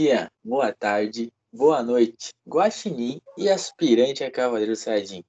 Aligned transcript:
dia, 0.00 0.32
boa 0.42 0.72
tarde, 0.72 1.30
boa 1.52 1.82
noite, 1.82 2.32
guaxinim 2.48 3.20
e 3.36 3.50
aspirante 3.50 4.24
a 4.24 4.30
Cavaleiro 4.30 4.74
Saiyajin. 4.74 5.22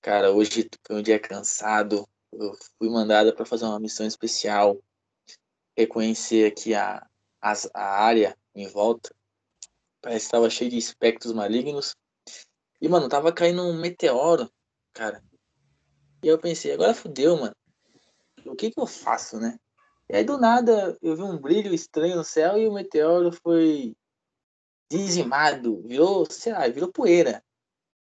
Cara, 0.00 0.30
hoje 0.30 0.70
foi 0.86 0.96
um 0.96 1.02
dia 1.02 1.18
cansado, 1.18 2.08
eu 2.32 2.56
fui 2.78 2.88
mandado 2.88 3.34
para 3.34 3.44
fazer 3.44 3.64
uma 3.64 3.80
missão 3.80 4.06
especial, 4.06 4.80
reconhecer 5.76 6.46
aqui 6.46 6.76
a, 6.76 7.04
a, 7.42 7.54
a 7.74 8.04
área 8.04 8.38
em 8.54 8.68
volta, 8.68 9.12
parece 10.00 10.20
que 10.20 10.26
estava 10.26 10.48
cheio 10.48 10.70
de 10.70 10.78
espectros 10.78 11.32
malignos, 11.32 11.96
e, 12.80 12.88
mano, 12.88 13.08
tava 13.08 13.32
caindo 13.32 13.64
um 13.64 13.80
meteoro, 13.80 14.48
cara, 14.92 15.20
e 16.22 16.28
eu 16.28 16.38
pensei, 16.38 16.72
agora 16.72 16.94
fudeu, 16.94 17.36
mano, 17.36 17.56
o 18.44 18.54
que 18.54 18.70
que 18.70 18.78
eu 18.78 18.86
faço, 18.86 19.40
né? 19.40 19.58
E 20.08 20.16
aí, 20.16 20.24
do 20.24 20.38
nada, 20.38 20.96
eu 21.02 21.16
vi 21.16 21.22
um 21.22 21.36
brilho 21.36 21.74
estranho 21.74 22.16
no 22.16 22.24
céu 22.24 22.56
e 22.56 22.68
o 22.68 22.72
meteoro 22.72 23.32
foi 23.32 23.94
dizimado, 24.90 25.82
virou, 25.82 26.24
sei 26.30 26.52
lá, 26.52 26.68
virou 26.68 26.92
poeira. 26.92 27.42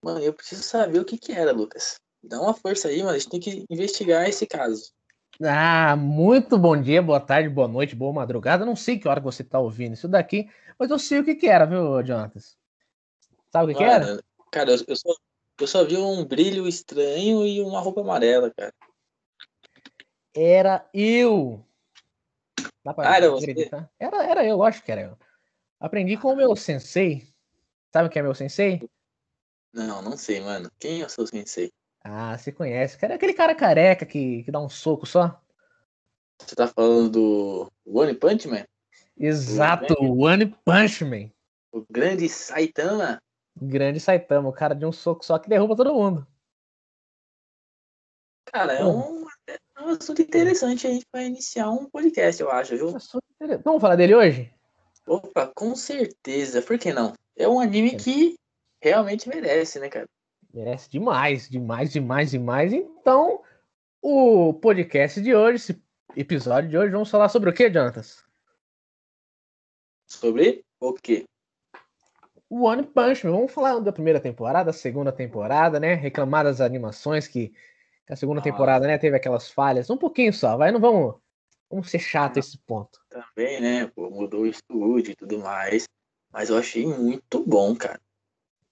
Mano, 0.04 0.18
eu 0.18 0.32
preciso 0.32 0.64
saber 0.64 0.98
o 0.98 1.04
que 1.04 1.16
que 1.16 1.32
era, 1.32 1.52
Lucas. 1.52 2.00
Dá 2.22 2.40
uma 2.40 2.54
força 2.54 2.88
aí, 2.88 2.98
mano. 2.98 3.10
A 3.10 3.18
gente 3.18 3.30
tem 3.30 3.40
que 3.40 3.64
investigar 3.70 4.28
esse 4.28 4.46
caso. 4.46 4.92
Ah, 5.40 5.96
muito 5.96 6.58
bom 6.58 6.80
dia, 6.80 7.00
boa 7.00 7.20
tarde, 7.20 7.48
boa 7.48 7.68
noite, 7.68 7.94
boa 7.94 8.12
madrugada. 8.12 8.66
Não 8.66 8.76
sei 8.76 8.98
que 8.98 9.08
hora 9.08 9.20
você 9.20 9.44
tá 9.44 9.60
ouvindo 9.60 9.94
isso 9.94 10.08
daqui, 10.08 10.50
mas 10.78 10.90
eu 10.90 10.98
sei 10.98 11.20
o 11.20 11.24
que 11.24 11.36
que 11.36 11.46
era, 11.46 11.64
viu, 11.64 12.04
Jonatas? 12.04 12.56
Sabe 13.50 13.72
o 13.72 13.76
que, 13.76 13.84
mano, 13.84 14.04
que 14.04 14.10
era? 14.10 14.24
Cara, 14.50 14.70
eu 14.72 14.96
só, 14.96 15.14
eu 15.60 15.66
só 15.66 15.84
vi 15.84 15.96
um 15.96 16.24
brilho 16.24 16.66
estranho 16.68 17.46
e 17.46 17.60
uma 17.60 17.80
roupa 17.80 18.00
amarela, 18.00 18.52
cara. 18.56 18.74
Era 20.34 20.88
eu. 20.92 21.64
Dá 22.84 22.92
pra 22.92 23.10
ah, 23.10 23.16
era 23.16 23.34
acreditar? 23.34 23.90
Era, 23.98 24.24
era 24.24 24.44
eu, 24.44 24.62
acho 24.62 24.82
que 24.82 24.90
era 24.90 25.02
eu. 25.02 25.18
Aprendi 25.78 26.16
com 26.16 26.32
o 26.32 26.36
meu 26.36 26.54
sensei. 26.56 27.26
Sabe 27.92 28.08
quem 28.08 28.20
é 28.20 28.22
meu 28.22 28.34
sensei? 28.34 28.88
Não, 29.72 30.02
não 30.02 30.16
sei, 30.16 30.40
mano. 30.40 30.70
Quem 30.78 31.02
é 31.02 31.06
o 31.06 31.08
seu 31.08 31.26
sensei? 31.26 31.72
Ah, 32.04 32.36
você 32.36 32.50
conhece. 32.50 32.98
Cara, 32.98 33.14
aquele 33.14 33.34
cara 33.34 33.54
careca 33.54 34.04
que, 34.04 34.42
que 34.42 34.50
dá 34.50 34.60
um 34.60 34.68
soco 34.68 35.06
só. 35.06 35.40
Você 36.40 36.56
tá 36.56 36.66
falando 36.66 37.10
do 37.10 37.72
One 37.86 38.14
Punch 38.14 38.48
Man? 38.48 38.64
Exato, 39.16 39.94
o 40.00 40.24
One 40.24 40.46
Punch 40.64 41.04
Man. 41.04 41.30
O 41.70 41.84
grande 41.88 42.28
Saitama. 42.28 43.22
Grande 43.56 44.00
Saitama, 44.00 44.48
o 44.48 44.52
cara 44.52 44.74
de 44.74 44.84
um 44.84 44.92
soco 44.92 45.24
só 45.24 45.38
que 45.38 45.48
derruba 45.48 45.76
todo 45.76 45.94
mundo. 45.94 46.26
Cara, 48.46 48.74
é 48.74 48.84
um 48.84 49.21
um 49.82 49.90
assunto 49.90 50.22
interessante 50.22 50.86
a 50.86 50.90
gente 50.90 51.06
vai 51.12 51.26
iniciar 51.26 51.70
um 51.70 51.88
podcast, 51.88 52.40
eu 52.40 52.50
acho, 52.50 52.76
viu? 52.76 52.94
Vamos 53.64 53.80
falar 53.80 53.96
dele 53.96 54.14
hoje? 54.14 54.52
Opa, 55.06 55.50
com 55.54 55.74
certeza. 55.74 56.62
Por 56.62 56.78
que 56.78 56.92
não? 56.92 57.12
É 57.36 57.48
um 57.48 57.60
anime 57.60 57.96
que 57.96 58.36
realmente 58.80 59.28
merece, 59.28 59.78
né, 59.80 59.88
cara? 59.88 60.06
Merece 60.52 60.90
demais, 60.90 61.48
demais, 61.48 61.92
demais, 61.92 62.30
demais. 62.30 62.72
Então, 62.72 63.42
o 64.00 64.54
podcast 64.54 65.20
de 65.20 65.34
hoje, 65.34 65.56
esse 65.56 65.82
episódio 66.16 66.70
de 66.70 66.76
hoje, 66.76 66.92
vamos 66.92 67.10
falar 67.10 67.28
sobre 67.28 67.50
o 67.50 67.52
que, 67.52 67.72
Jonatas? 67.72 68.24
Sobre 70.06 70.64
o 70.78 70.92
quê? 70.92 71.24
One 72.50 72.82
Punch 72.82 73.24
Man. 73.24 73.32
Vamos 73.32 73.52
falar 73.52 73.78
da 73.80 73.92
primeira 73.92 74.20
temporada, 74.20 74.66
da 74.66 74.72
segunda 74.72 75.10
temporada, 75.10 75.80
né? 75.80 75.94
Reclamar 75.94 76.44
das 76.44 76.60
animações 76.60 77.26
que 77.26 77.52
a 78.08 78.16
segunda 78.16 78.40
ah, 78.40 78.44
temporada, 78.44 78.86
né, 78.86 78.98
teve 78.98 79.16
aquelas 79.16 79.50
falhas. 79.50 79.88
Um 79.90 79.96
pouquinho 79.96 80.32
só, 80.32 80.56
vai, 80.56 80.70
não 80.72 80.80
vamos, 80.80 81.16
vamos 81.70 81.90
ser 81.90 81.98
chato 81.98 82.38
esse 82.38 82.58
ponto. 82.58 83.00
Também, 83.08 83.60
né, 83.60 83.86
pô, 83.86 84.10
mudou 84.10 84.42
o 84.42 84.46
estúdio 84.46 85.12
e 85.12 85.16
tudo 85.16 85.38
mais. 85.38 85.84
Mas 86.32 86.48
eu 86.48 86.56
achei 86.56 86.86
muito 86.86 87.44
bom, 87.44 87.76
cara. 87.76 88.00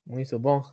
Muito 0.07 0.39
bom. 0.39 0.65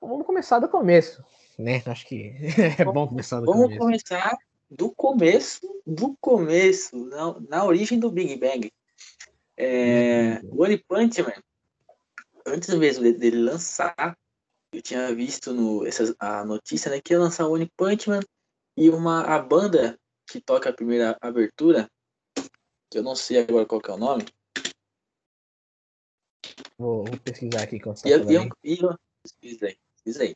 Vamos 0.00 0.26
começar 0.26 0.58
do 0.58 0.68
começo, 0.68 1.24
né? 1.58 1.82
Acho 1.86 2.06
que 2.06 2.34
é 2.78 2.84
bom 2.84 3.08
começar 3.08 3.40
do 3.40 3.46
vamos 3.46 3.62
começo. 3.62 3.78
Vamos 3.78 4.02
começar 4.02 4.38
do 4.70 4.90
começo, 4.90 5.80
do 5.86 6.16
começo, 6.20 7.06
na, 7.06 7.40
na 7.40 7.64
origem 7.64 7.98
do 7.98 8.10
Big 8.10 8.36
Bang. 8.36 8.70
É, 9.56 10.40
o 10.44 10.62
One 10.62 10.78
Punch 10.78 11.22
Man, 11.22 11.42
antes 12.46 12.74
mesmo 12.74 13.04
dele 13.18 13.42
lançar 13.42 14.16
eu 14.82 14.84
tinha 14.84 15.14
visto 15.14 15.54
no, 15.54 15.86
essa, 15.86 16.14
a 16.18 16.44
notícia 16.44 16.90
né, 16.90 17.00
que 17.00 17.12
ia 17.12 17.18
lançar 17.18 17.46
o 17.46 17.52
One 17.52 17.70
Punch 17.76 18.10
Man 18.10 18.20
e 18.76 18.90
uma, 18.90 19.22
a 19.22 19.38
banda 19.40 19.96
que 20.28 20.40
toca 20.40 20.70
a 20.70 20.72
primeira 20.72 21.16
abertura, 21.20 21.88
que 22.90 22.98
eu 22.98 23.02
não 23.02 23.14
sei 23.14 23.38
agora 23.38 23.64
qual 23.64 23.80
é 23.86 23.92
o 23.92 23.96
nome. 23.96 24.24
Vou, 26.76 27.04
vou 27.04 27.18
pesquisar 27.20 27.62
aqui 27.62 27.78
com 27.78 27.94
e, 28.04 28.10
eu, 28.10 28.48
e 28.64 28.82
eu, 28.82 28.98
pesquisei, 29.22 29.78
pesquisei. 29.94 30.34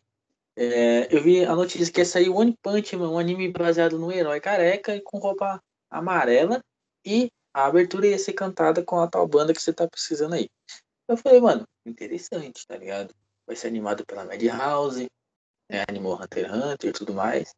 É, 0.54 1.14
eu 1.14 1.22
vi 1.22 1.44
a 1.44 1.56
notícia 1.56 1.92
que 1.92 2.00
ia 2.00 2.04
sair 2.04 2.28
One 2.28 2.56
Punch 2.62 2.96
Man, 2.96 3.10
um 3.10 3.18
anime 3.18 3.50
baseado 3.50 3.98
no 3.98 4.12
herói 4.12 4.40
careca 4.40 4.94
e 4.94 5.00
com 5.00 5.18
roupa 5.18 5.60
amarela 5.90 6.62
e 7.04 7.30
a 7.52 7.66
abertura 7.66 8.06
ia 8.06 8.18
ser 8.18 8.34
cantada 8.34 8.84
com 8.84 9.00
a 9.00 9.08
tal 9.08 9.26
banda 9.26 9.52
que 9.52 9.60
você 9.60 9.72
tá 9.72 9.88
precisando 9.88 10.34
aí. 10.34 10.48
Eu 11.08 11.16
falei, 11.16 11.40
mano, 11.40 11.66
interessante, 11.84 12.66
tá 12.66 12.76
ligado? 12.76 13.14
Vai 13.46 13.56
ser 13.56 13.68
animado 13.68 14.04
pela 14.04 14.24
Madhouse, 14.24 15.06
né, 15.70 15.84
animou 15.88 16.20
Hunter 16.20 16.52
Hunter 16.52 16.90
e 16.90 16.92
tudo 16.92 17.14
mais. 17.14 17.54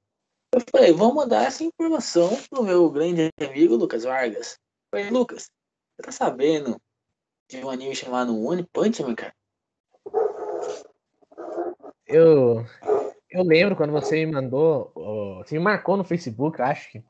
Eu 0.52 0.62
falei, 0.70 0.92
vamos 0.92 1.14
mandar 1.14 1.44
essa 1.44 1.62
informação 1.62 2.30
pro 2.48 2.62
meu 2.62 2.88
grande 2.90 3.28
amigo 3.40 3.76
Lucas 3.76 4.04
Vargas. 4.04 4.52
Eu 4.92 4.98
falei, 4.98 5.10
Lucas, 5.10 5.50
você 5.96 6.02
tá 6.02 6.12
sabendo 6.12 6.80
de 7.48 7.64
um 7.64 7.70
anime 7.70 7.94
chamado 7.94 8.38
One 8.38 8.66
Punch 8.72 9.02
Man, 9.02 9.14
cara? 9.14 9.34
Eu, 12.06 12.64
eu 13.30 13.42
lembro 13.42 13.76
quando 13.76 13.92
você 13.92 14.24
me 14.24 14.32
mandou, 14.32 14.92
você 15.38 15.58
me 15.58 15.64
marcou 15.64 15.96
no 15.96 16.04
Facebook, 16.04 16.60
acho 16.62 16.92
que. 16.92 17.04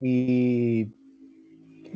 E 0.00 0.88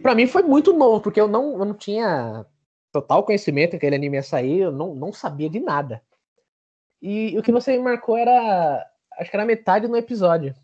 para 0.03 0.15
mim 0.15 0.27
foi 0.27 0.43
muito 0.43 0.73
novo, 0.73 1.01
porque 1.01 1.21
eu 1.21 1.29
não, 1.29 1.53
eu 1.59 1.65
não 1.65 1.75
tinha 1.75 2.45
total 2.93 3.25
conhecimento 3.25 3.71
que 3.71 3.77
aquele 3.77 3.97
anime 3.97 4.17
ia 4.17 4.23
sair, 4.23 4.61
eu 4.61 4.73
não, 4.73 4.95
não 4.95 5.13
sabia 5.13 5.49
de 5.49 5.61
nada. 5.61 6.03
E, 7.01 7.37
o 7.39 7.43
que 7.43 7.53
você 7.53 7.73
me 7.73 7.83
marcou 7.83 8.17
era. 8.17 8.87
Acho 9.19 9.31
que 9.31 9.37
era 9.37 9.47
metade 9.47 9.87
do 9.87 9.97
episódio. 9.97 10.55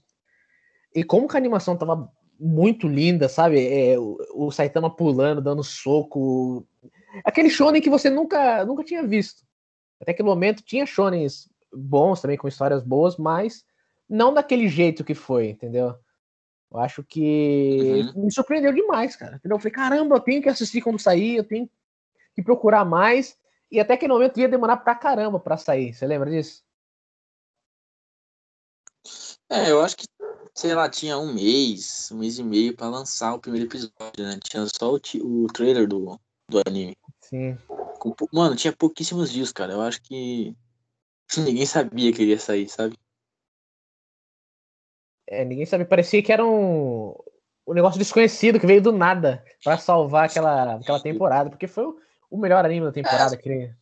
E 0.94 1.02
como 1.04 1.28
que 1.28 1.36
a 1.36 1.38
animação 1.38 1.76
tava 1.76 2.10
muito 2.38 2.88
linda, 2.88 3.28
sabe? 3.28 3.66
É, 3.66 3.98
o, 3.98 4.16
o, 4.34 4.50
Saitama 4.50 4.94
pulando, 4.94 5.40
dando 5.40 5.62
soco. 5.62 6.66
Aquele 7.24 7.48
shonen 7.48 7.80
que 7.80 7.90
você 7.90 8.10
nunca, 8.10 8.64
nunca 8.64 8.84
tinha 8.84 9.06
visto. 9.06 9.42
Até 10.00 10.12
aquele 10.12 10.28
momento 10.28 10.62
tinha 10.62 10.84
shonens 10.84 11.48
bons 11.72 12.20
também, 12.20 12.36
com 12.36 12.48
histórias 12.48 12.82
boas, 12.82 13.16
mas 13.16 13.64
não 14.08 14.32
daquele 14.32 14.68
jeito 14.68 15.04
que 15.04 15.14
foi, 15.14 15.50
entendeu? 15.50 15.94
Eu 16.70 16.78
acho 16.80 17.02
que 17.02 18.10
uhum. 18.14 18.24
me 18.24 18.32
surpreendeu 18.32 18.72
demais, 18.72 19.16
cara. 19.16 19.36
Entendeu? 19.36 19.56
Eu 19.56 19.60
falei, 19.60 19.72
caramba, 19.72 20.16
eu 20.16 20.20
tenho 20.20 20.42
que 20.42 20.48
assistir 20.48 20.80
quando 20.80 20.98
sair, 20.98 21.36
eu 21.36 21.44
tenho 21.44 21.68
que 22.36 22.42
procurar 22.42 22.84
mais. 22.84 23.36
E 23.72 23.80
até 23.80 23.94
aquele 23.94 24.12
momento 24.12 24.38
ia 24.38 24.48
demorar 24.48 24.76
pra 24.76 24.94
caramba 24.94 25.40
pra 25.40 25.56
sair. 25.56 25.92
Você 25.92 26.06
lembra 26.06 26.30
disso? 26.30 26.62
É, 29.50 29.70
eu 29.70 29.80
acho 29.80 29.96
que, 29.96 30.06
sei 30.54 30.74
lá, 30.74 30.88
tinha 30.88 31.18
um 31.18 31.32
mês, 31.32 32.10
um 32.12 32.18
mês 32.18 32.38
e 32.38 32.44
meio 32.44 32.76
pra 32.76 32.88
lançar 32.88 33.34
o 33.34 33.40
primeiro 33.40 33.66
episódio, 33.66 34.24
né? 34.24 34.38
Tinha 34.44 34.66
só 34.66 34.92
o, 34.92 35.00
o 35.24 35.46
trailer 35.48 35.88
do, 35.88 36.20
do 36.48 36.62
anime. 36.66 36.96
Sim. 37.22 37.56
Com, 37.98 38.14
mano, 38.32 38.54
tinha 38.54 38.72
pouquíssimos 38.72 39.30
dias, 39.32 39.50
cara. 39.50 39.72
Eu 39.72 39.80
acho 39.80 40.02
que 40.02 40.54
ninguém 41.38 41.66
sabia 41.66 42.12
que 42.12 42.22
ele 42.22 42.32
ia 42.32 42.38
sair, 42.38 42.68
sabe? 42.68 42.96
É, 45.26 45.44
ninguém 45.44 45.66
sabia. 45.66 45.86
Parecia 45.86 46.22
que 46.22 46.32
era 46.32 46.44
um, 46.44 47.14
um 47.66 47.74
negócio 47.74 47.98
desconhecido 47.98 48.60
que 48.60 48.66
veio 48.66 48.82
do 48.82 48.92
nada 48.92 49.44
para 49.64 49.78
salvar 49.78 50.26
aquela, 50.26 50.76
aquela 50.76 51.00
temporada. 51.02 51.50
Porque 51.50 51.66
foi 51.66 51.84
o 51.84 52.05
melhor 52.32 52.64
anime 52.64 52.86
da 52.86 52.92
temporada, 52.92 53.34
é, 53.34 53.38
creio. 53.38 53.76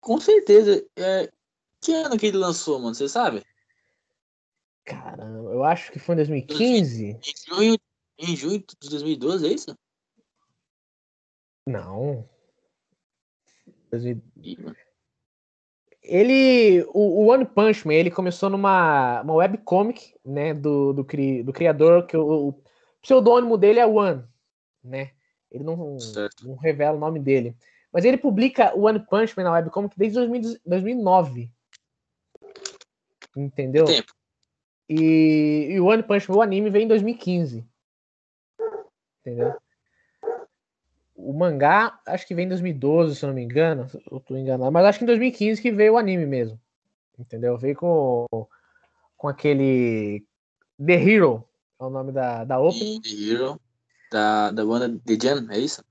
Com 0.00 0.20
certeza. 0.20 0.84
É, 0.96 1.30
que 1.80 1.92
ano 1.92 2.18
que 2.18 2.26
ele 2.26 2.36
lançou, 2.36 2.78
mano? 2.78 2.94
Você 2.94 3.08
sabe? 3.08 3.44
Caramba, 4.84 5.50
eu 5.50 5.64
acho 5.64 5.90
que 5.92 5.98
foi 5.98 6.14
em 6.14 6.16
2015. 6.16 7.04
Em 7.06 7.20
junho, 7.48 7.78
em 8.18 8.36
junho 8.36 8.58
de 8.80 8.90
2012, 8.90 9.46
é 9.46 9.52
isso? 9.52 9.78
Não. 11.66 12.28
Ele, 16.02 16.82
o, 16.92 17.22
o, 17.22 17.26
One 17.28 17.46
Punch 17.46 17.86
Man, 17.86 17.94
ele 17.94 18.10
começou 18.10 18.50
numa 18.50 19.22
uma 19.22 19.34
webcomic, 19.34 20.14
né, 20.24 20.52
do, 20.52 20.92
do, 20.92 21.04
cri, 21.04 21.42
do 21.42 21.52
criador, 21.52 22.06
que 22.06 22.16
o, 22.16 22.48
o 22.48 22.62
pseudônimo 23.00 23.56
dele 23.56 23.80
é 23.80 23.86
One, 23.86 24.22
né? 24.82 25.12
Ele 25.54 25.64
não, 25.64 25.96
não, 26.42 26.56
revela 26.56 26.96
o 26.96 27.00
nome 27.00 27.20
dele. 27.20 27.56
Mas 27.92 28.04
ele 28.04 28.18
publica 28.18 28.76
o 28.76 28.82
One 28.82 28.98
Punch 28.98 29.34
Man 29.36 29.44
na 29.44 29.52
webcomic 29.52 29.96
desde 29.96 30.18
2009. 30.66 31.50
Entendeu? 33.36 33.84
Tempo. 33.84 34.12
E, 34.88 35.68
e 35.70 35.80
o 35.80 35.86
One 35.86 36.02
Punch 36.02 36.28
Man, 36.28 36.36
o 36.36 36.42
anime, 36.42 36.70
veio 36.70 36.84
em 36.84 36.88
2015. 36.88 37.64
Entendeu? 39.20 39.56
o 41.16 41.32
mangá, 41.32 41.98
acho 42.06 42.26
que 42.26 42.34
vem 42.34 42.44
em 42.44 42.48
2012, 42.48 43.16
se 43.16 43.24
eu 43.24 43.28
não 43.28 43.34
me 43.34 43.42
engano. 43.42 43.88
Eu 44.10 44.20
tô 44.20 44.36
enganado, 44.36 44.70
mas 44.70 44.84
acho 44.84 44.98
que 44.98 45.04
em 45.04 45.06
2015 45.06 45.62
que 45.62 45.72
veio 45.72 45.94
o 45.94 45.96
anime 45.96 46.26
mesmo. 46.26 46.60
Entendeu? 47.18 47.56
Veio 47.56 47.76
com, 47.76 48.26
com 49.16 49.28
aquele 49.28 50.24
The 50.84 50.94
Hero, 50.94 51.48
é 51.80 51.84
o 51.84 51.90
nome 51.90 52.12
da, 52.12 52.44
da 52.44 52.58
opening. 52.58 53.00
The 53.00 53.08
Hero, 53.08 53.60
da, 54.10 54.50
da 54.50 54.64
banda 54.64 55.00
The 55.04 55.18
Gen, 55.20 55.46
é 55.50 55.58
isso? 55.58 55.82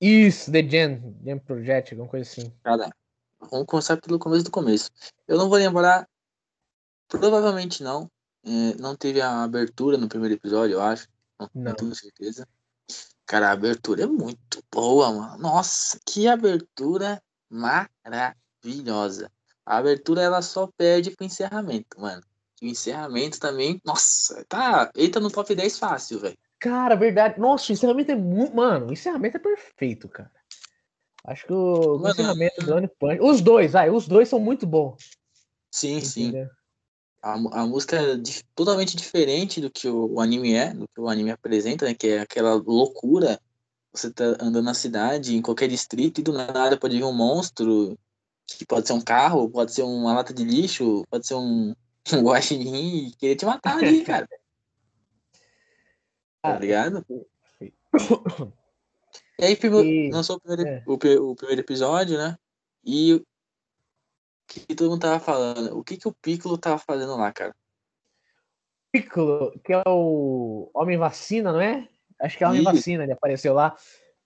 Isso, 0.00 0.52
The 0.52 0.68
Gen, 0.68 1.16
Gen 1.24 1.38
Project, 1.38 1.94
alguma 1.94 2.08
coisa 2.10 2.30
assim. 2.30 2.52
Cara, 2.62 2.90
vamos 3.50 3.66
começar 3.66 3.96
pelo 3.96 4.18
começo 4.18 4.44
do 4.44 4.50
começo. 4.50 4.90
Eu 5.26 5.38
não 5.38 5.48
vou 5.48 5.58
lembrar, 5.58 6.08
provavelmente 7.08 7.82
não. 7.82 8.10
É, 8.44 8.74
não 8.80 8.94
teve 8.94 9.20
a 9.20 9.42
abertura 9.42 9.96
no 9.96 10.08
primeiro 10.08 10.34
episódio, 10.34 10.74
eu 10.74 10.82
acho. 10.82 11.08
Não, 11.38 11.50
não. 11.54 11.74
tenho 11.74 11.94
certeza. 11.94 12.46
Cara, 13.26 13.48
a 13.48 13.52
abertura 13.52 14.04
é 14.04 14.06
muito 14.06 14.62
boa, 14.70 15.12
mano. 15.12 15.38
Nossa, 15.38 15.98
que 16.06 16.28
abertura 16.28 17.20
maravilhosa. 17.50 19.30
A 19.64 19.78
abertura 19.78 20.22
ela 20.22 20.42
só 20.42 20.68
perde 20.76 21.10
pro 21.10 21.26
encerramento, 21.26 22.00
mano. 22.00 22.22
O 22.62 22.66
encerramento 22.66 23.40
também, 23.40 23.80
nossa, 23.84 24.44
tá, 24.48 24.90
entra 24.94 25.20
no 25.20 25.30
top 25.30 25.54
10 25.54 25.78
fácil, 25.78 26.20
velho. 26.20 26.38
Cara, 26.58 26.94
verdade. 26.94 27.38
Nossa, 27.38 27.70
o 27.70 27.72
encerramento 27.72 28.12
é 28.12 28.16
muito. 28.16 28.54
Mano, 28.54 28.88
o 28.88 28.92
encerramento 28.92 29.36
é 29.36 29.40
perfeito, 29.40 30.08
cara. 30.08 30.30
Acho 31.24 31.46
que 31.46 31.52
o, 31.52 31.98
Mano, 31.98 32.10
encerramento 32.10 32.64
do 32.64 32.74
One 32.74 32.88
Punch. 32.98 33.20
Os 33.20 33.40
dois, 33.40 33.72
vai, 33.72 33.90
os 33.90 34.06
dois 34.06 34.28
são 34.28 34.38
muito 34.38 34.66
bons. 34.66 35.10
Sim, 35.70 35.98
Entendeu? 35.98 36.46
sim. 36.46 36.50
A, 37.22 37.32
a 37.32 37.66
música 37.66 37.96
é 37.96 38.16
totalmente 38.54 38.96
diferente 38.96 39.60
do 39.60 39.70
que 39.70 39.88
o, 39.88 40.14
o, 40.14 40.20
anime 40.20 40.54
é, 40.54 40.72
do 40.72 40.86
que 40.86 41.00
o 41.00 41.08
anime 41.08 41.32
apresenta, 41.32 41.84
né? 41.84 41.94
Que 41.94 42.08
é 42.08 42.20
aquela 42.20 42.54
loucura. 42.54 43.40
Você 43.92 44.12
tá 44.12 44.24
andando 44.40 44.62
na 44.62 44.74
cidade, 44.74 45.34
em 45.34 45.42
qualquer 45.42 45.68
distrito, 45.68 46.20
e 46.20 46.24
do 46.24 46.32
nada 46.32 46.76
pode 46.76 46.96
vir 46.96 47.04
um 47.04 47.12
monstro, 47.12 47.98
que 48.46 48.64
pode 48.64 48.86
ser 48.86 48.92
um 48.92 49.00
carro, 49.00 49.50
pode 49.50 49.72
ser 49.72 49.82
uma 49.82 50.14
lata 50.14 50.32
de 50.32 50.44
lixo, 50.44 51.02
pode 51.10 51.26
ser 51.26 51.34
um, 51.34 51.74
um 52.12 52.22
guaxinim 52.22 53.08
e 53.08 53.16
querer 53.16 53.36
te 53.36 53.44
matar 53.44 53.78
ali, 53.78 54.04
cara. 54.04 54.28
Tá 56.52 56.58
ligado? 56.58 57.04
E 59.38 59.44
aí, 59.44 59.58
e... 59.62 60.10
lançou 60.10 60.36
o 60.36 60.40
primeiro, 60.40 60.68
é. 60.68 60.82
o, 60.86 60.94
o, 61.30 61.36
primeiro 61.36 61.60
episódio, 61.60 62.16
né? 62.16 62.38
E 62.84 63.14
o 63.14 63.26
que 64.46 64.74
todo 64.74 64.90
mundo 64.90 65.00
tava 65.00 65.20
falando? 65.20 65.76
O 65.76 65.84
que, 65.84 65.96
que 65.96 66.08
o 66.08 66.14
Piccolo 66.14 66.56
tava 66.56 66.78
fazendo 66.78 67.16
lá, 67.16 67.30
cara? 67.32 67.54
Piccolo, 68.90 69.58
que 69.62 69.72
é 69.74 69.82
o 69.86 70.70
Homem 70.72 70.96
Vacina, 70.96 71.52
não 71.52 71.60
é? 71.60 71.86
Acho 72.18 72.38
que 72.38 72.44
é 72.44 72.46
o 72.46 72.50
Homem 72.50 72.62
Isso. 72.62 72.72
Vacina, 72.72 73.02
ele 73.02 73.12
apareceu 73.12 73.52
lá. 73.52 73.76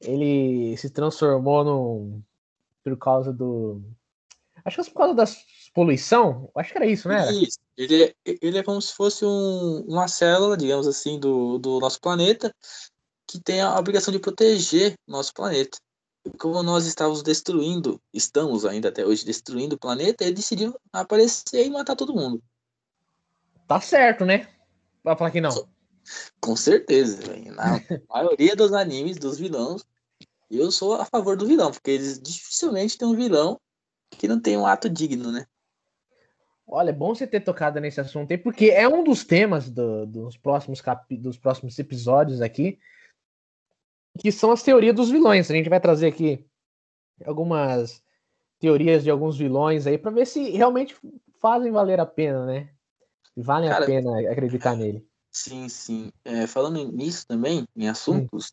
Ele 0.01 0.77
se 0.77 0.91
transformou 0.91 1.65
no. 1.65 2.23
Por 2.85 2.97
causa 2.97 3.33
do. 3.33 3.83
Acho 4.65 4.77
que 4.77 4.89
é 4.89 4.93
por 4.93 4.99
causa 4.99 5.15
da 5.15 5.27
poluição. 5.73 6.51
Acho 6.57 6.73
que 6.73 6.79
era 6.79 6.87
isso, 6.87 7.09
né? 7.09 7.33
Isso. 7.33 7.59
Ele 7.77 8.05
é, 8.05 8.15
ele 8.25 8.59
é 8.59 8.63
como 8.63 8.81
se 8.81 8.95
fosse 8.95 9.25
um, 9.25 9.85
uma 9.89 10.09
célula, 10.09 10.57
digamos 10.57 10.87
assim, 10.87 11.19
do, 11.19 11.59
do 11.59 11.81
nosso 11.81 12.01
planeta 12.01 12.55
que 13.27 13.41
tem 13.41 13.61
a 13.61 13.79
obrigação 13.79 14.13
de 14.13 14.19
proteger 14.19 14.95
nosso 15.07 15.33
planeta. 15.33 15.79
E 16.25 16.31
como 16.37 16.63
nós 16.63 16.85
estávamos 16.85 17.23
destruindo, 17.23 18.01
estamos 18.13 18.67
ainda 18.67 18.89
até 18.89 19.07
hoje 19.07 19.25
destruindo 19.25 19.77
o 19.77 19.79
planeta, 19.79 20.25
ele 20.25 20.35
decidiu 20.35 20.75
aparecer 20.93 21.65
e 21.65 21.71
matar 21.71 21.95
todo 21.95 22.15
mundo. 22.15 22.43
Tá 23.69 23.81
certo, 23.81 24.25
né? 24.25 24.49
Vai 25.05 25.17
falar 25.17 25.31
que 25.31 25.41
não. 25.41 25.69
Com 26.41 26.57
certeza, 26.57 27.19
véio. 27.19 27.55
na 27.55 27.65
maioria 28.11 28.57
dos 28.57 28.73
animes, 28.73 29.17
dos 29.17 29.39
vilões, 29.39 29.85
eu 30.51 30.73
sou 30.73 30.95
a 30.95 31.05
favor 31.05 31.37
do 31.37 31.47
vilão, 31.47 31.71
porque 31.71 31.93
eles 31.93 32.21
dificilmente 32.21 32.99
têm 32.99 33.07
um 33.07 33.15
vilão 33.15 33.61
que 34.11 34.27
não 34.27 34.41
tem 34.41 34.57
um 34.57 34.67
ato 34.67 34.91
digno, 34.91 35.31
né? 35.31 35.47
Olha, 36.73 36.91
é 36.91 36.93
bom 36.93 37.13
você 37.13 37.27
ter 37.27 37.41
tocado 37.41 37.81
nesse 37.81 38.01
assunto 38.01 38.31
aí, 38.31 38.39
porque 38.39 38.67
é 38.67 38.89
um 38.89 39.03
dos 39.03 39.25
temas 39.25 39.69
do, 39.69 40.07
dos, 40.07 40.37
próximos 40.37 40.81
capi 40.81 41.17
dos 41.17 41.37
próximos 41.37 41.77
episódios 41.77 42.41
aqui 42.41 42.79
que 44.21 44.31
são 44.31 44.53
as 44.53 44.63
teorias 44.63 44.95
dos 44.95 45.11
vilões. 45.11 45.51
A 45.51 45.55
gente 45.55 45.69
vai 45.69 45.81
trazer 45.81 46.07
aqui 46.07 46.47
algumas 47.25 48.03
teorias 48.61 49.03
de 49.03 49.11
alguns 49.11 49.37
vilões 49.37 49.87
aí 49.87 49.99
para 49.99 50.13
ver 50.13 50.27
se 50.27 50.51
realmente 50.51 50.97
fazem 51.41 51.73
valer 51.73 51.99
a 51.99 52.07
pena, 52.07 52.47
né? 52.47 52.69
Cara, 53.71 53.85
a 53.85 53.87
pena 53.87 54.31
acreditar 54.31 54.77
nele. 54.77 55.05
Sim, 55.31 55.69
sim. 55.69 56.13
É, 56.25 56.47
falando 56.47 56.93
nisso 56.93 57.27
também, 57.27 57.67
em 57.75 57.89
assuntos, 57.89 58.53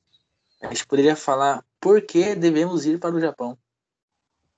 hum. 0.61 0.67
a 0.67 0.67
gente 0.69 0.87
poderia 0.87 1.15
falar 1.15 1.63
por 1.79 2.01
que 2.01 2.33
devemos 2.33 2.85
ir 2.85 2.99
para 2.99 3.15
o 3.15 3.19
Japão. 3.19 3.57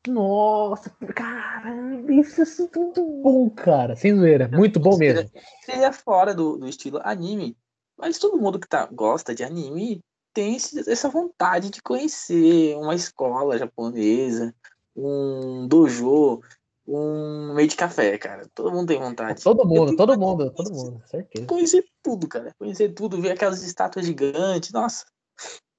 Nossa, 0.10 0.90
caramba, 1.16 2.12
isso 2.12 2.42
é 2.42 2.78
muito 2.78 3.06
bom, 3.22 3.50
cara. 3.50 3.96
Sem 3.96 4.16
zoeira, 4.16 4.48
muito 4.48 4.80
bom 4.80 4.98
mesmo. 4.98 5.30
Seria 5.64 5.94
fora 5.94 6.34
do, 6.34 6.58
do 6.58 6.68
estilo 6.68 7.00
anime, 7.04 7.56
mas 7.98 8.18
todo 8.18 8.38
mundo 8.38 8.60
que 8.60 8.68
tá, 8.68 8.88
gosta 8.92 9.36
de 9.36 9.44
anime 9.44 10.02
tem 10.34 10.58
essa 10.88 11.10
vontade 11.10 11.70
de 11.70 11.82
conhecer 11.82 12.76
uma 12.78 12.96
escola 12.96 13.58
japonesa, 13.58 14.54
um 14.96 15.68
dojo, 15.68 16.42
um 16.88 17.54
meio 17.54 17.68
de 17.68 17.76
café, 17.76 18.18
cara. 18.18 18.48
Todo 18.54 18.72
mundo 18.72 18.88
tem 18.88 19.00
vontade. 19.00 19.44
Todo 19.44 19.66
mundo, 19.66 19.96
todo 19.96 20.20
mundo, 20.20 20.52
todo 20.52 20.72
mundo, 20.72 21.04
certeza. 21.06 21.46
Conhecer 21.46 21.86
tudo, 22.02 22.28
cara. 22.28 22.54
Conhecer 22.58 22.94
tudo, 22.94 23.22
ver 23.22 23.32
aquelas 23.32 23.64
estátuas 23.64 24.06
gigantes. 24.06 24.72
Nossa, 24.72 25.06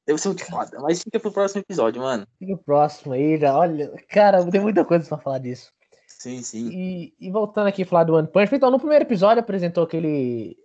deve 0.07 0.19
ser 0.19 0.29
muito 0.29 0.45
foda. 0.47 0.79
Mas 0.81 1.03
fica 1.03 1.21
pro 1.21 1.33
próximo 1.33 1.61
episódio, 1.61 2.03
mano. 2.03 2.27
Fica 2.39 2.57
pro 2.57 2.65
próximo 2.65 3.13
aí, 3.13 3.39
já. 3.39 3.57
Olha, 3.57 3.93
cara, 4.09 4.45
tem 4.51 4.61
muita 4.61 4.85
coisa 4.85 5.07
pra 5.09 5.19
falar 5.19 5.39
disso. 5.39 5.73
Sim, 6.07 6.43
sim. 6.43 6.69
E, 6.69 7.15
e 7.19 7.31
voltando 7.31 7.69
aqui 7.69 7.83
a 7.83 7.87
falar 7.87 8.05
do 8.05 8.15
One 8.15 8.29
Punch, 8.29 8.55
então 8.55 8.71
no 8.71 8.79
primeiro 8.79 9.05
episódio 9.05 9.41
apresentou 9.41 9.85
aquele 9.85 10.57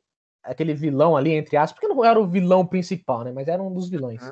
aquele 0.43 0.73
vilão 0.73 1.17
ali, 1.17 1.31
entre 1.31 1.57
aspas, 1.57 1.79
porque 1.79 1.93
não 1.93 2.05
era 2.05 2.19
o 2.19 2.27
vilão 2.27 2.65
principal, 2.65 3.23
né? 3.23 3.31
Mas 3.31 3.47
era 3.47 3.61
um 3.61 3.73
dos 3.73 3.89
vilões. 3.89 4.21
Uhum. 4.21 4.31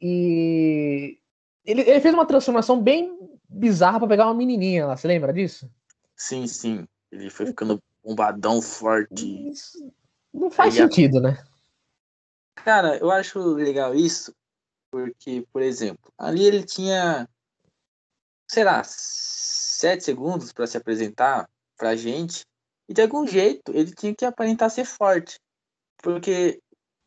E 0.00 1.18
ele, 1.64 1.82
ele, 1.82 2.00
fez 2.00 2.12
uma 2.12 2.26
transformação 2.26 2.82
bem 2.82 3.16
bizarra 3.48 4.00
para 4.00 4.08
pegar 4.08 4.26
uma 4.26 4.34
menininha 4.34 4.86
lá, 4.86 4.96
você 4.96 5.06
lembra 5.06 5.32
disso? 5.32 5.70
Sim, 6.16 6.46
sim. 6.46 6.86
Ele 7.12 7.30
foi 7.30 7.46
ficando 7.46 7.80
bombadão 8.04 8.60
forte. 8.60 9.50
Isso 9.50 9.92
não 10.32 10.50
faz 10.50 10.74
Aí, 10.74 10.82
sentido, 10.82 11.20
né? 11.20 11.42
Cara, 12.56 12.96
eu 12.98 13.10
acho 13.10 13.38
legal 13.54 13.94
isso, 13.94 14.34
porque, 14.90 15.46
por 15.52 15.62
exemplo, 15.62 16.12
ali 16.18 16.44
ele 16.44 16.64
tinha, 16.64 17.28
sei 18.50 18.64
lá, 18.64 18.82
sete 18.84 20.04
segundos 20.04 20.52
para 20.52 20.66
se 20.66 20.76
apresentar 20.76 21.48
pra 21.76 21.94
gente, 21.94 22.44
e 22.88 22.94
de 22.94 23.02
algum 23.02 23.26
jeito, 23.26 23.72
ele 23.74 23.92
tinha 23.94 24.14
que 24.14 24.24
aparentar 24.24 24.70
ser 24.70 24.84
forte. 24.84 25.38
Porque, 26.02 26.60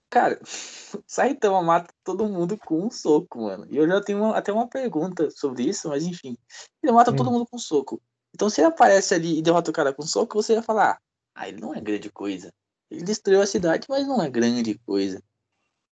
cara, 0.10 0.40
Saitama 1.08 1.62
mata 1.62 1.94
todo 2.04 2.28
mundo 2.28 2.58
com 2.58 2.86
um 2.86 2.92
soco, 2.92 3.44
mano. 3.44 3.66
E 3.70 3.78
eu 3.78 3.88
já 3.88 4.02
tenho 4.02 4.20
uma, 4.20 4.38
até 4.38 4.52
uma 4.52 4.68
pergunta 4.68 5.30
sobre 5.32 5.64
isso, 5.64 5.88
mas 5.90 6.04
enfim. 6.04 6.38
Ele 6.84 6.92
mata 6.92 7.12
hum. 7.12 7.16
todo 7.16 7.32
mundo 7.32 7.48
com 7.48 7.56
um 7.56 7.60
soco. 7.60 8.02
Então, 8.34 8.50
se 8.50 8.62
ele 8.62 8.68
aparece 8.68 9.14
ali 9.14 9.40
e 9.40 9.42
derrota 9.42 9.72
o 9.72 9.74
cara 9.74 9.94
com 9.94 10.04
um 10.04 10.08
soco, 10.08 10.42
você 10.42 10.54
ia 10.54 10.64
falar: 10.64 11.00
ah, 11.36 11.48
ele 11.48 11.62
não 11.62 11.74
é 11.74 11.82
grande 11.82 12.10
coisa. 12.12 12.52
Ele 12.92 13.04
destruiu 13.04 13.42
a 13.42 13.48
cidade, 13.48 13.86
mas 13.90 14.08
não 14.08 14.22
é 14.22 14.30
grande 14.30 14.78
coisa. 14.80 15.22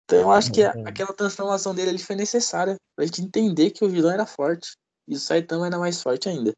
Então, 0.05 0.21
eu 0.21 0.31
acho 0.31 0.53
que 0.53 0.63
a, 0.63 0.73
uhum. 0.75 0.87
aquela 0.87 1.15
transformação 1.15 1.75
dele 1.75 1.91
ali 1.91 1.99
foi 1.99 2.15
necessária 2.15 2.77
pra 2.95 3.07
gente 3.07 3.23
entender 3.23 3.71
que 3.71 3.85
o 3.85 3.89
vilão 3.89 4.13
era 4.13 4.27
forte. 4.27 4.77
E 5.09 5.15
o 5.15 5.19
Saitama 5.19 5.67
era 5.67 5.79
mais 5.79 6.03
forte 6.03 6.29
ainda. 6.29 6.53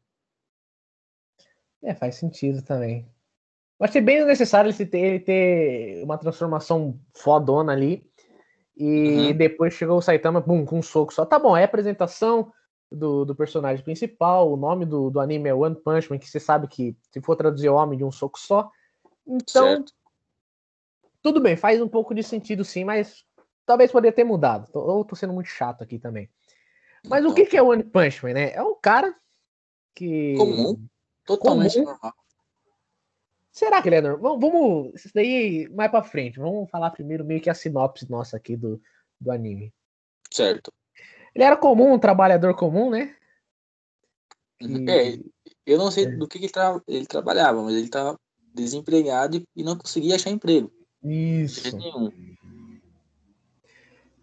É, 1.83 1.93
faz 1.93 2.15
sentido 2.15 2.61
também. 2.61 3.07
Eu 3.79 3.85
achei 3.85 4.01
bem 4.01 4.25
necessário 4.25 4.69
ele 4.69 4.85
ter, 4.85 4.97
ele 4.97 5.19
ter 5.19 6.03
uma 6.03 6.17
transformação 6.17 6.99
fodona 7.15 7.73
ali. 7.73 8.09
E 8.75 9.29
uhum. 9.31 9.37
depois 9.37 9.73
chegou 9.73 9.97
o 9.97 10.01
Saitama 10.01 10.41
bum, 10.41 10.65
com 10.65 10.79
um 10.79 10.83
soco 10.83 11.13
só. 11.13 11.25
Tá 11.25 11.39
bom, 11.39 11.55
é 11.55 11.61
a 11.61 11.65
apresentação 11.65 12.51
do, 12.91 13.25
do 13.25 13.35
personagem 13.35 13.83
principal. 13.83 14.51
O 14.51 14.57
nome 14.57 14.85
do, 14.85 15.09
do 15.09 15.19
anime 15.19 15.49
é 15.49 15.53
One 15.53 15.75
Punch 15.75 16.09
Man, 16.09 16.19
que 16.19 16.29
você 16.29 16.39
sabe 16.39 16.67
que 16.67 16.95
se 17.11 17.21
for 17.21 17.35
traduzir 17.35 17.69
o 17.69 17.75
homem 17.75 17.97
de 17.97 18.03
um 18.03 18.11
soco 18.11 18.39
só. 18.39 18.69
Então, 19.25 19.67
certo. 19.67 19.93
tudo 21.21 21.41
bem, 21.41 21.57
faz 21.57 21.81
um 21.81 21.87
pouco 21.87 22.13
de 22.13 22.23
sentido 22.23 22.63
sim, 22.63 22.83
mas 22.85 23.26
talvez 23.67 23.91
poderia 23.91 24.15
ter 24.15 24.23
mudado. 24.23 24.67
Ou 24.73 25.05
tô 25.05 25.15
sendo 25.15 25.33
muito 25.33 25.49
chato 25.49 25.83
aqui 25.83 25.99
também. 25.99 26.27
Mas 27.07 27.19
então, 27.19 27.31
o 27.31 27.35
que, 27.35 27.45
que 27.45 27.57
é 27.57 27.61
One 27.61 27.83
Punch 27.83 28.23
Man, 28.23 28.33
né? 28.33 28.51
É 28.53 28.63
um 28.63 28.73
cara 28.81 29.13
que. 29.93 30.35
Comum. 30.35 30.87
Totalmente 31.25 31.75
comum, 31.75 31.85
normal. 31.85 32.13
Será 33.51 33.81
que 33.81 33.89
ele 33.89 33.97
é 33.97 34.01
normal? 34.01 34.39
Vamos, 34.39 34.95
isso 34.95 35.11
daí 35.13 35.69
mais 35.69 35.91
pra 35.91 36.01
frente. 36.01 36.39
Vamos 36.39 36.69
falar 36.69 36.89
primeiro 36.91 37.25
meio 37.25 37.41
que 37.41 37.49
a 37.49 37.53
sinopse 37.53 38.09
nossa 38.09 38.37
aqui 38.37 38.55
do, 38.55 38.81
do 39.19 39.31
anime. 39.31 39.73
Certo. 40.31 40.71
Ele 41.35 41.43
era 41.43 41.57
comum, 41.57 41.93
um 41.93 41.99
trabalhador 41.99 42.55
comum, 42.55 42.89
né? 42.89 43.15
Uhum. 44.61 44.89
É, 44.89 45.19
eu 45.65 45.77
não 45.77 45.91
sei 45.91 46.05
é. 46.05 46.11
do 46.11 46.27
que, 46.27 46.39
que 46.39 46.45
ele, 46.45 46.51
tra... 46.51 46.81
ele, 46.87 47.05
trabalhava, 47.05 47.61
mas 47.61 47.75
ele 47.75 47.85
estava 47.85 48.19
desempregado 48.53 49.43
e 49.55 49.63
não 49.63 49.77
conseguia 49.77 50.15
achar 50.15 50.31
emprego. 50.31 50.71
Isso. 51.03 51.61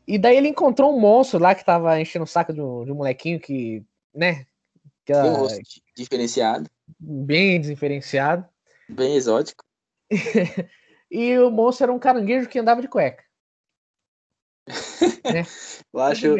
E 0.07 0.19
daí 0.19 0.37
ele 0.37 0.49
encontrou 0.49 0.95
um 0.95 1.01
monstro 1.01 1.39
lá 1.39 1.55
que 1.55 1.65
tava 1.65 2.01
enchendo 2.01 2.25
o 2.25 2.29
saco 2.29 2.53
de 2.53 2.61
um, 2.61 2.85
de 2.85 2.93
um 2.93 2.97
molequinho 2.97 3.41
que, 3.41 3.83
né? 4.15 4.47
Que 5.05 5.13
Tem 5.13 5.31
um 5.31 5.35
rosto 5.35 5.61
diferenciado, 5.97 6.69
bem 6.99 7.61
diferenciado. 7.61 8.47
bem 8.89 9.17
exótico. 9.17 9.65
e 11.11 11.39
o 11.39 11.51
monstro 11.51 11.85
era 11.85 11.93
um 11.93 11.99
caranguejo 11.99 12.49
que 12.49 12.59
andava 12.59 12.81
de 12.81 12.89
cueca. 12.89 13.25
né? 15.25 15.45
Eu 15.93 16.01
acho 16.01 16.37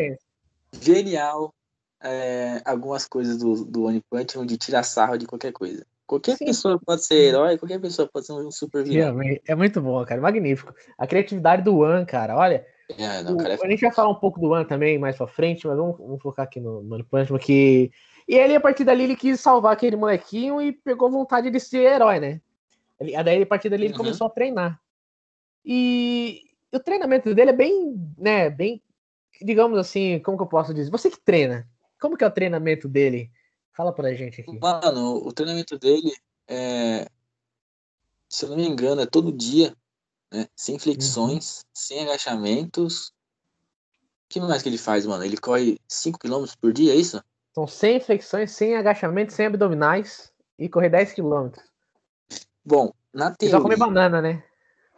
genial 0.80 1.54
é, 2.02 2.61
algumas 2.64 3.06
coisas 3.06 3.38
do, 3.38 3.64
do 3.64 3.85
One 3.85 4.02
Punch 4.11 4.37
Man 4.37 4.47
de 4.47 4.59
tirar 4.59 4.83
sarro 4.83 5.16
de 5.16 5.26
qualquer 5.26 5.52
coisa. 5.52 5.87
Qualquer 6.06 6.37
Sim. 6.37 6.44
pessoa 6.44 6.78
pode 6.78 7.02
ser 7.02 7.14
herói, 7.14 7.56
qualquer 7.56 7.80
pessoa 7.80 8.09
pode 8.12 8.26
ser 8.26 8.33
um 8.33 8.50
super 8.50 8.85
vilão. 8.85 9.18
É 9.47 9.54
muito 9.54 9.80
bom, 9.80 10.04
cara. 10.04 10.21
Magnífico. 10.21 10.75
A 10.99 11.06
criatividade 11.06 11.62
do 11.62 11.78
One, 11.78 12.04
cara. 12.04 12.37
Olha, 12.37 12.66
É, 12.90 13.22
não, 13.22 13.34
o- 13.34 13.36
cara, 13.38 13.54
é 13.54 13.58
a 13.66 13.70
gente 13.70 13.80
vai 13.80 13.92
falar 13.92 14.10
um 14.10 14.14
pouco 14.14 14.38
do 14.40 14.50
One 14.50 14.66
também 14.66 14.98
mais 14.98 15.16
pra 15.16 15.26
frente, 15.26 15.66
mas 15.66 15.76
vamos, 15.76 15.96
vamos 15.98 16.22
focar 16.22 16.44
aqui 16.44 16.60
no, 16.60 16.82
no 16.82 16.94
One 16.94 17.04
Punch 17.04 17.32
Man, 17.32 17.38
que... 17.38 17.90
E 18.26 18.34
ele, 18.34 18.54
a 18.54 18.60
partir 18.60 18.84
dali, 18.84 19.04
ele 19.04 19.16
quis 19.16 19.40
salvar 19.40 19.72
aquele 19.72 19.96
molequinho 19.96 20.60
e 20.60 20.72
pegou 20.72 21.10
vontade 21.10 21.50
de 21.50 21.60
ser 21.60 21.80
herói, 21.92 22.18
né? 22.20 22.40
Ele, 22.98 23.22
daí, 23.22 23.42
a 23.42 23.46
partir 23.46 23.68
dali, 23.68 23.84
ele 23.84 23.92
Uhum. 23.92 23.98
começou 23.98 24.26
a 24.26 24.30
treinar. 24.30 24.80
E 25.64 26.42
o 26.72 26.80
treinamento 26.80 27.34
dele 27.34 27.50
é 27.50 27.54
bem, 27.54 27.94
né, 28.18 28.50
bem, 28.50 28.82
digamos 29.42 29.78
assim, 29.78 30.18
como 30.20 30.36
que 30.36 30.42
eu 30.42 30.48
posso 30.48 30.72
dizer? 30.74 30.90
Você 30.90 31.10
que 31.10 31.20
treina, 31.20 31.68
como 32.00 32.16
que 32.16 32.24
é 32.24 32.26
o 32.26 32.30
treinamento 32.30 32.88
dele? 32.88 33.30
Fala 33.72 33.92
pra 33.92 34.14
gente 34.14 34.40
aqui. 34.40 34.58
Mano, 34.58 35.16
o 35.16 35.32
treinamento 35.32 35.78
dele 35.78 36.12
é. 36.46 37.06
Se 38.28 38.44
eu 38.44 38.50
não 38.50 38.56
me 38.56 38.66
engano, 38.66 39.00
é 39.00 39.06
todo 39.06 39.32
dia, 39.32 39.74
né? 40.34 40.48
Sem 40.56 40.78
flexões, 40.78 41.64
sem 41.72 42.02
agachamentos. 42.02 43.08
O 43.08 44.28
que 44.28 44.40
mais 44.40 44.62
que 44.62 44.68
ele 44.68 44.78
faz, 44.78 45.06
mano? 45.06 45.24
Ele 45.24 45.36
corre 45.36 45.78
5 45.86 46.18
km 46.18 46.44
por 46.60 46.72
dia, 46.72 46.92
é 46.92 46.96
isso? 46.96 47.22
São 47.54 47.68
100 47.68 48.00
flexões, 48.00 48.50
100 48.50 48.76
agachamentos, 48.76 49.36
100 49.36 49.46
abdominais 49.46 50.32
e 50.58 50.68
correr 50.68 50.88
10 50.88 51.14
km. 51.14 51.50
Bom, 52.64 52.92
na 53.12 53.32
E 53.40 53.48
só 53.48 53.60
comer 53.60 53.76
teoria, 53.76 53.94
banana, 53.94 54.20
né? 54.20 54.42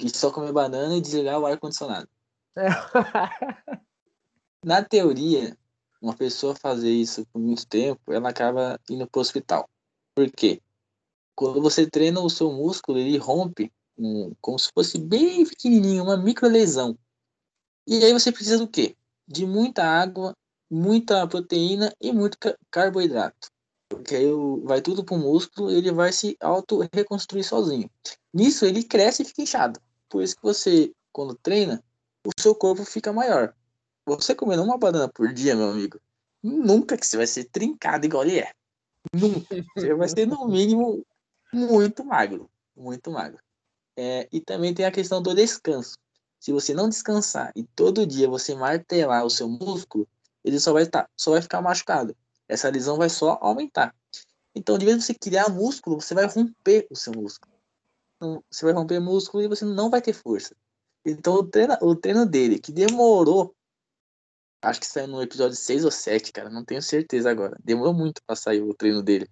e 0.00 0.08
só 0.08 0.30
comer 0.30 0.52
banana 0.52 0.96
e 0.96 1.02
desligar 1.02 1.38
o 1.38 1.44
ar-condicionado. 1.44 2.08
Na 4.64 4.82
teoria, 4.82 5.54
uma 6.00 6.14
pessoa 6.14 6.54
fazer 6.54 6.90
isso 6.90 7.26
por 7.26 7.38
muito 7.38 7.66
tempo, 7.66 8.00
ela 8.10 8.30
acaba 8.30 8.80
indo 8.88 9.06
pro 9.06 9.20
hospital. 9.20 9.68
Por 10.14 10.30
quê? 10.30 10.62
Quando 11.34 11.60
você 11.60 11.88
treina 11.88 12.20
o 12.20 12.30
seu 12.30 12.50
músculo, 12.50 12.98
ele 12.98 13.18
rompe 13.18 13.70
um- 13.98 14.32
como 14.40 14.58
se 14.58 14.70
fosse 14.74 14.98
bem 14.98 15.44
pequenininho, 15.44 16.04
uma 16.04 16.16
micro 16.16 16.48
lesão. 16.48 16.96
E 17.86 18.04
aí 18.04 18.12
você 18.12 18.32
precisa 18.32 18.58
do 18.58 18.68
quê? 18.68 18.96
De 19.26 19.46
muita 19.46 19.84
água, 19.84 20.34
muita 20.70 21.26
proteína 21.26 21.92
e 22.00 22.12
muito 22.12 22.38
ca- 22.38 22.56
carboidrato. 22.70 23.48
Porque 23.88 24.16
aí 24.16 24.26
o- 24.32 24.62
vai 24.64 24.80
tudo 24.82 25.04
pro 25.04 25.16
músculo 25.16 25.70
e 25.70 25.76
ele 25.76 25.92
vai 25.92 26.12
se 26.12 26.36
auto-reconstruir 26.40 27.44
sozinho. 27.44 27.88
Nisso 28.34 28.64
ele 28.66 28.82
cresce 28.82 29.22
e 29.22 29.24
fica 29.24 29.42
inchado. 29.42 29.80
Por 30.08 30.22
isso 30.22 30.36
que 30.36 30.42
você, 30.42 30.92
quando 31.12 31.34
treina, 31.36 31.82
o 32.26 32.30
seu 32.40 32.54
corpo 32.54 32.84
fica 32.84 33.12
maior. 33.12 33.54
Você 34.04 34.34
comendo 34.34 34.62
uma 34.62 34.78
banana 34.78 35.08
por 35.08 35.32
dia, 35.32 35.54
meu 35.54 35.70
amigo, 35.70 36.00
nunca 36.42 36.96
que 36.96 37.06
você 37.06 37.16
vai 37.16 37.26
ser 37.26 37.44
trincado 37.44 38.06
igual 38.06 38.24
ele 38.24 38.40
é. 38.40 38.52
Nunca. 39.14 39.56
Você 39.76 39.94
vai 39.94 40.08
ser, 40.08 40.26
no 40.26 40.46
mínimo, 40.48 41.04
muito 41.52 42.04
magro. 42.04 42.50
Muito 42.76 43.10
magro. 43.10 43.38
É, 43.96 44.28
e 44.30 44.40
também 44.40 44.74
tem 44.74 44.84
a 44.84 44.90
questão 44.90 45.22
do 45.22 45.34
descanso. 45.34 45.96
Se 46.38 46.52
você 46.52 46.74
não 46.74 46.88
descansar 46.88 47.50
e 47.56 47.64
todo 47.64 48.06
dia 48.06 48.28
você 48.28 48.54
martelar 48.54 49.24
o 49.24 49.30
seu 49.30 49.48
músculo, 49.48 50.06
ele 50.44 50.60
só 50.60 50.72
vai, 50.72 50.86
tá, 50.86 51.08
só 51.16 51.32
vai 51.32 51.42
ficar 51.42 51.62
machucado. 51.62 52.16
Essa 52.48 52.68
lesão 52.68 52.98
vai 52.98 53.08
só 53.08 53.38
aumentar. 53.40 53.94
Então, 54.54 54.78
de 54.78 54.84
vez 54.84 54.96
em 54.96 55.00
você 55.00 55.14
criar 55.14 55.48
músculo, 55.48 56.00
você 56.00 56.14
vai 56.14 56.26
romper 56.26 56.86
o 56.90 56.96
seu 56.96 57.12
músculo. 57.12 57.52
Então, 58.16 58.42
Você 58.50 58.64
vai 58.64 58.74
romper 58.74 59.00
músculo 59.00 59.42
e 59.42 59.48
você 59.48 59.64
não 59.64 59.90
vai 59.90 60.00
ter 60.00 60.12
força. 60.12 60.54
Então, 61.04 61.34
o 61.34 61.44
treino, 61.44 61.76
o 61.82 61.94
treino 61.94 62.26
dele, 62.26 62.58
que 62.58 62.72
demorou 62.72 63.54
Acho 64.62 64.80
que 64.80 64.86
saiu 64.86 65.06
no 65.06 65.22
episódio 65.22 65.56
6 65.56 65.84
ou 65.84 65.90
7, 65.90 66.32
cara. 66.32 66.50
Não 66.50 66.64
tenho 66.64 66.82
certeza 66.82 67.30
agora. 67.30 67.56
Demorou 67.62 67.94
muito 67.94 68.20
pra 68.26 68.34
sair 68.34 68.62
o 68.62 68.74
treino 68.74 69.02
dele. 69.02 69.28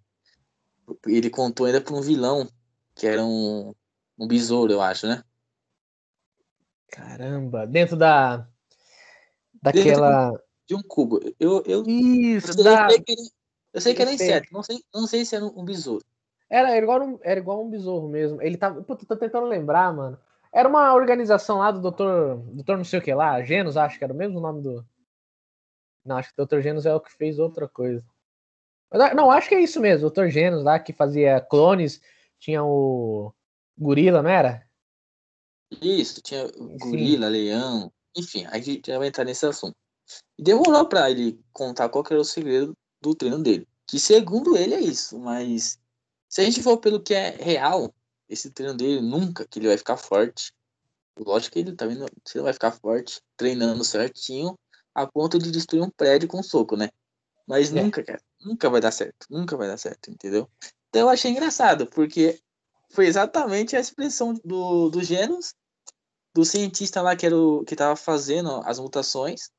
Ele 1.06 1.30
contou 1.30 1.66
ainda 1.66 1.80
pra 1.80 1.94
um 1.94 2.00
vilão, 2.00 2.48
que 2.94 3.06
era 3.06 3.24
um, 3.24 3.74
um 4.18 4.26
besouro, 4.26 4.72
eu 4.72 4.80
acho, 4.80 5.06
né? 5.06 5.22
Caramba, 6.88 7.66
dentro 7.66 7.96
da. 7.96 8.46
Daquela. 9.60 10.32
De 10.66 10.74
um 10.74 10.82
cubo. 10.82 11.20
Eu, 11.38 11.62
eu, 11.66 11.84
Isso, 11.86 12.58
eu, 12.58 12.64
da... 12.64 12.88
sei, 12.88 13.00
que 13.00 13.12
era, 13.12 13.20
eu 13.72 13.80
sei 13.80 13.94
que 13.94 14.02
era 14.02 14.12
inseto. 14.12 14.48
Não 14.52 14.62
sei, 14.62 14.78
não 14.94 15.06
sei 15.06 15.24
se 15.24 15.36
era 15.36 15.44
um 15.44 15.64
besouro. 15.64 16.04
Era, 16.48 16.70
era, 16.70 16.82
igual 16.82 17.02
um, 17.02 17.18
era 17.22 17.40
igual 17.40 17.64
um 17.64 17.68
besouro 17.68 18.08
mesmo. 18.08 18.40
Ele 18.40 18.56
tava. 18.56 18.82
Puta, 18.82 19.04
tô 19.04 19.16
tentando 19.16 19.46
lembrar, 19.46 19.92
mano. 19.92 20.18
Era 20.52 20.68
uma 20.68 20.94
organização 20.94 21.58
lá 21.58 21.70
do 21.70 21.80
doutor. 21.80 22.36
Doutor 22.52 22.76
não 22.76 22.84
sei 22.84 23.00
o 23.00 23.02
que 23.02 23.12
lá, 23.12 23.42
Genos, 23.42 23.76
acho 23.76 23.98
que 23.98 24.04
era 24.04 24.12
o 24.12 24.16
mesmo 24.16 24.40
nome 24.40 24.62
do. 24.62 24.86
Não, 26.04 26.16
acho 26.16 26.32
que 26.32 26.40
o 26.40 26.46
Dr. 26.46 26.60
Genos 26.60 26.86
é 26.86 26.94
o 26.94 27.00
que 27.00 27.12
fez 27.12 27.38
outra 27.38 27.66
coisa. 27.66 28.04
Mas, 28.90 29.14
não, 29.16 29.30
acho 29.30 29.48
que 29.48 29.54
é 29.54 29.60
isso 29.60 29.80
mesmo, 29.80 30.06
o 30.06 30.10
Dr. 30.10 30.28
Genos 30.28 30.62
lá 30.62 30.78
que 30.78 30.92
fazia 30.92 31.40
clones, 31.40 32.00
tinha 32.38 32.62
o 32.62 33.32
gorila, 33.76 34.22
não 34.22 34.30
era? 34.30 34.66
Isso, 35.80 36.20
tinha 36.22 36.46
gorila, 36.78 37.28
leão, 37.28 37.92
enfim, 38.16 38.44
a 38.46 38.58
gente 38.58 38.86
já 38.86 38.98
vai 38.98 39.08
entrar 39.08 39.24
nesse 39.24 39.44
assunto. 39.44 39.74
E 40.38 40.42
demorou 40.42 40.88
pra 40.88 41.10
ele 41.10 41.40
contar 41.52 41.88
qual 41.88 42.04
que 42.04 42.12
era 42.12 42.20
o 42.20 42.24
segredo 42.24 42.76
do 43.00 43.14
treino 43.14 43.42
dele. 43.42 43.66
Que 43.86 43.98
segundo 43.98 44.56
ele 44.56 44.74
é 44.74 44.80
isso, 44.80 45.18
mas 45.18 45.78
se 46.28 46.40
a 46.40 46.44
gente 46.44 46.62
for 46.62 46.78
pelo 46.78 47.00
que 47.00 47.14
é 47.14 47.30
real, 47.30 47.92
esse 48.28 48.50
treino 48.50 48.74
dele 48.74 49.00
nunca 49.00 49.46
que 49.46 49.58
ele 49.58 49.68
vai 49.68 49.78
ficar 49.78 49.96
forte. 49.96 50.52
Lógico 51.18 51.52
que 51.52 51.60
ele 51.60 51.76
também 51.76 51.96
não, 51.96 52.06
você 52.24 52.38
não 52.38 52.44
vai 52.44 52.52
ficar 52.52 52.72
forte 52.72 53.20
treinando 53.36 53.84
certinho 53.84 54.58
a 54.94 55.06
ponto 55.06 55.38
de 55.38 55.50
destruir 55.50 55.82
um 55.82 55.90
prédio 55.90 56.28
com 56.28 56.42
soco, 56.42 56.76
né? 56.76 56.88
Mas 57.46 57.72
É. 57.72 57.82
nunca, 57.82 58.02
cara, 58.02 58.20
nunca 58.40 58.70
vai 58.70 58.80
dar 58.80 58.90
certo, 58.90 59.26
nunca 59.30 59.56
vai 59.56 59.68
dar 59.68 59.76
certo, 59.76 60.10
entendeu? 60.10 60.48
Então 60.88 61.02
eu 61.02 61.08
achei 61.08 61.30
engraçado, 61.30 61.86
porque 61.86 62.40
foi 62.94 63.06
exatamente 63.06 63.76
a 63.76 63.80
expressão 63.80 64.34
do, 64.44 64.88
do 64.88 65.02
Genos, 65.02 65.54
do 66.32 66.44
cientista 66.44 67.02
lá 67.02 67.16
que 67.16 67.26
era 67.26 67.36
o 67.36 67.64
que 67.64 67.74
tava 67.74 67.96
fazendo 67.96 68.62
as 68.64 68.78
mutações 68.78 69.50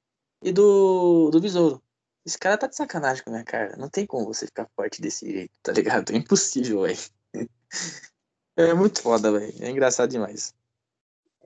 e 0.42 0.54
do, 0.54 1.30
do 1.32 1.42
besouro. 1.42 1.84
Esse 2.26 2.40
cara 2.40 2.58
tá 2.58 2.66
de 2.66 2.76
sacanagem 2.76 3.24
com 3.24 3.30
a 3.30 3.34
minha 3.34 3.44
cara. 3.44 3.76
Não 3.78 3.90
tem 3.90 4.06
como 4.06 4.26
você 4.26 4.46
ficar 4.46 4.68
forte 4.76 5.02
desse 5.02 5.30
jeito, 5.30 5.54
tá 5.62 5.74
ligado? 5.74 6.12
É 6.12 6.16
impossível, 6.16 6.82
velho. 6.82 6.98
É 8.58 8.74
muito 8.74 9.02
foda, 9.02 9.34
velho. 9.34 9.54
É 9.60 9.70
engraçado 9.70 10.12
demais. 10.12 10.56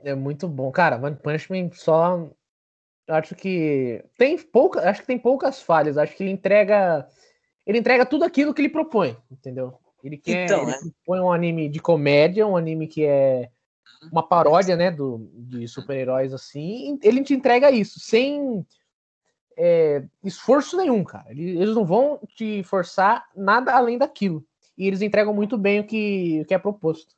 É 0.03 0.13
muito 0.13 0.47
bom. 0.47 0.71
Cara, 0.71 1.03
One 1.03 1.15
Punch 1.15 1.51
Man 1.51 1.71
só. 1.73 2.29
Acho 3.07 3.33
que. 3.33 4.05
Tem 4.15 4.37
pouca. 4.37 4.87
Acho 4.87 5.01
que 5.01 5.07
tem 5.07 5.17
poucas 5.17 5.59
falhas. 5.59 5.97
Acho 5.97 6.15
que 6.15 6.21
ele 6.21 6.29
entrega. 6.29 7.09
Ele 7.65 7.79
entrega 7.79 8.05
tudo 8.05 8.25
aquilo 8.25 8.53
que 8.53 8.61
ele 8.61 8.69
propõe, 8.69 9.17
entendeu? 9.31 9.75
Ele 10.03 10.17
quer. 10.17 10.45
Então, 10.45 10.63
ele 10.63 10.71
é. 10.71 10.79
propõe 10.79 11.19
um 11.19 11.31
anime 11.31 11.69
de 11.69 11.79
comédia, 11.79 12.47
um 12.47 12.57
anime 12.57 12.87
que 12.87 13.05
é 13.05 13.49
uma 14.11 14.23
paródia, 14.23 14.75
né? 14.75 14.91
Do, 14.91 15.29
de 15.33 15.67
super-heróis 15.67 16.33
assim. 16.33 16.97
Ele 17.03 17.23
te 17.23 17.33
entrega 17.33 17.71
isso, 17.71 17.99
sem 17.99 18.65
é, 19.57 20.03
esforço 20.23 20.77
nenhum, 20.77 21.03
cara. 21.03 21.29
Eles, 21.31 21.75
não 21.75 21.85
vão 21.85 22.19
te 22.35 22.63
forçar 22.63 23.25
nada 23.35 23.73
além 23.73 23.97
daquilo. 23.97 24.45
E 24.77 24.87
eles 24.87 25.01
entregam 25.01 25.33
muito 25.33 25.57
bem 25.57 25.81
o 25.81 25.85
que, 25.85 26.39
o 26.41 26.45
que 26.45 26.53
é 26.53 26.57
proposto. 26.57 27.13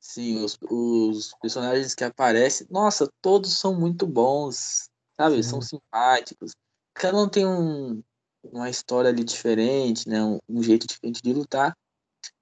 Sim, 0.00 0.42
os, 0.42 0.56
os 0.62 1.34
personagens 1.42 1.94
que 1.94 2.02
aparecem, 2.02 2.66
nossa, 2.70 3.06
todos 3.20 3.58
são 3.58 3.78
muito 3.78 4.06
bons, 4.06 4.88
sabe? 5.14 5.42
São 5.44 5.60
simpáticos. 5.60 6.52
Cada 6.94 7.18
um 7.18 7.28
tem 7.28 7.46
um, 7.46 8.02
uma 8.42 8.70
história 8.70 9.10
ali 9.10 9.22
diferente, 9.22 10.08
né? 10.08 10.22
Um, 10.22 10.38
um 10.48 10.62
jeito 10.62 10.86
diferente 10.86 11.20
de 11.22 11.34
lutar. 11.34 11.76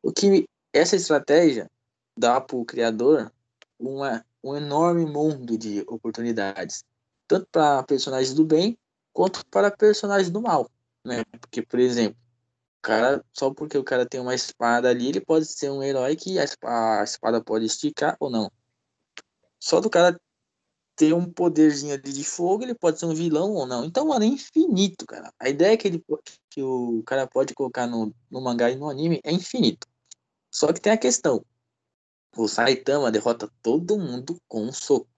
O 0.02 0.12
que 0.12 0.46
essa 0.72 0.96
estratégia 0.96 1.70
dá 2.18 2.40
para 2.40 2.56
o 2.56 2.64
criador 2.64 3.32
uma, 3.78 4.24
um 4.42 4.56
enorme 4.56 5.04
mundo 5.04 5.56
de 5.56 5.84
oportunidades, 5.86 6.84
tanto 7.28 7.46
para 7.50 7.82
personagens 7.82 8.34
do 8.34 8.44
bem 8.44 8.78
quanto 9.12 9.44
para 9.46 9.70
personagens 9.70 10.30
do 10.30 10.42
mal, 10.42 10.70
né? 11.04 11.24
Porque, 11.40 11.62
por 11.62 11.80
exemplo, 11.80 12.18
cara, 12.82 13.24
só 13.32 13.52
porque 13.52 13.76
o 13.78 13.84
cara 13.84 14.06
tem 14.06 14.20
uma 14.20 14.34
espada 14.34 14.88
ali, 14.88 15.08
ele 15.08 15.20
pode 15.20 15.46
ser 15.46 15.70
um 15.70 15.82
herói 15.82 16.16
que 16.16 16.38
a 16.38 16.44
espada 17.02 17.42
pode 17.42 17.64
esticar 17.64 18.16
ou 18.20 18.30
não. 18.30 18.50
Só 19.58 19.80
do 19.80 19.90
cara 19.90 20.18
ter 20.96 21.12
um 21.12 21.30
poderzinho 21.30 21.94
ali 21.94 22.12
de 22.12 22.24
fogo, 22.24 22.64
ele 22.64 22.74
pode 22.74 22.98
ser 22.98 23.06
um 23.06 23.14
vilão 23.14 23.52
ou 23.52 23.66
não. 23.66 23.84
Então, 23.84 24.06
mano, 24.06 24.24
é 24.24 24.28
infinito, 24.28 25.06
cara. 25.06 25.32
A 25.38 25.48
ideia 25.48 25.76
que, 25.76 25.86
ele, 25.86 26.04
que 26.50 26.62
o 26.62 27.02
cara 27.04 27.26
pode 27.26 27.54
colocar 27.54 27.86
no, 27.86 28.14
no 28.30 28.40
mangá 28.40 28.70
e 28.70 28.76
no 28.76 28.88
anime 28.88 29.20
é 29.22 29.30
infinito. 29.30 29.86
Só 30.50 30.72
que 30.72 30.80
tem 30.80 30.92
a 30.92 30.98
questão. 30.98 31.44
O 32.36 32.48
Saitama 32.48 33.12
derrota 33.12 33.50
todo 33.62 33.98
mundo 33.98 34.40
com 34.48 34.62
um 34.62 34.72
soco. 34.72 35.08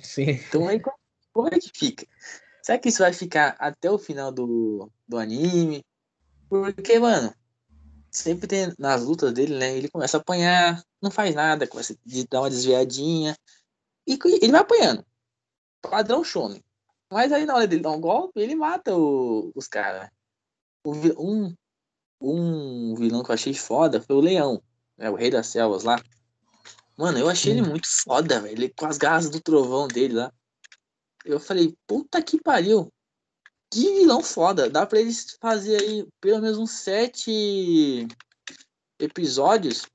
Sim. 0.00 0.30
Então 0.30 0.66
aí, 0.66 0.80
Como 1.32 1.48
é 1.48 1.58
que 1.58 1.70
fica? 1.74 2.06
Será 2.62 2.78
que 2.78 2.88
isso 2.88 2.98
vai 2.98 3.12
ficar 3.12 3.56
até 3.58 3.90
o 3.90 3.98
final 3.98 4.32
do, 4.32 4.90
do 5.06 5.18
anime? 5.18 5.84
Porque, 6.48 6.98
mano, 6.98 7.34
sempre 8.10 8.46
tem 8.46 8.72
nas 8.78 9.02
lutas 9.02 9.32
dele, 9.32 9.58
né? 9.58 9.76
Ele 9.76 9.88
começa 9.88 10.16
a 10.16 10.20
apanhar, 10.20 10.82
não 11.02 11.10
faz 11.10 11.34
nada, 11.34 11.66
começa 11.66 11.92
a 11.92 11.96
dar 12.30 12.40
uma 12.40 12.50
desviadinha. 12.50 13.36
E 14.06 14.18
ele 14.42 14.52
vai 14.52 14.60
apanhando. 14.60 15.04
Padrão 15.82 16.24
shonen. 16.24 16.62
Mas 17.10 17.32
aí 17.32 17.44
na 17.46 17.54
hora 17.54 17.66
dele 17.66 17.82
dar 17.82 17.90
um 17.90 18.00
golpe, 18.00 18.40
ele 18.40 18.54
mata 18.54 18.96
o, 18.96 19.52
os 19.54 19.68
caras. 19.68 20.10
Um, 20.86 21.54
um 22.20 22.94
vilão 22.94 23.22
que 23.22 23.30
eu 23.30 23.34
achei 23.34 23.54
foda 23.54 24.00
foi 24.00 24.16
o 24.16 24.20
Leão, 24.20 24.62
né? 24.96 25.10
O 25.10 25.14
Rei 25.14 25.30
das 25.30 25.46
Selvas 25.46 25.84
lá. 25.84 26.02
Mano, 26.96 27.18
eu 27.18 27.28
achei 27.28 27.52
ele 27.52 27.62
muito 27.62 27.86
foda, 27.88 28.40
velho. 28.40 28.54
Ele 28.54 28.68
com 28.68 28.86
as 28.86 28.98
garras 28.98 29.28
do 29.30 29.40
trovão 29.40 29.88
dele 29.88 30.14
lá. 30.14 30.32
Eu 31.24 31.40
falei, 31.40 31.74
puta 31.86 32.22
que 32.22 32.40
pariu. 32.40 32.92
Que 33.70 33.94
vilão 33.94 34.22
foda. 34.22 34.70
Dá 34.70 34.86
pra 34.86 35.00
eles 35.00 35.36
fazer 35.40 35.80
aí 35.82 36.06
pelo 36.20 36.40
menos 36.40 36.58
uns 36.58 36.70
sete 36.70 38.06
episódios 38.98 39.86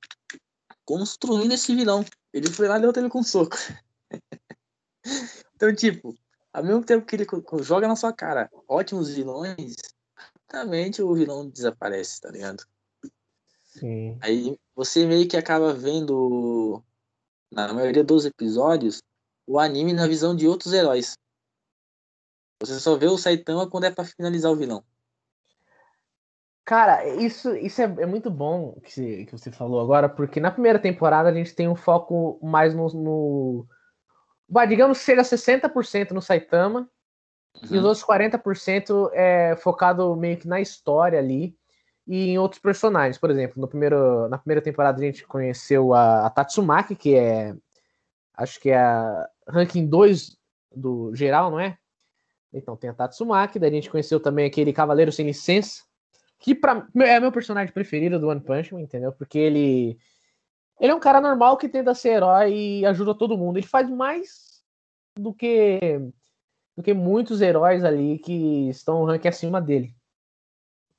construindo 0.84 1.52
esse 1.52 1.74
vilão. 1.74 2.04
Ele 2.32 2.50
foi 2.50 2.68
lá 2.68 2.78
e 2.78 2.80
deu 2.80 2.92
ele 2.94 3.08
com 3.08 3.20
um 3.20 3.24
soco. 3.24 3.56
então, 5.54 5.74
tipo, 5.74 6.16
ao 6.52 6.64
mesmo 6.64 6.84
tempo 6.84 7.06
que 7.06 7.16
ele 7.16 7.26
joga 7.62 7.86
na 7.86 7.96
sua 7.96 8.12
cara 8.12 8.50
ótimos 8.68 9.10
vilões, 9.10 9.76
rapidamente 10.14 11.02
o 11.02 11.14
vilão 11.14 11.48
desaparece, 11.48 12.20
tá 12.20 12.30
ligado? 12.30 12.64
Sim. 13.64 14.18
Aí 14.20 14.58
você 14.74 15.06
meio 15.06 15.28
que 15.28 15.36
acaba 15.36 15.72
vendo, 15.72 16.82
na 17.50 17.72
maioria 17.72 18.02
dos 18.02 18.24
episódios, 18.24 19.02
o 19.46 19.58
anime 19.58 19.92
na 19.92 20.06
visão 20.06 20.34
de 20.34 20.46
outros 20.46 20.72
heróis. 20.72 21.14
Você 22.60 22.78
só 22.78 22.96
vê 22.96 23.06
o 23.06 23.16
Saitama 23.16 23.68
quando 23.68 23.84
é 23.84 23.90
para 23.90 24.04
finalizar 24.04 24.52
o 24.52 24.56
vilão. 24.56 24.84
Cara, 26.64 27.04
isso, 27.16 27.54
isso 27.56 27.80
é, 27.80 27.84
é 27.84 28.06
muito 28.06 28.30
bom 28.30 28.78
que 28.80 28.92
você, 28.92 29.24
que 29.24 29.32
você 29.32 29.50
falou 29.50 29.80
agora, 29.80 30.08
porque 30.08 30.38
na 30.38 30.52
primeira 30.52 30.78
temporada 30.78 31.28
a 31.28 31.34
gente 31.34 31.54
tem 31.54 31.68
um 31.68 31.74
foco 31.74 32.38
mais 32.42 32.74
no. 32.74 32.86
no 32.90 33.66
digamos 34.68 34.98
que 34.98 35.04
seja 35.04 35.22
60% 35.22 36.10
no 36.10 36.20
Saitama, 36.20 36.80
uhum. 36.80 37.62
e 37.62 37.64
os 37.64 37.70
uhum. 37.70 37.84
outros 37.84 38.04
40% 38.04 39.10
é 39.12 39.56
focado 39.56 40.14
meio 40.16 40.36
que 40.36 40.48
na 40.48 40.60
história 40.60 41.18
ali 41.18 41.56
e 42.06 42.30
em 42.30 42.38
outros 42.38 42.60
personagens. 42.60 43.18
Por 43.18 43.30
exemplo, 43.30 43.60
no 43.60 43.68
primeiro, 43.68 44.28
na 44.28 44.38
primeira 44.38 44.60
temporada 44.60 45.00
a 45.00 45.04
gente 45.04 45.26
conheceu 45.26 45.94
a, 45.94 46.26
a 46.26 46.30
Tatsumaki, 46.30 46.96
que 46.96 47.14
é. 47.14 47.54
Acho 48.34 48.58
que 48.58 48.70
é 48.70 48.78
a 48.78 49.28
ranking 49.46 49.86
2 49.86 50.36
do 50.74 51.14
geral, 51.14 51.50
não 51.50 51.60
é? 51.60 51.76
Então 52.52 52.76
tem 52.76 52.90
a 52.90 52.94
Tatsumaki, 52.94 53.58
daí 53.58 53.70
a 53.70 53.74
gente 53.74 53.90
conheceu 53.90 54.18
também 54.18 54.46
aquele 54.46 54.72
Cavaleiro 54.72 55.12
Sem 55.12 55.26
Licença, 55.26 55.82
que 56.38 56.54
pra, 56.54 56.86
é 56.96 57.20
meu 57.20 57.30
personagem 57.30 57.72
preferido 57.72 58.18
do 58.18 58.28
One 58.28 58.40
Punch 58.40 58.72
Man, 58.72 58.80
entendeu? 58.80 59.12
Porque 59.12 59.38
ele 59.38 59.98
ele 60.80 60.92
é 60.92 60.94
um 60.94 61.00
cara 61.00 61.20
normal 61.20 61.58
que 61.58 61.68
tenta 61.68 61.94
ser 61.94 62.14
herói 62.14 62.54
e 62.54 62.86
ajuda 62.86 63.14
todo 63.14 63.36
mundo. 63.36 63.58
Ele 63.58 63.66
faz 63.66 63.88
mais 63.88 64.62
do 65.14 65.34
que 65.34 66.00
do 66.74 66.82
que 66.82 66.94
muitos 66.94 67.42
heróis 67.42 67.84
ali 67.84 68.18
que 68.18 68.70
estão 68.70 69.02
um 69.02 69.04
rank 69.04 69.26
acima 69.26 69.60
dele. 69.60 69.94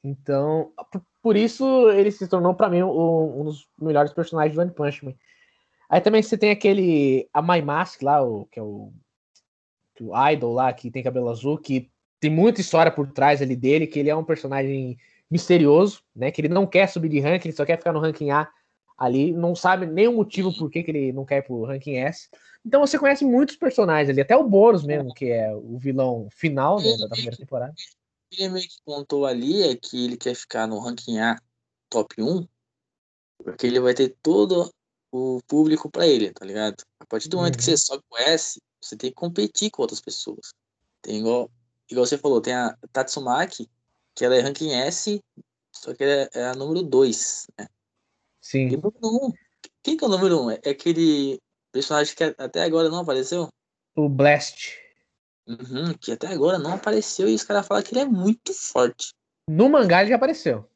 Então, 0.03 0.71
por 1.21 1.35
isso 1.35 1.89
ele 1.91 2.11
se 2.11 2.27
tornou 2.27 2.53
para 2.53 2.69
mim 2.69 2.83
um, 2.83 3.41
um, 3.41 3.43
dos 3.45 3.67
melhores 3.79 4.13
personagens 4.13 4.55
do 4.55 4.61
One 4.61 4.71
Punch 4.71 5.03
Man. 5.03 5.15
Aí 5.89 5.99
também 5.99 6.21
você 6.21 6.37
tem 6.37 6.51
aquele 6.51 7.27
a 7.33 7.41
My 7.41 7.61
Mask 7.61 8.03
lá, 8.03 8.23
o, 8.23 8.45
que 8.45 8.59
é 8.59 8.63
o 8.63 8.93
o 9.99 10.29
Idol 10.29 10.53
lá, 10.53 10.73
que 10.73 10.89
tem 10.89 11.03
cabelo 11.03 11.29
azul, 11.29 11.59
que 11.59 11.91
tem 12.19 12.31
muita 12.31 12.59
história 12.59 12.91
por 12.91 13.11
trás 13.11 13.39
ali 13.39 13.55
dele, 13.55 13.85
que 13.85 13.99
ele 13.99 14.09
é 14.09 14.15
um 14.15 14.23
personagem 14.23 14.97
misterioso, 15.29 16.01
né? 16.15 16.31
Que 16.31 16.41
ele 16.41 16.49
não 16.49 16.65
quer 16.65 16.87
subir 16.87 17.09
de 17.09 17.19
ranking, 17.19 17.49
ele 17.49 17.55
só 17.55 17.65
quer 17.65 17.77
ficar 17.77 17.93
no 17.93 17.99
ranking 17.99 18.31
A 18.31 18.51
ali, 19.01 19.33
não 19.33 19.55
sabe 19.55 19.87
nem 19.87 20.07
o 20.07 20.13
motivo 20.13 20.55
por 20.55 20.69
que, 20.69 20.83
que 20.83 20.91
ele 20.91 21.11
não 21.11 21.25
quer 21.25 21.39
ir 21.39 21.41
pro 21.41 21.65
ranking 21.65 21.95
S. 21.95 22.29
Então 22.63 22.81
você 22.81 22.99
conhece 22.99 23.25
muitos 23.25 23.55
personagens 23.55 24.09
ali, 24.09 24.21
até 24.21 24.37
o 24.37 24.47
Boros 24.47 24.83
mesmo, 24.83 25.11
que 25.11 25.25
é 25.25 25.51
o 25.55 25.79
vilão 25.79 26.29
final 26.29 26.79
né, 26.79 26.95
da 26.97 27.09
primeira 27.09 27.35
temporada. 27.35 27.73
Ele 28.31 28.49
meio 28.49 28.67
que 28.67 28.77
contou 28.85 29.25
ali 29.25 29.63
é 29.63 29.75
que 29.75 30.05
ele 30.05 30.15
quer 30.15 30.35
ficar 30.35 30.67
no 30.67 30.77
ranking 30.77 31.17
A 31.17 31.35
top 31.89 32.21
1, 32.21 32.47
porque 33.43 33.65
ele 33.65 33.79
vai 33.79 33.95
ter 33.95 34.15
todo 34.21 34.71
o 35.11 35.41
público 35.47 35.89
para 35.89 36.05
ele, 36.05 36.31
tá 36.31 36.45
ligado? 36.45 36.83
A 36.99 37.05
partir 37.07 37.27
do 37.27 37.37
momento 37.37 37.55
uhum. 37.55 37.57
que 37.57 37.65
você 37.65 37.77
sobe 37.77 38.03
o 38.07 38.17
S, 38.17 38.61
você 38.79 38.95
tem 38.95 39.09
que 39.09 39.15
competir 39.15 39.71
com 39.71 39.81
outras 39.81 39.99
pessoas. 39.99 40.53
Tem 41.01 41.17
igual, 41.17 41.49
igual 41.89 42.05
você 42.05 42.19
falou, 42.19 42.39
tem 42.39 42.53
a 42.53 42.77
Tatsumaki, 42.93 43.67
que 44.13 44.23
ela 44.23 44.35
é 44.35 44.41
ranking 44.41 44.73
S, 44.73 45.19
só 45.71 45.91
que 45.95 46.03
é, 46.03 46.29
é 46.35 46.45
a 46.45 46.53
número 46.53 46.83
2, 46.83 47.47
né? 47.57 47.67
Sim. 48.41 48.67
E 48.67 48.77
número 48.77 48.99
1, 49.03 49.07
um, 49.27 49.31
quem 49.83 49.95
que 49.95 50.03
é 50.03 50.07
o 50.07 50.09
número 50.09 50.41
1? 50.41 50.45
Um? 50.45 50.51
É 50.51 50.69
aquele 50.69 51.39
personagem 51.71 52.15
que 52.15 52.23
até 52.23 52.63
agora 52.63 52.89
não 52.89 52.99
apareceu? 52.99 53.47
O 53.95 54.09
Blast. 54.09 54.79
Uhum, 55.47 55.93
que 55.99 56.11
até 56.11 56.27
agora 56.27 56.57
não 56.57 56.73
apareceu 56.73 57.27
e 57.29 57.35
os 57.35 57.43
caras 57.43 57.67
falam 57.67 57.83
que 57.83 57.93
ele 57.93 58.01
é 58.01 58.05
muito 58.05 58.53
forte. 58.53 59.13
No 59.47 59.69
mangá 59.69 60.01
ele 60.01 60.09
já 60.09 60.15
apareceu. 60.15 60.67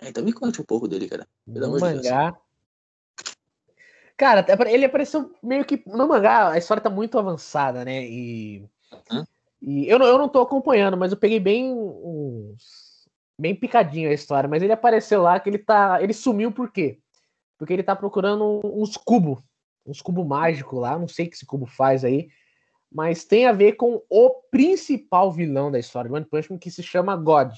É, 0.00 0.08
então 0.08 0.24
me 0.24 0.32
conte 0.32 0.60
um 0.60 0.64
pouco 0.64 0.86
dele, 0.86 1.08
cara. 1.08 1.26
Pelo 1.46 1.68
no 1.68 1.80
mangá, 1.80 2.36
Cara, 4.16 4.44
ele 4.68 4.84
apareceu 4.84 5.32
meio 5.42 5.64
que. 5.64 5.82
No 5.86 6.06
mangá, 6.06 6.52
a 6.52 6.58
história 6.58 6.82
tá 6.82 6.90
muito 6.90 7.18
avançada, 7.18 7.86
né? 7.86 8.04
E. 8.04 8.68
Uhum. 9.10 9.24
E 9.62 9.88
eu, 9.88 9.98
eu 9.98 10.18
não 10.18 10.28
tô 10.28 10.40
acompanhando, 10.40 10.96
mas 10.96 11.10
eu 11.10 11.18
peguei 11.18 11.40
bem. 11.40 11.72
Uns, 11.72 12.79
bem 13.40 13.54
picadinho 13.54 14.10
a 14.10 14.12
história. 14.12 14.48
Mas 14.48 14.62
ele 14.62 14.72
apareceu 14.72 15.22
lá 15.22 15.40
que 15.40 15.48
ele 15.48 15.58
tá. 15.58 16.02
Ele 16.02 16.12
sumiu 16.12 16.52
por 16.52 16.70
quê? 16.70 17.00
Porque 17.58 17.72
ele 17.72 17.82
tá 17.82 17.96
procurando 17.96 18.60
uns 18.64 18.96
cubos. 18.96 19.42
Uns 19.86 20.02
cubos 20.02 20.26
mágicos 20.26 20.78
lá. 20.78 20.98
Não 20.98 21.08
sei 21.08 21.26
o 21.26 21.30
que 21.30 21.36
esse 21.36 21.46
cubo 21.46 21.66
faz 21.66 22.04
aí. 22.04 22.28
Mas 22.92 23.24
tem 23.24 23.46
a 23.46 23.52
ver 23.52 23.72
com 23.72 24.02
o 24.10 24.30
principal 24.50 25.32
vilão 25.32 25.70
da 25.70 25.78
história 25.78 26.08
do 26.08 26.14
One 26.16 26.24
Punch 26.24 26.50
Man, 26.50 26.58
que 26.58 26.70
se 26.70 26.82
chama 26.82 27.16
God. 27.16 27.52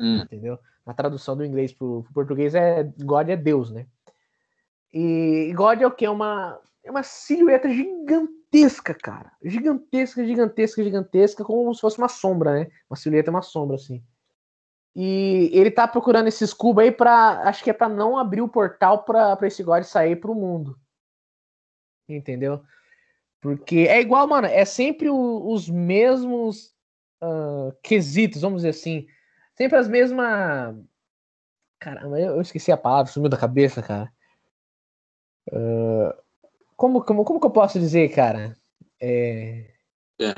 Hum. 0.00 0.18
Entendeu? 0.18 0.58
Na 0.84 0.94
tradução 0.94 1.36
do 1.36 1.44
inglês 1.44 1.72
pro, 1.72 2.02
pro 2.04 2.12
português 2.14 2.54
é 2.54 2.82
God 3.00 3.28
é 3.28 3.36
Deus, 3.36 3.70
né? 3.70 3.86
E 4.92 5.52
God 5.54 5.82
é 5.82 5.86
o 5.86 5.90
que? 5.90 6.06
É 6.06 6.10
uma, 6.10 6.58
é 6.82 6.90
uma 6.90 7.02
silhueta 7.02 7.68
gigantesca, 7.68 8.94
cara. 8.94 9.32
Gigantesca, 9.44 10.24
gigantesca, 10.24 10.82
gigantesca, 10.82 11.44
como 11.44 11.74
se 11.74 11.80
fosse 11.82 11.98
uma 11.98 12.08
sombra, 12.08 12.54
né? 12.54 12.70
Uma 12.88 12.96
silhueta 12.96 13.28
é 13.28 13.32
uma 13.32 13.42
sombra, 13.42 13.76
assim. 13.76 14.02
E 15.00 15.48
ele 15.52 15.70
tá 15.70 15.86
procurando 15.86 16.26
esses 16.26 16.52
cubos 16.52 16.82
aí 16.82 16.90
pra. 16.90 17.42
Acho 17.44 17.62
que 17.62 17.70
é 17.70 17.72
pra 17.72 17.88
não 17.88 18.18
abrir 18.18 18.40
o 18.40 18.48
portal 18.48 19.04
pra, 19.04 19.36
pra 19.36 19.46
esse 19.46 19.62
God 19.62 19.84
sair 19.84 20.16
pro 20.16 20.34
mundo. 20.34 20.76
Entendeu? 22.08 22.64
Porque 23.40 23.86
é 23.88 24.00
igual, 24.00 24.26
mano, 24.26 24.48
é 24.48 24.64
sempre 24.64 25.08
o, 25.08 25.52
os 25.52 25.70
mesmos 25.70 26.74
uh, 27.22 27.72
quesitos, 27.80 28.42
vamos 28.42 28.62
dizer 28.62 28.70
assim. 28.70 29.06
Sempre 29.54 29.78
as 29.78 29.86
mesmas. 29.86 30.74
Caramba, 31.78 32.18
eu 32.18 32.40
esqueci 32.40 32.72
a 32.72 32.76
palavra, 32.76 33.12
sumiu 33.12 33.28
da 33.28 33.36
cabeça, 33.38 33.80
cara. 33.80 34.12
Uh, 35.52 36.12
como, 36.74 37.04
como, 37.04 37.24
como 37.24 37.38
que 37.38 37.46
eu 37.46 37.52
posso 37.52 37.78
dizer, 37.78 38.12
cara? 38.12 38.56
É, 39.00 39.64
é. 40.20 40.34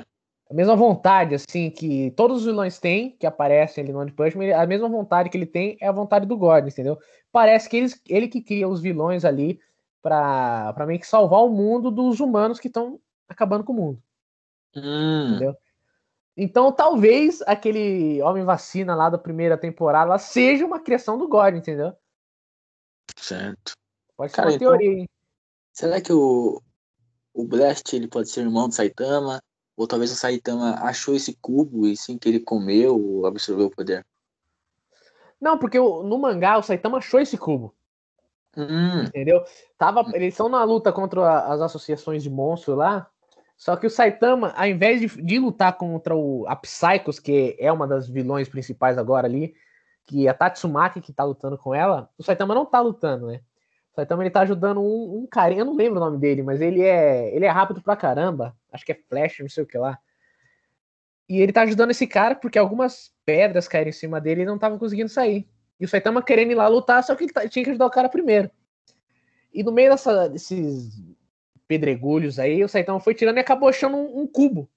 A 0.51 0.55
mesma 0.55 0.75
vontade, 0.75 1.37
assim, 1.37 1.71
que 1.71 2.11
todos 2.17 2.39
os 2.39 2.45
vilões 2.45 2.81
têm, 2.81 3.17
que 3.17 3.25
aparecem 3.25 3.85
ali 3.85 3.93
no 3.93 4.01
One 4.01 4.11
Punch 4.11 4.37
Man, 4.37 4.53
a 4.53 4.67
mesma 4.67 4.89
vontade 4.89 5.31
que 5.31 5.37
ele 5.37 5.47
tem 5.47 5.79
é 5.81 5.87
a 5.87 5.93
vontade 5.93 6.27
do 6.27 6.37
God, 6.37 6.67
entendeu? 6.67 6.99
Parece 7.31 7.69
que 7.69 7.77
ele, 7.77 7.93
ele 8.09 8.29
que 8.29 8.43
cria 8.43 8.69
os 8.69 8.81
vilões 8.81 9.25
ali 9.25 9.61
pra, 10.03 10.73
pra 10.73 10.87
meio 10.87 10.99
que 10.99 11.07
salvar 11.07 11.45
o 11.45 11.49
mundo 11.49 11.89
dos 11.89 12.19
humanos 12.19 12.59
que 12.59 12.67
estão 12.67 13.01
acabando 13.29 13.63
com 13.63 13.73
o 13.73 13.77
mundo. 13.77 14.03
Hum. 14.75 15.29
Entendeu? 15.29 15.57
Então, 16.37 16.73
talvez 16.73 17.41
aquele 17.43 18.21
Homem 18.23 18.45
Vacina 18.45 18.97
lá 18.97 19.09
da 19.09 19.19
primeira 19.19 19.57
temporada 19.57 20.19
seja 20.19 20.67
uma 20.67 20.81
criação 20.81 21.17
do 21.17 21.29
God, 21.29 21.55
entendeu? 21.55 21.93
Certo. 23.17 23.73
Pode 24.17 24.33
ser 24.33 24.37
Cara, 24.37 24.49
uma 24.49 24.57
então, 24.57 24.69
teoria, 24.71 25.01
hein? 25.01 25.09
Será 25.73 26.01
que 26.01 26.13
o, 26.13 26.61
o 27.33 27.45
Blast 27.47 27.95
ele 27.95 28.09
pode 28.09 28.31
ser 28.31 28.41
irmão 28.41 28.69
do 28.69 28.75
Saitama? 28.75 29.41
Ou 29.81 29.87
talvez 29.87 30.13
o 30.13 30.15
Saitama 30.15 30.75
achou 30.83 31.15
esse 31.15 31.33
cubo 31.41 31.87
e 31.87 31.97
sim 31.97 32.19
que 32.19 32.29
ele 32.29 32.39
comeu 32.39 33.03
ou 33.03 33.25
absorveu 33.25 33.69
o 33.69 33.71
poder? 33.71 34.05
Não, 35.41 35.57
porque 35.57 35.79
no 35.79 36.19
mangá 36.19 36.59
o 36.59 36.63
Saitama 36.63 36.99
achou 36.99 37.19
esse 37.19 37.39
cubo. 37.39 37.75
Hum. 38.55 39.05
Entendeu? 39.05 39.43
Tava, 39.79 40.05
eles 40.13 40.35
estão 40.35 40.51
na 40.51 40.63
luta 40.65 40.93
contra 40.93 41.47
as 41.47 41.63
associações 41.63 42.23
de 42.23 42.29
monstros 42.29 42.77
lá. 42.77 43.09
Só 43.57 43.75
que 43.75 43.87
o 43.87 43.91
Saitama, 43.91 44.53
ao 44.55 44.67
invés 44.67 45.01
de, 45.01 45.07
de 45.23 45.39
lutar 45.39 45.75
contra 45.79 46.15
o, 46.15 46.45
a 46.47 46.55
Psychos, 46.57 47.19
que 47.19 47.57
é 47.59 47.73
uma 47.73 47.87
das 47.87 48.07
vilões 48.07 48.51
principais 48.51 48.99
agora 48.99 49.27
ali, 49.27 49.55
que 50.05 50.27
é 50.27 50.31
a 50.31 50.35
Tatsumaki 50.35 51.01
que 51.01 51.11
tá 51.11 51.25
lutando 51.25 51.57
com 51.57 51.75
ela, 51.75 52.11
o 52.19 52.23
Saitama 52.23 52.55
não 52.55 52.67
tá 52.67 52.83
lutando, 52.83 53.29
né? 53.29 53.41
Saitama 53.95 54.23
ele 54.23 54.31
tá 54.31 54.41
ajudando 54.41 54.81
um, 54.81 55.19
um 55.19 55.27
cara, 55.27 55.53
eu 55.55 55.65
não 55.65 55.75
lembro 55.75 56.01
o 56.01 56.05
nome 56.05 56.19
dele, 56.19 56.43
mas 56.43 56.61
ele 56.61 56.83
é 56.83 57.35
ele 57.35 57.45
é 57.45 57.49
rápido 57.49 57.83
pra 57.83 57.97
caramba. 57.97 58.57
Acho 58.73 58.85
que 58.85 58.93
é 58.93 59.01
Flash, 59.09 59.41
não 59.41 59.49
sei 59.49 59.65
o 59.65 59.67
que 59.67 59.77
lá. 59.77 59.99
E 61.29 61.41
ele 61.41 61.53
tá 61.53 61.63
ajudando 61.63 61.91
esse 61.91 62.07
cara 62.07 62.35
porque 62.35 62.59
algumas 62.59 63.13
pedras 63.25 63.69
caíram 63.69 63.91
em 63.91 63.93
cima 63.93 64.21
dele 64.21 64.43
e 64.43 64.47
não 64.47 64.59
tava 64.59 64.79
conseguindo 64.79 65.09
sair. 65.09 65.49
E 65.79 65.85
o 65.85 65.89
Saitama 65.89 66.23
querendo 66.23 66.53
ir 66.53 66.57
lá 66.57 66.67
lutar, 66.69 67.03
só 67.05 67.15
que 67.15 67.25
ele 67.25 67.33
tá, 67.33 67.49
tinha 67.49 67.65
que 67.65 67.71
ajudar 67.71 67.87
o 67.87 67.91
cara 67.91 68.09
primeiro. 68.09 68.51
E 69.55 69.63
no 69.63 69.73
meio 69.73 69.91
dessa, 69.91 70.29
desses 70.29 70.91
pedregulhos 71.69 72.39
aí, 72.39 72.65
o 72.65 72.69
Saitama 72.69 72.99
foi 72.99 73.15
tirando 73.15 73.37
e 73.37 73.41
acabou 73.41 73.69
achando 73.69 73.97
um, 73.97 74.23
um 74.23 74.27
cubo 74.27 74.69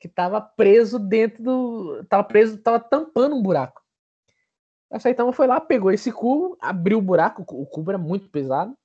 que 0.00 0.08
tava 0.08 0.40
preso 0.40 0.98
dentro 0.98 1.42
do. 1.42 2.04
Tava 2.08 2.24
preso, 2.24 2.58
tava 2.58 2.80
tampando 2.80 3.36
um 3.36 3.42
buraco. 3.42 3.83
A 4.94 5.00
Saitama 5.00 5.32
foi 5.32 5.48
lá, 5.48 5.60
pegou 5.60 5.90
esse 5.90 6.12
cubo, 6.12 6.56
abriu 6.60 6.98
o 6.98 7.02
buraco, 7.02 7.44
o 7.48 7.66
cubo 7.66 7.90
era 7.90 7.98
muito 7.98 8.28
pesado. 8.28 8.78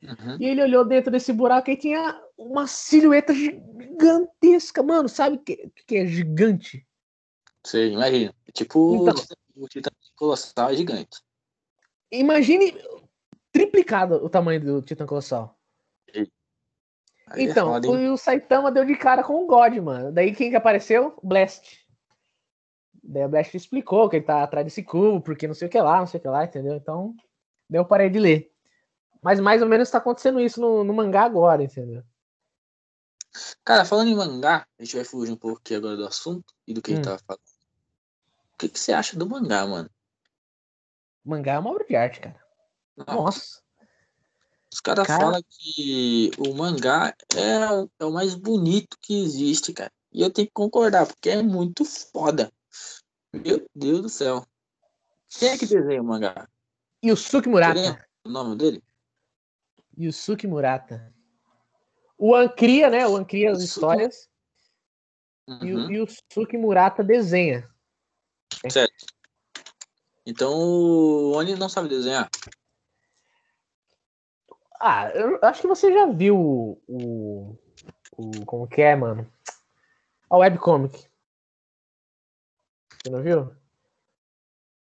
Uhum. 0.00 0.36
E 0.38 0.44
ele 0.44 0.62
olhou 0.62 0.84
dentro 0.84 1.10
desse 1.10 1.32
buraco 1.32 1.68
e 1.68 1.76
tinha 1.76 2.22
uma 2.38 2.68
silhueta 2.68 3.34
gigantesca. 3.34 4.84
Mano, 4.84 5.08
sabe 5.08 5.34
o 5.34 5.40
que, 5.40 5.68
que 5.84 5.96
é 5.96 6.06
gigante? 6.06 6.86
Você 7.64 7.88
imagina. 7.88 8.32
Tipo, 8.52 9.02
então, 9.02 9.14
o 9.56 9.66
Titã 9.66 9.90
Colossal 10.14 10.70
é 10.70 10.76
gigante. 10.76 11.20
Imagine 12.12 12.80
triplicado 13.50 14.24
o 14.24 14.30
tamanho 14.30 14.60
do 14.60 14.80
Titã 14.80 15.04
Colossal. 15.06 15.58
Aí 16.14 16.28
é 17.46 17.50
então, 17.50 17.74
é 17.74 18.10
o 18.10 18.16
Saitama 18.16 18.70
deu 18.70 18.84
de 18.84 18.94
cara 18.94 19.24
com 19.24 19.42
o 19.42 19.46
God, 19.48 19.76
mano. 19.78 20.12
Daí 20.12 20.32
quem 20.32 20.50
que 20.50 20.56
apareceu? 20.56 21.18
Blast. 21.20 21.84
Daí 23.08 23.22
a 23.22 23.28
Blast 23.28 23.56
explicou 23.56 24.08
que 24.08 24.16
ele 24.16 24.24
tá 24.24 24.42
atrás 24.42 24.64
desse 24.64 24.82
cubo, 24.82 25.20
porque 25.20 25.46
não 25.46 25.54
sei 25.54 25.68
o 25.68 25.70
que 25.70 25.80
lá, 25.80 26.00
não 26.00 26.06
sei 26.06 26.18
o 26.18 26.22
que 26.22 26.28
lá, 26.28 26.44
entendeu? 26.44 26.74
Então, 26.74 27.14
daí 27.70 27.80
eu 27.80 27.84
parei 27.84 28.10
de 28.10 28.18
ler. 28.18 28.52
Mas 29.22 29.38
mais 29.38 29.62
ou 29.62 29.68
menos 29.68 29.90
tá 29.90 29.98
acontecendo 29.98 30.40
isso 30.40 30.60
no, 30.60 30.82
no 30.82 30.92
mangá 30.92 31.22
agora, 31.22 31.62
entendeu? 31.62 32.02
Cara, 33.64 33.84
falando 33.84 34.08
em 34.08 34.14
mangá, 34.14 34.66
a 34.78 34.82
gente 34.82 34.96
vai 34.96 35.04
fugir 35.04 35.32
um 35.32 35.36
pouco 35.36 35.58
aqui 35.58 35.74
agora 35.74 35.96
do 35.96 36.06
assunto 36.06 36.52
e 36.66 36.74
do 36.74 36.82
que 36.82 36.90
hum. 36.90 36.94
a 36.94 36.96
gente 36.96 37.04
tava 37.04 37.18
falando. 37.26 37.40
O 37.40 38.58
que, 38.58 38.68
que 38.68 38.80
você 38.80 38.92
acha 38.92 39.16
do 39.16 39.28
mangá, 39.28 39.66
mano? 39.66 39.90
mangá 41.24 41.54
é 41.54 41.58
uma 41.58 41.70
obra 41.70 41.84
de 41.84 41.94
arte, 41.94 42.20
cara. 42.20 42.40
Nossa. 42.96 43.60
Os 44.72 44.80
caras 44.80 45.06
cara... 45.06 45.20
falam 45.20 45.42
que 45.48 46.30
o 46.38 46.54
mangá 46.54 47.14
é, 47.34 47.88
é 47.98 48.04
o 48.04 48.12
mais 48.12 48.34
bonito 48.34 48.96
que 49.00 49.22
existe, 49.22 49.72
cara. 49.72 49.92
E 50.12 50.22
eu 50.22 50.30
tenho 50.30 50.46
que 50.46 50.54
concordar, 50.54 51.06
porque 51.06 51.30
é 51.30 51.42
muito 51.42 51.84
foda. 51.84 52.50
Meu 53.44 53.66
Deus 53.74 54.02
do 54.02 54.08
céu. 54.08 54.46
Quem 55.28 55.50
é 55.50 55.58
que 55.58 55.66
desenha 55.66 56.00
o 56.00 56.04
mangá? 56.04 56.48
Yusuke 57.04 57.48
Murata. 57.48 58.06
O 58.24 58.30
nome 58.30 58.56
dele? 58.56 58.82
Yusuke 59.98 60.46
Murata. 60.46 61.12
O 62.18 62.34
Ancria, 62.34 62.88
né? 62.88 63.06
O 63.06 63.16
Ancria 63.16 63.52
as 63.52 63.62
histórias. 63.62 64.28
Uhum. 65.46 65.64
E 65.64 65.74
o 65.74 65.92
Yusuke 65.92 66.56
Murata 66.56 67.04
desenha. 67.04 67.68
Certo. 68.70 69.06
Então 70.24 70.52
o 70.52 71.32
Oni 71.36 71.54
não 71.54 71.68
sabe 71.68 71.88
desenhar. 71.88 72.28
Ah, 74.80 75.08
eu 75.10 75.38
acho 75.42 75.62
que 75.62 75.68
você 75.68 75.92
já 75.92 76.06
viu 76.06 76.36
o. 76.36 76.82
o, 76.88 77.58
o 78.16 78.46
como 78.46 78.66
que 78.66 78.82
é, 78.82 78.96
mano? 78.96 79.30
A 80.28 80.36
webcomic. 80.36 81.08
Você 83.06 83.10
não 83.10 83.22
viu? 83.22 83.52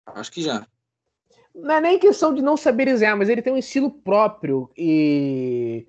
Acho 0.05 0.31
que 0.31 0.43
já. 0.43 0.67
Não 1.55 1.75
é 1.75 1.81
nem 1.81 1.97
questão 1.97 2.31
de 2.31 2.43
não 2.43 2.55
saber 2.55 2.85
desenhar, 2.85 3.17
mas 3.17 3.27
ele 3.27 3.41
tem 3.41 3.51
um 3.51 3.57
estilo 3.57 3.89
próprio. 3.89 4.71
E. 4.77 5.87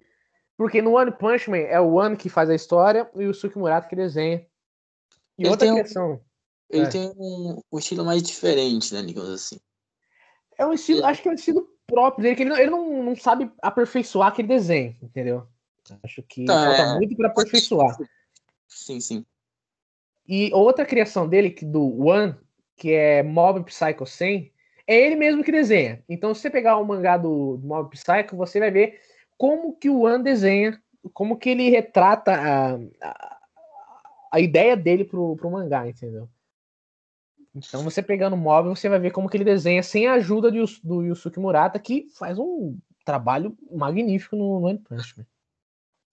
Porque 0.56 0.80
no 0.80 0.92
One 0.92 1.12
Punch 1.12 1.50
Man 1.50 1.58
é 1.58 1.78
o 1.78 1.94
One 1.94 2.16
que 2.16 2.30
faz 2.30 2.48
a 2.48 2.54
história 2.54 3.10
e 3.14 3.26
o 3.26 3.34
Suki 3.34 3.58
Murata 3.58 3.88
que 3.88 3.96
desenha. 3.96 4.46
E 5.36 5.42
ele 5.42 5.50
outra 5.50 5.74
questão. 5.74 6.12
Um, 6.12 6.20
ele 6.70 6.86
é. 6.86 6.88
tem 6.88 7.12
um, 7.14 7.60
um, 7.70 7.78
estilo 7.78 8.04
mais 8.06 8.22
diferente, 8.22 8.94
né, 8.94 9.02
digamos 9.02 9.30
assim. 9.30 9.60
É 10.56 10.64
um 10.64 10.72
estilo, 10.72 11.00
ele... 11.00 11.06
acho 11.06 11.20
que 11.20 11.28
é 11.28 11.30
um 11.30 11.34
estilo 11.34 11.68
próprio 11.86 12.22
dele, 12.22 12.36
que 12.36 12.42
ele, 12.42 12.50
não, 12.50 12.58
ele 12.58 12.70
não, 12.70 13.02
não 13.02 13.16
sabe 13.16 13.52
aperfeiçoar 13.60 14.28
aquele 14.28 14.48
desenho, 14.48 14.96
entendeu? 15.02 15.46
Acho 16.02 16.22
que 16.22 16.46
tá, 16.46 16.54
falta 16.54 16.82
é... 16.82 16.94
muito 16.94 17.16
para 17.16 17.28
aperfeiçoar. 17.28 17.98
Sim, 18.66 19.00
sim. 19.00 19.26
E 20.26 20.50
outra 20.52 20.86
criação 20.86 21.28
dele, 21.28 21.50
que 21.50 21.64
do 21.64 22.06
One, 22.06 22.34
que 22.76 22.92
é 22.92 23.22
Mob 23.22 23.64
Psycho 23.64 24.06
100, 24.06 24.52
é 24.86 25.06
ele 25.06 25.16
mesmo 25.16 25.42
que 25.42 25.52
desenha. 25.52 26.02
Então, 26.08 26.34
se 26.34 26.42
você 26.42 26.50
pegar 26.50 26.76
o 26.78 26.84
mangá 26.84 27.16
do, 27.16 27.56
do 27.56 27.66
Mob 27.66 27.90
Psycho, 27.90 28.36
você 28.36 28.58
vai 28.58 28.70
ver 28.70 29.00
como 29.36 29.76
que 29.76 29.88
o 29.88 30.02
One 30.02 30.22
desenha, 30.22 30.80
como 31.12 31.36
que 31.36 31.50
ele 31.50 31.68
retrata 31.70 32.32
a, 32.32 32.74
a, 33.02 33.38
a 34.32 34.40
ideia 34.40 34.76
dele 34.76 35.04
pro, 35.04 35.36
pro 35.36 35.50
mangá, 35.50 35.88
entendeu? 35.88 36.28
Então, 37.54 37.84
você 37.84 38.02
pegando 38.02 38.34
o 38.34 38.38
móvel, 38.38 38.74
você 38.74 38.88
vai 38.88 38.98
ver 38.98 39.12
como 39.12 39.28
que 39.28 39.36
ele 39.36 39.44
desenha 39.44 39.82
sem 39.82 40.08
a 40.08 40.14
ajuda 40.14 40.50
de, 40.50 40.58
do 40.82 41.02
Yusuke 41.02 41.38
Murata, 41.38 41.78
que 41.78 42.08
faz 42.18 42.36
um 42.36 42.76
trabalho 43.04 43.56
magnífico 43.70 44.34
no, 44.34 44.58
no 44.58 44.66
One 44.66 44.78
Punch 44.78 45.16
Man. 45.16 45.26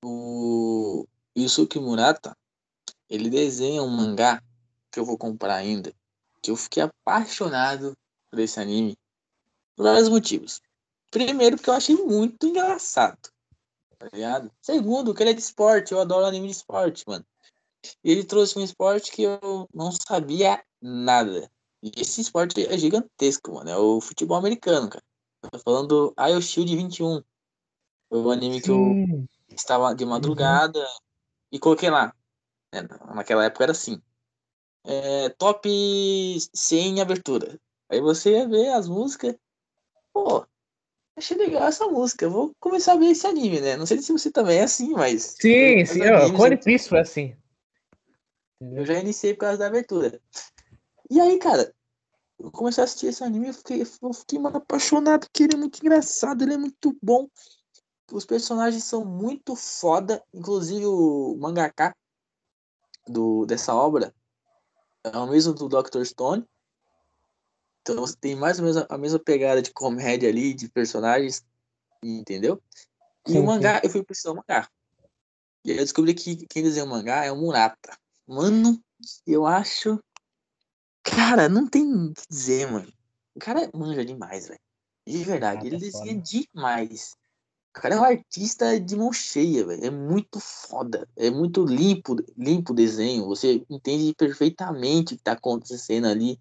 O 0.04 1.08
Yusuke 1.36 1.80
Murata, 1.80 2.38
ele 3.12 3.30
desenha 3.30 3.84
um 3.84 3.90
mangá 3.90 4.42
que 4.90 4.98
eu 4.98 5.06
vou 5.06 5.18
comprar 5.18 5.56
ainda, 5.56 5.94
que 6.42 6.50
eu 6.50 6.56
fiquei 6.56 6.82
apaixonado 6.82 7.94
por 8.30 8.40
esse 8.40 8.58
anime 8.58 8.98
por 9.76 9.84
vários 9.84 10.08
motivos. 10.08 10.62
Primeiro, 11.12 11.58
porque 11.58 11.70
eu 11.70 11.74
achei 11.74 11.96
muito 11.96 12.48
engraçado, 12.48 13.20
tá 14.00 14.08
ligado? 14.14 14.50
Segundo, 14.62 15.14
que 15.14 15.22
ele 15.22 15.32
é 15.32 15.34
de 15.34 15.42
esporte, 15.42 15.92
eu 15.92 16.00
adoro 16.00 16.26
anime 16.26 16.48
de 16.48 16.54
esporte, 16.54 17.04
mano. 17.06 17.26
E 18.02 18.12
ele 18.12 18.24
trouxe 18.24 18.58
um 18.58 18.64
esporte 18.64 19.12
que 19.12 19.24
eu 19.24 19.68
não 19.74 19.92
sabia 19.92 20.64
nada. 20.82 21.52
E 21.84 21.92
esse 21.98 22.22
esporte 22.22 22.66
é 22.66 22.78
gigantesco, 22.78 23.54
mano. 23.54 23.70
É 23.70 23.78
o 23.78 24.00
futebol 24.00 24.38
americano, 24.38 24.88
cara. 24.88 25.04
tô 25.52 25.60
falando 25.60 25.88
do 25.88 26.14
IO 26.30 26.42
Shield 26.42 26.74
21. 26.78 27.22
Foi 28.08 28.20
um 28.20 28.32
anime 28.32 28.62
Sim. 28.62 28.62
que 28.62 28.72
eu 28.72 29.28
estava 29.54 29.94
de 29.94 30.06
madrugada 30.06 30.80
uhum. 30.80 31.00
e 31.52 31.60
coloquei 31.60 31.90
lá. 31.90 32.16
É, 32.72 32.82
naquela 33.14 33.46
época 33.46 33.66
era 33.66 33.72
assim. 33.72 34.02
É, 34.84 35.30
top 35.30 35.70
100 36.54 36.98
em 36.98 37.02
abertura. 37.02 37.60
Aí 37.90 38.00
você 38.00 38.32
ia 38.32 38.48
ver 38.48 38.70
as 38.70 38.88
músicas. 38.88 39.36
Pô, 40.14 40.46
achei 41.16 41.38
legal 41.38 41.64
essa 41.64 41.88
música. 41.88 42.26
Eu 42.26 42.32
vou 42.32 42.56
começar 42.60 42.94
a 42.94 42.98
ver 42.98 43.08
esse 43.08 43.28
anime, 43.28 43.60
né? 43.60 43.76
Não 43.76 43.86
sei 43.86 44.02
se 44.02 44.12
você 44.12 44.32
também 44.32 44.60
é 44.60 44.64
assim, 44.64 44.92
mas. 44.92 45.36
Sim, 45.40 45.86
sim. 45.86 46.02
O 46.02 46.42
One 46.42 46.58
Piece 46.58 46.90
foi 46.90 47.00
assim. 47.00 47.36
Eu 48.62 48.86
já 48.86 49.00
iniciei 49.00 49.34
por 49.34 49.42
causa 49.42 49.58
da 49.58 49.68
abertura. 49.68 50.22
E 51.10 51.20
aí, 51.20 51.38
cara, 51.40 51.74
eu 52.40 52.52
comecei 52.52 52.82
a 52.82 52.86
assistir 52.86 53.08
esse 53.08 53.24
anime 53.24 53.50
e 53.50 53.54
fiquei, 53.54 53.82
eu 53.82 54.14
fiquei 54.14 54.40
mano, 54.40 54.58
apaixonado, 54.58 55.28
porque 55.28 55.44
ele 55.44 55.56
é 55.56 55.58
muito 55.58 55.80
engraçado, 55.80 56.44
ele 56.44 56.54
é 56.54 56.58
muito 56.58 56.96
bom. 57.02 57.28
Os 58.12 58.26
personagens 58.26 58.84
são 58.84 59.04
muito 59.04 59.56
foda, 59.56 60.24
inclusive 60.34 60.86
o 60.86 61.36
mangaka 61.40 61.96
do, 63.08 63.46
dessa 63.46 63.74
obra 63.74 64.14
é 65.04 65.18
o 65.18 65.28
mesmo 65.28 65.54
do 65.54 65.68
Dr. 65.68 66.04
Stone. 66.04 66.46
Então 67.82 67.96
você 67.96 68.16
tem 68.16 68.36
mais 68.36 68.60
ou 68.60 68.66
menos 68.66 68.86
a 68.90 68.98
mesma 68.98 69.20
pegada 69.20 69.62
de 69.62 69.72
comédia 69.72 70.30
ali, 70.30 70.54
de 70.54 70.70
personagens, 70.70 71.44
entendeu? 72.04 72.62
E 73.28 73.32
sim, 73.32 73.40
o 73.40 73.44
mangá, 73.44 73.76
sim. 73.76 73.82
eu 73.84 73.90
fui 73.90 74.04
precisar 74.04 74.30
do 74.30 74.36
mangá. 74.36 74.70
E 75.66 75.72
aí 75.72 75.78
eu 75.78 75.84
descobri 75.84 76.14
que 76.14 76.46
quem 76.48 76.64
desenha 76.64 76.86
o 76.86 76.90
mangá 76.90 77.26
é 77.26 77.32
o 77.32 77.36
Murata. 77.36 77.98
Mano, 78.28 78.80
eu 79.26 79.46
acho 79.46 80.00
Cara, 81.04 81.50
não 81.50 81.68
tem 81.68 81.84
o 81.84 82.14
que 82.14 82.22
dizer, 82.30 82.72
mano. 82.72 82.92
O 83.36 83.40
cara 83.40 83.70
manja 83.74 84.06
demais, 84.06 84.48
velho. 84.48 84.60
De 85.08 85.24
verdade, 85.24 85.68
ele 85.68 85.78
é 85.78 85.80
desenha 85.80 86.16
demais. 86.16 87.16
O 87.72 87.80
cara 87.82 87.96
é 87.96 88.00
um 88.00 88.04
artista 88.04 88.78
de 88.78 88.98
mão 88.98 89.14
cheia, 89.14 89.66
velho. 89.66 89.86
É 89.86 89.90
muito 89.90 90.42
foda. 90.42 91.08
É 91.16 91.32
muito 91.32 91.64
limpo, 91.64 92.18
limpo 92.38 92.74
o 92.74 92.76
desenho. 92.76 93.26
Você 93.28 93.66
entende 93.70 94.14
perfeitamente 94.14 95.14
o 95.14 95.18
que 95.18 95.24
tá 95.24 95.32
acontecendo 95.32 96.06
ali. 96.06 96.38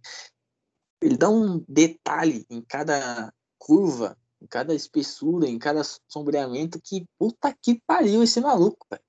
Ele 1.01 1.17
dá 1.17 1.31
um 1.31 1.65
detalhe 1.69 2.45
em 2.51 2.61
cada 2.61 3.33
curva, 3.59 4.19
em 4.43 4.47
cada 4.47 4.75
espessura, 4.75 5.47
em 5.47 5.57
cada 5.57 5.83
sombreamento 6.09 6.81
que 6.83 7.07
puta 7.17 7.57
que 7.63 7.81
pariu 7.87 8.25
esse 8.25 8.41
maluco, 8.41 8.85
velho. 8.91 9.03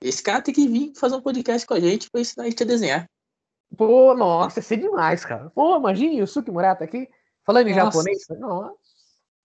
Esse 0.00 0.22
cara 0.22 0.40
tem 0.40 0.54
que 0.54 0.66
vir 0.66 0.94
fazer 0.96 1.16
um 1.16 1.22
podcast 1.22 1.66
com 1.66 1.74
a 1.74 1.80
gente 1.80 2.10
pra 2.10 2.22
ensinar 2.22 2.44
a 2.44 2.48
gente 2.48 2.62
a 2.62 2.66
desenhar. 2.66 3.10
Pô, 3.76 4.14
nossa, 4.14 4.60
ia 4.60 4.62
ser 4.62 4.78
demais, 4.78 5.26
cara. 5.26 5.50
Pô, 5.50 5.76
imagine 5.76 6.22
o 6.22 6.26
Suki 6.26 6.50
Murata 6.50 6.84
aqui, 6.84 7.06
falando 7.44 7.68
em 7.68 7.74
nossa. 7.74 7.98
japonês. 7.98 8.24
Nossa. 8.40 8.74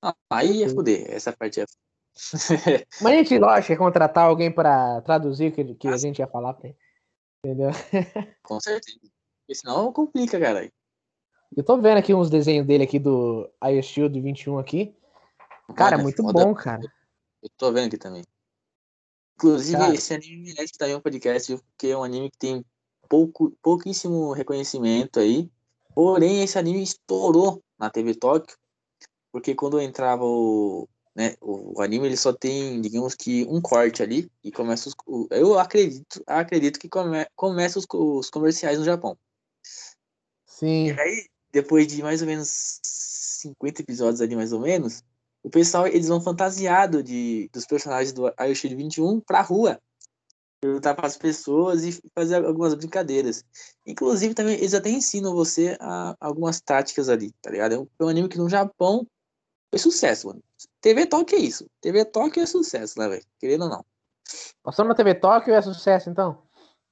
Ah, 0.02 0.15
aí 0.30 0.60
ia 0.60 0.70
foder, 0.70 1.12
essa 1.12 1.34
parte 1.34 1.60
ia 1.60 1.65
Mas 3.02 3.13
a 3.13 3.15
gente, 3.15 3.38
lógico, 3.38 3.71
ia 3.71 3.78
contratar 3.78 4.26
alguém 4.26 4.52
para 4.52 5.02
traduzir 5.02 5.52
o 5.52 5.52
que, 5.54 5.76
que 5.76 5.88
a 5.88 5.97
gente 5.97 6.19
ia 6.19 6.28
falar 6.28 6.54
pra 6.54 6.69
ele. 6.69 6.78
Entendeu? 7.43 7.69
Com 8.43 8.60
certeza. 8.60 9.00
Porque 9.00 9.56
senão 9.56 9.91
complica, 9.91 10.39
cara. 10.39 10.71
Eu 11.56 11.63
tô 11.63 11.78
vendo 11.82 11.97
aqui 11.97 12.13
uns 12.13 12.30
desenhos 12.30 12.65
dele 12.65 12.84
aqui 12.84 13.00
do 13.00 13.50
Ice 13.71 13.84
Shield 13.89 14.19
21 14.21 14.60
aqui. 14.60 14.95
Cara, 15.76 15.97
Mano, 15.97 16.02
é 16.02 16.04
muito 16.04 16.24
foda. 16.24 16.45
bom, 16.45 16.54
cara. 16.54 16.82
Eu 17.41 17.50
tô 17.58 17.71
vendo 17.71 17.88
aqui 17.88 17.97
também. 17.97 18.24
Inclusive, 19.36 19.78
cara. 19.78 19.93
esse 19.93 20.13
anime 20.13 20.43
merece 20.43 20.74
também 20.78 20.95
um 20.95 21.02
podcast, 21.02 21.58
porque 21.58 21.88
é 21.88 21.97
um 21.97 22.04
anime 22.04 22.30
que 22.30 22.38
tem 22.38 22.65
pouco, 23.10 23.52
pouquíssimo 23.62 24.32
reconhecimento 24.34 25.19
aí. 25.19 25.50
Porém, 25.95 26.43
esse 26.43 26.58
anime 26.58 26.84
estourou 26.84 27.62
na 27.78 27.89
TV 27.89 28.15
Tóquio, 28.15 28.56
porque 29.32 29.56
quando 29.56 29.82
entrava 29.82 30.24
o, 30.24 30.88
né, 31.15 31.36
o, 31.41 31.78
o, 31.78 31.82
anime 31.82 32.08
ele 32.08 32.17
só 32.17 32.32
tem, 32.32 32.80
digamos 32.80 33.15
que, 33.15 33.45
um 33.45 33.62
corte 33.62 34.02
ali 34.02 34.32
e 34.43 34.52
começa 34.52 34.89
os, 34.89 34.95
eu 35.30 35.60
acredito, 35.60 36.24
acredito 36.26 36.80
que 36.80 36.88
come, 36.88 37.26
começa 37.36 37.78
os, 37.78 37.86
os 37.91 38.30
comerciais 38.30 38.80
no 38.80 38.86
Japão. 38.86 39.17
Sim. 40.45 40.88
E 40.88 40.91
aí, 40.91 41.26
depois 41.52 41.88
de 41.88 42.02
mais 42.02 42.21
ou 42.21 42.28
menos 42.28 42.80
50 42.84 43.82
episódios 43.82 44.21
ali, 44.21 44.36
mais 44.36 44.54
ou 44.54 44.60
menos, 44.60 45.04
o 45.43 45.50
pessoal, 45.50 45.88
eles 45.88 46.08
vão 46.08 46.21
fantasiado 46.21 47.02
de, 47.02 47.50
dos 47.52 47.65
personagens 47.65 48.13
do 48.13 48.32
Ayoshiro 48.38 48.78
21 48.78 49.19
pra 49.19 49.41
rua. 49.41 49.82
Perguntar 50.62 50.93
para 50.93 51.08
as 51.08 51.17
pessoas 51.17 51.84
e 51.84 52.00
fazer 52.13 52.45
algumas 52.45 52.76
brincadeiras. 52.76 53.43
Inclusive, 53.84 54.36
também, 54.36 54.56
eles 54.56 54.76
até 54.76 54.91
ensinam 54.91 55.34
você 55.34 55.76
a, 55.80 56.15
algumas 56.19 56.62
táticas 56.62 57.10
ali, 57.10 57.32
tá 57.41 57.50
ligado? 57.50 57.74
É 57.74 57.80
um, 57.80 57.88
é 58.00 58.04
um 58.06 58.08
anime 58.08 58.30
que 58.30 58.38
no 58.38 58.47
Japão 58.47 59.08
foi 59.71 59.80
sucesso, 59.80 60.28
mano. 60.28 60.43
TV 60.82 61.06
Tóquio 61.06 61.38
é 61.38 61.41
isso. 61.41 61.70
TV 61.80 62.04
Tóquio 62.06 62.41
é 62.41 62.46
sucesso, 62.46 63.00
né, 63.00 63.08
velho? 63.08 63.26
Querendo 63.39 63.63
ou 63.65 63.70
não. 63.70 63.86
Passou 64.63 64.84
na 64.84 64.96
TV 64.96 65.15
Tóquio 65.15 65.54
é 65.54 65.62
sucesso, 65.62 66.10
então? 66.10 66.41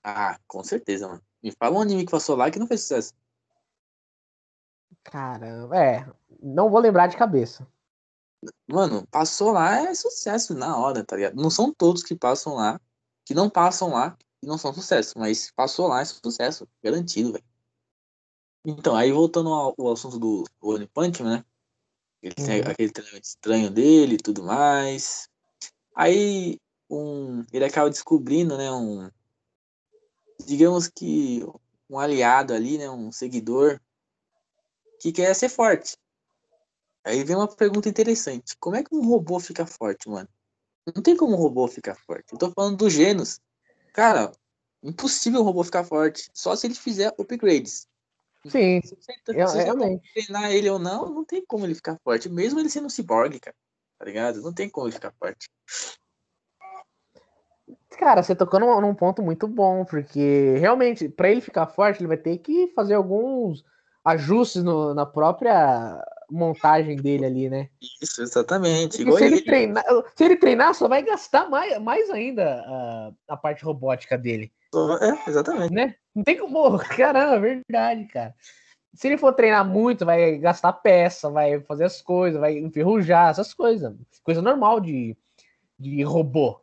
Ah, 0.04 0.40
com 0.48 0.64
certeza, 0.64 1.08
mano. 1.08 1.22
Me 1.42 1.52
fala 1.52 1.78
um 1.78 1.82
anime 1.82 2.06
que 2.06 2.12
passou 2.12 2.36
lá 2.36 2.52
que 2.52 2.60
não 2.60 2.68
fez 2.68 2.82
sucesso. 2.82 3.14
Caramba, 5.04 5.76
é. 5.78 6.08
Não 6.42 6.70
vou 6.70 6.80
lembrar 6.80 7.08
de 7.08 7.18
cabeça. 7.18 7.68
Mano, 8.68 9.06
passou 9.08 9.52
lá 9.52 9.82
é 9.82 9.94
sucesso 9.94 10.54
na 10.54 10.78
hora, 10.78 11.04
tá 11.04 11.16
ligado? 11.16 11.36
Não 11.36 11.50
são 11.50 11.74
todos 11.74 12.04
que 12.04 12.16
passam 12.16 12.56
lá, 12.56 12.80
que 13.26 13.34
não 13.34 13.50
passam 13.50 13.90
lá 13.90 14.18
e 14.42 14.48
não 14.48 14.58
são 14.58 14.74
sucesso, 14.74 15.18
mas 15.18 15.52
passou 15.52 15.88
lá 15.88 16.02
é 16.02 16.06
sucesso, 16.06 16.68
garantido, 16.82 17.34
velho. 17.34 17.44
Então, 18.64 18.96
aí 18.96 19.12
voltando 19.12 19.50
ao, 19.54 19.74
ao 19.78 19.92
assunto 19.92 20.20
do 20.20 20.44
One 20.62 20.88
Punch, 20.88 21.24
né? 21.24 21.44
Ele 22.22 22.36
uhum. 22.38 22.46
tem 22.46 22.62
aquele 22.62 22.92
treinamento 22.92 23.28
estranho 23.28 23.70
dele 23.70 24.16
e 24.16 24.18
tudo 24.18 24.44
mais. 24.44 25.30
Aí 25.96 26.60
um, 26.90 27.44
ele 27.52 27.66
acaba 27.66 27.90
descobrindo, 27.90 28.58
né, 28.58 28.72
um 28.72 29.10
digamos 30.46 30.88
que 30.88 31.46
um 31.90 32.00
aliado 32.00 32.54
ali, 32.54 32.78
né, 32.78 32.90
um 32.90 33.12
seguidor 33.12 33.80
que 35.00 35.12
quer 35.12 35.34
ser 35.34 35.50
forte. 35.50 35.98
Aí 37.04 37.24
vem 37.24 37.36
uma 37.36 37.48
pergunta 37.48 37.90
interessante. 37.90 38.56
Como 38.60 38.76
é 38.76 38.84
que 38.84 38.94
um 38.94 39.08
robô 39.08 39.40
fica 39.40 39.66
forte, 39.66 40.10
mano? 40.10 40.28
Não 40.94 41.02
tem 41.02 41.16
como 41.16 41.34
um 41.34 41.38
robô 41.38 41.68
ficar 41.68 41.96
forte. 41.96 42.34
Eu 42.34 42.38
tô 42.38 42.52
falando 42.52 42.78
do 42.78 42.90
Genos. 42.90 43.40
Cara, 43.94 44.32
impossível 44.84 45.42
um 45.42 45.44
robô 45.44 45.64
ficar 45.64 45.84
forte. 45.84 46.30
Só 46.34 46.56
se 46.56 46.68
ele 46.68 46.76
fizer 46.76 47.14
upgrades. 47.18 47.88
Sim, 48.48 48.82
se 48.82 48.96
você, 48.96 49.14
se 49.26 49.34
você 49.34 49.64
realmente. 49.64 50.12
treinar 50.14 50.52
ele 50.52 50.70
ou 50.70 50.80
não, 50.80 51.10
não 51.10 51.26
tem 51.26 51.46
como 51.46 51.66
ele 51.66 51.76
ficar 51.76 51.98
forte. 52.04 52.30
Mesmo 52.30 52.60
ele 52.60 52.70
sendo 52.70 52.86
um 52.86 52.90
cyborg, 52.90 53.40
cara. 53.40 53.56
Tá 53.98 54.06
ligado? 54.06 54.42
Não 54.42 54.54
tem 54.54 54.70
como 54.70 54.88
ele 54.88 54.94
ficar 54.94 55.14
forte. 55.20 55.50
Cara, 57.98 58.24
você 58.24 58.34
tocou 58.34 58.60
num, 58.60 58.80
num 58.80 58.96
ponto 58.96 59.22
muito 59.22 59.46
bom, 59.46 59.84
porque 59.84 60.56
realmente, 60.58 61.10
para 61.10 61.30
ele 61.30 61.42
ficar 61.42 61.68
forte, 61.68 62.00
ele 62.00 62.08
vai 62.08 62.18
ter 62.18 62.38
que 62.38 62.72
fazer 62.74 62.94
alguns 62.94 63.64
ajustes 64.06 64.64
no, 64.64 64.94
na 64.94 65.06
própria 65.06 66.02
montagem 66.32 66.96
dele 66.96 67.26
ali, 67.26 67.50
né? 67.50 67.70
Isso, 68.02 68.22
exatamente. 68.22 68.98
se, 68.98 69.02
ele, 69.02 69.26
ele 69.26 69.42
treinar, 69.42 69.84
se 70.16 70.24
ele 70.24 70.36
treinar, 70.38 70.74
só 70.74 70.88
vai 70.88 71.04
gastar 71.04 71.50
mais, 71.50 71.78
mais 71.82 72.10
ainda 72.10 72.64
a, 72.66 73.12
a 73.28 73.38
parte 73.38 73.66
robótica 73.66 74.18
dele. 74.18 74.52
É, 75.02 75.30
exatamente. 75.30 75.74
Né? 75.74 75.96
Não 76.20 76.24
tem 76.24 76.38
como. 76.38 76.78
Caramba, 76.98 77.36
é 77.36 77.40
verdade, 77.40 78.06
cara. 78.06 78.36
Se 78.94 79.08
ele 79.08 79.18
for 79.18 79.34
treinar 79.34 79.66
muito, 79.66 80.06
vai 80.06 80.38
gastar 80.38 80.74
peça, 80.74 81.30
vai 81.30 81.62
fazer 81.62 81.86
as 81.86 82.02
coisas, 82.02 82.40
vai 82.40 82.58
enferrujar, 82.58 83.30
essas 83.30 83.54
coisas. 83.54 83.96
Coisa 84.24 84.42
normal 84.42 84.82
de, 84.82 85.16
de 85.78 86.04
robô. 86.04 86.60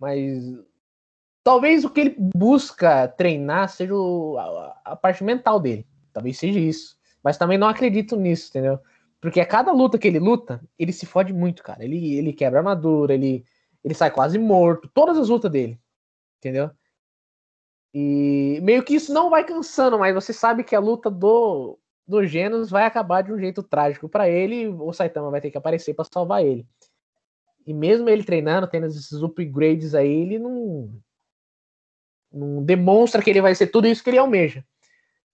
Mas 0.00 0.42
talvez 1.44 1.84
o 1.84 1.90
que 1.90 2.00
ele 2.00 2.16
busca 2.34 3.06
treinar 3.06 3.68
seja 3.68 3.94
o, 3.94 4.36
a, 4.38 4.80
a, 4.84 4.96
parte 4.96 5.22
mental 5.22 5.60
dele. 5.60 5.86
Talvez 6.12 6.38
seja 6.38 6.58
isso. 6.58 6.96
Mas 7.22 7.38
também 7.38 7.58
não 7.58 7.68
acredito 7.68 8.16
nisso, 8.16 8.48
entendeu? 8.50 8.80
Porque 9.20 9.38
a 9.38 9.46
cada 9.46 9.70
luta 9.70 9.98
que 9.98 10.08
ele 10.08 10.18
luta, 10.18 10.60
ele 10.76 10.92
se 10.92 11.06
fode 11.06 11.32
muito, 11.32 11.62
cara. 11.62 11.84
Ele, 11.84 12.16
ele 12.16 12.32
quebra 12.32 12.58
armadura, 12.58 13.14
ele, 13.14 13.44
ele 13.84 13.94
sai 13.94 14.10
quase 14.10 14.36
morto. 14.38 14.90
Todas 14.92 15.16
as 15.16 15.28
lutas 15.28 15.52
dele. 15.52 15.78
Entendeu? 16.38 16.72
E 17.94 18.58
meio 18.62 18.82
que 18.82 18.94
isso 18.94 19.12
não 19.12 19.28
vai 19.28 19.44
cansando, 19.44 19.98
mas 19.98 20.14
você 20.14 20.32
sabe 20.32 20.64
que 20.64 20.74
a 20.74 20.80
luta 20.80 21.10
do, 21.10 21.78
do 22.06 22.24
Genos 22.24 22.70
vai 22.70 22.84
acabar 22.84 23.22
de 23.22 23.32
um 23.32 23.38
jeito 23.38 23.62
trágico 23.62 24.08
para 24.08 24.28
ele. 24.28 24.68
O 24.68 24.92
Saitama 24.92 25.30
vai 25.30 25.40
ter 25.40 25.50
que 25.50 25.58
aparecer 25.58 25.94
para 25.94 26.06
salvar 26.10 26.44
ele. 26.44 26.66
E 27.66 27.72
mesmo 27.74 28.08
ele 28.08 28.24
treinando, 28.24 28.66
tendo 28.66 28.86
esses 28.86 29.12
upgrades 29.22 29.94
aí, 29.94 30.10
ele 30.10 30.38
não, 30.38 30.90
não 32.32 32.64
demonstra 32.64 33.22
que 33.22 33.30
ele 33.30 33.40
vai 33.40 33.54
ser 33.54 33.68
tudo 33.68 33.86
isso 33.86 34.02
que 34.02 34.10
ele 34.10 34.18
almeja. 34.18 34.64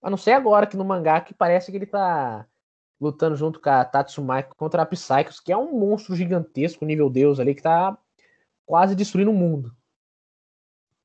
A 0.03 0.11
não 0.11 0.16
ser 0.16 0.33
agora 0.33 0.66
que 0.66 0.77
no 0.77 0.85
mangá 0.85 1.21
que 1.21 1.33
parece 1.33 1.71
que 1.71 1.77
ele 1.77 1.87
tá 1.87 2.47
lutando 3.01 3.37
junto 3.37 3.61
com 3.61 3.71
a 3.71 3.85
Tatsumaki 3.85 4.55
contra 4.57 4.83
a 4.83 4.87
Psychos, 4.87 5.40
que 5.40 5.53
é 5.53 5.57
um 5.57 5.79
monstro 5.79 6.16
gigantesco, 6.16 6.85
nível 6.85 7.09
Deus 7.09 7.38
ali, 7.38 7.55
que 7.55 7.62
tá 7.62 7.97
quase 8.66 8.94
destruindo 8.94 9.31
o 9.31 9.35
mundo. 9.35 9.75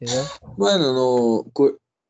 Entendeu? 0.03 0.25
Mano, 0.57 0.93
no, 0.93 1.51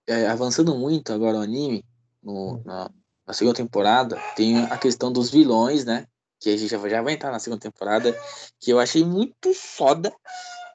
é, 0.08 0.28
avançando 0.28 0.76
muito 0.76 1.14
agora 1.14 1.38
o 1.38 1.42
anime, 1.42 1.86
no, 2.22 2.56
hum. 2.56 2.64
na, 2.66 2.90
na, 3.26 3.34
segunda 3.34 3.56
temporada, 3.56 4.20
tem 4.36 4.64
a 4.66 4.78
questão 4.78 5.12
dos 5.12 5.30
vilões, 5.30 5.86
né? 5.86 6.08
Que 6.40 6.50
a 6.50 6.58
gente 6.58 6.70
já, 6.70 6.90
já 6.90 7.02
vai 7.02 7.14
entrar 7.14 7.32
na 7.32 7.40
segunda 7.40 7.62
temporada, 7.62 8.18
que 8.60 8.72
eu 8.72 8.80
achei 8.80 9.06
muito 9.06 9.54
foda. 9.54 10.14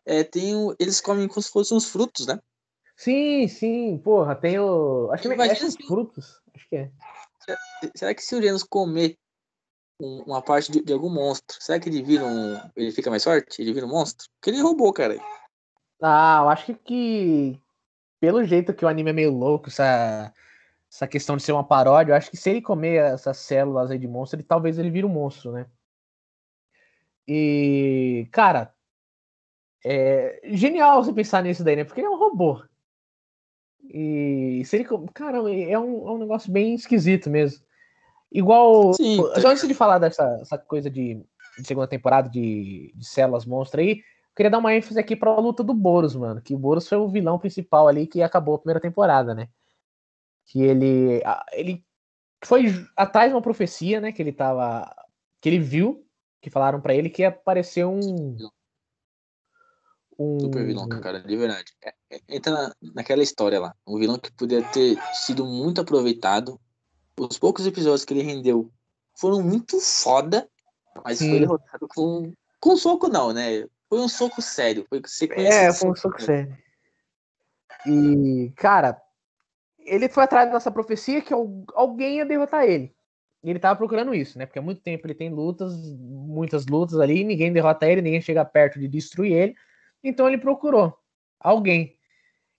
É, 0.06 0.22
tem 0.24 0.54
o, 0.56 0.74
eles 0.78 1.00
comem 1.00 1.28
como 1.28 1.42
se 1.42 1.50
fossem 1.50 1.76
uns 1.76 1.86
frutos, 1.86 2.26
né? 2.26 2.38
Sim, 2.96 3.46
sim, 3.48 3.98
porra, 3.98 4.34
tem 4.34 4.58
o. 4.58 5.10
Acho 5.12 5.28
que 5.28 5.42
é 5.42 5.52
esses 5.52 5.76
frutos. 5.86 6.40
Acho 6.54 6.68
que 6.68 6.76
é. 6.76 6.90
Será 7.94 8.14
que 8.14 8.22
se 8.22 8.34
o 8.34 8.42
Genos 8.42 8.62
comer 8.62 9.16
uma 10.00 10.40
parte 10.42 10.70
de, 10.70 10.82
de, 10.82 10.92
algum 10.92 11.10
monstro, 11.10 11.56
será 11.60 11.78
que 11.78 11.88
ele 11.88 12.02
vira 12.02 12.24
um. 12.24 12.58
Ele 12.76 12.90
fica 12.90 13.10
mais 13.10 13.22
forte? 13.22 13.60
Ele 13.60 13.72
vira 13.72 13.86
um 13.86 13.90
monstro? 13.90 14.28
Porque 14.40 14.50
ele 14.50 14.62
roubou, 14.62 14.92
cara. 14.92 15.16
Ah, 16.00 16.40
eu 16.42 16.48
acho 16.48 16.66
que, 16.66 16.74
que 16.74 17.60
pelo 18.20 18.44
jeito 18.44 18.74
que 18.74 18.84
o 18.84 18.88
anime 18.88 19.10
é 19.10 19.12
meio 19.12 19.32
louco, 19.32 19.68
essa, 19.68 20.32
essa 20.90 21.06
questão 21.06 21.36
de 21.36 21.42
ser 21.42 21.52
uma 21.52 21.64
paródia, 21.64 22.12
eu 22.12 22.16
acho 22.16 22.30
que 22.30 22.36
se 22.36 22.50
ele 22.50 22.62
comer 22.62 22.96
essas 22.96 23.38
células 23.38 23.90
aí 23.90 23.98
de 23.98 24.08
monstro, 24.08 24.38
ele, 24.38 24.46
talvez 24.46 24.78
ele 24.78 24.90
vire 24.90 25.06
um 25.06 25.10
monstro, 25.10 25.52
né? 25.52 25.66
E, 27.26 28.26
cara, 28.32 28.72
é 29.84 30.40
genial 30.44 31.02
você 31.02 31.12
pensar 31.12 31.42
nisso 31.42 31.62
daí, 31.62 31.76
né? 31.76 31.84
Porque 31.84 32.00
ele 32.00 32.06
é 32.08 32.10
um 32.10 32.18
robô. 32.18 32.62
E 33.82 34.62
se 34.64 34.76
ele. 34.76 34.88
Cara, 35.14 35.38
é 35.38 35.78
um, 35.78 36.08
é 36.08 36.12
um 36.12 36.18
negócio 36.18 36.50
bem 36.50 36.74
esquisito 36.74 37.30
mesmo. 37.30 37.62
Igual. 38.30 38.94
Sim, 38.94 39.18
só 39.40 39.48
antes 39.48 39.66
de 39.66 39.74
falar 39.74 39.98
dessa 39.98 40.58
coisa 40.66 40.90
de, 40.90 41.22
de, 41.58 41.66
segunda 41.66 41.86
temporada 41.86 42.28
de, 42.28 42.92
de 42.94 43.06
células 43.06 43.46
monstro 43.46 43.80
aí, 43.80 44.02
queria 44.38 44.50
dar 44.50 44.58
uma 44.58 44.72
ênfase 44.72 45.00
aqui 45.00 45.16
pra 45.16 45.36
luta 45.36 45.64
do 45.64 45.74
Boros, 45.74 46.14
mano. 46.14 46.40
Que 46.40 46.54
o 46.54 46.58
Boros 46.58 46.88
foi 46.88 46.96
o 46.96 47.08
vilão 47.08 47.40
principal 47.40 47.88
ali 47.88 48.06
que 48.06 48.22
acabou 48.22 48.54
a 48.54 48.58
primeira 48.58 48.80
temporada, 48.80 49.34
né? 49.34 49.48
Que 50.46 50.62
ele. 50.62 51.20
Ele 51.52 51.84
foi 52.44 52.66
atrás 52.96 53.30
de 53.30 53.34
uma 53.34 53.42
profecia, 53.42 54.00
né? 54.00 54.12
Que 54.12 54.22
ele 54.22 54.32
tava. 54.32 54.94
Que 55.40 55.48
ele 55.48 55.58
viu, 55.58 56.06
que 56.40 56.50
falaram 56.50 56.80
para 56.80 56.94
ele 56.94 57.10
que 57.10 57.22
ia 57.22 57.28
aparecer 57.28 57.84
um 57.84 58.36
um... 60.18 60.40
Super 60.40 60.66
vilão, 60.66 60.88
cara, 60.88 61.20
de 61.20 61.36
verdade. 61.36 61.72
É, 61.84 61.94
é, 62.10 62.20
entra 62.28 62.52
na, 62.52 62.72
naquela 62.94 63.22
história 63.22 63.60
lá. 63.60 63.74
Um 63.86 63.98
vilão 63.98 64.18
que 64.18 64.32
poderia 64.32 64.66
ter 64.68 64.98
sido 65.14 65.44
muito 65.44 65.80
aproveitado. 65.80 66.60
Os 67.16 67.38
poucos 67.38 67.66
episódios 67.66 68.04
que 68.04 68.14
ele 68.14 68.22
rendeu 68.22 68.70
foram 69.16 69.42
muito 69.42 69.80
foda, 69.80 70.48
mas 71.04 71.18
Sim. 71.18 71.30
foi 71.30 71.40
derrotado 71.40 71.88
com. 71.88 72.32
Com 72.60 72.76
soco, 72.76 73.08
não, 73.08 73.32
né? 73.32 73.64
Foi 73.88 74.00
um 74.00 74.08
soco 74.08 74.42
sério. 74.42 74.86
Foi 74.88 75.00
é, 75.36 75.72
foi 75.72 75.90
um 75.90 75.96
soco 75.96 76.20
sério. 76.22 76.56
E, 77.86 78.52
cara, 78.56 79.00
ele 79.78 80.08
foi 80.08 80.24
atrás 80.24 80.50
dessa 80.50 80.70
profecia 80.70 81.22
que 81.22 81.32
alguém 81.74 82.16
ia 82.16 82.26
derrotar 82.26 82.64
ele. 82.64 82.94
E 83.42 83.50
ele 83.50 83.58
tava 83.58 83.76
procurando 83.76 84.14
isso, 84.14 84.38
né? 84.38 84.46
Porque 84.46 84.58
há 84.58 84.62
muito 84.62 84.82
tempo 84.82 85.06
ele 85.06 85.14
tem 85.14 85.30
lutas, 85.30 85.72
muitas 85.96 86.66
lutas 86.66 86.98
ali, 86.98 87.24
ninguém 87.24 87.52
derrota 87.52 87.86
ele, 87.86 88.02
ninguém 88.02 88.20
chega 88.20 88.44
perto 88.44 88.78
de 88.78 88.88
destruir 88.88 89.32
ele. 89.32 89.54
Então 90.02 90.26
ele 90.26 90.38
procurou 90.38 90.98
alguém. 91.40 91.96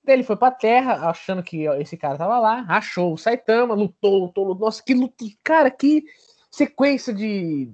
Daí 0.04 0.16
ele 0.16 0.24
foi 0.24 0.38
pra 0.38 0.50
terra, 0.50 1.10
achando 1.10 1.44
que 1.44 1.66
esse 1.66 1.98
cara 1.98 2.18
tava 2.18 2.40
lá, 2.40 2.66
achou 2.70 3.14
o 3.14 3.18
Saitama, 3.18 3.76
lutou, 3.76 4.26
lutou, 4.26 4.46
lutou. 4.46 4.66
Nossa, 4.66 4.82
que 4.82 4.94
luta, 4.94 5.26
cara, 5.44 5.70
que 5.70 6.06
sequência 6.50 7.14
de, 7.14 7.70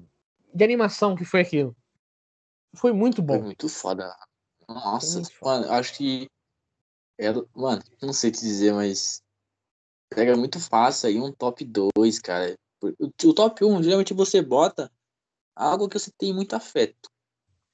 de 0.54 0.64
animação 0.64 1.16
que 1.16 1.24
foi 1.24 1.42
aquilo. 1.42 1.76
Foi 2.76 2.92
muito 2.92 3.22
bom. 3.22 3.36
Foi 3.36 3.44
muito 3.44 3.70
foda. 3.70 4.16
Nossa, 4.68 5.16
muito 5.16 5.34
foda. 5.34 5.62
mano, 5.62 5.74
acho 5.74 5.94
que. 5.96 6.28
Era, 7.18 7.44
mano, 7.56 7.82
não 8.02 8.14
sei 8.14 8.32
te 8.32 8.42
dizer, 8.42 8.74
mas. 8.74 9.22
Pega 10.10 10.36
muito 10.38 10.60
fácil 10.60 11.10
aí 11.10 11.20
um 11.20 11.32
top 11.32 11.66
2, 11.66 12.20
cara. 12.20 12.56
O, 12.82 13.34
top 13.34 13.66
1, 13.66 13.82
geralmente 13.82 14.14
você 14.14 14.42
bota 14.42 14.92
algo 15.56 15.90
que 15.90 15.98
você 15.98 16.12
tem 16.18 16.34
muito 16.34 16.56
afeto. 16.56 17.10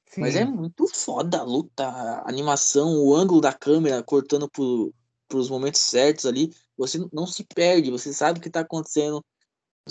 Sim. 0.08 0.22
Mas 0.22 0.36
é 0.36 0.46
muito 0.46 0.88
foda 0.88 1.40
a 1.40 1.44
luta, 1.44 1.86
a 1.88 2.30
animação, 2.30 2.98
o 2.98 3.16
ângulo 3.16 3.42
da 3.42 3.54
câmera 3.54 4.04
cortando 4.04 4.50
por, 4.50 4.94
os 5.34 5.50
momentos 5.50 5.82
certos 5.82 6.26
ali. 6.26 6.54
Você 6.78 6.98
não 7.12 7.26
se 7.26 7.44
perde, 7.44 7.92
você 7.92 8.14
sabe 8.14 8.40
o 8.40 8.42
que 8.42 8.50
tá 8.50 8.62
acontecendo, 8.62 9.24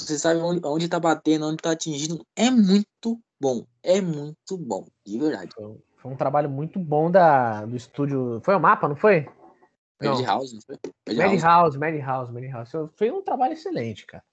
você 0.06 0.18
sabe 0.18 0.40
onde, 0.40 0.60
onde 0.64 0.88
tá 0.88 0.98
batendo, 0.98 1.46
onde 1.46 1.58
tá 1.58 1.72
atingindo. 1.72 2.24
É 2.36 2.50
muito 2.50 3.20
bom, 3.40 3.66
é 3.82 4.00
muito 4.00 4.56
bom, 4.58 4.86
de 5.04 5.18
verdade. 5.18 5.50
Foi 5.96 6.10
um 6.10 6.16
trabalho 6.16 6.48
muito 6.48 6.78
bom 6.78 7.10
da, 7.10 7.64
do 7.64 7.76
estúdio. 7.76 8.40
Foi 8.42 8.54
o 8.54 8.60
mapa, 8.60 8.88
não 8.88 8.96
foi? 8.96 9.28
Madhouse, 10.00 10.54
não 10.54 10.62
foi? 10.62 10.78
Madhouse, 11.14 11.78
Madhouse, 11.78 12.32
Madhouse. 12.32 12.72
Foi 12.96 13.10
um 13.10 13.22
trabalho 13.22 13.52
excelente, 13.52 14.06
cara. 14.06 14.24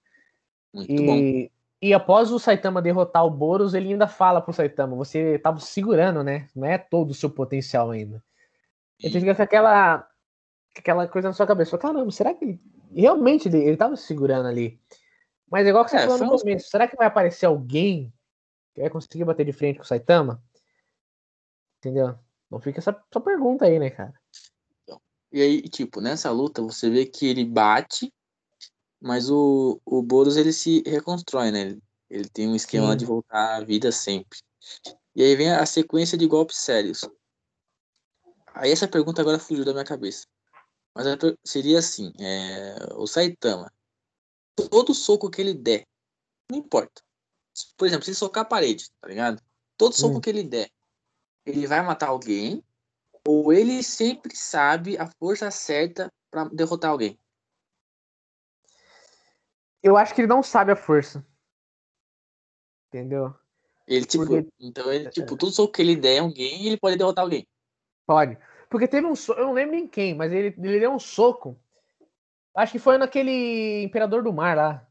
Muito 0.72 0.90
e, 0.90 1.06
bom. 1.06 1.48
E 1.80 1.94
após 1.94 2.32
o 2.32 2.38
Saitama 2.38 2.82
derrotar 2.82 3.24
o 3.24 3.30
Boros, 3.30 3.74
ele 3.74 3.92
ainda 3.92 4.08
fala 4.08 4.40
pro 4.40 4.52
Saitama: 4.52 4.96
você 4.96 5.38
tava 5.38 5.60
segurando, 5.60 6.24
né? 6.24 6.48
Não 6.54 6.66
é 6.66 6.78
todo 6.78 7.10
o 7.10 7.14
seu 7.14 7.30
potencial 7.30 7.90
ainda. 7.90 8.22
Ele 9.00 9.20
fica 9.20 9.34
com 9.34 9.42
aquela, 9.42 10.08
aquela 10.76 11.06
coisa 11.06 11.28
na 11.28 11.34
sua 11.34 11.46
cabeça: 11.46 11.78
caramba, 11.78 12.10
será 12.10 12.34
que 12.34 12.44
ele, 12.44 12.60
realmente 12.94 13.48
ele, 13.48 13.58
ele 13.58 13.76
tava 13.76 13.94
segurando 13.94 14.48
ali? 14.48 14.80
Mas 15.50 15.66
igual 15.66 15.84
que 15.84 15.90
você 15.90 15.96
é, 15.96 16.06
falou 16.06 16.18
no 16.18 16.38
começo: 16.38 16.68
será 16.68 16.86
que 16.86 16.96
vai 16.96 17.06
aparecer 17.06 17.46
alguém 17.46 18.12
que 18.74 18.80
vai 18.80 18.90
conseguir 18.90 19.24
bater 19.24 19.44
de 19.44 19.52
frente 19.52 19.76
com 19.76 19.82
o 19.82 19.86
Saitama? 19.86 20.42
Entendeu? 21.78 22.18
Não 22.50 22.60
fica 22.60 22.80
essa, 22.80 22.90
essa 22.90 23.20
pergunta 23.20 23.64
aí, 23.64 23.78
né, 23.78 23.90
cara? 23.90 24.14
E 25.30 25.42
aí, 25.42 25.62
tipo, 25.62 26.00
nessa 26.00 26.30
luta 26.30 26.62
você 26.62 26.88
vê 26.88 27.04
que 27.04 27.26
ele 27.26 27.44
bate, 27.44 28.12
mas 29.00 29.30
o, 29.30 29.80
o 29.84 30.02
Boros 30.02 30.36
ele 30.36 30.52
se 30.52 30.82
reconstrói, 30.86 31.50
né? 31.50 31.60
Ele, 31.60 31.82
ele 32.08 32.28
tem 32.30 32.48
um 32.48 32.56
esquema 32.56 32.96
de 32.96 33.04
voltar 33.04 33.56
à 33.56 33.60
vida 33.60 33.92
sempre. 33.92 34.38
E 35.14 35.22
aí 35.22 35.36
vem 35.36 35.50
a 35.50 35.66
sequência 35.66 36.16
de 36.16 36.26
golpes 36.26 36.56
sérios. 36.58 37.02
Aí 38.54 38.72
essa 38.72 38.88
pergunta 38.88 39.20
agora 39.20 39.38
fugiu 39.38 39.64
da 39.64 39.72
minha 39.72 39.84
cabeça. 39.84 40.26
Mas 40.94 41.06
seria 41.44 41.78
assim: 41.78 42.12
é, 42.18 42.94
o 42.96 43.06
Saitama, 43.06 43.70
todo 44.66 44.94
soco 44.94 45.30
que 45.30 45.40
ele 45.40 45.54
der, 45.54 45.86
não 46.50 46.58
importa. 46.58 47.02
Por 47.76 47.86
exemplo, 47.86 48.04
se 48.04 48.14
socar 48.14 48.44
a 48.44 48.48
parede, 48.48 48.90
tá 49.00 49.08
ligado? 49.08 49.42
Todo 49.76 49.94
soco 49.94 50.16
hum. 50.16 50.20
que 50.20 50.30
ele 50.30 50.42
der, 50.42 50.70
ele 51.44 51.66
vai 51.66 51.82
matar 51.82 52.08
alguém, 52.08 52.64
ou 53.26 53.52
ele 53.52 53.82
sempre 53.82 54.34
sabe 54.34 54.96
a 54.96 55.06
força 55.18 55.50
certa 55.50 56.10
para 56.30 56.44
derrotar 56.44 56.90
alguém? 56.90 57.18
Eu 59.82 59.96
acho 59.96 60.14
que 60.14 60.22
ele 60.22 60.28
não 60.28 60.42
sabe 60.42 60.72
a 60.72 60.76
força. 60.76 61.24
Entendeu? 62.88 63.34
Ele, 63.86 64.04
tipo, 64.04 64.26
Porque... 64.26 64.48
então 64.58 64.92
ele, 64.92 65.08
tipo, 65.10 65.36
tudo 65.36 65.52
soco 65.52 65.72
que 65.72 65.82
ele 65.82 65.96
der 65.96 66.18
alguém, 66.18 66.66
ele 66.66 66.76
pode 66.76 66.96
derrotar 66.96 67.22
alguém. 67.22 67.46
Pode. 68.06 68.38
Porque 68.68 68.86
teve 68.86 69.06
um 69.06 69.16
soco, 69.16 69.40
eu 69.40 69.46
não 69.46 69.52
lembro 69.54 69.76
em 69.76 69.88
quem, 69.88 70.14
mas 70.14 70.32
ele, 70.32 70.54
ele 70.58 70.80
deu 70.80 70.92
um 70.92 70.98
soco. 70.98 71.58
Acho 72.58 72.72
que 72.72 72.78
foi 72.80 72.98
naquele 72.98 73.84
Imperador 73.84 74.20
do 74.20 74.32
Mar 74.32 74.56
lá. 74.56 74.84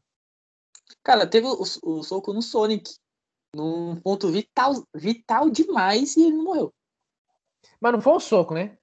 Cara, 1.02 1.26
teve 1.26 1.46
o, 1.46 1.60
o 1.82 2.02
soco 2.02 2.32
no 2.32 2.40
Sonic 2.40 2.90
num 3.54 3.94
ponto 4.00 4.28
vital, 4.28 4.72
vital 4.94 5.50
demais 5.50 6.16
e 6.16 6.22
ele 6.22 6.36
não 6.36 6.44
morreu. 6.44 6.74
Mas 7.78 7.92
não 7.92 8.00
foi 8.00 8.14
um 8.14 8.20
soco, 8.20 8.54
né? 8.54 8.78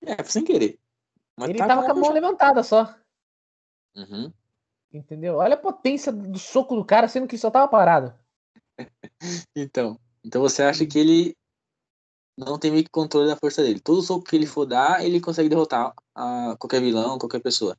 É, 0.00 0.22
sem 0.22 0.44
querer. 0.44 0.78
Mas 1.36 1.48
ele 1.48 1.58
tava 1.58 1.82
com 1.82 1.90
a 1.90 1.94
mão 1.94 2.12
levantada 2.12 2.62
só. 2.62 2.94
Uhum. 3.96 4.32
Entendeu? 4.92 5.38
Olha 5.38 5.54
a 5.54 5.60
potência 5.60 6.12
do 6.12 6.38
soco 6.38 6.76
do 6.76 6.84
cara, 6.84 7.08
sendo 7.08 7.26
que 7.26 7.36
só 7.36 7.50
tava 7.50 7.66
parado. 7.66 8.14
então, 9.56 9.98
então 10.22 10.40
você 10.40 10.62
acha 10.62 10.86
que 10.86 11.00
ele 11.00 11.36
não 12.38 12.60
tem 12.60 12.70
meio 12.70 12.84
que 12.84 12.90
controle 12.90 13.26
da 13.28 13.36
força 13.36 13.60
dele. 13.60 13.80
Todo 13.80 14.02
soco 14.02 14.24
que 14.24 14.36
ele 14.36 14.46
for 14.46 14.66
dar, 14.66 15.04
ele 15.04 15.20
consegue 15.20 15.48
derrotar 15.48 15.92
a 16.14 16.54
qualquer 16.60 16.80
vilão, 16.80 17.18
qualquer 17.18 17.40
pessoa. 17.40 17.76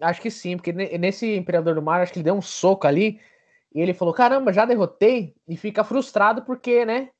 Acho 0.00 0.20
que 0.20 0.30
sim, 0.30 0.56
porque 0.56 0.72
nesse 0.72 1.34
Imperador 1.34 1.74
do 1.74 1.82
Mar, 1.82 2.00
acho 2.00 2.12
que 2.12 2.18
ele 2.18 2.24
deu 2.24 2.34
um 2.34 2.42
soco 2.42 2.86
ali 2.86 3.20
e 3.74 3.80
ele 3.80 3.94
falou: 3.94 4.14
caramba, 4.14 4.52
já 4.52 4.64
derrotei, 4.64 5.34
e 5.46 5.56
fica 5.56 5.84
frustrado 5.84 6.42
porque, 6.42 6.84
né? 6.84 7.10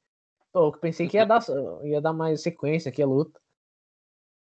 Pô, 0.52 0.66
eu 0.68 0.72
pensei 0.72 1.08
que 1.08 1.16
ia 1.16 1.26
dar, 1.26 1.44
ia 1.84 2.00
dar 2.00 2.12
mais 2.12 2.40
sequência 2.40 2.88
aqui 2.88 3.02
a 3.02 3.06
luta. 3.06 3.40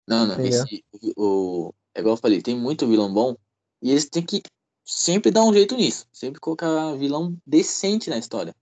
Não, 0.06 0.26
não, 0.26 0.40
esse, 0.40 0.84
o, 1.16 1.72
é 1.94 2.00
igual 2.00 2.14
eu 2.14 2.20
falei, 2.20 2.40
tem 2.40 2.56
muito 2.56 2.88
vilão 2.88 3.12
bom, 3.12 3.36
e 3.82 3.90
eles 3.90 4.08
têm 4.08 4.24
que 4.24 4.42
sempre 4.84 5.30
dar 5.30 5.44
um 5.44 5.52
jeito 5.52 5.76
nisso, 5.76 6.06
sempre 6.12 6.40
colocar 6.40 6.94
vilão 6.96 7.36
decente 7.46 8.08
na 8.08 8.16
história. 8.16 8.54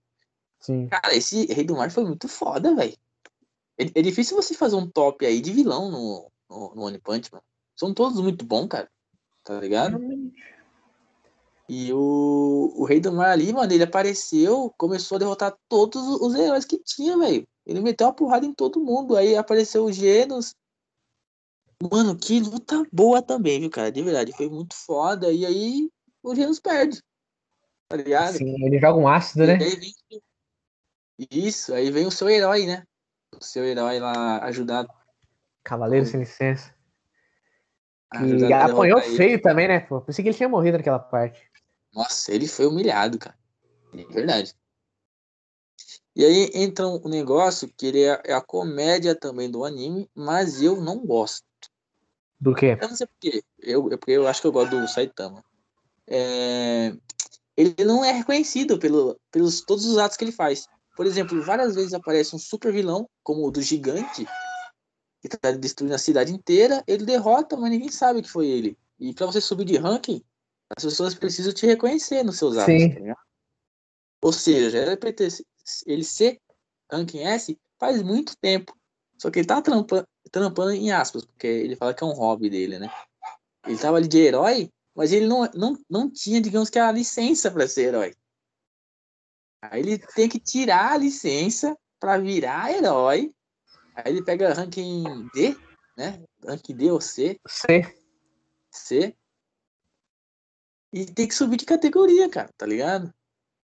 Sim. 0.59 0.87
Cara, 0.87 1.15
esse 1.15 1.45
Rei 1.45 1.63
do 1.63 1.75
Mar 1.75 1.89
foi 1.89 2.03
muito 2.03 2.27
foda, 2.27 2.75
velho. 2.75 2.97
É, 3.77 3.83
é, 3.83 4.01
difícil 4.01 4.35
você 4.35 4.53
fazer 4.53 4.75
um 4.75 4.89
top 4.89 5.25
aí 5.25 5.39
de 5.39 5.53
vilão 5.53 5.89
no, 5.89 6.31
no, 6.49 6.75
no 6.75 6.83
One 6.83 6.99
Punch, 6.99 7.31
mano. 7.31 7.43
São 7.75 7.93
todos 7.93 8.19
muito 8.19 8.43
bons, 8.43 8.67
cara. 8.67 8.89
Tá 9.47 9.61
ligado? 9.61 9.97
E 11.69 11.93
o, 11.93 12.73
o 12.75 12.83
Rei 12.83 12.99
do 12.99 13.13
Mar 13.13 13.29
ali, 13.29 13.53
mano, 13.53 13.71
ele 13.71 13.83
apareceu, 13.83 14.73
começou 14.77 15.15
a 15.15 15.19
derrotar 15.19 15.57
todos 15.69 16.05
os 16.05 16.35
heróis 16.35 16.65
que 16.65 16.77
tinha, 16.83 17.17
velho. 17.17 17.47
Ele 17.65 17.79
meteu 17.79 18.07
uma 18.07 18.13
porrada 18.13 18.45
em 18.45 18.53
todo 18.53 18.83
mundo. 18.83 19.15
Aí 19.15 19.37
apareceu 19.37 19.85
o 19.85 19.91
Genos. 19.91 20.53
Mano, 21.81 22.17
que 22.17 22.41
luta 22.41 22.85
boa 22.91 23.21
também, 23.21 23.61
viu, 23.61 23.69
cara? 23.69 23.89
De 23.89 24.01
verdade, 24.01 24.33
foi 24.33 24.49
muito 24.49 24.75
foda. 24.75 25.31
E 25.31 25.45
aí 25.45 25.89
o 26.21 26.35
Genos 26.35 26.59
perde. 26.59 27.01
Tá 27.87 27.95
ligado? 27.95 28.37
Sim, 28.37 28.65
ele 28.65 28.77
joga 28.79 28.99
um 28.99 29.07
ácido, 29.07 29.45
e 29.45 29.47
né? 29.47 29.53
Aí 29.53 29.75
vem... 29.77 30.21
Isso, 31.31 31.73
aí 31.73 31.89
vem 31.89 32.05
o 32.05 32.11
seu 32.11 32.29
herói, 32.29 32.65
né? 32.65 32.83
O 33.33 33.41
seu 33.41 33.63
herói 33.63 33.97
lá 33.97 34.43
ajudar. 34.43 34.85
Cavaleiro 35.63 36.05
sem 36.05 36.19
licença. 36.19 36.76
E 38.13 38.53
apanhou 38.53 39.01
feio 39.01 39.33
ele. 39.33 39.41
também, 39.41 39.67
né? 39.67 39.81
Pô? 39.81 40.01
Pensei 40.01 40.23
que 40.23 40.29
ele 40.29 40.37
tinha 40.37 40.47
morrido 40.47 40.77
naquela 40.77 40.99
parte. 40.99 41.41
Nossa, 41.93 42.33
ele 42.33 42.47
foi 42.47 42.65
humilhado, 42.65 43.17
cara. 43.17 43.37
É 43.93 44.03
verdade. 44.05 44.55
E 46.15 46.25
aí 46.25 46.49
entra 46.53 46.87
um 46.87 47.07
negócio 47.07 47.71
que 47.77 47.85
ele 47.85 48.03
é, 48.03 48.21
é 48.25 48.33
a 48.33 48.41
comédia 48.41 49.13
também 49.13 49.51
do 49.51 49.63
anime, 49.63 50.09
mas 50.15 50.61
eu 50.61 50.81
não 50.81 51.05
gosto. 51.05 51.45
Do 52.39 52.55
quê? 52.55 52.77
Eu 52.81 52.87
não 52.87 52.95
sei 52.95 53.07
porquê. 53.07 53.43
Eu, 53.59 53.91
eu, 53.91 53.97
porque 53.97 54.11
eu 54.11 54.27
acho 54.27 54.41
que 54.41 54.47
eu 54.47 54.51
gosto 54.51 54.79
do 54.79 54.87
Saitama. 54.87 55.43
É... 56.07 56.95
Ele 57.55 57.83
não 57.83 58.05
é 58.05 58.11
reconhecido 58.11 58.79
pelo, 58.79 59.19
pelos 59.31 59.61
todos 59.61 59.85
os 59.85 59.97
atos 59.97 60.15
que 60.15 60.23
ele 60.23 60.31
faz. 60.31 60.67
Por 60.95 61.05
exemplo, 61.05 61.41
várias 61.43 61.75
vezes 61.75 61.93
aparece 61.93 62.35
um 62.35 62.39
super 62.39 62.71
vilão, 62.71 63.07
como 63.23 63.45
o 63.45 63.51
do 63.51 63.61
gigante, 63.61 64.25
que 65.21 65.29
tá 65.29 65.51
destruindo 65.51 65.95
a 65.95 65.99
cidade 65.99 66.33
inteira. 66.33 66.83
Ele 66.87 67.05
derrota, 67.05 67.57
mas 67.57 67.71
ninguém 67.71 67.89
sabe 67.89 68.21
que 68.21 68.29
foi 68.29 68.47
ele. 68.47 68.77
E 68.99 69.13
para 69.13 69.25
você 69.25 69.41
subir 69.41 69.65
de 69.65 69.77
ranking, 69.77 70.23
as 70.75 70.83
pessoas 70.83 71.13
precisam 71.13 71.53
te 71.53 71.65
reconhecer 71.65 72.23
nos 72.23 72.37
seus 72.37 72.57
atos. 72.57 72.73
Sim. 72.73 72.89
Tá 72.93 73.15
Ou 74.21 74.33
seja, 74.33 74.77
era 74.77 74.97
pra 74.97 75.13
ter, 75.13 75.31
ele 75.85 76.03
ser 76.03 76.39
ranking 76.91 77.19
S 77.19 77.57
faz 77.79 78.01
muito 78.01 78.35
tempo. 78.37 78.75
Só 79.17 79.31
que 79.31 79.39
ele 79.39 79.47
tá 79.47 79.61
trampando, 79.61 80.07
trampando 80.31 80.71
em 80.71 80.91
aspas, 80.91 81.25
porque 81.25 81.47
ele 81.47 81.75
fala 81.75 81.93
que 81.93 82.03
é 82.03 82.07
um 82.07 82.13
hobby 82.13 82.49
dele, 82.49 82.79
né? 82.79 82.89
Ele 83.65 83.77
tava 83.77 83.97
ali 83.97 84.07
de 84.07 84.19
herói, 84.19 84.71
mas 84.95 85.11
ele 85.11 85.27
não, 85.27 85.49
não, 85.53 85.77
não 85.89 86.09
tinha, 86.09 86.39
digamos 86.41 86.69
que, 86.69 86.79
a 86.79 86.91
licença 86.91 87.51
para 87.51 87.67
ser 87.67 87.87
herói. 87.89 88.15
Aí 89.61 89.81
ele 89.81 89.97
tem 89.97 90.29
que 90.29 90.39
tirar 90.39 90.93
a 90.93 90.97
licença 90.97 91.77
para 91.99 92.17
virar 92.17 92.71
herói. 92.71 93.33
Aí 93.97 94.13
ele 94.13 94.23
pega 94.23 94.53
ranking 94.53 95.27
D, 95.33 95.57
né? 95.97 96.23
Ranking 96.45 96.75
D 96.75 96.91
ou 96.91 97.01
C. 97.01 97.39
C. 97.47 97.95
C. 98.71 99.15
E 100.93 101.05
tem 101.05 101.27
que 101.27 101.33
subir 101.33 101.57
de 101.57 101.65
categoria, 101.65 102.29
cara, 102.29 102.49
tá 102.55 102.65
ligado? 102.65 103.11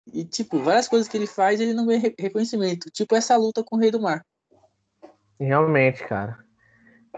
E, 0.07 0.23
tipo, 0.23 0.59
várias 0.59 0.88
coisas 0.88 1.07
que 1.07 1.17
ele 1.17 1.27
faz, 1.27 1.59
ele 1.59 1.73
não 1.73 1.86
ganha 1.86 2.13
reconhecimento. 2.17 2.89
Tipo 2.89 3.15
essa 3.15 3.36
luta 3.36 3.63
com 3.63 3.75
o 3.75 3.79
Rei 3.79 3.91
do 3.91 4.01
Mar. 4.01 4.25
Realmente, 5.38 6.03
cara. 6.05 6.39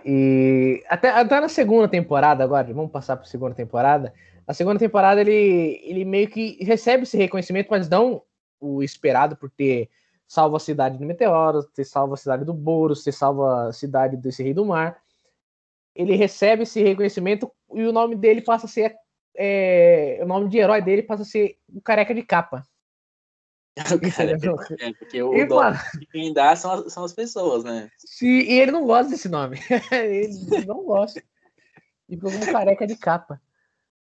E 0.03 0.83
até, 0.89 1.09
até 1.09 1.39
na 1.39 1.49
segunda 1.49 1.87
temporada, 1.87 2.43
agora, 2.43 2.73
vamos 2.73 2.91
passar 2.91 3.15
para 3.15 3.25
a 3.25 3.29
segunda 3.29 3.55
temporada. 3.55 4.11
Na 4.45 4.53
segunda 4.53 4.79
temporada, 4.79 5.21
ele, 5.21 5.79
ele 5.83 6.03
meio 6.03 6.27
que 6.29 6.57
recebe 6.63 7.03
esse 7.03 7.15
reconhecimento, 7.15 7.67
mas 7.69 7.87
não 7.87 8.23
o 8.59 8.81
esperado 8.81 9.37
por 9.37 9.51
ter 9.51 9.89
salvo 10.33 10.55
a 10.55 10.59
cidade 10.59 10.97
do 10.97 11.05
Meteoro, 11.05 11.63
ter 11.63 11.85
salvo 11.85 12.15
a 12.15 12.17
cidade 12.17 12.43
do 12.43 12.55
Boros, 12.55 13.03
ter 13.03 13.11
salvo 13.11 13.45
a 13.45 13.71
cidade 13.71 14.17
desse 14.17 14.41
Rei 14.41 14.51
do 14.51 14.65
Mar. 14.65 14.99
Ele 15.93 16.15
recebe 16.15 16.63
esse 16.63 16.81
reconhecimento 16.81 17.51
e 17.71 17.83
o 17.83 17.91
nome 17.91 18.15
dele 18.15 18.41
passa 18.41 18.65
a 18.65 18.69
ser 18.69 18.95
é, 19.35 20.19
o 20.23 20.25
nome 20.25 20.49
de 20.49 20.57
herói 20.57 20.81
dele 20.81 21.03
passa 21.03 21.21
a 21.21 21.25
ser 21.25 21.57
o 21.71 21.79
Careca 21.79 22.15
de 22.15 22.23
Capa. 22.23 22.63
cara, 24.17 24.31
é, 24.79 24.93
porque 24.93 25.21
o 25.21 25.35
e, 25.35 25.45
dono, 25.45 25.77
quem 26.11 26.33
dá 26.33 26.55
são 26.55 26.71
as, 26.71 26.91
são 26.93 27.03
as 27.03 27.13
pessoas, 27.13 27.63
né? 27.63 27.91
Sim, 27.99 28.39
e 28.39 28.59
ele 28.59 28.71
não 28.71 28.87
gosta 28.87 29.11
desse 29.11 29.29
nome. 29.29 29.59
ele 29.91 30.65
não 30.65 30.83
gosta. 30.83 31.23
E 32.09 32.15
ficou 32.15 32.31
como 32.31 32.51
careca 32.51 32.87
de 32.87 32.95
capa. 32.95 33.39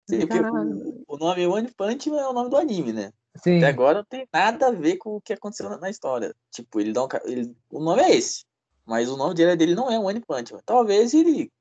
Sim, 0.09 0.21
o, 0.25 1.15
o, 1.15 1.17
nome 1.17 1.47
One 1.47 1.71
Punch 1.73 2.09
é 2.09 2.27
o 2.27 2.33
nome 2.33 2.51
do 2.51 2.57
anime, 2.57 2.93
né? 2.93 3.13
Sim. 3.37 3.59
Até 3.59 3.67
agora 3.67 3.99
não 3.99 4.05
tem 4.05 4.29
nada 4.33 4.69
a 4.69 4.73
ver 4.73 4.97
com 4.97 5.17
o 5.17 5.21
que 5.21 5.33
aconteceu 5.33 5.69
na, 5.79 5.91
história. 5.91 6.35
Tipo, 6.51 6.81
ele 6.81 6.93
dá 6.93 7.05
um, 7.05 7.09
ele, 7.25 7.57
o 7.71 7.81
nome 7.81 8.03
é 8.03 8.17
esse, 8.17 8.45
mas 8.85 9.09
o 9.09 9.17
nome 9.17 9.35
dele, 9.35 9.57
dele 9.57 9.75
não 9.75 9.91
é 9.91 9.99
One 9.99 10.21
Punch. 10.21 10.55
Talvez 10.65 11.15
ele 11.15 11.53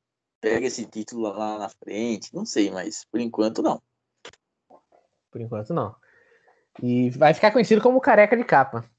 pegue 0.42 0.68
esse 0.68 0.86
título 0.86 1.24
lá 1.24 1.58
na 1.58 1.70
frente, 1.70 2.34
não 2.34 2.46
sei, 2.46 2.72
mas 2.72 3.06
por 3.06 3.20
enquanto 3.20 3.62
não. 3.62 3.82
Por 5.32 5.42
enquanto 5.42 5.74
não. 5.74 5.96
E 6.82 7.10
vai 7.12 7.34
ficar 7.34 7.52
conhecido 7.52 7.82
como 7.82 8.02
careca 8.02 8.36
de 8.36 8.44
capa. 8.44 8.90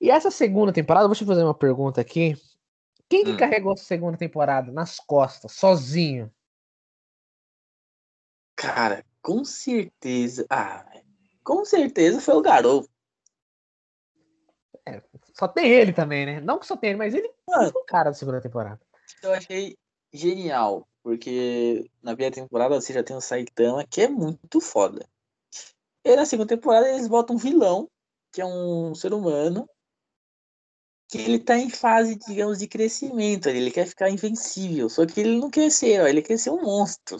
E 0.00 0.10
essa 0.10 0.30
segunda 0.30 0.72
temporada, 0.72 1.06
vou 1.06 1.14
te 1.14 1.24
fazer 1.24 1.44
uma 1.44 1.54
pergunta 1.54 2.00
aqui. 2.00 2.36
Quem 3.08 3.24
que 3.24 3.32
hum. 3.32 3.36
carregou 3.36 3.72
essa 3.72 3.84
segunda 3.84 4.16
temporada 4.16 4.72
nas 4.72 4.98
costas, 4.98 5.52
sozinho? 5.52 6.32
Cara, 8.56 9.04
com 9.20 9.44
certeza. 9.44 10.46
Ah, 10.48 10.84
com 11.42 11.64
certeza 11.64 12.20
foi 12.20 12.34
o 12.34 12.42
garoto. 12.42 12.88
É, 14.86 15.02
só 15.34 15.46
tem 15.46 15.70
ele 15.70 15.92
também, 15.92 16.26
né? 16.26 16.40
Não 16.40 16.58
que 16.58 16.66
só 16.66 16.76
tem 16.76 16.90
ele, 16.90 16.98
mas 16.98 17.14
ele 17.14 17.30
Mano, 17.48 17.70
foi 17.70 17.82
o 17.82 17.84
cara 17.84 18.10
da 18.10 18.14
segunda 18.14 18.40
temporada. 18.40 18.80
Eu 19.22 19.32
achei 19.32 19.76
genial, 20.12 20.88
porque 21.02 21.90
na 22.02 22.12
primeira 22.12 22.34
temporada 22.34 22.80
você 22.80 22.92
já 22.92 23.02
tem 23.02 23.16
o 23.16 23.20
Saitama, 23.20 23.84
que 23.86 24.02
é 24.02 24.08
muito 24.08 24.60
foda. 24.60 25.06
E 26.04 26.16
na 26.16 26.26
segunda 26.26 26.48
temporada 26.48 26.88
eles 26.88 27.06
botam 27.06 27.36
um 27.36 27.38
vilão, 27.38 27.88
que 28.32 28.40
é 28.40 28.46
um 28.46 28.94
ser 28.94 29.12
humano, 29.12 29.68
que 31.08 31.18
ele 31.18 31.38
tá 31.38 31.58
em 31.58 31.68
fase, 31.68 32.16
digamos, 32.16 32.58
de 32.58 32.66
crescimento. 32.66 33.48
Ele 33.48 33.70
quer 33.70 33.86
ficar 33.86 34.08
invencível, 34.08 34.88
só 34.88 35.04
que 35.04 35.20
ele 35.20 35.38
não 35.38 35.50
quer 35.50 35.70
ser 35.70 35.88
herói, 35.88 36.10
ele 36.10 36.22
quer 36.22 36.38
ser 36.38 36.50
um 36.50 36.62
monstro. 36.62 37.18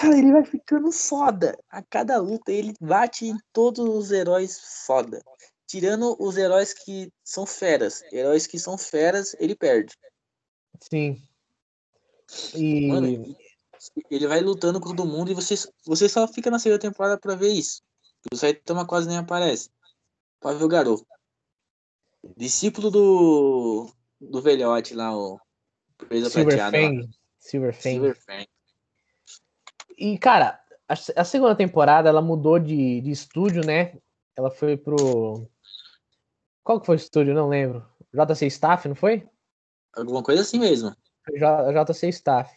Cara, 0.00 0.16
ele 0.16 0.32
vai 0.32 0.44
ficando 0.46 0.90
foda. 0.90 1.58
A 1.68 1.82
cada 1.82 2.16
luta 2.16 2.50
ele 2.50 2.72
bate 2.80 3.26
em 3.26 3.36
todos 3.52 3.86
os 3.86 4.10
heróis 4.10 4.58
foda. 4.86 5.22
Tirando 5.66 6.16
os 6.18 6.38
heróis 6.38 6.72
que 6.72 7.12
são 7.22 7.44
feras. 7.44 8.02
Heróis 8.10 8.46
que 8.46 8.58
são 8.58 8.78
feras, 8.78 9.36
ele 9.38 9.54
perde. 9.54 9.94
Sim. 10.80 11.22
E. 12.54 12.88
Mano, 12.88 13.36
ele 14.10 14.26
vai 14.26 14.40
lutando 14.40 14.80
com 14.80 14.96
todo 14.96 15.06
mundo 15.06 15.32
e 15.32 15.34
você, 15.34 15.54
você 15.84 16.08
só 16.08 16.26
fica 16.26 16.50
na 16.50 16.58
segunda 16.58 16.80
temporada 16.80 17.18
pra 17.18 17.34
ver 17.34 17.52
isso. 17.52 17.82
O 18.32 18.36
Saitama 18.36 18.86
quase 18.86 19.06
nem 19.06 19.18
aparece. 19.18 19.68
Pra 20.40 20.54
ver 20.54 20.64
o 20.64 20.68
garoto. 20.68 21.06
Discípulo 22.38 22.90
do. 22.90 23.92
do 24.18 24.40
velhote 24.40 24.94
lá, 24.94 25.14
o. 25.14 25.38
Presa 25.98 26.30
Silver 26.30 26.56
prateada. 26.56 26.78
Fang. 26.78 27.10
Silver 27.38 27.74
Fang. 27.74 27.82
Silver 27.82 28.16
Fang. 28.16 28.48
E, 30.00 30.16
cara, 30.16 30.58
a, 30.88 30.94
a, 30.94 31.24
segunda 31.24 31.54
temporada 31.54 32.08
ela 32.08 32.22
mudou 32.22 32.58
de, 32.58 33.02
de 33.02 33.10
estúdio, 33.10 33.64
né? 33.64 33.92
Ela 34.34 34.50
foi 34.50 34.74
pro. 34.74 35.46
Qual 36.64 36.80
que 36.80 36.86
foi 36.86 36.96
o 36.96 36.96
estúdio? 36.96 37.34
Não 37.34 37.48
lembro. 37.48 37.86
JC 38.12 38.46
Staff, 38.46 38.88
não 38.88 38.94
foi? 38.94 39.28
Alguma 39.94 40.22
coisa 40.22 40.40
assim 40.40 40.58
mesmo. 40.58 40.96
J, 41.36 41.84
JC 41.84 42.08
Staff. 42.08 42.50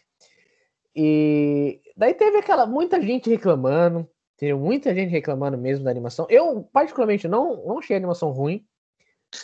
E 0.95 1.81
daí 1.97 2.13
teve 2.13 2.37
aquela 2.37 2.65
muita 2.65 3.01
gente 3.01 3.29
reclamando, 3.29 4.09
teve 4.37 4.53
muita 4.53 4.95
gente 4.95 5.09
reclamando 5.09 5.57
mesmo 5.57 5.83
da 5.83 5.91
animação. 5.91 6.25
Eu 6.29 6.63
particularmente 6.71 7.27
não 7.27 7.65
não 7.65 7.79
achei 7.79 7.93
a 7.95 7.99
animação 7.99 8.31
ruim. 8.31 8.65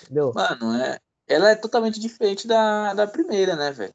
Entendeu? 0.04 0.32
Mano, 0.34 0.76
é, 0.76 1.00
ela 1.28 1.50
é 1.50 1.56
totalmente 1.56 2.00
diferente 2.00 2.48
da, 2.48 2.94
da 2.94 3.08
primeira, 3.08 3.56
né, 3.58 3.72
velho? 3.72 3.94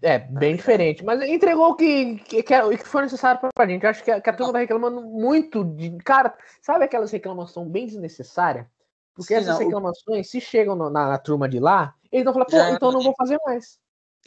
É, 0.00 0.18
bem 0.18 0.56
diferente. 0.56 1.04
Mas 1.04 1.20
entregou 1.22 1.70
o 1.70 1.74
que, 1.74 2.16
que, 2.18 2.42
que, 2.42 2.54
é, 2.54 2.76
foi 2.78 3.02
necessário 3.02 3.40
pra 3.54 3.66
gente. 3.66 3.84
Acho 3.86 4.04
que 4.04 4.10
a, 4.10 4.20
que 4.20 4.30
a 4.30 4.32
turma 4.32 4.52
tá 4.52 4.58
reclamando 4.60 5.02
muito 5.02 5.64
de. 5.64 5.96
Cara, 5.98 6.36
sabe 6.62 6.84
aquelas 6.84 7.10
reclamações 7.10 7.68
bem 7.68 7.86
desnecessárias? 7.86 8.66
Porque 9.14 9.34
Sim, 9.34 9.40
essas 9.40 9.58
não, 9.58 9.64
reclamações, 9.66 10.28
o... 10.28 10.30
se 10.30 10.40
chegam 10.40 10.76
no, 10.76 10.88
na, 10.88 11.08
na, 11.08 11.18
turma 11.18 11.48
de 11.48 11.58
lá, 11.58 11.94
eles 12.12 12.24
vão 12.24 12.32
falar, 12.32 12.44
pô, 12.44 12.56
Já, 12.56 12.70
então 12.70 12.92
não 12.92 13.02
vou 13.02 13.14
fazer 13.16 13.38
mais. 13.44 13.78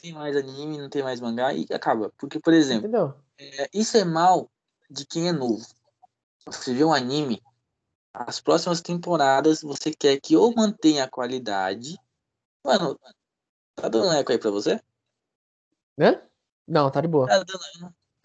Tem 0.02 0.12
mais 0.12 0.36
anime, 0.36 0.78
não 0.78 0.90
tem 0.90 1.02
mais 1.02 1.22
mangá 1.22 1.54
e 1.54 1.66
acaba. 1.72 2.12
Porque, 2.18 2.40
por 2.40 2.54
exemplo, 2.54 3.16
é, 3.40 3.70
isso 3.74 3.96
é 3.96 4.04
mal 4.04 4.52
de 4.90 5.06
quem 5.06 5.30
é 5.30 5.32
novo. 5.32 5.66
Você 6.46 6.74
vê 6.74 6.84
um 6.84 6.94
anime, 6.94 7.42
as 8.14 8.42
próximas 8.42 8.82
temporadas 8.82 9.62
você 9.62 9.92
quer 9.92 10.20
que 10.20 10.36
ou 10.36 10.54
mantenha 10.54 11.06
a 11.06 11.10
qualidade. 11.10 11.98
Mano, 12.66 13.00
tá 13.76 13.88
dando 13.88 14.12
eco 14.12 14.34
aí 14.34 14.38
pra 14.38 14.52
você? 14.52 14.82
Né? 16.02 16.20
Não, 16.68 16.90
tá 16.90 17.00
de 17.00 17.08
boa. 17.08 17.28
Dando, 17.28 17.46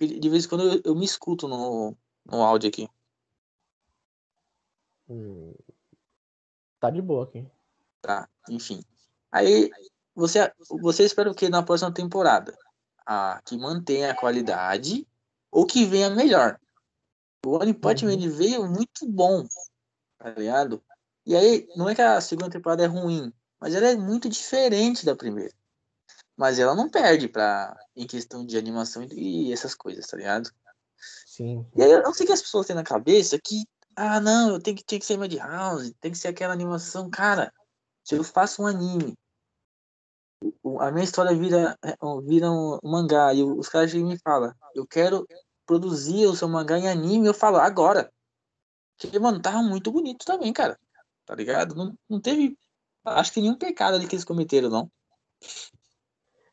de 0.01 0.31
vez 0.31 0.47
em 0.47 0.49
quando 0.49 0.65
eu, 0.65 0.81
eu 0.83 0.95
me 0.95 1.05
escuto 1.05 1.47
no, 1.47 1.95
no 2.25 2.43
áudio 2.43 2.71
aqui. 2.71 2.89
Hum, 5.07 5.55
tá 6.81 6.89
de 6.89 7.03
boa 7.03 7.25
aqui. 7.25 7.47
Tá, 8.01 8.27
enfim. 8.49 8.83
Aí 9.31 9.71
você, 10.15 10.51
você 10.81 11.05
espera 11.05 11.31
o 11.31 11.35
que 11.35 11.51
na 11.51 11.63
próxima 11.63 11.93
temporada? 11.93 12.57
Ah, 13.07 13.43
que 13.45 13.59
mantenha 13.59 14.13
a 14.13 14.17
qualidade 14.17 15.07
ou 15.51 15.67
que 15.67 15.85
venha 15.85 16.09
melhor. 16.09 16.59
O 17.45 17.59
One 17.59 17.75
Punch 17.75 18.07
Man 18.07 18.13
uhum. 18.13 18.31
veio 18.31 18.67
muito 18.67 19.07
bom, 19.07 19.47
tá 20.17 20.31
ligado? 20.31 20.83
E 21.27 21.37
aí, 21.37 21.69
não 21.77 21.91
é 21.91 21.95
que 21.95 22.01
a 22.01 22.23
segunda 22.23 22.49
temporada 22.49 22.85
é 22.85 22.87
ruim, 22.87 23.31
mas 23.61 23.75
ela 23.75 23.89
é 23.89 23.97
muito 23.97 24.31
diferente 24.31 25.05
da 25.05 25.15
primeira. 25.15 25.55
Mas 26.37 26.59
ela 26.59 26.75
não 26.75 26.91
perde 26.91 27.29
pra, 27.29 27.75
em 27.95 28.07
questão 28.07 28.45
de 28.45 28.59
animação 28.59 29.07
e 29.11 29.53
essas 29.53 29.75
coisas, 29.75 30.07
tá 30.07 30.17
ligado? 30.17 30.51
Sim. 31.27 31.67
E 31.75 31.83
aí 31.83 31.91
eu 31.91 32.03
não 32.03 32.13
sei 32.13 32.27
que 32.27 32.33
as 32.33 32.43
pessoas 32.43 32.67
têm 32.67 32.77
na 32.77 32.83
cabeça 32.83 33.39
que, 33.43 33.65
ah, 33.95 34.21
não, 34.21 34.51
eu 34.51 34.61
tenho 34.61 34.77
que, 34.77 34.85
tenho 34.85 35.01
que 35.01 35.07
ser 35.07 35.17
Madhouse, 35.17 35.95
tem 35.95 36.13
que 36.13 36.19
ser 36.19 36.29
aquela 36.29 36.53
animação. 36.53 37.09
Cara, 37.09 37.53
se 38.05 38.15
eu 38.15 38.23
faço 38.23 38.63
um 38.63 38.67
anime, 38.67 39.17
a 40.81 40.91
minha 40.91 41.05
história 41.05 41.35
vira, 41.35 41.79
é, 41.83 41.97
vira 42.23 42.51
um 42.51 42.79
mangá, 42.83 43.33
e 43.33 43.43
os 43.43 43.69
caras 43.69 43.93
me 43.95 44.19
falam, 44.19 44.55
eu 44.75 44.87
quero 44.87 45.27
produzir 45.65 46.27
o 46.27 46.37
seu 46.37 46.49
mangá 46.49 46.79
em 46.79 46.89
anime, 46.89 47.27
eu 47.27 47.35
falo, 47.35 47.57
agora. 47.57 48.13
Porque, 48.99 49.19
mano, 49.19 49.41
tava 49.41 49.63
muito 49.63 49.91
bonito 49.91 50.25
também, 50.25 50.53
cara. 50.53 50.79
Tá 51.25 51.35
ligado? 51.35 51.75
Não, 51.75 51.99
não 52.09 52.21
teve. 52.21 52.57
Acho 53.05 53.33
que 53.33 53.41
nenhum 53.41 53.57
pecado 53.57 53.95
ali 53.95 54.07
que 54.07 54.15
eles 54.15 54.25
cometeram, 54.25 54.71
não. 54.71 54.91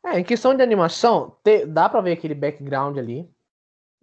É, 0.05 0.19
em 0.19 0.23
questão 0.23 0.53
de 0.53 0.61
animação, 0.61 1.37
te, 1.43 1.65
dá 1.65 1.87
pra 1.87 2.01
ver 2.01 2.13
aquele 2.13 2.35
background 2.35 2.97
ali. 2.97 3.29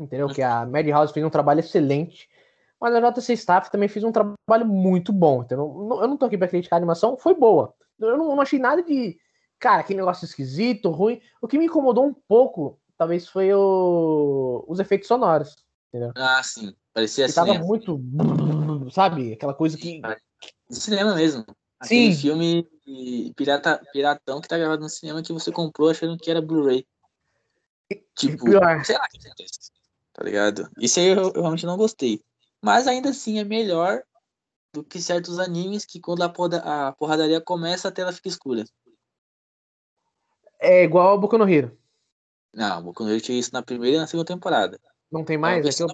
Entendeu? 0.00 0.28
Que 0.28 0.42
a 0.42 0.64
Madhouse 0.64 1.12
fez 1.12 1.24
um 1.24 1.30
trabalho 1.30 1.60
excelente. 1.60 2.28
Mas 2.80 2.94
a 2.94 3.10
JC 3.10 3.34
Staff 3.34 3.70
também 3.70 3.88
fez 3.88 4.02
um 4.02 4.12
trabalho 4.12 4.66
muito 4.66 5.12
bom. 5.12 5.42
Entendeu? 5.42 5.66
Eu 6.00 6.08
não 6.08 6.16
tô 6.16 6.24
aqui 6.24 6.38
pra 6.38 6.48
criticar 6.48 6.78
a 6.78 6.80
animação, 6.80 7.18
foi 7.18 7.34
boa. 7.34 7.74
Eu 7.98 8.16
não, 8.16 8.34
não 8.34 8.40
achei 8.40 8.58
nada 8.58 8.82
de. 8.82 9.18
Cara, 9.58 9.82
que 9.82 9.94
negócio 9.94 10.24
esquisito, 10.24 10.90
ruim. 10.90 11.20
O 11.42 11.46
que 11.46 11.58
me 11.58 11.66
incomodou 11.66 12.06
um 12.06 12.14
pouco, 12.26 12.80
talvez, 12.96 13.28
foi 13.28 13.52
o... 13.52 14.64
os 14.66 14.80
efeitos 14.80 15.06
sonoros. 15.06 15.54
Entendeu? 15.88 16.12
Ah, 16.16 16.42
sim. 16.42 16.74
Parecia 16.94 17.26
assim. 17.26 17.34
Tava 17.34 17.54
muito. 17.54 18.00
Sabe? 18.90 19.34
Aquela 19.34 19.52
coisa 19.52 19.76
que. 19.76 20.00
De 20.70 20.76
cinema 20.76 21.14
mesmo. 21.14 21.44
Aquele 21.80 22.12
Sim. 22.12 22.20
filme 22.20 22.68
pirata, 23.36 23.80
piratão 23.92 24.40
que 24.40 24.48
tá 24.48 24.58
gravado 24.58 24.82
no 24.82 24.88
cinema 24.88 25.22
que 25.22 25.32
você 25.32 25.50
comprou 25.52 25.90
achando 25.90 26.18
que 26.18 26.30
era 26.30 26.42
Blu-ray. 26.42 26.86
Tipo, 28.16 28.44
sei 28.84 28.96
lá 28.96 29.08
que 29.08 29.18
acontece. 29.26 29.72
Tá 30.12 30.24
ligado? 30.24 30.70
Isso 30.78 31.00
aí 31.00 31.06
eu, 31.06 31.32
eu, 31.32 31.40
realmente 31.40 31.66
não 31.66 31.76
gostei. 31.76 32.22
Mas 32.62 32.86
ainda 32.86 33.10
assim 33.10 33.38
é 33.38 33.44
melhor 33.44 34.02
do 34.72 34.84
que 34.84 35.00
certos 35.00 35.38
animes 35.38 35.84
que 35.84 36.00
quando 36.00 36.22
a, 36.22 36.28
porra, 36.28 36.58
a 36.58 36.92
porradaria 36.92 37.40
começa 37.40 37.88
a 37.88 37.92
tela 37.92 38.12
fica 38.12 38.28
escura. 38.28 38.64
É 40.60 40.84
igual 40.84 41.08
ao 41.08 41.18
Boku 41.18 41.38
no 41.38 41.48
Hero. 41.48 41.76
Não, 42.52 42.82
Boku 42.82 43.02
no 43.02 43.10
Hero 43.10 43.20
tinha 43.20 43.38
isso 43.38 43.52
na 43.52 43.62
primeira 43.62 43.96
e 43.96 44.00
na 44.00 44.06
segunda 44.06 44.26
temporada. 44.26 44.78
Não 45.10 45.24
tem 45.24 45.38
mais? 45.38 45.64
É 45.64 45.82
eu... 45.82 45.86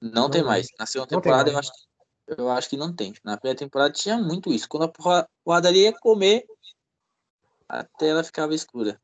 Não, 0.00 0.22
não, 0.22 0.30
tem 0.30 0.42
mais. 0.42 0.68
Na 0.78 0.86
segunda 0.86 1.08
temporada 1.08 1.50
eu 1.50 1.58
acho 1.58 1.72
que 1.72 1.93
eu 2.26 2.48
acho 2.50 2.70
que 2.70 2.76
não 2.76 2.92
tem. 2.92 3.12
Na 3.24 3.36
primeira 3.36 3.58
temporada 3.58 3.92
tinha 3.92 4.16
muito 4.18 4.52
isso. 4.52 4.68
Quando 4.68 4.84
a 4.84 5.24
porradaria 5.44 5.90
ia 5.90 5.98
comer, 5.98 6.44
a 7.68 7.84
tela 7.84 8.24
ficava 8.24 8.54
escura. 8.54 9.00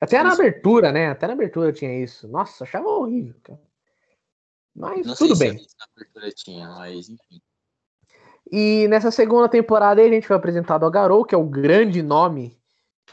Até 0.00 0.22
na 0.22 0.32
abertura, 0.32 0.92
né? 0.92 1.08
Até 1.08 1.26
na 1.26 1.34
abertura 1.34 1.72
tinha 1.72 2.02
isso. 2.02 2.26
Nossa, 2.28 2.64
achava 2.64 2.88
horrível, 2.88 3.34
cara. 3.42 3.60
Mas 4.74 5.06
não 5.06 5.14
tudo 5.14 5.36
bem. 5.36 5.52
na 5.54 5.86
abertura 5.94 6.30
tinha, 6.32 6.68
mas 6.68 7.08
enfim. 7.08 7.40
E 8.50 8.88
nessa 8.88 9.10
segunda 9.10 9.48
temporada 9.48 10.00
aí, 10.00 10.08
a 10.08 10.12
gente 10.12 10.26
foi 10.26 10.36
apresentado 10.36 10.84
ao 10.84 10.90
Garou, 10.90 11.24
que 11.24 11.34
é 11.34 11.38
o 11.38 11.44
grande 11.44 12.02
nome 12.02 12.58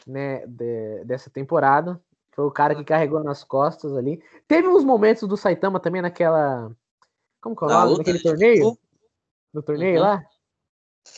né, 0.06 0.46
de, 0.48 1.04
dessa 1.04 1.30
temporada. 1.30 2.02
Foi 2.32 2.46
o 2.46 2.52
cara 2.52 2.76
que 2.76 2.84
carregou 2.84 3.24
nas 3.24 3.44
costas 3.44 3.96
ali. 3.96 4.22
Teve 4.48 4.68
uns 4.68 4.84
momentos 4.84 5.28
do 5.28 5.36
Saitama 5.36 5.80
também 5.80 6.02
naquela. 6.02 6.72
Como 7.42 7.56
que 7.56 7.64
é 7.64 7.68
o 7.68 7.70
nome? 7.70 7.98
Naquele 7.98 8.20
torneio? 8.20 8.78
No 9.58 9.64
torneio 9.64 9.96
Uhum. 9.96 10.02
lá? 10.02 10.24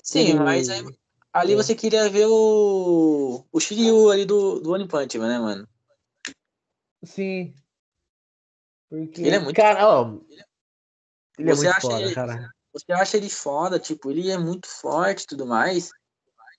Sim, 0.03 0.33
mas 0.35 0.69
aí, 0.69 0.83
ali 1.33 1.53
É. 1.53 1.55
você 1.55 1.75
queria 1.75 2.09
ver 2.09 2.25
o. 2.27 3.45
O 3.51 3.59
Shiryu 3.59 4.09
ali 4.09 4.25
do, 4.25 4.59
do 4.61 4.71
One 4.71 4.87
Punch 4.87 5.17
Man, 5.17 5.27
né, 5.27 5.39
mano? 5.39 5.67
Sim. 7.03 7.53
Porque, 8.89 9.21
Ele 9.21 9.35
é 9.35 9.39
muito 9.39 9.55
Cara, 9.55 9.87
ó. 9.87 10.17
Ele 11.37 11.49
é 11.51 11.53
Você 11.55 11.65
muito 11.67 11.75
acha 11.77 11.81
foda, 11.81 12.01
ele- 12.01 12.15
cara. 12.15 12.49
Você 12.71 12.91
acha 12.93 13.17
ele 13.17 13.29
foda, 13.29 13.79
tipo, 13.79 14.11
ele 14.11 14.29
é 14.29 14.37
muito 14.37 14.67
forte 14.67 15.23
e 15.23 15.27
tudo 15.27 15.45
mais, 15.45 15.89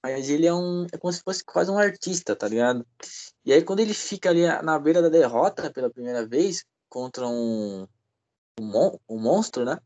mas 0.02 0.28
ele 0.28 0.46
é 0.46 0.52
um. 0.52 0.86
É 0.92 0.98
como 0.98 1.12
se 1.12 1.22
fosse 1.22 1.44
quase 1.44 1.70
um 1.70 1.78
artista, 1.78 2.34
tá 2.34 2.48
ligado? 2.48 2.84
E 3.44 3.52
aí 3.52 3.62
quando 3.62 3.80
ele 3.80 3.94
fica 3.94 4.28
ali 4.28 4.44
na 4.62 4.78
beira 4.78 5.00
da 5.00 5.08
derrota 5.08 5.70
pela 5.70 5.88
primeira 5.90 6.26
vez 6.26 6.64
contra 6.88 7.26
um. 7.26 7.86
Um, 8.58 8.66
mon- 8.66 8.98
um 9.08 9.18
monstro, 9.18 9.64
né? 9.64 9.78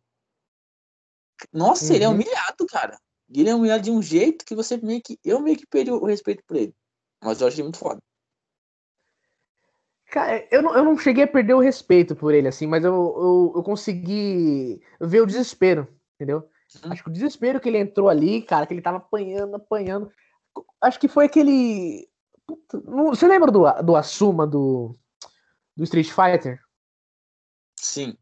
Nossa, 1.52 1.94
ele 1.94 2.04
é 2.04 2.08
Uhum. 2.08 2.14
humilhado, 2.14 2.66
cara. 2.66 2.98
Ele 3.32 3.48
é 3.48 3.54
humilhado 3.54 3.82
de 3.82 3.90
um 3.90 4.02
jeito 4.02 4.44
que 4.44 4.54
você 4.54 4.76
meio 4.76 5.00
que. 5.02 5.18
Eu 5.24 5.40
meio 5.40 5.56
que 5.56 5.66
perdi 5.66 5.90
o 5.90 6.04
respeito 6.04 6.42
por 6.46 6.56
ele. 6.56 6.74
Mas 7.22 7.40
eu 7.40 7.48
acho 7.48 7.56
ele 7.56 7.64
muito 7.64 7.78
foda. 7.78 8.00
Cara, 10.06 10.46
eu 10.50 10.62
não, 10.62 10.76
eu 10.76 10.84
não 10.84 10.96
cheguei 10.98 11.24
a 11.24 11.28
perder 11.28 11.54
o 11.54 11.60
respeito 11.60 12.14
por 12.14 12.32
ele, 12.32 12.46
assim, 12.46 12.66
mas 12.68 12.84
eu, 12.84 12.92
eu, 12.92 13.52
eu 13.56 13.62
consegui 13.64 14.80
ver 15.00 15.22
o 15.22 15.26
desespero, 15.26 15.88
entendeu? 16.14 16.48
Uhum. 16.84 16.92
Acho 16.92 17.02
que 17.02 17.08
o 17.08 17.12
desespero 17.12 17.58
que 17.60 17.68
ele 17.68 17.78
entrou 17.78 18.08
ali, 18.08 18.42
cara, 18.42 18.66
que 18.66 18.74
ele 18.74 18.82
tava 18.82 18.98
apanhando, 18.98 19.56
apanhando. 19.56 20.12
Acho 20.80 21.00
que 21.00 21.08
foi 21.08 21.24
aquele. 21.24 22.08
Puta, 22.46 22.80
não- 22.84 23.06
você 23.06 23.26
lembra 23.26 23.50
do, 23.50 23.64
do 23.82 23.96
Asuma 23.96 24.46
do, 24.46 24.96
do 25.76 25.82
Street 25.82 26.10
Fighter? 26.10 26.60
Sim, 27.76 28.16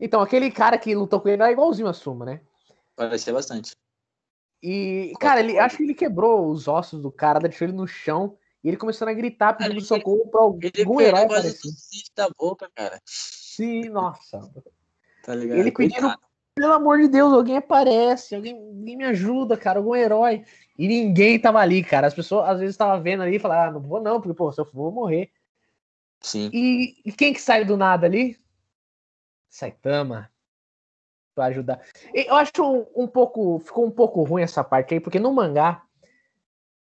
Então, 0.00 0.20
aquele 0.20 0.50
cara 0.50 0.78
que 0.78 0.94
lutou 0.94 1.20
com 1.20 1.28
ele 1.28 1.42
era 1.42 1.52
igualzinho 1.52 1.86
o 1.86 1.90
Asuma, 1.90 2.24
né? 2.24 2.40
parecia 2.94 3.32
bastante. 3.32 3.76
E, 4.62 5.12
cara, 5.20 5.40
ele 5.40 5.58
acho 5.58 5.76
que 5.76 5.82
ele 5.82 5.94
quebrou 5.94 6.48
os 6.50 6.66
ossos 6.66 7.00
do 7.00 7.12
cara, 7.12 7.38
deixou 7.38 7.68
ele 7.68 7.76
no 7.76 7.86
chão 7.86 8.36
e 8.64 8.68
ele 8.68 8.76
começando 8.76 9.10
a 9.10 9.14
gritar 9.14 9.52
pedindo 9.54 9.74
Ele- 9.74 9.84
socorro 9.84 10.26
pra 10.28 10.40
algum 10.40 11.00
Ele 11.00 11.08
herói 11.08 11.24
aparecer. 11.24 11.60
tudo 11.60 11.74
da 12.16 12.28
boca, 12.36 12.70
cara. 12.74 13.00
Sim, 13.04 13.90
nossa. 13.90 14.40
Tá 15.22 15.34
ligado? 15.34 15.58
Ele 15.58 15.70
pedindo, 15.70 16.12
pelo 16.54 16.72
amor 16.72 16.98
de 16.98 17.08
Deus, 17.08 17.32
alguém 17.32 17.58
aparece, 17.58 18.34
alguém, 18.34 18.54
alguém 18.54 18.96
me 18.96 19.04
ajuda, 19.04 19.56
cara, 19.56 19.78
algum 19.78 19.94
herói. 19.94 20.44
E 20.78 20.88
ninguém 20.88 21.38
tava 21.38 21.58
ali, 21.60 21.84
cara. 21.84 22.06
As 22.06 22.14
pessoas 22.14 22.48
às 22.48 22.58
vezes 22.58 22.74
estavam 22.74 23.02
vendo 23.02 23.22
ali 23.22 23.36
e 23.36 23.38
falavam, 23.38 23.68
ah, 23.68 23.72
não 23.72 23.80
vou 23.80 24.00
não, 24.00 24.20
porque, 24.20 24.34
pô, 24.34 24.50
se 24.50 24.60
eu 24.60 24.64
for, 24.64 24.72
vou 24.72 24.90
morrer. 24.90 25.30
Sim. 26.22 26.50
E, 26.52 26.96
e 27.04 27.12
quem 27.12 27.32
que 27.32 27.40
sai 27.40 27.64
do 27.64 27.76
nada 27.76 28.06
ali? 28.06 28.38
Saitama. 29.56 30.30
Pra 31.34 31.46
ajudar. 31.46 31.82
Eu 32.14 32.34
acho 32.34 32.62
um, 32.62 33.04
um 33.04 33.06
pouco. 33.06 33.58
Ficou 33.58 33.86
um 33.86 33.90
pouco 33.90 34.22
ruim 34.22 34.42
essa 34.42 34.62
parte 34.62 34.94
aí, 34.94 35.00
porque 35.00 35.18
no 35.18 35.32
mangá, 35.32 35.82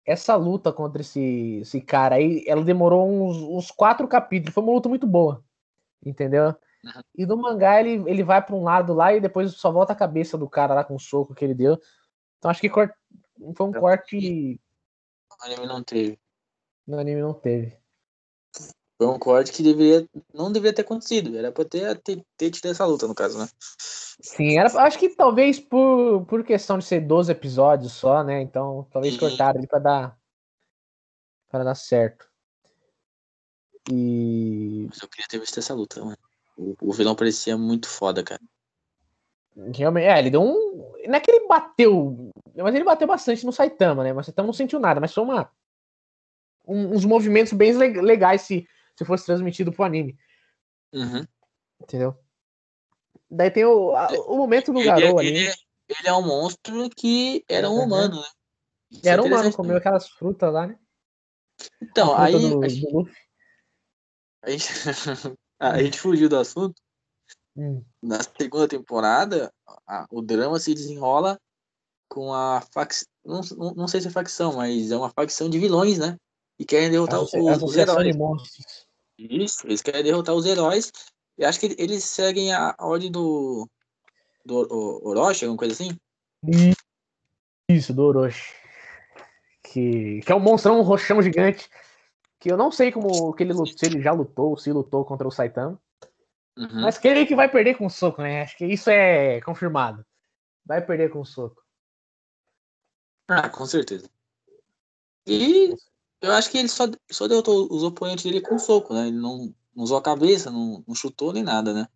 essa 0.06 0.36
luta 0.36 0.74
contra 0.74 1.02
esse, 1.02 1.60
esse 1.62 1.82
cara 1.82 2.16
aí, 2.16 2.44
ela 2.48 2.64
demorou 2.64 3.08
uns, 3.08 3.38
uns 3.38 3.72
quatro 3.72 4.08
capítulos. 4.08 4.54
Foi 4.54 4.64
uma 4.64 4.74
luta 4.74 4.90
muito 4.90 5.06
boa. 5.08 5.44
Entendeu? 6.04 6.56
Uhum. 6.84 7.02
E 7.16 7.26
no 7.26 7.38
mangá 7.38 7.80
ele, 7.80 8.04
ele 8.10 8.24
vai 8.24 8.44
pra 8.44 8.56
um 8.56 8.64
lado 8.64 8.94
lá 8.94 9.14
e 9.14 9.22
depois 9.22 9.54
só 9.54 9.72
volta 9.72 9.94
a 9.94 9.96
cabeça 9.96 10.38
do 10.38 10.50
cara 10.50 10.76
lá 10.76 10.84
com 10.84 10.96
o 10.96 11.00
soco 11.00 11.34
que 11.34 11.44
ele 11.44 11.56
deu. 11.56 11.80
Então 12.38 12.52
acho 12.52 12.62
que 12.62 12.70
cort... 12.70 12.92
foi 13.38 13.48
um 13.48 13.50
Então, 13.50 13.74
corte. 13.74 14.60
O 15.32 15.46
anime 15.46 15.66
não 15.66 15.84
teve. 15.84 16.20
No 16.86 17.00
anime 17.00 17.22
não 17.22 17.34
teve. 17.34 17.78
Foi 18.98 19.08
um 19.08 19.20
corte 19.20 19.52
que 19.52 19.62
deveria, 19.62 20.08
não 20.34 20.52
deveria 20.52 20.74
ter 20.74 20.84
acontecido. 20.84 21.38
Era 21.38 21.52
pra 21.52 21.66
ter, 21.66 21.98
ter, 22.00 22.24
ter 22.38 22.50
tido 22.50 22.70
essa 22.70 22.86
luta, 22.86 23.08
no 23.08 23.16
caso, 23.16 23.38
né? 23.38 23.48
Sim, 24.22 24.58
era, 24.58 24.70
acho 24.84 24.98
que 24.98 25.10
talvez 25.10 25.60
por, 25.60 26.26
por 26.26 26.44
questão 26.44 26.78
de 26.78 26.86
ser 26.86 27.02
12 27.02 27.32
episódios 27.32 27.92
só, 27.92 28.24
né? 28.24 28.42
Então 28.42 28.88
talvez 28.92 29.14
Sim. 29.14 29.20
cortaram 29.20 29.60
ali 29.60 29.68
pra 29.68 29.80
dar 29.80 30.18
para 31.52 31.64
dar 31.64 31.76
certo. 31.76 32.26
E 33.90 34.88
Mas 34.90 35.02
eu 35.02 35.08
queria 35.10 35.28
ter 35.28 35.40
visto 35.40 35.60
essa 35.60 35.74
luta, 35.74 36.04
mano. 36.04 36.18
O, 36.58 36.76
o 36.82 36.94
vilão 36.94 37.16
parecia 37.16 37.58
muito 37.58 37.88
foda, 37.88 38.24
cara. 38.24 38.42
realmente, 39.76 40.06
é, 40.06 40.18
ele 40.20 40.30
deu 40.30 40.42
um. 40.42 40.92
Não 41.06 41.16
é 41.16 41.20
que 41.20 41.30
ele 41.30 41.48
bateu, 41.48 42.32
mas 42.56 42.74
ele 42.74 42.84
bateu 42.84 43.08
bastante 43.08 43.46
no 43.46 43.52
Saitama, 43.52 44.04
né? 44.04 44.12
Mas 44.14 44.26
o 44.26 44.28
Saitama 44.28 44.48
não 44.48 44.54
sentiu 44.54 44.80
nada, 44.80 45.00
mas 45.00 45.14
foi 45.14 45.24
uma. 45.24 45.52
um- 46.68 46.96
uns 46.96 47.06
movimentos 47.06 47.54
bem 47.54 47.74
le- 47.78 48.02
legais 48.02 48.42
se, 48.42 48.68
se 48.98 49.06
fosse 49.06 49.26
transmitido 49.26 49.72
pro 49.72 49.84
anime, 49.84 50.18
Uhum. 50.94 51.26
entendeu? 51.82 52.18
Daí 53.30 53.52
tem 53.52 53.66
o, 53.66 53.96
a- 53.96 54.08
o 54.28 54.38
momento 54.38 54.72
do 54.72 54.80
Ele, 54.80 54.88
Garou 54.88 55.20
ele, 55.22 55.30
ali. 55.40 55.48
é- 55.48 55.54
ele 55.90 56.08
é 56.08 56.14
um 56.14 56.26
monstro 56.26 56.90
que 56.90 57.44
era 57.50 57.70
um 57.70 57.76
Uhum. 57.78 57.84
humano, 57.84 58.22
né? 58.22 58.28
Isso 58.92 59.06
é 59.08 59.10
Era 59.10 59.22
humano, 59.22 59.36
interessante 59.36 59.58
comeu 59.58 59.78
aquelas 59.78 60.08
frutas 60.10 60.54
lá, 60.54 60.68
né? 60.68 60.80
Então, 61.82 62.08
fruta 62.10 62.24
aí 62.24 62.32
do- 62.32 62.64
a 62.64 62.68
gente, 62.68 62.92
do 62.92 63.10
a 64.44 64.50
gente, 64.50 64.68
a 65.60 65.84
gente 65.84 66.00
fugiu 66.00 66.30
do 66.30 66.38
assunto. 66.38 66.76
Hum. 67.58 67.84
Na 68.02 68.20
segunda 68.22 68.68
temporada, 68.68 69.52
a- 69.88 70.06
o 70.12 70.22
drama 70.22 70.60
se 70.60 70.74
desenrola 70.74 71.40
com 72.10 72.34
a 72.34 72.62
facção. 72.74 73.08
Não, 73.26 73.42
não, 73.58 73.74
não 73.74 73.88
sei 73.88 74.02
se 74.02 74.08
é 74.08 74.12
facção, 74.12 74.54
mas 74.54 74.92
é 74.92 74.98
uma 74.98 75.10
facção 75.10 75.50
de 75.50 75.58
vilões, 75.58 75.98
né? 75.98 76.18
E 76.60 76.66
querem 76.66 76.92
derrotar 76.92 77.20
os, 77.20 77.34
os 77.34 77.76
heróis. 77.76 78.14
de 78.14 78.18
monstros. 78.18 78.85
Isso, 79.18 79.66
eles 79.66 79.82
querem 79.82 80.04
derrotar 80.04 80.36
os 80.36 80.46
heróis. 80.46 80.92
E 81.38 81.46
acho 81.46 81.60
que 81.60 81.76
eles 81.78 82.04
seguem 82.04 82.54
a 82.54 82.76
ordem 82.80 83.12
do. 83.12 83.68
do 84.46 84.68
O- 84.72 85.10
Orochi, 85.10 85.46
alguma 85.46 85.58
coisa 85.58 85.74
assim? 85.74 85.98
Isso, 87.70 87.94
do 87.94 88.04
Orochi. 88.04 88.54
Que, 89.64 90.22
que 90.22 90.32
é 90.32 90.36
um 90.36 90.40
monstrão, 90.40 90.80
um 90.80 90.84
roxão 90.84 91.22
gigante. 91.22 91.70
Que 92.40 92.52
eu 92.52 92.58
não 92.58 92.72
sei 92.72 92.92
como 92.92 93.34
que 93.34 93.44
ele 93.44 93.54
lutou, 93.54 93.78
se 93.78 93.86
ele 93.86 94.02
já 94.02 94.12
lutou, 94.12 94.58
se 94.58 94.72
lutou 94.72 95.04
contra 95.04 95.28
o 95.28 95.32
Saitama. 95.32 95.82
Uhum. 96.58 96.82
Mas 96.82 96.98
que 96.98 97.08
ele 97.08 97.26
que 97.26 97.36
vai 97.36 97.50
perder 97.50 97.76
com 97.78 97.90
soco, 97.90 98.22
né? 98.22 98.44
Acho 98.44 98.58
que 98.58 98.66
isso 98.66 98.90
é 98.90 99.42
confirmado. 99.42 100.06
Vai 100.66 100.86
perder 100.86 101.10
com 101.10 101.26
soco. 101.26 101.62
Ah, 103.28 103.50
com 103.50 103.66
certeza. 103.66 104.10
E 105.26 105.74
eu 106.22 106.32
acho 106.32 106.50
que 106.50 106.58
ele 106.58 106.68
só, 106.68 106.86
só 107.12 107.28
derrotou 107.28 107.68
os 107.72 107.84
oponentes 107.84 108.24
dele 108.24 108.42
com 108.42 108.58
soco, 108.58 108.94
né? 108.94 109.08
Ele 109.08 109.18
não, 109.18 109.54
não 109.76 109.84
usou 109.84 109.98
a 109.98 110.02
cabeça, 110.02 110.50
não, 110.50 110.84
não 110.88 110.96
chutou 110.96 111.34
nem 111.34 111.44
nada, 111.44 111.74
né? 111.74 111.88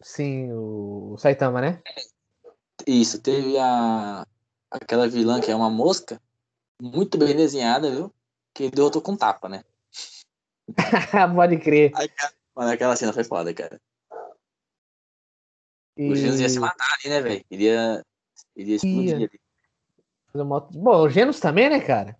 Sim, 0.00 0.52
o 0.52 1.16
Saitama, 1.18 1.60
né? 1.60 1.82
Isso, 2.86 3.20
teve 3.20 3.58
a 3.58 4.26
aquela 4.70 5.08
vilã 5.08 5.40
que 5.40 5.50
é 5.50 5.56
uma 5.56 5.70
mosca, 5.70 6.20
muito 6.80 7.18
bem 7.18 7.34
desenhada, 7.34 7.90
viu? 7.90 8.12
Que 8.54 8.64
ele 8.64 8.72
derrotou 8.72 9.02
com 9.02 9.16
tapa, 9.16 9.48
né? 9.48 9.64
Pode 11.34 11.58
crer. 11.58 11.92
Mano, 12.54 12.70
aquela 12.70 12.96
cena 12.96 13.12
foi 13.12 13.24
foda, 13.24 13.52
cara. 13.54 13.80
E... 15.96 16.10
O 16.10 16.14
Genos 16.14 16.40
ia 16.40 16.48
se 16.48 16.60
matar 16.60 16.86
ali, 16.94 17.08
né, 17.08 17.20
velho? 17.20 17.44
Iria, 17.50 18.04
iria 18.54 18.76
explodir 18.76 19.18
Ia. 19.18 19.26
ali. 19.26 19.40
Bom, 20.74 21.02
o 21.02 21.08
Genos 21.08 21.40
também, 21.40 21.68
né, 21.68 21.80
cara? 21.80 22.16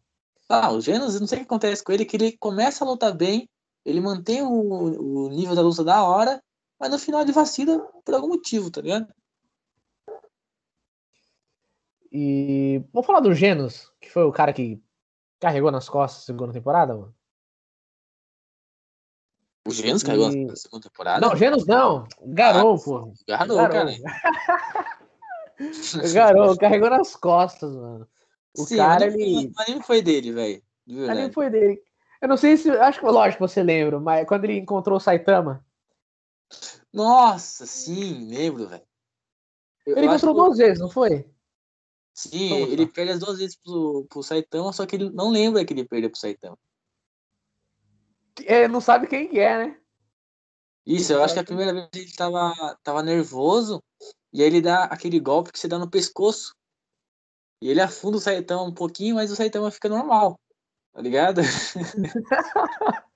Ah, 0.49 0.72
o 0.72 0.80
Genos, 0.80 1.20
não 1.20 1.26
sei 1.26 1.38
o 1.38 1.40
que 1.42 1.46
acontece 1.46 1.84
com 1.84 1.92
ele, 1.92 2.07
que 2.07 2.16
ele 2.16 2.36
começa 2.38 2.82
a 2.82 2.88
lutar 2.88 3.14
bem, 3.14 3.49
ele 3.84 4.01
mantém 4.01 4.42
o, 4.42 5.26
o 5.26 5.28
nível 5.28 5.55
da 5.55 5.61
luta 5.61 5.84
da 5.84 6.03
hora, 6.03 6.42
mas 6.80 6.90
no 6.90 6.99
final 6.99 7.20
ele 7.20 7.32
vacila 7.32 7.78
por 8.05 8.14
algum 8.14 8.28
motivo, 8.28 8.70
tá 8.70 8.80
ligado? 8.80 9.12
E 12.11 12.82
vamos 12.92 13.07
falar 13.07 13.20
do 13.20 13.34
Genos, 13.34 13.92
que 14.01 14.09
foi 14.11 14.24
o 14.24 14.32
cara 14.32 14.53
que 14.55 14.82
carregou 15.38 15.70
nas 15.70 15.86
costas 15.88 16.22
a 16.22 16.26
segunda 16.26 16.53
temporada, 16.55 16.94
mano. 16.94 17.14
O 19.66 19.70
Genos 19.70 20.03
carregou 20.03 20.32
E- 20.32 20.46
na 20.46 20.57
segunda 20.57 20.88
temporada. 20.88 21.20
Não, 21.20 21.36
Genos 21.36 21.66
não. 21.66 22.09
Garou, 22.22 22.82
pô. 22.82 23.12
Garou, 23.26 23.57
Garou. 23.59 23.72
cara. 23.72 23.92
Garou, 26.14 26.57
carregou 26.57 26.88
nas 26.88 27.14
costas, 27.14 27.70
mano. 27.74 28.09
O 28.57 28.64
Sim, 28.64 28.76
cara, 28.76 29.05
o 29.05 29.09
anime- 29.09 29.22
ele. 29.22 29.53
O 29.57 29.62
anime 29.62 29.82
foi 29.82 30.03
dele, 30.03 30.32
velho. 30.32 30.62
Ali 30.88 30.96
verdade. 31.07 31.34
foi 31.34 31.51
dele. 31.51 31.82
Eu 32.20 32.28
não 32.28 32.36
sei 32.36 32.57
se. 32.57 32.70
Acho 32.70 33.01
que, 33.01 33.07
lógico, 33.07 33.46
você 33.46 33.62
lembra, 33.62 34.01
mas 34.01 34.26
quando 34.26 34.44
ele 34.44 34.59
encontrou 34.59 34.96
o 34.96 35.01
Saitama, 35.01 35.64
Nossa, 36.92 37.66
sim, 37.66 38.28
lembro, 38.28 38.66
velho. 38.68 38.82
Ele 39.86 40.07
encontrou 40.07 40.34
que- 40.34 40.40
duas 40.40 40.59
vezes, 40.59 40.80
não 40.80 40.90
foi? 40.90 41.28
Sim, 42.14 42.49
Vamos 42.49 42.72
ele 42.72 42.84
lá. 42.86 42.90
perde 42.92 43.12
as 43.12 43.20
duas 43.20 43.38
vezes 43.38 43.57
pro, 43.57 44.07
pro 44.09 44.22
Saitama, 44.22 44.72
só 44.72 44.84
que 44.86 44.96
ele 44.96 45.11
não 45.11 45.30
lembra 45.30 45.64
que 45.64 45.72
ele 45.72 45.84
perdeu 45.84 46.11
pro 46.11 46.18
Saitama. 46.18 46.59
É, 48.44 48.66
não 48.66 48.80
sabe 48.80 49.07
quem 49.07 49.28
que 49.28 49.38
é, 49.38 49.66
né? 49.66 49.80
Isso, 50.86 51.12
eu 51.12 51.22
acho 51.22 51.34
que 51.34 51.40
a 51.40 51.44
primeira 51.44 51.72
vez 51.72 51.88
ele 51.94 52.12
tava, 52.16 52.78
tava 52.82 53.03
nervoso, 53.03 53.82
e 54.32 54.40
aí 54.40 54.49
ele 54.49 54.61
dá 54.61 54.84
aquele 54.84 55.20
golpe 55.20 55.53
que 55.53 55.59
você 55.59 55.68
dá 55.68 55.78
no 55.78 55.88
pescoço. 55.90 56.57
E 57.61 57.70
ele 57.70 57.80
afunda 57.80 58.16
o 58.16 58.20
Saitama 58.20 58.62
um 58.62 58.74
pouquinho, 58.74 59.16
mas 59.16 59.30
o 59.30 59.36
Saitama 59.36 59.70
fica 59.70 59.88
normal. 59.88 60.38
Tá 60.92 61.02
ligado? 61.02 61.40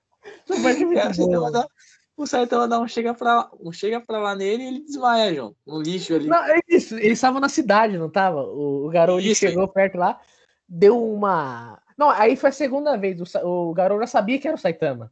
Da 0.47 1.11
boa. 1.25 1.49
hora, 1.49 1.67
o 2.15 2.27
Saitama 2.27 2.67
dá 2.67 2.79
um 2.79 2.87
chega 2.87 3.13
pra, 3.13 3.49
um 3.59 3.71
chega 3.71 3.99
pra 3.99 4.19
lá 4.19 4.35
nele 4.35 4.63
e 4.63 4.67
ele 4.67 4.79
desmaia, 4.81 5.33
João. 5.33 5.55
No 5.65 5.81
lixo 5.81 6.13
ali. 6.13 6.27
Não, 6.27 6.43
é 6.43 6.59
isso. 6.67 6.95
Eles 6.95 7.13
estavam 7.13 7.39
na 7.39 7.49
cidade, 7.49 7.97
não 7.97 8.09
tava? 8.09 8.43
O, 8.43 8.85
o 8.85 8.89
garoto 8.89 9.23
chegou 9.35 9.67
perto 9.67 9.97
lá, 9.97 10.21
deu 10.67 11.01
uma. 11.01 11.81
Não, 11.97 12.09
aí 12.09 12.35
foi 12.35 12.49
a 12.49 12.53
segunda 12.53 12.97
vez. 12.97 13.19
O, 13.19 13.69
o 13.69 13.73
garoto 13.73 14.01
já 14.01 14.07
sabia 14.07 14.39
que 14.39 14.47
era 14.47 14.55
o 14.55 14.59
Saitama. 14.59 15.11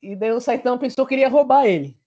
E 0.00 0.14
daí 0.14 0.30
o 0.32 0.40
Saitama 0.40 0.78
pensou 0.78 1.06
que 1.06 1.14
iria 1.14 1.28
roubar 1.28 1.66
ele. 1.66 1.98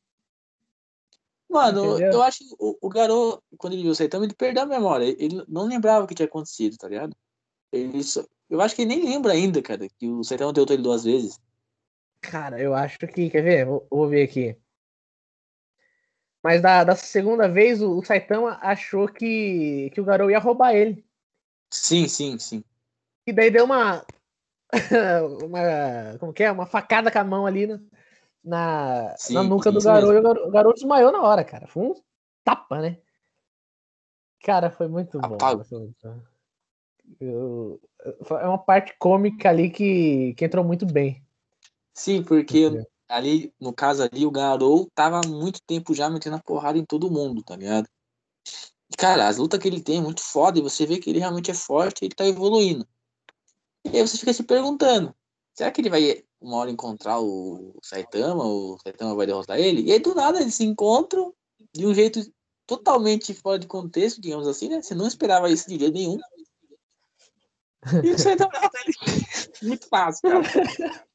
Mano, 1.50 1.96
Entendeu? 1.96 2.12
eu 2.14 2.22
acho 2.22 2.40
que 2.40 2.56
o, 2.60 2.78
o 2.80 2.90
garoto, 2.90 3.44
quando 3.58 3.74
ele 3.74 3.82
viu 3.82 3.92
o 3.92 3.96
Saitama, 3.96 4.24
ele 4.24 4.36
perdeu 4.36 4.64
a 4.64 4.68
memória. 4.68 5.06
Ele 5.06 5.44
não 5.48 5.66
lembrava 5.66 6.06
o 6.06 6.08
que 6.08 6.14
tinha 6.14 6.28
acontecido, 6.28 6.78
tá 6.78 6.88
ligado? 6.88 7.16
Ele 7.72 8.04
só, 8.04 8.24
eu 8.50 8.62
acho 8.62 8.76
que 8.76 8.84
ele 8.84 8.96
nem 8.96 9.04
lembra 9.04 9.34
ainda, 9.34 9.62
cara, 9.62 9.88
que 9.98 10.08
o 10.08 10.24
Saitama 10.24 10.54
derrotou 10.54 10.76
ele 10.76 10.84
duas 10.84 11.04
vezes. 11.04 11.40
Cara, 12.22 12.62
eu 12.62 12.74
acho 12.76 13.00
que. 13.00 13.30
Quer 13.30 13.42
ver? 13.42 13.66
Vou, 13.66 13.88
vou 13.90 14.08
ver 14.08 14.24
aqui. 14.24 14.56
Mas 16.44 16.62
da, 16.62 16.84
da 16.84 16.96
segunda 16.96 17.48
vez, 17.48 17.82
o, 17.82 17.98
o, 17.98 18.06
Saitama 18.06 18.60
achou 18.62 19.08
que, 19.08 19.90
que 19.94 20.00
o 20.00 20.06
garoto 20.06 20.32
ia 20.32 20.40
roubar 20.40 20.74
ele. 20.74 21.06
Sim, 21.72 22.08
sim, 22.08 22.38
sim. 22.40 22.64
E 23.26 23.34
daí 23.34 23.50
deu 23.50 23.66
uma. 23.66 24.06
uma. 25.44 26.18
Como 26.20 26.34
que 26.34 26.44
é? 26.44 26.52
Uma 26.52 26.66
facada 26.66 27.12
com 27.12 27.20
a 27.20 27.24
mão 27.24 27.46
ali 27.46 27.68
na, 27.68 27.80
na, 28.44 29.16
sim, 29.18 29.34
na 29.34 29.44
nuca 29.44 29.72
do 29.72 29.82
garoto. 29.82 30.14
E 30.14 30.18
o 30.18 30.52
garoto, 30.52 30.76
desmaiou 30.76 31.12
na 31.12 31.22
hora, 31.22 31.44
cara. 31.44 31.68
Foi 31.68 31.84
um 31.84 31.94
tapa, 32.44 32.82
né? 32.82 32.98
Cara, 34.44 34.72
foi 34.72 34.88
muito 34.88 35.20
bom. 35.20 35.38
Eu, 37.20 37.82
é 38.32 38.48
uma 38.48 38.58
parte 38.58 38.96
cômica 38.98 39.50
ali 39.50 39.70
que, 39.70 40.34
que 40.36 40.46
entrou 40.46 40.64
muito 40.64 40.86
bem. 40.86 41.24
Sim, 41.94 42.24
porque 42.24 42.72
ali, 43.08 43.54
no 43.60 43.74
caso 43.74 44.04
ali, 44.04 44.26
o 44.26 44.32
Garou 44.32 44.90
tava 44.94 45.20
há 45.20 45.28
muito 45.28 45.62
tempo 45.64 45.94
já 45.94 46.10
metendo 46.10 46.38
a 46.38 46.42
porrada 46.42 46.78
em 46.78 46.86
todo 46.86 47.12
mundo, 47.12 47.44
tá 47.44 47.56
ligado? 47.56 47.90
Cara, 48.98 49.28
as 49.28 49.38
lutas 49.38 49.60
que 49.60 49.68
ele 49.68 49.82
tem 49.82 49.98
é 49.98 50.02
muito 50.02 50.22
foda 50.22 50.60
e 50.60 50.62
você 50.62 50.86
vê 50.86 50.98
que 50.98 51.10
ele 51.10 51.20
realmente 51.20 51.52
é 51.52 51.54
forte 51.54 52.02
e 52.02 52.06
ele 52.06 52.16
tá 52.16 52.26
evoluindo. 52.26 52.88
E 53.86 53.98
aí 53.98 54.08
você 54.08 54.18
fica 54.18 54.34
se 54.34 54.44
perguntando, 54.44 55.14
será 55.54 55.72
que 55.72 55.82
ele 55.82 55.90
vai 55.90 56.24
uma 56.42 56.58
hora 56.58 56.72
encontrar 56.72 57.20
o 57.20 57.78
Saitama, 57.84 58.44
o 58.44 58.78
Saitama 58.80 59.16
vai 59.16 59.26
derrotar 59.26 59.60
ele? 59.60 59.84
E 59.84 59.92
aí 59.92 60.00
do 60.00 60.16
nada 60.16 60.42
eles 60.42 60.56
se 60.56 60.64
encontram 60.64 61.34
de 61.74 61.86
um 61.86 61.94
jeito 61.94 62.22
totalmente 62.66 63.34
fora 63.34 63.60
de 63.60 63.68
contexto, 63.68 64.22
digamos 64.22 64.48
assim, 64.48 64.70
né? 64.70 64.82
Você 64.82 64.94
não 64.94 65.08
esperava 65.08 65.50
isso 65.50 65.68
de 65.68 65.80
jeito 65.80 65.94
nenhum. 65.94 66.18
E 68.04 68.12
o 68.12 68.20
Saitama 68.20 68.52
derrota 68.52 68.78
ele 68.86 69.70
muito 69.70 69.88
fácil, 69.88 70.30
cara. 70.30 71.08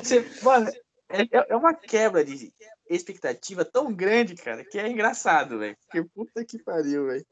Você, 0.00 0.28
mano, 0.42 0.70
é, 1.08 1.52
é 1.52 1.56
uma 1.56 1.74
quebra 1.74 2.24
de 2.24 2.52
expectativa 2.88 3.64
tão 3.64 3.92
grande, 3.92 4.34
cara, 4.34 4.64
que 4.64 4.78
é 4.78 4.88
engraçado, 4.88 5.58
velho. 5.58 5.76
Que 5.90 6.02
puta 6.02 6.44
que 6.44 6.58
pariu, 6.58 7.06
velho. 7.06 7.26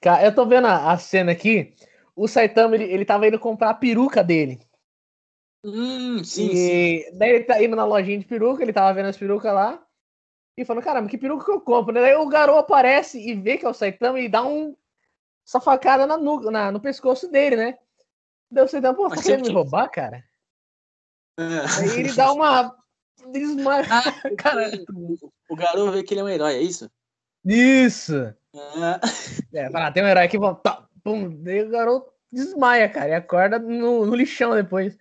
Cara, 0.00 0.24
eu 0.24 0.34
tô 0.34 0.46
vendo 0.46 0.66
a, 0.66 0.92
a, 0.92 0.98
cena 0.98 1.32
aqui. 1.32 1.74
O 2.14 2.28
Saitama, 2.28 2.74
ele, 2.74 2.84
ele 2.84 3.04
tava 3.04 3.26
indo 3.26 3.38
comprar 3.38 3.70
a 3.70 3.74
peruca 3.74 4.22
dele. 4.22 4.60
Hum, 5.64 6.24
sim, 6.24 6.50
e 6.50 7.04
sim. 7.04 7.18
Daí 7.18 7.30
ele 7.30 7.44
tá 7.44 7.62
indo 7.62 7.76
na 7.76 7.84
lojinha 7.84 8.18
de 8.18 8.24
peruca, 8.24 8.62
ele 8.62 8.72
tava 8.72 8.92
vendo 8.94 9.08
as 9.08 9.16
perucas 9.16 9.52
lá. 9.52 9.82
E 10.56 10.64
falando, 10.64 10.84
caramba, 10.84 11.08
que 11.08 11.18
peruca 11.18 11.44
que 11.44 11.50
eu 11.50 11.60
compro? 11.60 11.94
Daí 11.94 12.14
o 12.14 12.28
garoto 12.28 12.58
aparece 12.58 13.18
e 13.18 13.34
vê 13.34 13.56
que 13.56 13.64
é 13.64 13.68
o 13.68 13.74
Saitama 13.74 14.18
e 14.20 14.28
dá 14.28 14.42
um. 14.42 14.76
Essa 15.46 15.60
facada 15.60 16.06
na, 16.06 16.16
na, 16.18 16.72
no 16.72 16.80
pescoço 16.80 17.30
dele, 17.30 17.56
né? 17.56 17.78
Deu 18.50 18.66
você 18.66 18.80
dá, 18.80 18.92
pô, 18.92 19.08
tá 19.08 19.22
querendo 19.22 19.46
me 19.46 19.52
roubar, 19.52 19.88
cara? 19.88 20.24
É. 21.38 21.42
Aí 21.80 22.00
ele 22.00 22.12
dá 22.12 22.32
uma. 22.32 22.76
Desmaia. 23.32 23.84
Ah, 23.90 24.02
cara, 24.36 24.70
o 25.48 25.56
garoto 25.56 25.92
vê 25.92 26.02
que 26.02 26.14
ele 26.14 26.20
é 26.20 26.24
um 26.24 26.28
herói, 26.28 26.54
é 26.54 26.62
isso? 26.62 26.90
Isso! 27.44 28.16
É, 29.52 29.64
é 29.66 29.70
fala, 29.70 29.92
tem 29.92 30.02
um 30.02 30.08
herói 30.08 30.24
aqui. 30.24 30.38
Tá, 30.62 30.88
pum, 31.02 31.42
daí 31.42 31.62
o 31.62 31.70
garoto 31.70 32.12
desmaia, 32.30 32.88
cara, 32.88 33.10
e 33.10 33.14
acorda 33.14 33.58
no, 33.58 34.06
no 34.06 34.14
lixão 34.14 34.54
depois. 34.54 34.96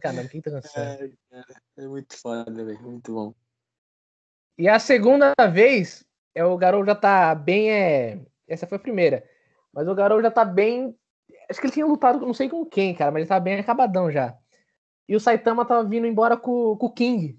Caramba, 0.00 0.22
o 0.22 0.28
que 0.28 0.40
tá 0.40 0.50
acontecendo? 0.50 1.12
É, 1.32 1.42
é 1.78 1.86
muito 1.86 2.16
foda, 2.16 2.64
velho, 2.64 2.82
muito 2.82 3.12
bom. 3.12 3.34
E 4.56 4.68
a 4.68 4.78
segunda 4.78 5.34
vez, 5.50 6.04
é 6.34 6.44
o 6.44 6.56
garoto 6.56 6.86
já 6.86 6.94
tá 6.94 7.34
bem. 7.34 7.70
É... 7.70 8.20
Essa 8.46 8.66
foi 8.66 8.76
a 8.76 8.80
primeira. 8.80 9.28
Mas 9.72 9.88
o 9.88 9.94
garoto 9.94 10.22
já 10.22 10.30
tá 10.30 10.44
bem 10.44 10.96
Acho 11.52 11.60
que 11.60 11.66
ele 11.66 11.74
tinha 11.74 11.86
lutado, 11.86 12.24
não 12.24 12.32
sei 12.32 12.48
com 12.48 12.64
quem, 12.64 12.94
cara, 12.94 13.10
mas 13.10 13.20
ele 13.20 13.28
tava 13.28 13.44
bem 13.44 13.58
acabadão 13.58 14.10
já. 14.10 14.34
E 15.06 15.14
o 15.14 15.20
Saitama 15.20 15.66
tava 15.66 15.86
vindo 15.86 16.06
embora 16.06 16.34
com, 16.34 16.74
com 16.76 16.86
o 16.86 16.92
King. 16.92 17.38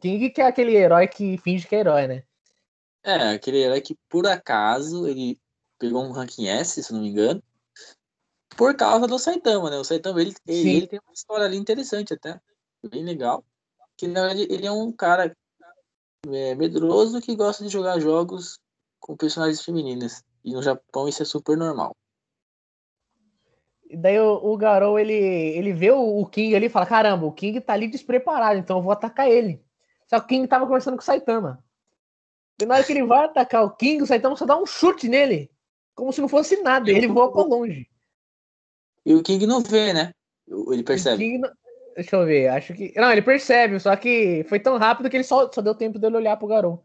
King 0.00 0.30
que 0.30 0.40
é 0.40 0.46
aquele 0.46 0.74
herói 0.74 1.06
que 1.06 1.36
finge 1.36 1.66
que 1.66 1.76
é 1.76 1.80
herói, 1.80 2.06
né? 2.06 2.22
É, 3.02 3.34
aquele 3.34 3.58
herói 3.58 3.82
que 3.82 3.94
por 4.08 4.26
acaso 4.26 5.06
ele 5.06 5.38
pegou 5.80 6.04
um 6.04 6.12
ranking 6.12 6.46
S, 6.46 6.80
se 6.80 6.92
não 6.92 7.00
me 7.00 7.08
engano, 7.08 7.42
por 8.56 8.76
causa 8.76 9.06
do 9.06 9.18
Saitama, 9.18 9.70
né? 9.70 9.78
O 9.78 9.84
Saitama, 9.84 10.20
ele, 10.20 10.34
ele, 10.46 10.76
ele, 10.76 10.86
tem 10.86 11.00
uma 11.04 11.14
história 11.14 11.46
ali 11.46 11.56
interessante 11.56 12.12
até, 12.12 12.38
bem 12.88 13.02
legal. 13.02 13.42
Que 13.96 14.06
na 14.06 14.28
verdade 14.28 14.46
ele 14.50 14.66
é 14.66 14.70
um 14.70 14.92
cara 14.92 15.34
é, 16.28 16.54
medroso 16.54 17.20
que 17.20 17.34
gosta 17.34 17.64
de 17.64 17.70
jogar 17.70 17.98
jogos 17.98 18.60
com 19.00 19.16
personagens 19.16 19.64
femininas. 19.64 20.22
E 20.44 20.52
no 20.52 20.62
Japão 20.62 21.08
isso 21.08 21.22
é 21.22 21.26
super 21.26 21.56
normal. 21.56 21.96
E 23.88 23.96
daí 23.96 24.20
o, 24.20 24.34
o 24.34 24.56
Garou, 24.56 24.98
ele, 24.98 25.14
ele 25.14 25.72
vê 25.72 25.90
o, 25.90 26.20
o, 26.20 26.26
King 26.26 26.54
ali 26.54 26.66
e 26.66 26.70
fala: 26.70 26.86
caramba, 26.86 27.26
o 27.26 27.32
King 27.32 27.60
tá 27.60 27.72
ali 27.72 27.88
despreparado, 27.88 28.58
então 28.58 28.76
eu 28.76 28.82
vou 28.82 28.92
atacar 28.92 29.28
ele. 29.28 29.64
Só 30.06 30.18
que 30.20 30.26
o 30.26 30.28
King 30.28 30.46
tava 30.46 30.66
conversando 30.66 30.96
com 30.96 31.02
o 31.02 31.04
Saitama. 31.04 31.64
E 32.60 32.66
na 32.66 32.74
hora 32.74 32.84
que 32.84 32.92
ele 32.92 33.04
vai 33.04 33.24
atacar 33.24 33.64
o 33.64 33.70
King, 33.70 34.02
o 34.02 34.06
Saitama 34.06 34.36
só 34.36 34.44
dá 34.44 34.56
um 34.56 34.66
chute 34.66 35.08
nele. 35.08 35.50
Como 36.00 36.14
se 36.14 36.20
não 36.22 36.28
fosse 36.28 36.56
nada. 36.62 36.90
Ele 36.90 37.06
voa 37.06 37.30
pra 37.30 37.42
longe. 37.42 37.86
E 39.04 39.14
o 39.14 39.22
King 39.22 39.46
não 39.46 39.60
vê, 39.60 39.92
né? 39.92 40.14
Ele 40.48 40.82
percebe. 40.82 41.36
Não... 41.36 41.50
Deixa 41.94 42.16
eu 42.16 42.24
ver, 42.24 42.48
acho 42.48 42.72
que. 42.72 42.94
Não, 42.96 43.12
ele 43.12 43.20
percebe, 43.20 43.78
só 43.78 43.94
que 43.96 44.42
foi 44.48 44.58
tão 44.58 44.78
rápido 44.78 45.10
que 45.10 45.16
ele 45.18 45.24
só, 45.24 45.52
só 45.52 45.60
deu 45.60 45.74
tempo 45.74 45.98
dele 45.98 46.16
olhar 46.16 46.38
pro 46.38 46.48
Garou. 46.48 46.82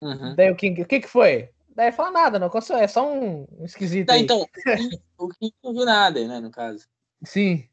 Uhum. 0.00 0.34
Daí 0.34 0.50
o 0.50 0.56
King, 0.56 0.80
o 0.80 0.86
que 0.86 1.00
que 1.00 1.08
foi? 1.08 1.50
Daí 1.76 1.92
fala 1.92 2.10
nada, 2.10 2.38
não, 2.38 2.50
é 2.80 2.86
só 2.86 3.06
um, 3.06 3.46
esquisito. 3.60 4.06
Tá, 4.06 4.16
então, 4.16 4.46
o 5.18 5.28
King 5.28 5.54
não 5.62 5.74
viu 5.74 5.84
nada, 5.84 6.26
né, 6.26 6.40
no 6.40 6.50
caso. 6.50 6.86
Sim. 7.22 7.68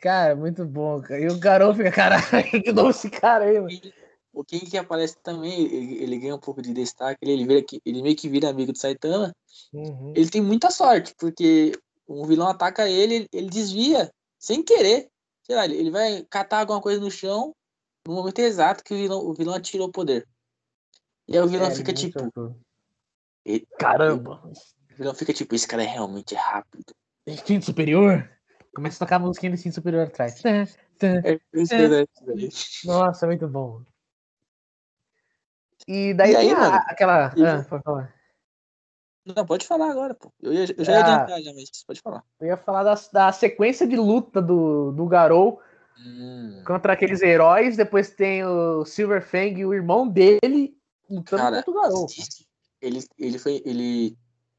Cara, 0.00 0.34
muito 0.34 0.64
bom. 0.64 1.00
E 1.10 1.28
o 1.28 1.38
garoto 1.38 1.76
fica, 1.76 1.92
caralho, 1.92 2.24
que 2.64 2.72
novo 2.72 2.90
esse 2.90 3.08
cara 3.08 3.44
aí, 3.44 3.60
mano. 3.60 3.68
O 4.38 4.44
King 4.44 4.70
que 4.70 4.78
aparece 4.78 5.16
também, 5.20 5.64
ele, 5.64 6.00
ele, 6.00 6.16
ganha 6.16 6.36
um 6.36 6.38
pouco 6.38 6.62
de 6.62 6.72
destaque, 6.72 7.18
ele, 7.22 7.32
ele, 7.32 7.44
vira, 7.44 7.66
ele 7.84 8.02
meio 8.02 8.14
que 8.14 8.28
vira 8.28 8.48
amigo 8.48 8.70
do 8.70 8.78
Saitama. 8.78 9.34
Uhum. 9.72 10.12
Ele 10.14 10.30
tem 10.30 10.40
muita 10.40 10.70
sorte, 10.70 11.12
porque 11.18 11.72
um 12.08 12.24
vilão 12.24 12.46
ataca 12.46 12.88
ele, 12.88 13.26
ele 13.32 13.48
desvia, 13.48 14.08
sem 14.38 14.62
querer. 14.62 15.10
Sei 15.42 15.56
lá, 15.56 15.64
ele 15.64 15.90
vai 15.90 16.24
catar 16.30 16.60
alguma 16.60 16.80
coisa 16.80 17.00
no 17.00 17.10
chão 17.10 17.52
no 18.06 18.14
momento 18.14 18.38
exato 18.38 18.84
que 18.84 18.94
o 18.94 18.96
vilão, 18.96 19.26
o 19.26 19.34
vilão 19.34 19.56
atirou 19.56 19.88
o 19.88 19.92
poder. 19.92 20.24
E 21.26 21.36
aí 21.36 21.42
o 21.42 21.48
vilão 21.48 21.66
é, 21.66 21.74
fica 21.74 21.92
tipo. 21.92 22.30
Caramba! 23.76 24.40
O 24.46 24.96
vilão 24.96 25.14
fica 25.16 25.32
tipo, 25.32 25.52
esse 25.56 25.66
cara 25.66 25.82
é 25.82 25.86
realmente 25.86 26.36
rápido. 26.36 26.94
Instinto 27.26 27.64
superior? 27.64 28.30
Começa 28.72 28.98
a 28.98 29.00
tocar 29.00 29.16
a 29.16 29.18
musiquinha 29.18 29.50
do 29.50 29.54
instinto 29.56 29.74
superior 29.74 30.06
atrás. 30.06 30.40
É 31.24 31.32
impressionante, 31.32 32.24
velho. 32.24 32.48
Nossa, 32.84 33.26
muito 33.26 33.48
bom. 33.48 33.82
E 35.88 36.12
daí 36.12 36.32
e 36.32 36.36
aí, 36.36 36.54
mano, 36.54 36.76
aquela. 36.86 37.32
E... 37.34 37.46
Ah, 37.46 37.64
pode 37.66 37.82
falar. 37.82 38.14
Não, 39.24 39.46
pode 39.46 39.66
falar 39.66 39.90
agora, 39.90 40.14
pô. 40.14 40.30
Eu, 40.42 40.52
ia, 40.52 40.66
eu 40.76 40.84
já 40.84 40.92
ia 40.92 40.98
ah, 40.98 41.14
adiantar 41.14 41.42
já, 41.42 41.54
mas 41.54 41.70
pode 41.86 42.00
falar. 42.02 42.22
Eu 42.38 42.46
ia 42.46 42.56
falar 42.58 42.82
da, 42.82 42.94
da 43.10 43.32
sequência 43.32 43.86
de 43.86 43.96
luta 43.96 44.42
do, 44.42 44.92
do 44.92 45.06
Garou 45.06 45.62
hum. 45.98 46.62
contra 46.66 46.92
aqueles 46.92 47.22
heróis. 47.22 47.78
Depois 47.78 48.10
tem 48.10 48.44
o 48.44 48.84
Silver 48.84 49.26
Fang 49.26 49.58
e 49.58 49.64
o 49.64 49.72
irmão 49.72 50.06
dele 50.06 50.76
lutando 51.08 51.42
Cara, 51.42 51.62
contra 51.62 51.70
o 51.70 51.82
garoto. 51.82 52.12
Ele, 52.82 53.02
ele 53.18 53.38
foi. 53.38 53.62
Ele. 53.64 54.14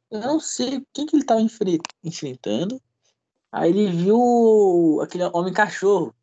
Eu 0.09 0.21
não 0.21 0.39
sei 0.39 0.83
quem 0.91 1.05
que 1.05 1.15
ele 1.15 1.25
tava 1.25 1.41
enfrentando. 1.41 2.81
Aí 3.51 3.69
ele 3.69 3.91
viu 3.91 4.99
aquele 5.03 5.25
homem 5.25 5.53
cachorro. 5.53 6.15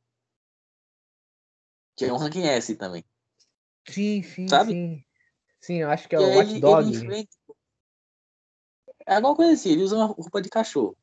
Que 1.95 2.07
é 2.07 2.13
um 2.13 2.17
ranking 2.17 2.43
S 2.43 2.75
também. 2.75 3.05
Sim, 3.89 4.23
sim, 4.23 4.49
Sabe? 4.49 4.73
sim. 4.73 5.05
Sim, 5.61 5.75
eu 5.77 5.91
acho 5.91 6.09
que 6.09 6.15
é 6.15 6.19
e 6.19 6.23
o 6.23 6.37
Watch 6.37 6.61
Dog. 6.61 6.91
Enfrenta... 6.91 7.37
É 9.07 9.17
alguma 9.17 9.37
coisa 9.37 9.53
assim, 9.53 9.71
ele 9.71 9.83
usa 9.83 9.97
uma 9.97 10.07
roupa 10.07 10.41
de 10.41 10.49
cachorro. 10.49 10.97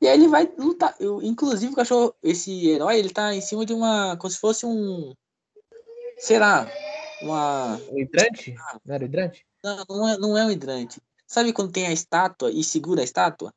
E 0.00 0.06
aí 0.06 0.14
ele 0.14 0.28
vai 0.28 0.46
lutar. 0.58 0.94
Eu, 0.98 1.22
inclusive, 1.22 1.72
o 1.72 1.76
cachorro, 1.76 2.14
esse 2.22 2.68
herói, 2.68 2.98
ele 2.98 3.10
tá 3.10 3.34
em 3.34 3.40
cima 3.40 3.66
de 3.66 3.72
uma. 3.72 4.16
Como 4.16 4.30
se 4.30 4.38
fosse 4.38 4.64
um. 4.64 5.14
Será? 6.18 6.66
uma. 7.22 7.76
O 7.90 7.98
hidrante? 7.98 8.54
Não 8.84 8.94
era 8.94 9.04
hidrante? 9.04 9.46
Não, 9.62 9.84
não 9.88 10.08
é, 10.08 10.18
não 10.18 10.38
é 10.38 10.44
um 10.46 10.50
hidrante. 10.50 11.02
Sabe 11.26 11.52
quando 11.52 11.72
tem 11.72 11.86
a 11.86 11.92
estátua 11.92 12.50
e 12.50 12.64
segura 12.64 13.00
a 13.00 13.04
estátua? 13.04 13.52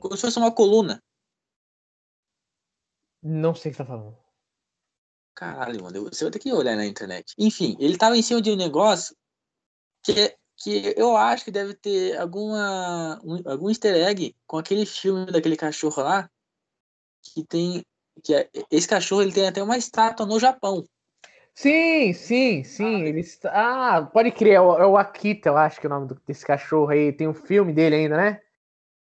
Como 0.00 0.16
se 0.16 0.22
fosse 0.22 0.38
uma 0.38 0.52
coluna. 0.52 1.02
Não 3.22 3.54
sei 3.54 3.70
o 3.70 3.74
que 3.74 3.78
tá 3.78 3.84
falando. 3.84 4.16
Caralho, 5.38 5.84
mano, 5.84 6.02
você 6.02 6.24
vai 6.24 6.32
ter 6.32 6.40
que 6.40 6.52
olhar 6.52 6.74
na 6.74 6.84
internet. 6.84 7.32
Enfim, 7.38 7.76
ele 7.78 7.96
tava 7.96 8.16
em 8.16 8.22
cima 8.22 8.42
de 8.42 8.50
um 8.50 8.56
negócio 8.56 9.14
que, 10.02 10.36
que 10.56 10.94
eu 10.96 11.16
acho 11.16 11.44
que 11.44 11.52
deve 11.52 11.74
ter 11.74 12.18
alguma, 12.18 13.20
um, 13.22 13.48
algum 13.48 13.68
easter 13.68 13.94
egg 13.94 14.34
com 14.48 14.58
aquele 14.58 14.84
filme 14.84 15.26
daquele 15.26 15.56
cachorro 15.56 16.02
lá, 16.02 16.28
que 17.22 17.44
tem. 17.44 17.84
Que 18.24 18.34
é, 18.34 18.50
esse 18.68 18.88
cachorro 18.88 19.22
ele 19.22 19.30
tem 19.30 19.46
até 19.46 19.62
uma 19.62 19.78
estátua 19.78 20.26
no 20.26 20.40
Japão. 20.40 20.84
Sim, 21.54 22.12
sim, 22.14 22.64
sim. 22.64 23.02
Ah, 23.04 23.06
ele 23.06 23.20
está... 23.20 23.50
ah 23.52 24.06
pode 24.06 24.32
crer, 24.32 24.54
é 24.54 24.60
o, 24.60 24.76
é 24.76 24.86
o, 24.88 24.96
Akita, 24.96 25.50
eu 25.50 25.56
acho 25.56 25.80
que 25.80 25.86
é 25.86 25.90
o 25.90 25.92
nome 25.92 26.16
desse 26.26 26.44
cachorro 26.44 26.90
aí. 26.90 27.12
Tem 27.12 27.28
um 27.28 27.34
filme 27.34 27.72
dele 27.72 27.94
ainda, 27.94 28.16
né? 28.16 28.40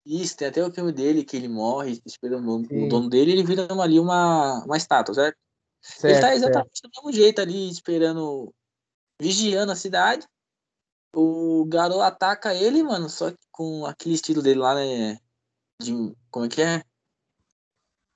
Isso, 0.07 0.37
tem 0.37 0.47
até 0.47 0.65
o 0.65 0.73
filme 0.73 0.93
dele 0.93 1.25
que 1.25 1.37
ele 1.37 1.49
morre, 1.49 2.01
esperando 2.07 2.49
o 2.49 2.89
dono 2.89 3.09
dele, 3.09 3.33
ele 3.33 3.43
vira 3.43 3.67
ali 3.83 3.99
uma, 3.99 4.65
uma 4.65 4.77
estátua, 4.77 5.15
certo? 5.17 5.42
Certo 5.83 6.13
ele 6.15 6.21
tá 6.21 6.35
exatamente 6.35 6.79
certo. 6.79 6.93
do 6.93 7.03
mesmo 7.05 7.13
jeito 7.13 7.41
ali, 7.41 7.69
esperando, 7.69 8.55
vigiando 9.21 9.73
a 9.73 9.77
cidade. 9.77 10.27
O 11.15 11.67
garoto 11.67 12.01
ataca 12.01 12.55
ele, 12.55 12.83
mano, 12.83 13.11
só 13.11 13.31
que 13.31 13.47
com 13.51 13.85
aquele 13.85 14.15
estilo 14.15 14.41
dele 14.41 14.61
lá, 14.61 14.75
né? 14.75 15.19
De, 15.81 15.93
como 16.31 16.47
é 16.47 16.49
que 16.49 16.63
é? 16.63 16.83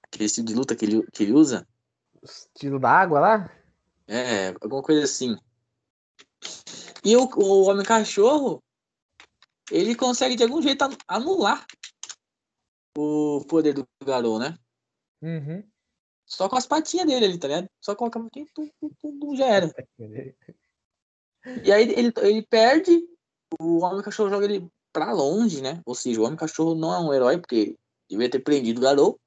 Aquele 0.02 0.24
estilo 0.24 0.46
de 0.46 0.54
luta 0.54 0.74
que 0.74 0.84
ele, 0.84 1.06
que 1.12 1.24
ele 1.24 1.32
usa. 1.32 1.68
Estilo 2.22 2.78
da 2.78 2.90
água 2.90 3.20
lá? 3.20 3.52
É, 4.06 4.48
alguma 4.60 4.82
coisa 4.82 5.04
assim. 5.04 5.36
E 7.04 7.16
o, 7.16 7.28
o 7.36 7.64
Homem-Cachorro, 7.68 8.62
ele 9.70 9.94
consegue 9.94 10.36
de 10.36 10.44
algum 10.44 10.62
jeito 10.62 10.84
anular 11.06 11.66
o 12.96 13.44
poder 13.46 13.74
do 13.74 13.86
garoto, 14.02 14.38
né? 14.38 14.58
Uhum. 15.20 15.62
Só 16.26 16.48
com 16.48 16.56
as 16.56 16.66
patinhas 16.66 17.06
dele 17.06 17.24
ali, 17.24 17.38
tá 17.38 17.46
ligado? 17.46 17.70
Só 17.80 17.94
coloca 17.94 18.18
a 18.18 18.22
patinha, 18.22 18.46
tudo, 18.52 18.72
tudo 19.00 19.36
já 19.36 19.46
era. 19.46 19.72
E 21.62 21.72
aí 21.72 21.82
ele, 21.92 22.12
ele 22.18 22.42
perde, 22.42 23.00
o 23.60 23.84
Homem-Cachorro 23.84 24.28
joga 24.28 24.44
ele 24.44 24.68
pra 24.92 25.12
longe, 25.12 25.62
né? 25.62 25.80
Ou 25.86 25.94
seja, 25.94 26.20
o 26.20 26.24
Homem-Cachorro 26.24 26.74
não 26.74 26.92
é 26.92 26.98
um 26.98 27.14
herói, 27.14 27.38
porque 27.38 27.76
devia 28.10 28.28
ter 28.28 28.40
prendido 28.40 28.78
o 28.78 28.82
garoto. 28.82 29.20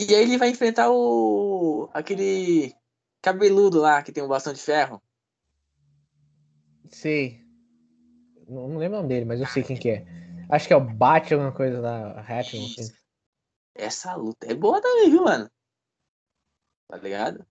E 0.00 0.14
aí 0.14 0.22
ele 0.22 0.38
vai 0.38 0.48
enfrentar 0.48 0.90
o. 0.90 1.90
aquele 1.92 2.72
cabeludo 3.20 3.80
lá 3.80 4.02
que 4.02 4.12
tem 4.12 4.22
um 4.22 4.28
bastão 4.28 4.52
de 4.52 4.60
ferro. 4.60 5.02
Sei. 6.88 7.44
Não, 8.48 8.68
não 8.68 8.78
lembro 8.78 8.98
o 8.98 9.02
nome 9.02 9.08
dele, 9.08 9.24
mas 9.24 9.40
eu 9.40 9.46
sei 9.46 9.62
quem 9.62 9.76
que 9.76 9.90
é. 9.90 10.06
Acho 10.48 10.66
que 10.66 10.72
é 10.72 10.76
o 10.76 10.80
Bat, 10.80 11.32
alguma 11.32 11.52
coisa 11.52 11.82
da 11.82 12.20
Hatch. 12.20 12.54
Essa 13.74 14.14
luta 14.14 14.46
é 14.50 14.54
boa 14.54 14.80
também, 14.80 15.10
viu, 15.10 15.24
mano? 15.24 15.50
Tá 16.88 16.96
ligado? 16.96 17.46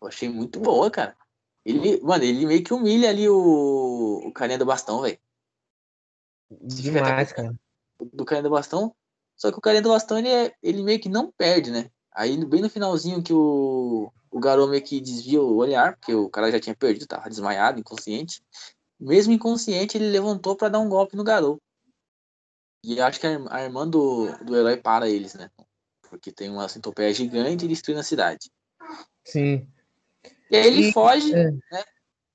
Eu 0.00 0.08
achei 0.08 0.28
muito 0.28 0.60
boa, 0.60 0.90
cara. 0.90 1.16
Ele, 1.64 2.00
mano, 2.02 2.22
ele 2.22 2.44
meio 2.44 2.62
que 2.62 2.74
humilha 2.74 3.08
ali 3.08 3.28
o, 3.28 4.20
o 4.24 4.32
carinha 4.32 4.58
do 4.58 4.66
bastão, 4.66 5.00
velho. 5.00 5.18
Demais, 6.50 7.32
cara. 7.32 7.54
Do 8.12 8.24
carinha 8.24 8.42
do 8.42 8.50
bastão. 8.50 8.94
Só 9.36 9.50
que 9.50 9.58
o 9.58 9.60
carinha 9.60 9.82
do 9.82 9.88
bastão, 9.88 10.18
ele, 10.18 10.28
é, 10.28 10.54
ele 10.62 10.82
meio 10.82 11.00
que 11.00 11.08
não 11.08 11.32
perde, 11.32 11.70
né? 11.70 11.90
Aí, 12.12 12.36
bem 12.44 12.60
no 12.60 12.70
finalzinho 12.70 13.22
que 13.22 13.32
o, 13.32 14.12
o 14.30 14.38
garoto 14.38 14.70
meio 14.70 14.84
que 14.84 15.00
desvia 15.00 15.40
o 15.40 15.56
olhar, 15.56 15.96
porque 15.96 16.14
o 16.14 16.28
cara 16.28 16.50
já 16.50 16.60
tinha 16.60 16.76
perdido, 16.76 17.06
tava 17.06 17.28
desmaiado, 17.28 17.80
inconsciente. 17.80 18.42
Mesmo 19.00 19.32
inconsciente, 19.32 19.96
ele 19.96 20.10
levantou 20.10 20.54
para 20.54 20.68
dar 20.68 20.78
um 20.78 20.88
golpe 20.88 21.16
no 21.16 21.24
garoto. 21.24 21.60
E 22.84 23.00
acho 23.00 23.18
que 23.18 23.26
a 23.26 23.62
irmã 23.62 23.88
do, 23.88 24.26
do 24.44 24.54
herói 24.54 24.76
para 24.76 25.08
eles, 25.08 25.34
né? 25.34 25.50
Porque 26.14 26.32
tem 26.32 26.48
uma 26.48 26.68
centopeia 26.68 27.12
gigante 27.12 27.64
e 27.64 27.68
destruindo 27.68 28.00
a 28.00 28.04
cidade. 28.04 28.50
Sim. 29.24 29.66
E 30.50 30.56
aí 30.56 30.66
ele 30.66 30.88
e... 30.88 30.92
foge, 30.92 31.34
é. 31.34 31.50
né? 31.50 31.84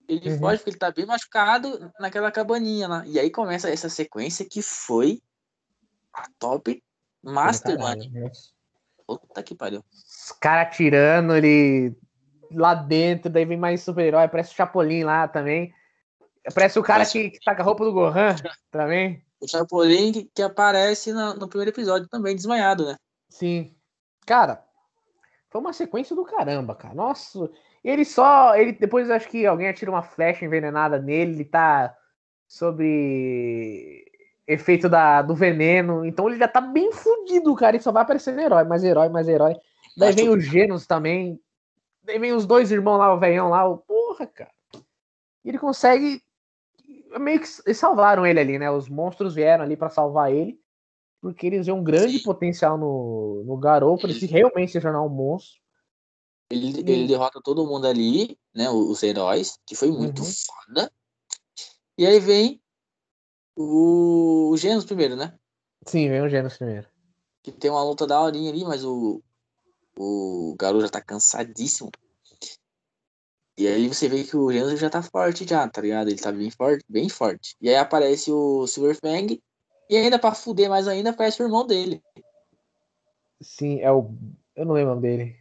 Ele 0.08 0.32
uhum. 0.32 0.40
foge 0.40 0.58
porque 0.58 0.72
ele 0.72 0.78
tá 0.78 0.92
bem 0.92 1.06
machucado 1.06 1.92
naquela 2.00 2.32
cabaninha 2.32 2.88
lá. 2.88 3.04
E 3.06 3.20
aí 3.20 3.30
começa 3.30 3.70
essa 3.70 3.90
sequência 3.90 4.46
que 4.46 4.62
foi 4.62 5.22
a 6.14 6.28
top 6.40 6.84
Master, 7.24 7.78
mano. 7.80 8.02
Puta 9.06 9.44
que 9.44 9.56
pariu. 9.56 9.84
Os 9.92 10.32
caras 10.40 10.76
tirando 10.76 11.36
ele 11.36 11.96
lá 12.52 12.74
dentro, 12.74 13.30
daí 13.30 13.46
vem 13.46 13.58
mais 13.58 13.82
super-herói, 13.82 14.28
parece 14.28 14.54
o 14.54 14.56
Chapolin 14.56 15.04
lá 15.04 15.28
também. 15.28 15.74
Parece 16.54 16.80
o 16.80 16.84
cara 16.84 17.00
parece... 17.00 17.12
que, 17.12 17.30
que 17.32 17.44
tá 17.44 17.56
com 17.56 17.62
a 17.62 17.66
roupa 17.66 17.86
do 17.86 17.94
Gohan 17.94 18.36
também. 18.72 19.24
O 19.40 19.48
Chapolin 19.48 20.12
que, 20.12 20.30
que 20.34 20.42
aparece 20.42 21.14
no, 21.14 21.36
no 21.36 21.48
primeiro 21.48 21.72
episódio 21.72 22.08
também, 22.08 22.36
desmaiado, 22.36 22.86
né? 22.86 22.98
Sim. 23.30 23.74
Cara, 24.26 24.66
foi 25.50 25.62
uma 25.62 25.74
sequência 25.74 26.16
do 26.16 26.26
caramba, 26.26 26.76
cara. 26.76 26.94
Nossa, 26.94 27.50
ele 27.84 28.04
só. 28.04 28.56
Ele 28.56 28.74
depois 28.74 29.10
acho 29.10 29.30
que 29.30 29.46
alguém 29.46 29.70
atira 29.70 29.92
uma 29.92 30.04
flecha 30.04 30.44
envenenada 30.44 31.00
nele, 31.00 31.34
ele 31.34 31.46
tá 31.46 31.96
sobre 32.48 34.06
efeito 34.48 34.90
da, 34.90 35.22
do 35.22 35.36
veneno. 35.36 36.04
Então 36.04 36.28
ele 36.28 36.40
já 36.40 36.48
tá 36.48 36.60
bem 36.60 36.92
fudido, 36.92 37.56
cara. 37.56 37.78
E 37.78 37.80
só 37.80 37.92
vai 37.92 38.02
aparecendo 38.02 38.40
herói, 38.40 38.64
mais 38.64 38.84
herói, 38.84 39.08
mais 39.08 39.28
herói. 39.28 39.56
Daí 39.96 40.14
vem 40.14 40.30
o 40.30 40.40
Genos 40.40 40.88
também. 40.88 41.40
Daí 42.04 42.18
vem 42.18 42.34
os 42.34 42.46
dois 42.46 42.72
irmãos 42.72 42.98
lá, 42.98 43.14
o 43.14 43.20
velhão 43.20 43.50
lá. 43.50 43.68
O, 43.68 43.78
porra, 43.78 44.26
cara. 44.26 44.52
E 45.44 45.50
ele 45.50 45.60
consegue. 45.60 46.22
Meio 47.20 47.40
que 47.40 47.74
salvaram 47.74 48.26
ele 48.26 48.40
ali, 48.40 48.60
né? 48.60 48.70
Os 48.70 48.88
monstros 48.88 49.36
vieram 49.36 49.64
ali 49.64 49.76
para 49.78 49.90
salvar 49.90 50.32
ele. 50.32 50.60
Porque 51.22 51.48
eles 51.48 51.66
vêem 51.66 51.78
um 51.78 51.84
grande 51.84 52.20
potencial 52.20 52.78
no, 52.78 53.44
no 53.46 53.58
garoto 53.58 54.08
ele 54.08 54.26
realmente 54.26 54.72
se 54.72 54.82
tornar 54.82 55.02
um 55.02 55.10
monstro. 55.10 55.60
Ele, 56.50 56.80
ele 56.80 57.08
derrota 57.08 57.42
todo 57.44 57.66
mundo 57.68 57.86
ali, 57.86 58.38
né? 58.56 58.70
Os 58.70 59.04
heróis, 59.04 59.60
que 59.66 59.76
foi 59.76 59.92
muito 59.92 60.22
uhum. 60.22 60.28
foda. 60.28 60.92
E 61.98 62.08
aí 62.08 62.20
vem 62.20 62.62
o, 63.56 64.50
o 64.52 64.58
Genos 64.58 64.86
primeiro, 64.86 65.16
né? 65.16 65.38
Sim, 65.86 66.10
vem 66.10 66.22
o 66.22 66.30
Genos 66.30 66.58
primeiro. 66.58 66.88
Que 67.44 67.52
tem 67.52 67.70
uma 67.70 67.84
luta 67.84 68.08
da 68.08 68.20
horinha 68.20 68.50
ali, 68.50 68.64
mas 68.64 68.84
o, 68.84 69.22
o 69.98 70.56
garoto 70.58 70.86
já 70.86 70.90
tá 70.90 71.02
cansadíssimo. 71.02 71.92
E 73.58 73.68
aí 73.68 73.90
você 73.90 74.08
vê 74.08 74.24
que 74.24 74.38
o 74.38 74.52
Genos 74.52 74.80
já 74.80 74.90
tá 74.90 75.04
forte 75.04 75.46
já, 75.46 75.68
tá 75.68 75.82
ligado? 75.82 76.08
Ele 76.08 76.18
tá 76.18 76.32
bem 76.32 76.50
forte, 76.50 76.86
bem 76.88 77.10
forte. 77.10 77.58
E 77.60 77.68
aí 77.68 77.76
aparece 77.76 78.32
o 78.32 78.66
Silver 78.66 78.96
Fang. 78.96 79.38
E 79.90 79.98
ainda 79.98 80.20
pra 80.20 80.36
fuder 80.36 80.70
mais 80.70 80.88
ainda, 80.88 81.10
aparece 81.10 81.42
o 81.42 81.46
irmão 81.46 81.66
dele. 81.66 82.04
Sim, 83.42 83.80
é 83.80 83.92
o. 83.92 84.12
Eu 84.56 84.66
não 84.66 84.74
lembro 84.74 84.92
o 84.92 84.96
nome 84.96 85.08
dele. 85.08 85.40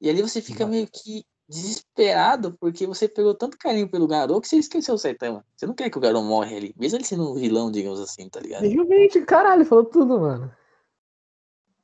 E 0.00 0.08
ali 0.08 0.22
você 0.22 0.40
fica 0.40 0.66
meio 0.66 0.86
que 0.86 1.24
desesperado 1.48 2.56
porque 2.60 2.86
você 2.86 3.08
pegou 3.08 3.34
tanto 3.34 3.56
carinho 3.58 3.88
pelo 3.88 4.06
garoto 4.06 4.42
que 4.42 4.48
você 4.48 4.56
esqueceu 4.56 4.94
o 4.94 4.98
Saitama. 4.98 5.44
Você 5.56 5.66
não 5.66 5.74
quer 5.74 5.90
que 5.90 5.96
o 5.98 6.00
garoto 6.00 6.24
morre 6.24 6.56
ali, 6.56 6.74
mesmo 6.78 6.98
ele 6.98 7.04
sendo 7.04 7.32
um 7.32 7.34
vilão, 7.34 7.70
digamos 7.72 7.98
assim, 8.00 8.28
tá 8.28 8.38
ligado? 8.38 8.62
Realmente, 8.62 9.20
caralho, 9.22 9.64
falou 9.64 9.86
tudo, 9.86 10.20
mano. 10.20 10.54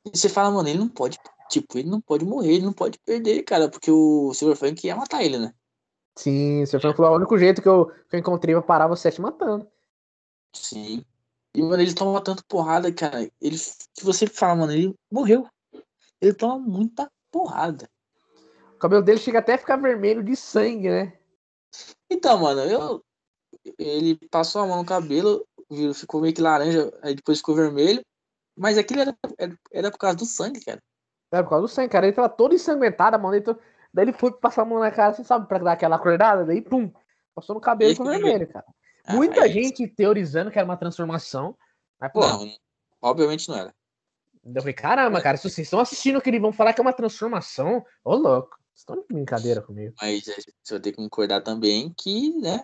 E 0.05 0.15
você 0.15 0.29
fala, 0.29 0.51
mano, 0.51 0.69
ele 0.69 0.77
não 0.77 0.87
pode, 0.87 1.17
tipo, 1.49 1.79
ele 1.79 1.89
não 1.89 1.99
pode 1.99 2.23
morrer, 2.23 2.53
ele 2.53 2.65
não 2.65 2.73
pode 2.73 2.99
perder, 2.99 3.41
cara, 3.41 3.67
porque 3.67 3.89
o 3.89 4.33
Silver 4.35 4.55
Frank 4.55 4.85
ia 4.85 4.95
matar 4.95 5.23
ele, 5.23 5.39
né? 5.39 5.51
Sim, 6.15 6.61
o 6.61 6.67
Silver 6.67 6.81
Frank 6.81 6.97
falou, 6.97 7.13
o 7.13 7.15
único 7.15 7.37
jeito 7.37 7.61
que 7.61 7.67
eu, 7.67 7.87
que 8.07 8.15
eu 8.15 8.19
encontrei 8.19 8.53
pra 8.53 8.61
parar 8.61 8.87
você 8.87 9.07
é 9.07 9.11
te 9.11 9.19
matando. 9.19 9.67
Sim. 10.55 11.05
E, 11.53 11.61
mano, 11.61 11.81
ele 11.81 11.93
toma 11.93 12.21
tanto 12.21 12.43
porrada, 12.45 12.91
cara. 12.91 13.21
Ele, 13.41 13.57
que 13.93 14.03
você 14.03 14.27
fala, 14.27 14.55
mano, 14.55 14.73
ele 14.73 14.95
morreu. 15.11 15.47
Ele 16.21 16.33
toma 16.33 16.59
muita 16.59 17.09
porrada. 17.31 17.89
O 18.73 18.77
cabelo 18.77 19.01
dele 19.01 19.19
chega 19.19 19.39
até 19.39 19.53
a 19.53 19.57
ficar 19.57 19.77
vermelho 19.77 20.23
de 20.23 20.35
sangue, 20.35 20.89
né? 20.89 21.17
Então, 22.09 22.39
mano, 22.39 22.61
eu. 22.61 23.03
Ele 23.79 24.17
passou 24.29 24.61
a 24.61 24.67
mão 24.67 24.77
no 24.77 24.85
cabelo, 24.85 25.45
ficou 25.93 26.21
meio 26.21 26.33
que 26.33 26.41
laranja, 26.41 26.91
aí 27.01 27.15
depois 27.15 27.39
ficou 27.39 27.55
vermelho. 27.55 28.01
Mas 28.55 28.77
aquilo 28.77 29.01
era, 29.01 29.17
era, 29.71 29.91
por 29.91 29.97
causa 29.97 30.17
do 30.17 30.25
sangue, 30.25 30.63
cara. 30.63 30.81
Era 31.31 31.43
por 31.43 31.49
causa 31.49 31.61
do 31.63 31.67
sangue, 31.67 31.89
cara. 31.89 32.05
Ele 32.05 32.15
tava 32.15 32.29
todo 32.29 32.53
ensanguentado, 32.53 33.15
a 33.15 33.19
mão 33.19 33.31
dele. 33.31 33.45
Daí 33.93 34.05
ele 34.05 34.13
foi 34.13 34.31
passar 34.31 34.63
a 34.63 34.65
mão 34.65 34.79
na 34.79 34.91
cara, 34.91 35.11
assim, 35.13 35.23
sabe, 35.23 35.47
pra 35.47 35.57
dar 35.57 35.71
aquela 35.71 35.95
acordada, 35.95 36.45
daí 36.45 36.61
pum, 36.61 36.91
passou 37.33 37.55
no 37.55 37.61
cabelo 37.61 37.91
e 37.91 37.95
ficou 37.95 38.11
vermelho, 38.11 38.47
cara. 38.47 38.65
Ah, 39.05 39.13
Muita 39.13 39.43
aí... 39.43 39.53
gente 39.53 39.87
teorizando 39.87 40.51
que 40.51 40.57
era 40.57 40.65
uma 40.65 40.77
transformação. 40.77 41.57
Mas, 41.99 42.11
pô. 42.11 42.21
Não, 42.21 42.51
obviamente 43.01 43.47
não 43.47 43.57
era. 43.57 43.73
Eu 44.43 44.61
falei, 44.61 44.73
caramba, 44.73 45.21
cara, 45.21 45.37
se 45.37 45.49
vocês 45.49 45.65
estão 45.65 45.79
assistindo 45.79 46.21
que 46.21 46.29
eles 46.29 46.41
vão 46.41 46.53
falar 46.53 46.73
que 46.73 46.79
é 46.79 46.83
uma 46.83 46.93
transformação, 46.93 47.83
ô 48.03 48.15
louco. 48.15 48.59
Estão 48.75 48.95
de 48.97 49.07
brincadeira 49.07 49.61
comigo. 49.61 49.95
Mas 50.01 50.25
você 50.25 50.73
vai 50.73 50.79
ter 50.79 50.91
que 50.91 50.97
concordar 50.97 51.41
também 51.41 51.93
que, 51.97 52.33
né? 52.39 52.61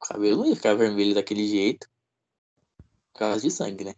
O 0.00 0.06
cabelo 0.06 0.38
não 0.38 0.46
ia 0.46 0.54
ficar 0.54 0.74
vermelho 0.74 1.14
daquele 1.14 1.46
jeito. 1.46 1.88
Por 3.12 3.18
causa 3.18 3.40
de 3.40 3.50
sangue, 3.50 3.84
né? 3.84 3.94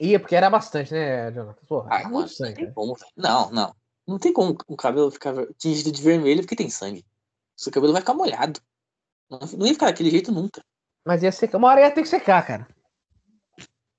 Ia, 0.00 0.18
porque 0.18 0.34
era 0.34 0.50
bastante, 0.50 0.92
né, 0.92 1.30
Jonathan? 1.30 1.64
Porra, 1.66 1.88
ah, 1.92 2.08
muito 2.08 2.32
sangue. 2.32 2.66
Não, 2.66 2.72
como, 2.72 2.96
não, 3.16 3.50
não. 3.50 3.76
Não 4.06 4.18
tem 4.18 4.32
como 4.32 4.56
o 4.66 4.76
cabelo 4.76 5.10
ficar 5.10 5.34
tingido 5.56 5.92
de 5.92 6.02
vermelho 6.02 6.42
porque 6.42 6.56
tem 6.56 6.68
sangue. 6.68 7.06
Seu 7.56 7.70
cabelo 7.70 7.92
vai 7.92 8.02
ficar 8.02 8.14
molhado. 8.14 8.60
Não, 9.56 9.66
ia 9.66 9.72
ficar 9.72 9.86
daquele 9.86 10.10
jeito 10.10 10.32
nunca. 10.32 10.64
Mas 11.04 11.22
ia 11.22 11.32
secar. 11.32 11.58
Uma 11.58 11.68
hora 11.68 11.80
ia 11.80 11.90
ter 11.90 12.02
que 12.02 12.08
secar, 12.08 12.46
cara. 12.46 12.68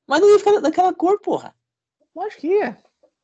Mas 0.08 0.22
não 0.22 0.30
ia 0.30 0.40
ficar 0.40 0.60
daquela 0.60 0.94
cor, 0.94 1.20
porra. 1.20 1.56
Lógico 2.16 2.42
que 2.42 2.48
ia. 2.48 2.78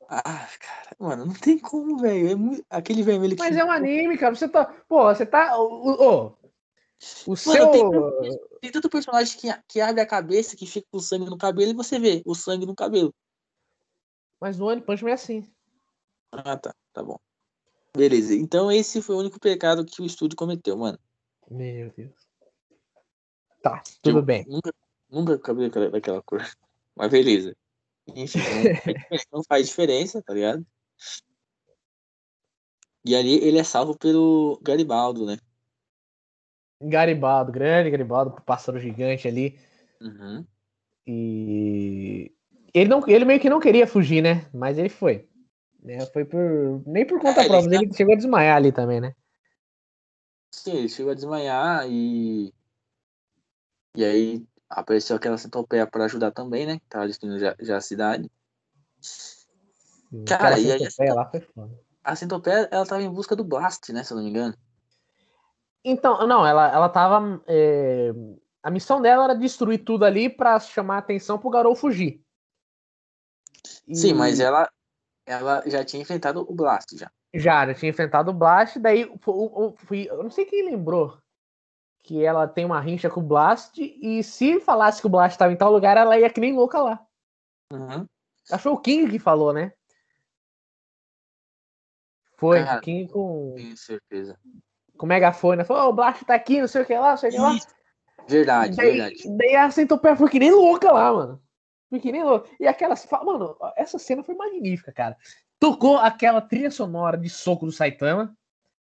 Ah, 0.09 0.47
cara, 0.59 0.95
mano, 0.97 1.25
não 1.27 1.33
tem 1.33 1.59
como, 1.59 1.99
velho. 1.99 2.31
É 2.31 2.35
muito... 2.35 2.65
Aquele 2.69 3.03
vermelho 3.03 3.35
que. 3.35 3.41
Mas 3.41 3.55
é 3.55 3.63
um 3.63 3.71
anime, 3.71 4.17
cara. 4.17 4.35
Você 4.35 4.49
tá. 4.49 4.65
Pô, 4.87 5.03
você 5.03 5.25
tá. 5.25 5.57
Ô, 5.57 5.91
ô, 5.91 6.25
o 7.25 7.29
Mano, 7.29 7.37
seu. 7.37 7.71
tem, 7.71 8.39
tem 8.61 8.71
tanto 8.71 8.89
personagem 8.89 9.37
que, 9.37 9.47
que 9.67 9.79
abre 9.79 10.01
a 10.01 10.05
cabeça, 10.05 10.57
que 10.57 10.65
fica 10.65 10.85
com 10.91 10.99
sangue 10.99 11.29
no 11.29 11.37
cabelo, 11.37 11.71
e 11.71 11.75
você 11.75 11.97
vê 11.97 12.21
o 12.25 12.35
sangue 12.35 12.65
no 12.65 12.75
cabelo. 12.75 13.13
Mas 14.41 14.57
no 14.57 14.67
One 14.67 14.81
Punch 14.81 15.03
Man 15.03 15.11
é 15.11 15.13
assim. 15.13 15.49
Ah, 16.31 16.57
tá. 16.57 16.73
Tá 16.91 17.03
bom. 17.03 17.17
Beleza. 17.95 18.35
Então 18.35 18.71
esse 18.71 19.01
foi 19.01 19.15
o 19.15 19.19
único 19.19 19.39
pecado 19.39 19.85
que 19.85 20.01
o 20.01 20.05
estúdio 20.05 20.35
cometeu, 20.35 20.77
mano. 20.77 20.99
Meu 21.49 21.91
Deus. 21.95 22.29
Tá, 23.61 23.81
tudo 24.01 24.19
Eu 24.19 24.23
bem. 24.23 24.45
Nunca, 24.47 24.73
nunca 25.09 25.33
acabei 25.35 25.67
daquela, 25.67 25.89
daquela 25.89 26.21
cor. 26.21 26.39
Mas 26.95 27.09
beleza. 27.09 27.55
Enfim, 28.15 28.39
não 28.39 28.53
faz 28.63 28.87
diferença, 28.95 29.25
não 29.31 29.43
faz 29.43 29.67
diferença, 29.67 30.21
tá 30.21 30.33
ligado? 30.33 30.65
E 33.05 33.15
ali 33.15 33.35
ele 33.43 33.57
é 33.57 33.63
salvo 33.63 33.97
pelo 33.97 34.59
Garibaldo, 34.61 35.25
né? 35.25 35.37
Garibaldo, 36.81 37.51
grande 37.51 37.89
Garibaldo, 37.89 38.41
pássaro 38.41 38.79
gigante 38.79 39.27
ali. 39.27 39.59
Uhum. 40.01 40.45
E 41.05 42.31
ele, 42.73 42.89
não, 42.89 43.01
ele 43.07 43.25
meio 43.25 43.39
que 43.39 43.49
não 43.49 43.59
queria 43.59 43.87
fugir, 43.87 44.21
né? 44.21 44.49
Mas 44.53 44.77
ele 44.77 44.89
foi. 44.89 45.27
Né? 45.81 46.05
Foi 46.07 46.23
por. 46.25 46.83
Nem 46.85 47.05
por 47.05 47.19
conta 47.19 47.41
É, 47.41 47.43
ele 47.43 47.49
própria, 47.49 47.77
tá- 47.77 47.83
ele 47.83 47.93
chegou 47.93 48.13
a 48.13 48.17
desmaiar 48.17 48.57
ali 48.57 48.71
também, 48.71 49.01
né? 49.01 49.13
Sim, 50.51 50.71
ele 50.71 50.89
chegou 50.89 51.11
a 51.11 51.15
desmanhar 51.15 51.87
e. 51.89 52.53
E 53.95 54.03
aí 54.03 54.45
apareceu 54.69 55.15
aquela 55.15 55.37
centopeia 55.37 55.85
pra 55.87 56.05
ajudar 56.05 56.31
também, 56.31 56.65
né? 56.65 56.79
Que 56.79 56.85
tava 56.87 57.07
destruindo 57.07 57.39
já, 57.39 57.55
já 57.59 57.77
a 57.77 57.81
cidade. 57.81 58.31
Cara, 60.27 60.55
Aquela 60.55 60.59
e 60.59 60.71
aí 60.71 60.79
centopeia 60.79 61.13
lá 61.13 61.29
foi 61.29 61.39
foda. 61.41 61.79
A 62.03 62.15
centopeia, 62.15 62.67
ela 62.71 62.85
tava 62.85 63.01
em 63.01 63.09
busca 63.09 63.35
do 63.35 63.43
Blast, 63.43 63.91
né? 63.91 64.03
Se 64.03 64.13
eu 64.13 64.17
não 64.17 64.23
me 64.23 64.29
engano. 64.29 64.55
Então, 65.83 66.25
não, 66.27 66.45
ela, 66.45 66.71
ela 66.71 66.89
tava. 66.89 67.41
é, 67.47 68.11
A 68.61 68.69
missão 68.69 69.01
dela 69.01 69.25
era 69.25 69.33
destruir 69.35 69.83
tudo 69.83 70.05
ali 70.05 70.29
pra 70.29 70.59
chamar 70.59 70.95
a 70.95 70.99
atenção 70.99 71.39
pro 71.39 71.49
Garou 71.49 71.75
fugir. 71.75 72.21
Sim, 73.93 74.13
mas 74.13 74.39
E- 74.39 74.43
ela, 74.43 74.69
ela 75.25 75.63
já 75.67 75.83
tinha 75.83 76.01
enfrentado 76.01 76.41
o 76.41 76.53
Blast 76.53 76.97
já. 76.97 77.11
Já, 77.33 77.65
já 77.67 77.73
tinha 77.73 77.89
enfrentado 77.91 78.31
o 78.31 78.33
Blast, 78.33 78.79
daí 78.79 79.05
o- 79.05 79.73
fui- 79.77 80.07
eu 80.09 80.23
não 80.23 80.31
sei 80.31 80.45
quem 80.45 80.65
lembrou 80.65 81.17
que 81.99 82.23
ela 82.25 82.47
tem 82.47 82.65
uma 82.65 82.79
rincha 82.79 83.09
com 83.09 83.19
o 83.19 83.23
Blast, 83.23 83.77
e 83.79 84.23
se 84.23 84.59
falasse 84.59 84.99
que 84.99 85.05
o 85.05 85.09
Blast 85.09 85.35
estava 85.35 85.51
em 85.53 85.55
tal 85.57 85.71
lugar, 85.71 85.95
ela 85.95 86.17
ia 86.17 86.29
que 86.29 86.39
nem 86.41 86.53
louca 86.53 86.81
lá. 86.81 87.05
Uhum. 87.71 88.07
Acho 88.51 88.57
que 88.57 88.57
foi 88.57 88.71
o 88.71 88.77
King 88.77 89.11
que 89.11 89.19
falou, 89.19 89.53
né? 89.53 89.71
Foi, 92.37 92.63
Cara, 92.63 92.79
o 92.79 92.81
King 92.81 93.11
com, 93.11 93.53
Tenho 93.55 93.77
certeza. 93.77 94.39
com 94.97 95.05
megafone. 95.05 95.63
Falou, 95.65 95.87
"Ô, 95.87 95.89
o 95.89 95.93
Blast 95.93 96.23
tá 96.25 96.33
aqui, 96.35 96.59
não 96.61 96.67
sei 96.67 96.81
o 96.81 96.85
que 96.85 96.97
lá, 96.97 97.11
não 97.11 97.17
sei 97.17 97.29
o 97.29 97.33
que 97.33 97.37
lá. 97.39 97.55
Verdade, 98.27 98.75
daí, 98.75 98.91
verdade. 98.97 99.37
daí 99.37 99.55
a 99.55 99.69
Centopeia 99.71 100.15
foi 100.15 100.29
que 100.29 100.39
nem 100.39 100.51
louca 100.51 100.91
lá, 100.91 101.11
mano. 101.13 101.41
Foi 101.89 101.99
que 101.99 102.11
nem 102.11 102.23
louca. 102.23 102.49
E 102.59 102.67
aquelas. 102.67 103.05
Mano, 103.23 103.57
essa 103.75 103.99
cena 103.99 104.23
foi 104.23 104.35
magnífica, 104.35 104.91
cara. 104.91 105.17
Tocou 105.59 105.97
aquela 105.97 106.41
trilha 106.41 106.71
sonora 106.71 107.17
de 107.17 107.29
soco 107.29 107.65
do 107.65 107.71
Saitama. 107.71 108.35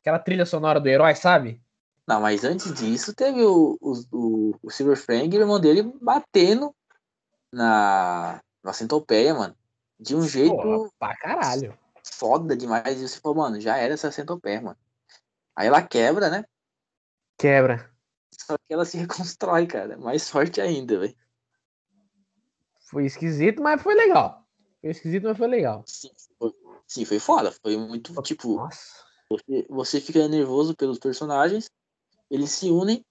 Aquela 0.01 0.19
trilha 0.19 0.45
sonora 0.45 0.79
do 0.79 0.87
herói, 0.87 1.13
sabe? 1.15 1.61
Não, 2.07 2.21
mas 2.21 2.43
antes 2.43 2.73
disso, 2.73 3.13
teve 3.13 3.41
o, 3.43 3.77
o, 3.81 3.93
o, 4.11 4.59
o 4.63 4.69
Silver 4.71 4.97
Fang 4.97 5.33
e 5.33 5.37
o 5.37 5.41
irmão 5.41 5.59
dele 5.59 5.83
batendo 6.01 6.73
na, 7.51 8.41
na 8.63 8.73
centopeia, 8.73 9.33
mano. 9.33 9.55
De 9.99 10.15
um 10.15 10.21
jeito 10.21 10.55
Pô, 10.55 10.91
pra 10.99 11.15
caralho. 11.17 11.77
foda 12.03 12.55
demais. 12.55 13.01
E 13.01 13.07
você 13.07 13.19
falou, 13.19 13.37
mano, 13.37 13.59
já 13.59 13.77
era 13.77 13.93
essa 13.93 14.11
centopeia, 14.11 14.61
mano. 14.61 14.77
Aí 15.55 15.67
ela 15.67 15.81
quebra, 15.81 16.29
né? 16.29 16.43
Quebra. 17.37 17.89
Só 18.33 18.57
que 18.57 18.73
ela 18.73 18.85
se 18.85 18.97
reconstrói, 18.97 19.67
cara. 19.67 19.97
Mais 19.97 20.29
forte 20.29 20.59
ainda, 20.59 20.99
velho. 20.99 21.15
Foi 22.89 23.05
esquisito, 23.05 23.61
mas 23.61 23.81
foi 23.81 23.95
legal. 23.95 24.42
Foi 24.83 24.91
esquisito, 24.91 25.23
mas 25.23 25.37
foi 25.37 25.47
legal. 25.47 25.81
Sim, 25.87 26.09
foi, 26.37 26.53
sim, 26.85 27.05
foi 27.05 27.17
foda. 27.17 27.53
Foi 27.61 27.77
muito, 27.77 28.13
tipo, 28.21 28.57
Nossa. 28.57 29.05
você, 29.29 29.65
você 29.69 30.01
fica 30.01 30.27
nervoso 30.27 30.75
pelos 30.75 30.99
personagens, 30.99 31.71
eles 32.29 32.51
se 32.51 32.69
unem, 32.69 33.01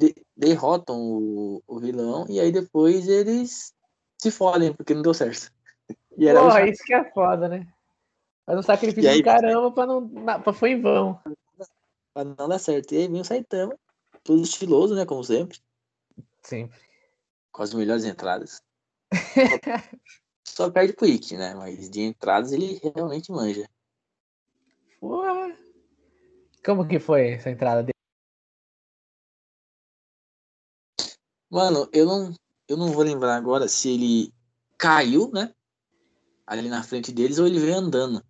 de- 0.00 0.16
derrotam 0.36 0.96
o, 1.00 1.62
o 1.64 1.78
vilão, 1.78 2.26
e 2.28 2.40
aí 2.40 2.50
depois 2.50 3.06
eles 3.06 3.72
se 4.18 4.32
fodem, 4.32 4.72
porque 4.74 4.92
não 4.92 5.02
deu 5.02 5.14
certo. 5.14 5.52
E 6.18 6.26
era 6.26 6.40
Porra, 6.40 6.68
isso 6.68 6.82
que 6.82 6.92
é 6.92 7.08
foda, 7.12 7.48
né? 7.48 7.72
Faz 8.44 8.58
um 8.58 8.62
sacrifício 8.62 9.08
aí- 9.08 9.18
do 9.22 9.24
caramba 9.24 9.70
pra 9.70 9.86
não. 9.86 10.00
na- 10.00 10.40
Pra 10.40 10.52
foi 10.52 10.72
em 10.72 10.80
vão. 10.82 11.20
pra 12.12 12.24
não 12.24 12.48
dar 12.48 12.58
certo. 12.58 12.92
E 12.92 12.96
aí 12.98 13.06
vem 13.06 13.20
o 13.20 13.24
Saitama, 13.24 13.78
todo 14.24 14.42
estiloso, 14.42 14.96
né, 14.96 15.06
como 15.06 15.22
sempre, 15.22 15.60
Sempre. 16.42 16.76
com 17.52 17.62
as 17.62 17.72
melhores 17.72 18.04
entradas. 18.04 18.60
Só, 20.54 20.70
perde 20.70 20.92
pro 20.92 21.06
Ikki, 21.06 21.36
né, 21.36 21.54
mas 21.54 21.88
de 21.88 22.00
entradas 22.00 22.52
ele 22.52 22.80
realmente 22.82 23.30
manja. 23.30 23.68
Porra. 24.98 25.56
Como 26.64 26.86
que 26.86 26.98
foi 26.98 27.30
essa 27.30 27.50
entrada 27.50 27.82
dele? 27.82 27.94
Mano, 31.48 31.88
eu 31.92 32.06
não, 32.06 32.34
eu 32.68 32.76
não 32.76 32.92
vou 32.92 33.02
lembrar 33.02 33.36
agora 33.36 33.66
se 33.66 33.90
ele 33.90 34.34
caiu, 34.76 35.30
né? 35.32 35.54
Ali 36.46 36.68
na 36.68 36.82
frente 36.82 37.12
deles 37.12 37.38
ou 37.38 37.46
ele 37.46 37.58
veio 37.58 37.76
andando. 37.76 38.22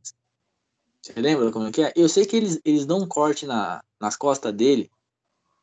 Você 1.02 1.18
lembra 1.20 1.50
como 1.50 1.66
é 1.66 1.72
que 1.72 1.82
é? 1.82 1.92
Eu 1.96 2.08
sei 2.08 2.26
que 2.26 2.36
eles, 2.36 2.60
eles 2.64 2.86
dão 2.86 2.98
um 2.98 3.08
corte 3.08 3.46
na, 3.46 3.82
nas 3.98 4.16
costas 4.16 4.52
dele 4.52 4.90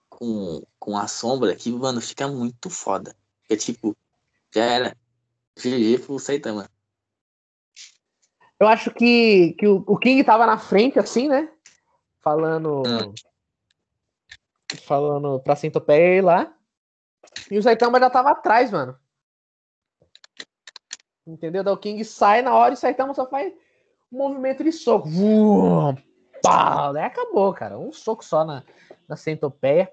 com, 0.10 0.62
com 0.80 0.98
a 0.98 1.08
sombra 1.08 1.56
que, 1.56 1.72
mano, 1.72 2.02
fica 2.02 2.28
muito 2.28 2.70
foda. 2.70 3.16
É 3.50 3.56
tipo, 3.56 3.96
já 4.54 4.64
era. 4.66 4.98
GG 5.58 6.06
pro 6.06 6.20
Saitama. 6.20 6.70
Eu 8.60 8.68
acho 8.68 8.92
que, 8.92 9.54
que 9.54 9.68
o, 9.68 9.84
o 9.88 9.98
King 9.98 10.24
tava 10.24 10.46
na 10.46 10.58
frente, 10.58 10.98
assim, 10.98 11.28
né? 11.28 11.52
Falando. 12.22 12.84
Hum. 12.86 13.14
Falando 14.84 15.40
pra 15.40 15.56
Centopeia 15.56 16.18
ir 16.18 16.22
lá. 16.22 16.54
E 17.52 17.58
o 17.58 17.64
Saitama 17.64 18.00
já 18.00 18.10
tava 18.10 18.32
atrás, 18.32 18.72
mano. 18.72 18.98
Entendeu? 21.26 21.64
Daí 21.64 21.74
o 21.74 21.78
King 21.78 22.04
sai 22.04 22.42
na 22.42 22.56
hora 22.56 22.72
e 22.72 22.74
o 22.76 22.78
Saitama 22.78 23.14
só 23.14 23.28
faz 23.28 23.54
um 24.12 24.18
movimento 24.18 24.64
de 24.64 24.72
soco. 24.72 25.08
Vum, 25.08 25.96
pau, 26.42 26.94
daí 26.94 27.04
acabou, 27.04 27.54
cara. 27.54 27.78
Um 27.78 27.92
soco 27.92 28.24
só 28.24 28.44
na, 28.44 28.64
na 29.08 29.16
Centopeia. 29.16 29.92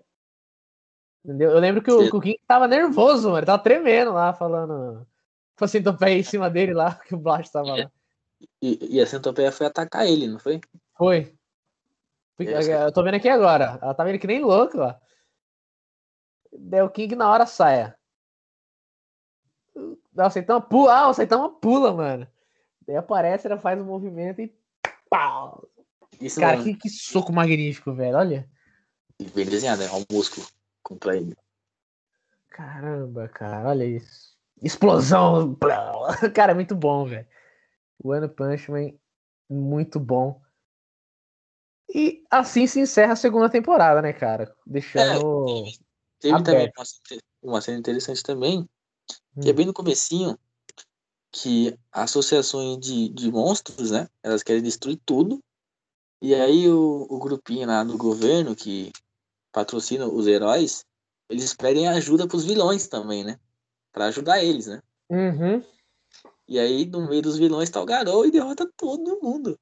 Entendeu? 1.24 1.50
Eu 1.50 1.58
lembro 1.58 1.82
que 1.82 1.90
o, 1.90 2.10
que 2.10 2.16
o 2.16 2.20
King 2.20 2.40
tava 2.46 2.68
nervoso, 2.68 3.28
mano. 3.28 3.38
Ele 3.38 3.46
tava 3.46 3.62
tremendo 3.62 4.12
lá, 4.12 4.32
falando. 4.32 5.06
Com 5.56 5.64
a 5.64 5.68
Centopeia 5.68 6.18
em 6.18 6.22
cima 6.22 6.50
dele 6.50 6.74
lá, 6.74 6.94
que 7.06 7.14
o 7.14 7.18
Blast 7.18 7.52
tava 7.52 7.76
lá. 7.76 7.90
E, 8.60 8.96
e 8.96 9.00
a 9.00 9.06
centopeia 9.06 9.52
foi 9.52 9.66
atacar 9.66 10.06
ele, 10.06 10.26
não 10.26 10.38
foi? 10.38 10.60
Foi. 10.96 11.34
Eu 12.38 12.92
tô 12.92 13.02
vendo 13.02 13.14
aqui 13.14 13.28
agora. 13.28 13.78
Ela 13.80 13.94
tá 13.94 14.04
vendo 14.04 14.18
que 14.18 14.26
nem 14.26 14.40
louco, 14.40 14.78
ó. 14.78 14.94
Daí 16.52 16.82
o 16.82 16.90
King 16.90 17.14
na 17.14 17.30
hora 17.30 17.46
saia. 17.46 17.96
Dá 20.12 20.26
o 20.26 20.30
Saitama 20.30 20.60
pula. 20.60 20.94
Ah, 20.94 21.08
o 21.08 21.14
Saitama 21.14 21.50
pula, 21.50 21.92
mano. 21.92 22.28
Daí 22.86 22.96
aparece, 22.96 23.46
ela 23.46 23.58
faz 23.58 23.80
um 23.80 23.84
movimento 23.84 24.40
e 24.40 24.54
pau. 25.08 25.68
Isso 26.20 26.40
Cara, 26.40 26.62
que, 26.62 26.74
que 26.74 26.88
soco 26.88 27.32
magnífico, 27.32 27.92
velho. 27.92 28.16
Olha. 28.16 28.48
bem 29.34 29.46
desenhado, 29.46 29.82
é 29.82 29.92
um 29.92 30.04
músculo 30.10 30.46
contra 30.82 31.16
ele. 31.16 31.36
Caramba, 32.50 33.28
cara, 33.28 33.68
olha 33.68 33.84
isso. 33.84 34.33
Explosão. 34.64 35.56
Cara, 36.34 36.52
é 36.52 36.54
muito 36.54 36.74
bom, 36.74 37.04
velho. 37.06 37.26
O 38.02 38.10
One 38.10 38.28
Punch 38.28 38.70
Man, 38.70 38.92
muito 39.48 40.00
bom. 40.00 40.40
E 41.94 42.24
assim 42.30 42.66
se 42.66 42.80
encerra 42.80 43.12
a 43.12 43.16
segunda 43.16 43.48
temporada, 43.50 44.00
né, 44.00 44.12
cara? 44.12 44.54
Deixando. 44.66 45.64
Teve 46.18 46.42
também 46.42 46.62
Aberto. 46.64 46.78
uma, 46.78 46.84
cena- 46.84 47.20
uma 47.42 47.60
cena 47.60 47.78
interessante 47.78 48.22
também, 48.22 48.68
que 49.40 49.50
é 49.50 49.52
Hum. 49.52 49.56
bem 49.56 49.66
no 49.66 49.74
comecinho, 49.74 50.38
que 51.30 51.78
associações 51.92 52.78
de, 52.78 53.10
de 53.10 53.30
monstros, 53.30 53.90
né? 53.90 54.08
Elas 54.22 54.42
querem 54.42 54.62
destruir 54.62 54.98
tudo. 55.04 55.40
E 56.22 56.34
aí 56.34 56.68
o, 56.70 57.06
o 57.10 57.18
grupinho 57.18 57.66
lá 57.66 57.84
do 57.84 57.98
governo 57.98 58.56
que 58.56 58.90
patrocina 59.52 60.06
os 60.06 60.26
heróis, 60.26 60.86
eles 61.28 61.52
pedem 61.54 61.86
ajuda 61.86 62.26
pros 62.26 62.44
vilões 62.46 62.88
também, 62.88 63.22
né? 63.22 63.38
Pra 63.94 64.06
ajudar 64.06 64.42
eles, 64.42 64.66
né? 64.66 64.82
Uhum. 65.08 65.64
E 66.48 66.58
aí, 66.58 66.84
no 66.84 67.08
meio 67.08 67.22
dos 67.22 67.38
vilões, 67.38 67.70
tá 67.70 67.80
o 67.80 67.86
Garou 67.86 68.26
e 68.26 68.30
derrota 68.32 68.68
todo 68.76 69.20
mundo. 69.22 69.58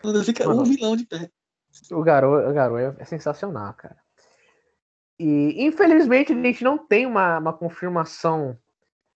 Quando 0.00 0.22
fica 0.22 0.44
um 0.44 0.56
Mano. 0.56 0.64
vilão 0.66 0.94
de 0.94 1.06
pé. 1.06 1.30
O 1.90 2.02
garoto, 2.02 2.50
o 2.50 2.52
garoto 2.52 3.00
é 3.00 3.04
sensacional, 3.06 3.72
cara. 3.74 3.96
E 5.18 5.64
infelizmente 5.64 6.32
a 6.32 6.36
gente 6.36 6.62
não 6.62 6.76
tem 6.76 7.06
uma, 7.06 7.38
uma 7.38 7.52
confirmação 7.56 8.58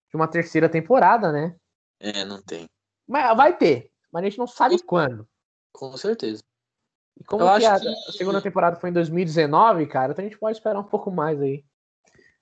de 0.09 0.15
uma 0.15 0.27
terceira 0.27 0.67
temporada, 0.67 1.31
né? 1.31 1.55
É, 1.99 2.25
não 2.25 2.41
tem. 2.41 2.65
Mas 3.07 3.37
vai 3.37 3.55
ter, 3.55 3.91
mas 4.11 4.23
a 4.23 4.25
gente 4.25 4.39
não 4.39 4.47
sabe 4.47 4.81
quando. 4.81 5.27
Com 5.71 5.95
certeza. 5.97 6.41
E 7.19 7.23
como 7.23 7.43
Eu 7.43 7.47
que 7.47 7.65
acho 7.65 7.67
a, 7.67 7.79
que- 7.79 8.09
a 8.09 8.11
segunda 8.13 8.41
temporada 8.41 8.79
foi 8.79 8.89
em 8.89 8.93
2019, 8.93 9.85
cara, 9.85 10.13
então 10.13 10.25
a 10.25 10.27
gente 10.27 10.39
pode 10.39 10.57
esperar 10.57 10.79
um 10.79 10.83
pouco 10.83 11.11
mais 11.11 11.39
aí. 11.41 11.63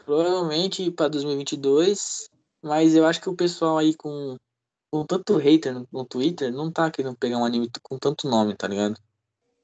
Provavelmente 0.05 0.91
pra 0.91 1.07
2022, 1.07 2.29
mas 2.61 2.95
eu 2.95 3.05
acho 3.07 3.19
que 3.19 3.29
o 3.29 3.35
pessoal 3.35 3.79
aí 3.79 3.95
com, 3.95 4.37
com 4.91 5.03
tanto 5.03 5.35
hater 5.37 5.73
no, 5.73 5.87
no 5.91 6.05
Twitter 6.05 6.53
não 6.53 6.71
tá 6.71 6.91
querendo 6.91 7.17
pegar 7.17 7.39
um 7.39 7.45
anime 7.45 7.67
com 7.81 7.97
tanto 7.97 8.29
nome, 8.29 8.55
tá 8.55 8.67
ligado? 8.67 8.95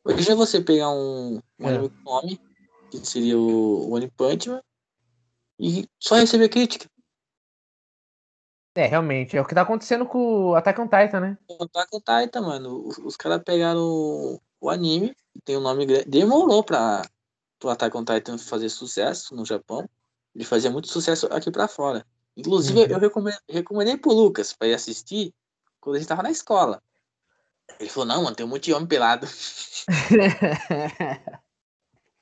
Hoje 0.03 0.31
é 0.31 0.35
você 0.35 0.59
pegar 0.59 0.89
um, 0.89 1.35
um 1.59 1.67
É. 1.67 1.69
anime 1.69 1.89
com 1.89 2.11
nome, 2.11 2.41
que 2.89 3.05
seria 3.05 3.37
o 3.37 3.93
One 3.93 4.09
Punch 4.09 4.49
Man, 4.49 4.63
e 5.59 5.87
só 5.99 6.15
receber 6.15 6.49
crítica. 6.49 6.89
É, 8.73 8.87
realmente, 8.87 9.37
é 9.37 9.41
o 9.41 9.45
que 9.45 9.53
tá 9.53 9.61
acontecendo 9.61 10.07
com 10.07 10.47
o 10.47 10.55
Attack 10.55 10.81
on 10.81 10.85
Titan, 10.87 11.19
né? 11.19 11.37
Attack 11.59 11.95
on 11.95 11.99
Titan, 11.99 12.41
mano. 12.41 12.87
Os, 12.87 12.97
os 12.97 13.15
caras 13.15 13.43
pegaram 13.43 13.81
o, 13.81 14.41
o 14.59 14.69
anime, 14.71 15.13
que 15.33 15.41
tem 15.45 15.55
um 15.57 15.61
nome 15.61 15.85
grande. 15.85 16.09
Demorou 16.09 16.63
pra 16.63 17.03
pro 17.59 17.69
Attack 17.69 17.95
on 17.95 18.03
Titan 18.03 18.39
fazer 18.39 18.69
sucesso 18.69 19.35
no 19.35 19.45
Japão. 19.45 19.87
Ele 20.35 20.45
fazia 20.45 20.71
muito 20.71 20.87
sucesso 20.87 21.27
aqui 21.27 21.51
pra 21.51 21.67
fora. 21.67 22.05
Inclusive, 22.35 22.79
Uhum. 22.79 22.87
eu 22.87 22.99
recomendei, 22.99 23.39
recomendei 23.49 23.97
pro 23.97 24.13
Lucas 24.13 24.53
pra 24.53 24.67
ir 24.67 24.73
assistir 24.73 25.33
quando 25.79 25.95
a 25.97 25.99
gente 25.99 26.07
tava 26.07 26.23
na 26.23 26.31
escola. 26.31 26.81
Ele 27.79 27.89
falou, 27.89 28.07
não, 28.07 28.23
mano, 28.23 28.35
tem 28.35 28.45
um 28.45 28.49
monte 28.49 28.65
de 28.65 28.73
homem 28.73 28.87
pelado. 28.87 29.27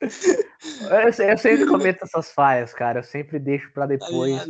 eu, 0.01 1.27
eu 1.27 1.37
sempre 1.37 1.65
cometo 1.67 2.03
essas 2.03 2.31
falhas, 2.31 2.73
cara. 2.73 2.99
Eu 2.99 3.03
sempre 3.03 3.39
deixo 3.39 3.71
pra 3.73 3.83
Tá 3.83 3.87
depois. 3.87 4.47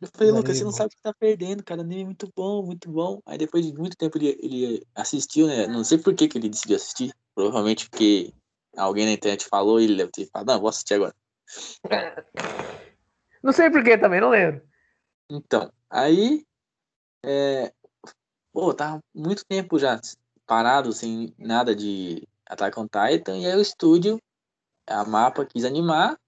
Eu 0.00 0.08
falei, 0.12 0.32
do 0.32 0.38
Lucas, 0.38 0.56
você 0.58 0.64
não 0.64 0.72
sabe 0.72 0.88
o 0.88 0.96
que 0.96 1.02
tá 1.02 1.14
perdendo, 1.14 1.62
cara. 1.62 1.80
O 1.80 1.84
anime 1.84 2.02
é 2.02 2.06
muito 2.06 2.28
bom, 2.34 2.66
muito 2.66 2.90
bom. 2.90 3.20
Aí 3.24 3.38
depois 3.38 3.64
de 3.64 3.72
muito 3.72 3.96
tempo 3.96 4.18
ele, 4.18 4.36
ele 4.42 4.86
assistiu, 4.96 5.46
né? 5.46 5.68
Não 5.68 5.84
sei 5.84 5.98
por 5.98 6.12
que, 6.12 6.26
que 6.26 6.38
ele 6.38 6.48
decidiu 6.48 6.76
assistir. 6.76 7.14
Provavelmente 7.34 7.88
porque 7.88 8.34
alguém 8.76 9.06
na 9.06 9.12
internet 9.12 9.46
falou 9.46 9.80
e 9.80 9.84
ele 9.84 9.96
deve 9.96 10.10
ter 10.10 10.26
falado, 10.26 10.48
não, 10.48 10.60
vou 10.60 10.68
assistir 10.68 10.94
agora. 10.94 11.14
Não 13.42 13.52
sei 13.52 13.70
porquê 13.70 13.98
também, 13.98 14.20
não 14.20 14.30
lembro. 14.30 14.62
Então, 15.30 15.72
aí. 15.90 16.46
É, 17.24 17.72
pô, 18.52 18.74
tava 18.74 19.00
muito 19.14 19.44
tempo 19.44 19.78
já 19.78 20.00
parado, 20.46 20.92
sem 20.92 21.34
nada 21.38 21.74
de 21.74 22.26
Attack 22.46 22.78
on 22.78 22.86
Titan. 22.86 23.38
E 23.38 23.46
aí 23.46 23.56
o 23.56 23.62
estúdio, 23.62 24.20
a 24.86 25.04
mapa 25.04 25.44
quis 25.44 25.64
animar. 25.64 26.18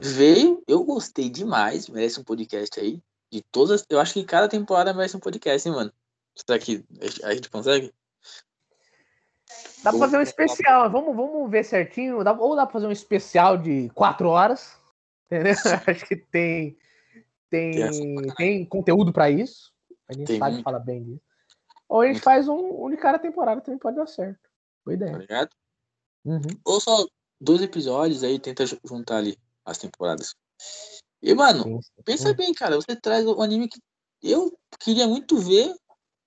Veio, 0.00 0.62
eu 0.68 0.84
gostei 0.84 1.28
demais. 1.28 1.88
Merece 1.88 2.20
um 2.20 2.24
podcast 2.24 2.78
aí. 2.78 3.02
De 3.30 3.42
todas. 3.42 3.84
Eu 3.88 3.98
acho 3.98 4.14
que 4.14 4.24
cada 4.24 4.48
temporada 4.48 4.94
merece 4.94 5.16
um 5.16 5.20
podcast, 5.20 5.68
hein, 5.68 5.74
mano? 5.74 5.92
Será 6.34 6.58
que 6.58 6.84
a 7.24 7.34
gente 7.34 7.50
consegue? 7.50 7.92
Dá 9.82 9.90
pra 9.90 10.00
fazer 10.00 10.18
um 10.18 10.22
especial. 10.22 10.90
Vamos, 10.90 11.16
vamos 11.16 11.50
ver 11.50 11.64
certinho. 11.64 12.18
Ou 12.18 12.24
dá 12.24 12.34
pra 12.34 12.72
fazer 12.72 12.86
um 12.86 12.92
especial 12.92 13.56
de 13.56 13.90
quatro 13.94 14.28
horas. 14.28 14.78
Entendeu? 15.26 15.52
Acho 15.86 16.06
que 16.06 16.16
tem. 16.16 16.76
Tem 17.48 17.90
Tem, 17.90 18.26
tem 18.36 18.64
conteúdo 18.64 19.12
pra 19.12 19.30
isso. 19.30 19.72
A 20.08 20.12
gente 20.12 20.26
Tem 20.26 20.38
sabe 20.38 20.52
muito. 20.54 20.64
falar 20.64 20.80
bem 20.80 21.02
disso. 21.04 21.20
Ou 21.88 22.00
a 22.00 22.04
gente 22.06 22.14
Muito. 22.14 22.24
faz 22.24 22.48
um, 22.48 22.84
um 22.86 22.90
de 22.90 22.96
cada 22.96 23.18
temporada 23.18 23.60
também 23.60 23.78
pode 23.78 23.96
dar 23.96 24.06
certo. 24.06 24.40
Boa 24.84 24.96
Tá 24.98 25.04
ideia. 25.04 25.18
ligado? 25.18 25.50
Uhum. 26.24 26.40
Ou 26.64 26.80
só 26.80 27.06
dois 27.40 27.62
episódios 27.62 28.24
aí 28.24 28.38
tenta 28.40 28.66
ju- 28.66 28.80
juntar 28.84 29.18
ali 29.18 29.38
as 29.64 29.78
temporadas. 29.78 30.34
E, 31.22 31.32
mano, 31.34 31.62
Sim, 31.62 31.80
sim. 31.82 32.02
Pensa 32.04 32.30
Hum. 32.30 32.34
bem, 32.34 32.52
cara. 32.52 32.76
Você 32.76 32.96
traz 32.96 33.24
um 33.26 33.40
anime 33.40 33.68
que 33.68 33.78
eu 34.22 34.52
queria 34.80 35.06
muito 35.06 35.38
ver, 35.38 35.72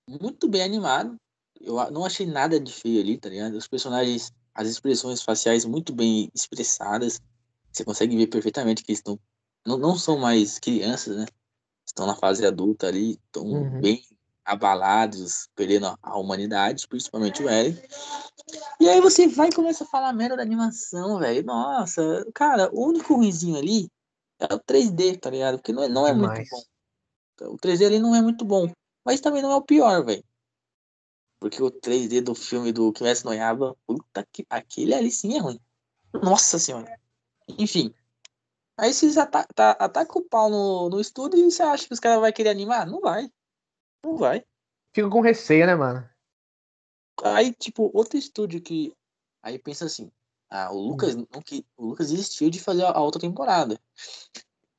muito 0.08 0.48
bem 0.48 0.62
animado. 0.62 1.16
Eu 1.60 1.90
não 1.90 2.04
achei 2.06 2.24
nada 2.26 2.58
de 2.58 2.72
feio 2.72 3.00
ali, 3.00 3.18
tá 3.18 3.28
ligado? 3.28 3.52
Os 3.54 3.68
personagens, 3.68 4.32
as 4.54 4.66
expressões 4.68 5.22
faciais 5.22 5.66
muito 5.66 5.94
bem 5.94 6.30
expressadas. 6.34 7.20
Você 7.72 7.84
consegue 7.84 8.16
ver 8.16 8.26
perfeitamente 8.26 8.82
que 8.82 8.90
eles 8.90 8.98
estão. 8.98 9.18
Não, 9.66 9.76
não 9.76 9.96
são 9.96 10.18
mais 10.18 10.58
crianças, 10.58 11.16
né? 11.16 11.26
Estão 11.86 12.06
na 12.06 12.14
fase 12.14 12.46
adulta 12.46 12.86
ali, 12.86 13.12
estão 13.12 13.44
Uhum. 13.44 13.80
bem 13.80 14.02
abalados, 14.44 15.48
perdendo 15.54 15.94
a, 16.02 16.18
humanidade, 16.18 16.88
principalmente 16.88 17.42
o 17.42 17.48
Eren. 17.48 17.76
E 18.80 18.88
aí 18.88 19.00
você 19.00 19.28
vai 19.28 19.48
e 19.48 19.54
começa 19.54 19.84
a 19.84 19.86
falar 19.86 20.12
merda 20.12 20.36
da 20.36 20.42
animação, 20.42 21.18
velho. 21.18 21.44
Nossa, 21.44 22.26
cara, 22.34 22.70
o 22.72 22.88
único 22.88 23.14
ruimzinho 23.14 23.56
ali 23.56 23.88
é 24.38 24.52
o 24.52 24.58
3D, 24.58 25.18
tá 25.18 25.30
ligado? 25.30 25.58
Porque 25.58 25.72
não 25.72 25.82
é, 25.82 25.88
não 25.88 26.06
é 26.06 26.12
muito 26.12 26.42
bom. 26.50 27.52
O 27.52 27.56
3D 27.56 27.86
ali 27.86 27.98
não 27.98 28.14
é 28.14 28.20
muito 28.20 28.44
bom. 28.44 28.70
Mas 29.04 29.20
também 29.20 29.42
não 29.42 29.52
é 29.52 29.56
o 29.56 29.62
pior, 29.62 30.04
velho. 30.04 30.24
Porque 31.38 31.62
o 31.62 31.70
3D 31.70 32.20
do 32.20 32.34
filme 32.34 32.72
do 32.72 32.92
Kimetsu 32.92 33.26
no 33.26 33.32
Yaiba, 33.32 33.76
puta 33.86 34.26
que... 34.30 34.44
Aquele 34.50 34.94
ali 34.94 35.10
sim 35.10 35.36
é 35.36 35.40
ruim. 35.40 35.58
Nossa 36.12 36.58
senhora. 36.58 36.99
Enfim. 37.58 37.94
Aí 38.78 38.92
vocês 38.92 39.18
ata 39.18 39.46
tá- 39.54 39.72
atacam 39.72 40.22
o 40.22 40.24
pau 40.24 40.48
no, 40.48 40.88
no 40.88 41.00
estúdio 41.00 41.38
e 41.38 41.50
você 41.50 41.62
acha 41.62 41.86
que 41.86 41.92
os 41.92 42.00
caras 42.00 42.20
vão 42.20 42.32
querer 42.32 42.50
animar? 42.50 42.86
Não 42.86 43.00
vai. 43.00 43.30
Não 44.04 44.16
vai. 44.16 44.44
Fica 44.94 45.08
com 45.08 45.20
receio, 45.20 45.66
né, 45.66 45.74
mano? 45.74 46.08
Aí, 47.22 47.52
tipo, 47.52 47.90
outro 47.94 48.16
estúdio 48.18 48.60
que. 48.60 48.94
Aí 49.42 49.58
pensa 49.58 49.84
assim. 49.84 50.10
Ah, 50.48 50.72
o 50.72 50.80
Lucas, 50.80 51.14
não 51.14 51.26
que, 51.44 51.64
o 51.76 51.86
Lucas 51.86 52.10
desistiu 52.10 52.50
de 52.50 52.60
fazer 52.60 52.84
a 52.84 53.00
outra 53.00 53.20
temporada. 53.20 53.78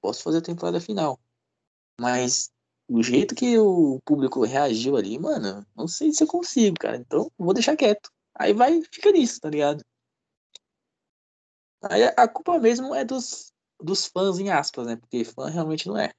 Posso 0.02 0.24
fazer 0.24 0.40
a 0.40 0.42
temporada 0.42 0.82
final. 0.82 1.18
Mas 2.00 2.52
o 2.90 3.02
jeito 3.02 3.36
que 3.36 3.58
o 3.58 4.02
público 4.04 4.44
reagiu 4.44 4.98
ali, 4.98 5.18
mano, 5.18 5.66
não 5.76 5.88
sei 5.88 6.12
se 6.12 6.24
eu 6.24 6.28
consigo, 6.28 6.76
cara. 6.80 6.98
Então, 6.98 7.32
vou 7.38 7.54
deixar 7.54 7.78
quieto. 7.78 8.12
Aí 8.36 8.54
vai, 8.54 8.82
fica 8.92 9.12
nisso, 9.12 9.40
tá 9.40 9.50
ligado? 9.50 9.86
Aí 11.84 12.04
a 12.16 12.28
culpa 12.28 12.60
mesmo 12.60 12.94
é 12.94 13.04
dos, 13.04 13.52
dos 13.82 14.06
fãs, 14.06 14.40
em 14.40 14.50
aspas, 14.50 14.86
né? 14.86 14.96
Porque 14.96 15.24
fã 15.24 15.50
realmente 15.50 15.88
não 15.88 15.98
é. 15.98 16.12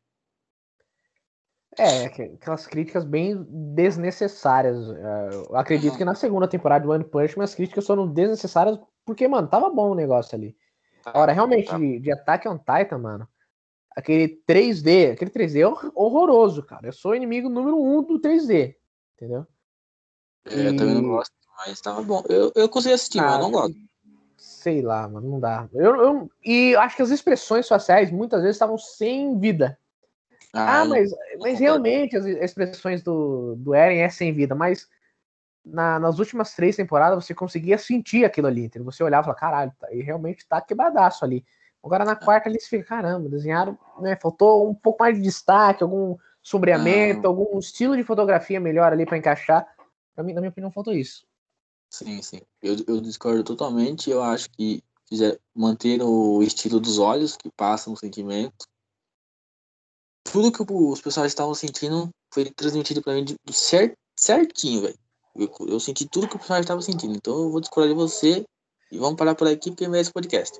É, 1.78 2.04
aqu- 2.04 2.34
aquelas 2.34 2.66
críticas 2.66 3.04
bem 3.04 3.46
desnecessárias. 3.74 4.76
É, 4.90 5.28
Eu 5.34 5.56
acredito 5.56 5.96
que 5.96 6.04
na 6.04 6.14
segunda 6.14 6.46
temporada 6.46 6.84
do 6.84 6.90
One 6.92 7.04
Punch 7.04 7.38
Man 7.38 7.44
as 7.44 7.54
críticas 7.54 7.86
foram 7.86 8.06
desnecessárias 8.06 8.78
porque, 9.04 9.26
mano, 9.26 9.48
tava 9.48 9.70
bom 9.70 9.90
o 9.90 9.94
negócio 9.94 10.36
ali. 10.36 10.56
Agora, 11.04 11.32
realmente, 11.32 11.74
de, 11.76 11.98
de 11.98 12.12
Attack 12.12 12.46
on 12.48 12.58
Titan, 12.58 12.98
mano, 12.98 13.28
aquele 13.96 14.28
3D, 14.46 15.12
aquele 15.12 15.30
3D 15.30 15.60
é 15.62 15.66
hor- 15.66 15.92
horroroso, 15.94 16.62
cara. 16.62 16.86
Eu 16.88 16.92
sou 16.92 17.12
o 17.12 17.14
inimigo 17.14 17.48
número 17.48 17.80
um 17.82 18.02
do 18.02 18.20
3D, 18.20 18.76
entendeu? 19.16 19.46
É, 20.44 20.68
eu 20.68 20.76
também 20.76 20.94
não 20.94 21.02
E- 21.04 21.08
gosto, 21.08 21.34
mas 21.56 21.80
tava 21.80 22.02
bom. 22.02 22.22
Eu, 22.28 22.52
eu 22.54 22.68
consegui 22.68 22.94
assistir, 22.94 23.20
mas 23.20 23.32
eu 23.32 23.38
não 23.40 23.48
Ah, 23.48 23.50
gosto. 23.50 23.76
Sei 24.42 24.82
lá, 24.82 25.08
mano, 25.08 25.30
não 25.30 25.38
dá. 25.40 25.68
Eu, 25.72 25.96
eu, 26.02 26.30
e 26.44 26.74
acho 26.76 26.96
que 26.96 27.02
as 27.02 27.10
expressões 27.10 27.68
faciais 27.68 28.10
muitas 28.10 28.40
vezes 28.42 28.56
estavam 28.56 28.76
sem 28.76 29.38
vida. 29.38 29.78
Ah, 30.52 30.80
não- 30.84 30.88
mas, 30.90 31.10
mas 31.40 31.58
realmente 31.60 32.16
as 32.16 32.24
expressões 32.26 33.02
do, 33.04 33.54
do 33.56 33.72
Eren 33.72 34.00
é 34.00 34.08
sem 34.08 34.32
vida, 34.32 34.52
mas 34.54 34.88
na- 35.64 36.00
nas 36.00 36.18
últimas 36.18 36.54
três 36.54 36.74
temporadas 36.74 37.24
você 37.24 37.32
conseguia 37.34 37.78
sentir 37.78 38.24
aquilo 38.24 38.48
ali, 38.48 38.64
entendeu? 38.64 38.84
Você 38.90 39.02
olhava 39.04 39.22
e 39.22 39.24
falava, 39.26 39.40
caralho, 39.40 39.72
tá, 39.78 39.86
ele 39.92 40.02
realmente 40.02 40.46
tá 40.48 40.60
quebradaço 40.60 41.24
ali. 41.24 41.44
Agora 41.84 42.04
na 42.04 42.16
quarta 42.16 42.48
ali 42.48 42.60
você 42.60 42.68
fica, 42.68 42.84
caramba, 42.84 43.28
desenharam, 43.28 43.78
né? 44.00 44.16
Faltou 44.20 44.68
um 44.68 44.74
pouco 44.74 45.02
mais 45.02 45.16
de 45.16 45.22
destaque, 45.22 45.82
algum 45.84 46.16
sombreamento, 46.42 47.26
algum 47.28 47.58
estilo 47.60 47.96
de 47.96 48.02
fotografia 48.02 48.58
melhor 48.58 48.92
ali 48.92 49.06
pra 49.06 49.16
encaixar. 49.16 49.66
Pra 50.14 50.22
mim, 50.24 50.32
na 50.32 50.40
minha 50.40 50.50
opinião, 50.50 50.70
faltou 50.70 50.92
isso. 50.92 51.24
Sim, 51.92 52.22
sim. 52.22 52.40
Eu, 52.62 52.74
eu 52.88 53.00
discordo 53.02 53.44
totalmente. 53.44 54.08
Eu 54.08 54.22
acho 54.22 54.48
que 54.50 54.82
fizer, 55.06 55.38
manter 55.54 56.00
o 56.02 56.42
estilo 56.42 56.80
dos 56.80 56.98
olhos, 56.98 57.36
que 57.36 57.50
passam 57.54 57.92
o 57.92 57.96
sentimento. 57.96 58.66
Tudo 60.24 60.50
que 60.50 60.62
os 60.72 61.02
pessoal 61.02 61.26
estavam 61.26 61.54
sentindo 61.54 62.08
foi 62.32 62.50
transmitido 62.50 63.02
pra 63.02 63.12
mim 63.12 63.24
de, 63.24 63.36
de 63.44 63.52
cer- 63.52 63.94
certinho, 64.18 64.80
velho. 64.80 64.98
Eu, 65.36 65.52
eu 65.68 65.78
senti 65.78 66.08
tudo 66.08 66.26
que 66.26 66.36
o 66.36 66.38
pessoal 66.38 66.60
estava 66.60 66.80
sentindo. 66.80 67.14
Então 67.14 67.34
eu 67.42 67.50
vou 67.50 67.60
discordar 67.60 67.90
de 67.90 68.00
você 68.00 68.42
e 68.90 68.96
vamos 68.96 69.16
parar 69.16 69.34
por 69.34 69.46
aqui 69.46 69.70
porque 69.70 69.86
merece 69.86 70.10
podcast. 70.10 70.58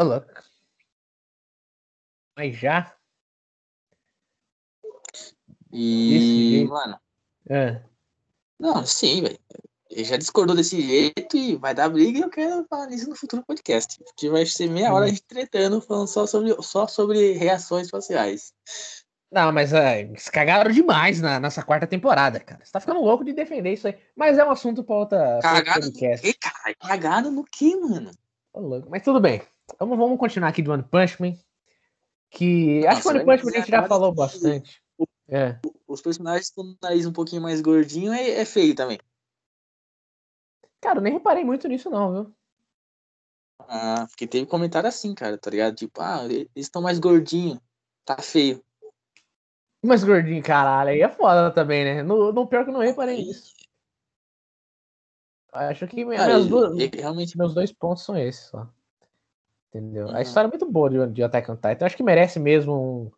Ô, 0.00 0.04
louco. 0.04 0.42
Mas 2.34 2.56
já? 2.56 2.96
E, 5.70 6.64
mano, 6.66 6.98
É. 7.50 7.84
não, 8.58 8.84
sim, 8.86 9.22
velho. 9.22 9.38
Ele 9.88 10.04
já 10.04 10.16
discordou 10.16 10.54
desse 10.56 10.80
jeito 10.80 11.36
e 11.36 11.56
vai 11.56 11.72
dar 11.74 11.88
briga 11.88 12.18
e 12.18 12.22
eu 12.22 12.28
quero 12.28 12.66
falar 12.68 12.86
nisso 12.86 13.08
no 13.08 13.16
futuro 13.16 13.42
podcast. 13.46 14.02
Que 14.16 14.28
vai 14.28 14.44
ser 14.44 14.68
meia 14.68 14.92
hora 14.92 15.06
a 15.06 15.08
gente 15.08 15.22
tretando, 15.22 15.80
falando 15.80 16.08
só 16.08 16.26
sobre, 16.26 16.54
só 16.62 16.86
sobre 16.86 17.32
reações 17.32 17.88
faciais. 17.88 18.52
Não, 19.30 19.52
mas 19.52 19.72
é, 19.72 20.00
eles 20.00 20.28
cagaram 20.28 20.70
demais 20.70 21.20
na, 21.20 21.38
nessa 21.40 21.62
quarta 21.62 21.86
temporada, 21.86 22.40
cara. 22.40 22.64
Você 22.64 22.70
tá 22.72 22.80
ficando 22.80 23.00
louco 23.00 23.24
de 23.24 23.32
defender 23.32 23.72
isso 23.72 23.86
aí. 23.86 23.96
Mas 24.14 24.38
é 24.38 24.44
um 24.44 24.50
assunto 24.50 24.82
pra 24.84 24.96
outra 24.96 25.38
Cagado 25.40 25.86
no 25.86 25.92
podcast. 25.92 26.26
quê, 26.26 26.34
cara? 26.40 26.74
Cagado 26.80 27.30
no 27.30 27.44
quê, 27.44 27.76
mano? 27.76 28.10
Ô, 28.52 28.60
louco. 28.60 28.88
Mas 28.90 29.02
tudo 29.02 29.20
bem. 29.20 29.40
Vamos, 29.78 29.96
vamos 29.96 30.18
continuar 30.18 30.48
aqui 30.48 30.62
do 30.62 30.72
One 30.72 30.82
Punch 30.82 31.20
Man. 31.20 31.34
Que 32.30 32.84
acho 32.86 33.02
que 33.02 33.08
o 33.08 33.12
Nossa, 33.12 33.24
One 33.24 33.24
Punch 33.24 33.44
Man 33.44 33.50
a 33.52 33.54
gente 33.60 33.70
já 33.70 33.82
falou 33.88 34.10
que- 34.10 34.16
bastante. 34.18 34.82
É. 35.28 35.58
Os 35.86 36.00
personagens 36.00 36.50
com 36.50 36.62
o 36.62 36.76
nariz 36.80 37.06
um 37.06 37.12
pouquinho 37.12 37.42
mais 37.42 37.60
gordinho 37.60 38.12
é, 38.12 38.30
é 38.30 38.44
feio 38.44 38.74
também. 38.74 38.98
Cara, 40.80 40.98
eu 40.98 41.02
nem 41.02 41.14
reparei 41.14 41.44
muito 41.44 41.66
nisso, 41.66 41.90
não, 41.90 42.12
viu? 42.12 42.34
Ah, 43.60 44.06
porque 44.08 44.26
teve 44.26 44.46
comentário 44.46 44.88
assim, 44.88 45.14
cara, 45.14 45.36
tá 45.36 45.50
ligado? 45.50 45.74
Tipo, 45.74 46.00
ah, 46.00 46.24
eles 46.24 46.48
estão 46.54 46.80
mais 46.82 46.98
gordinhos, 46.98 47.58
tá 48.04 48.16
feio. 48.18 48.62
Mais 49.82 50.04
gordinho, 50.04 50.42
caralho, 50.42 50.90
aí 50.90 51.00
é 51.00 51.08
foda 51.08 51.50
também, 51.50 51.84
né? 51.84 52.02
No, 52.02 52.32
no 52.32 52.46
pior 52.46 52.64
que 52.64 52.70
eu 52.70 52.74
não 52.74 52.80
reparei 52.80 53.16
nisso. 53.16 53.54
Acho 55.52 55.86
que 55.86 56.04
minhas 56.04 56.46
duas, 56.46 56.78
ele 56.78 57.00
realmente. 57.00 57.36
meus 57.36 57.54
dois 57.54 57.72
pontos 57.72 58.04
são 58.04 58.16
esses 58.16 58.46
só. 58.46 58.68
Entendeu? 59.68 60.08
A 60.08 60.12
Uhum. 60.12 60.20
história 60.20 60.48
é 60.48 60.50
muito 60.50 60.70
boa 60.70 60.90
de, 60.90 61.14
de 61.14 61.22
Attack 61.22 61.50
on 61.50 61.56
Titan. 61.56 61.86
Acho 61.86 61.96
que 61.96 62.02
merece 62.02 62.38
mesmo 62.38 62.74
um, 62.74 63.12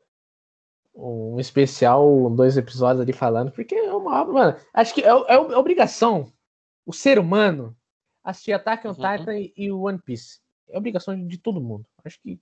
um 0.99 1.39
especial, 1.39 2.29
dois 2.31 2.57
episódios 2.57 3.01
ali 3.01 3.13
falando, 3.13 3.53
porque 3.53 3.75
é 3.75 3.93
uma 3.95 4.21
obra. 4.21 4.33
Mano, 4.33 4.57
acho 4.75 4.93
que 4.93 5.03
é, 5.03 5.09
é, 5.09 5.35
é 5.35 5.57
obrigação 5.57 6.33
o 6.85 6.93
ser 6.93 7.19
humano 7.19 7.77
assistir 8.25 8.53
Attack 8.53 8.87
on 8.87 8.91
Uhum. 8.91 8.95
Titan 8.95 9.53
e, 9.57 9.71
o 9.71 9.83
One 9.83 9.99
Piece. 9.99 10.41
É 10.69 10.77
obrigação 10.77 11.17
de, 11.17 11.27
de 11.27 11.39
todo 11.39 11.61
mundo. 11.61 11.87
Acho 12.05 12.21
que. 12.21 12.41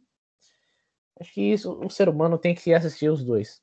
Acho 1.21 1.33
que 1.33 1.41
isso, 1.41 1.73
o 1.73 1.89
ser 1.89 2.09
humano 2.09 2.39
tem 2.39 2.55
que 2.55 2.75
assistir 2.75 3.09
os 3.09 3.23
dois. 3.25 3.63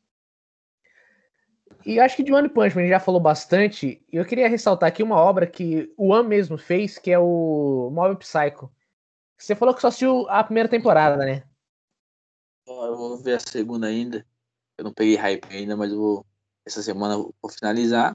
E 1.86 2.00
acho 2.00 2.16
que 2.16 2.24
de 2.24 2.34
One 2.34 2.50
Punch 2.50 2.76
Man 2.76 2.82
a 2.82 2.86
gente 2.86 2.90
já 2.90 3.00
falou 3.00 3.20
bastante. 3.20 4.04
E 4.12 4.16
eu 4.16 4.26
queria 4.26 4.48
ressaltar 4.48 4.88
aqui 4.88 5.04
uma 5.04 5.18
obra 5.18 5.46
que 5.46 5.92
o 5.98 6.14
One 6.14 6.28
mesmo 6.28 6.58
fez, 6.58 6.98
que 6.98 7.12
é 7.12 7.20
o 7.20 7.90
Mob 7.92 8.16
Psycho. 8.18 8.72
Você 9.38 9.56
falou 9.56 9.74
que 9.76 9.82
só 9.82 9.88
assistiu 9.88 10.28
a 10.30 10.44
primeira 10.44 10.70
temporada, 10.70 11.18
né? 11.18 11.44
Eu 12.66 12.96
vou 12.96 13.18
ver 13.18 13.36
a 13.36 13.40
segunda 13.40 13.88
ainda. 13.88 14.26
Eu 14.78 14.84
não 14.86 14.94
peguei 14.94 15.16
hype 15.16 15.46
ainda, 15.50 15.76
mas 15.78 15.94
vou. 15.94 16.26
Essa 16.66 16.82
semana 16.82 17.16
eu 17.16 17.34
vou 17.42 17.52
finalizar. 17.52 18.14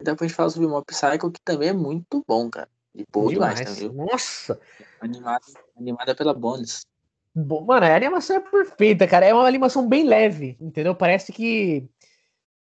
E 0.00 0.04
depois 0.04 0.26
a 0.26 0.28
gente 0.28 0.36
fala 0.36 0.50
sobre 0.50 0.66
o 0.66 0.70
Mob 0.70 0.84
Psycho, 0.86 1.30
que 1.30 1.40
também 1.42 1.70
é 1.70 1.72
muito 1.72 2.22
bom, 2.26 2.50
cara. 2.50 2.68
E 2.94 3.04
boa 3.10 3.28
demais, 3.32 3.60
também, 3.60 3.80
viu? 3.80 3.92
Nossa! 3.92 4.60
Animada, 5.00 5.44
animada 5.76 6.14
pela 6.14 6.34
Bones. 6.34 6.82
Bo- 7.34 7.62
Mano, 7.64 7.86
a 7.86 7.94
animação 7.94 8.36
é 8.36 8.40
perfeita, 8.40 9.06
cara. 9.06 9.26
É 9.26 9.32
uma 9.32 9.46
animação 9.46 9.88
bem 9.88 10.04
leve, 10.04 10.56
entendeu? 10.60 10.94
Parece 10.94 11.32
que. 11.32 11.88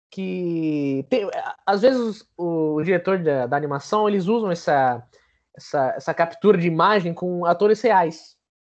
que 0.09 1.05
tem- 1.09 1.29
às 1.65 1.81
vezes 1.81 2.27
o, 2.37 2.75
o 2.75 2.83
diretor 2.83 3.19
da, 3.23 3.47
da 3.47 3.57
animação 3.57 4.07
eles 4.07 4.27
usam 4.27 4.51
essa, 4.51 5.07
essa, 5.55 5.93
essa 5.95 6.13
captura 6.13 6.57
de 6.57 6.67
imagem 6.67 7.13
com 7.13 7.45
atores 7.45 7.81
reais. 7.81 8.35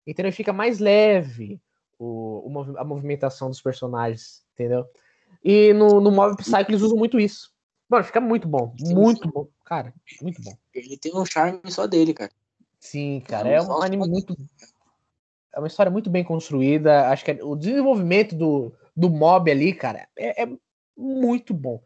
Entendeu? 0.06 0.32
Fica 0.34 0.52
mais 0.52 0.80
leve 0.80 1.62
o, 1.98 2.52
a 2.78 2.84
movimentação 2.84 3.50
dos 3.50 3.62
personagens, 3.62 4.43
entendeu? 4.54 4.86
E 5.44 5.74
no, 5.74 6.00
no 6.00 6.12
Mob 6.12 6.38
Psycho 6.38 6.70
eles 6.72 6.82
usam 6.82 6.98
muito 6.98 7.20
isso. 7.20 7.52
Mano, 7.90 8.04
fica 8.04 8.22
muito 8.22 8.48
bom. 8.48 8.74
Muito 8.80 9.28
bom. 9.30 9.48
Cara, 9.66 9.94
muito 10.22 10.42
bom. 10.42 10.56
Ele 10.74 10.98
tem 10.98 11.14
um 11.16 11.26
charme 11.26 11.60
só 11.70 11.86
dele, 11.86 12.14
cara. 12.14 12.32
Sim, 12.80 13.22
cara, 13.28 13.50
é 13.50 13.62
só 13.62 13.80
um 13.80 13.82
anime 13.84 14.08
muito. 14.08 14.36
É 15.54 15.60
uma 15.60 15.68
história 15.68 15.92
muito 15.92 16.10
bem 16.10 16.24
construída. 16.24 17.10
Acho 17.10 17.24
que 17.26 17.32
é- 17.32 17.44
o 17.44 17.56
desenvolvimento 17.56 18.36
do, 18.36 18.74
do 18.96 19.10
mob 19.10 19.50
ali, 19.52 19.74
cara, 19.74 20.08
é, 20.18 20.44
é 20.44 20.50
muito 20.98 21.54
bom. 21.54 21.82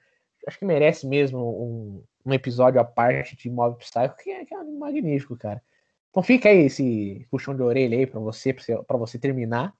Acho 0.47 0.59
que 0.59 0.65
merece 0.65 1.05
mesmo 1.05 1.39
um, 1.39 2.03
um 2.25 2.33
episódio 2.33 2.79
à 2.79 2.83
parte 2.85 3.35
de 3.35 3.49
Mob 3.49 3.77
Psycho, 3.79 4.15
que 4.23 4.29
é, 4.31 4.45
que 4.45 4.53
é 4.55 4.63
magnífico, 4.63 5.35
cara. 5.35 5.61
Então 6.09 6.23
fica 6.23 6.47
aí 6.49 6.65
esse 6.65 7.27
puxão 7.29 7.53
de 7.55 7.61
orelha 7.61 7.97
aí 7.97 8.07
pra 8.07 8.19
você, 8.19 8.53
pra 8.53 8.63
você, 8.63 8.77
pra 8.83 8.97
você 8.97 9.19
terminar, 9.19 9.73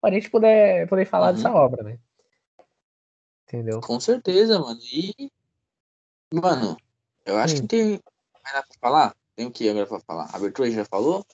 pra 0.00 0.10
gente 0.12 0.28
poder, 0.30 0.86
poder 0.88 1.06
falar 1.06 1.28
Uhum. 1.28 1.34
dessa 1.36 1.52
obra, 1.54 1.82
né? 1.82 1.98
Entendeu? 3.46 3.80
Com 3.80 4.00
certeza, 4.00 4.58
mano. 4.58 4.80
E. 4.82 5.30
Mano, 6.32 6.76
eu 7.24 7.36
acho 7.36 7.56
Hum. 7.56 7.60
que 7.62 7.66
tem 7.68 8.00
mais 8.42 8.54
nada 8.54 8.66
pra 8.66 8.78
falar. 8.80 9.16
Tem 9.36 9.46
o 9.46 9.50
que 9.50 9.68
agora 9.68 9.86
pra 9.86 10.00
falar? 10.00 10.30
A 10.32 10.36
abertura 10.36 10.68
a 10.68 10.70
já 10.70 10.84
falou? 10.84 11.24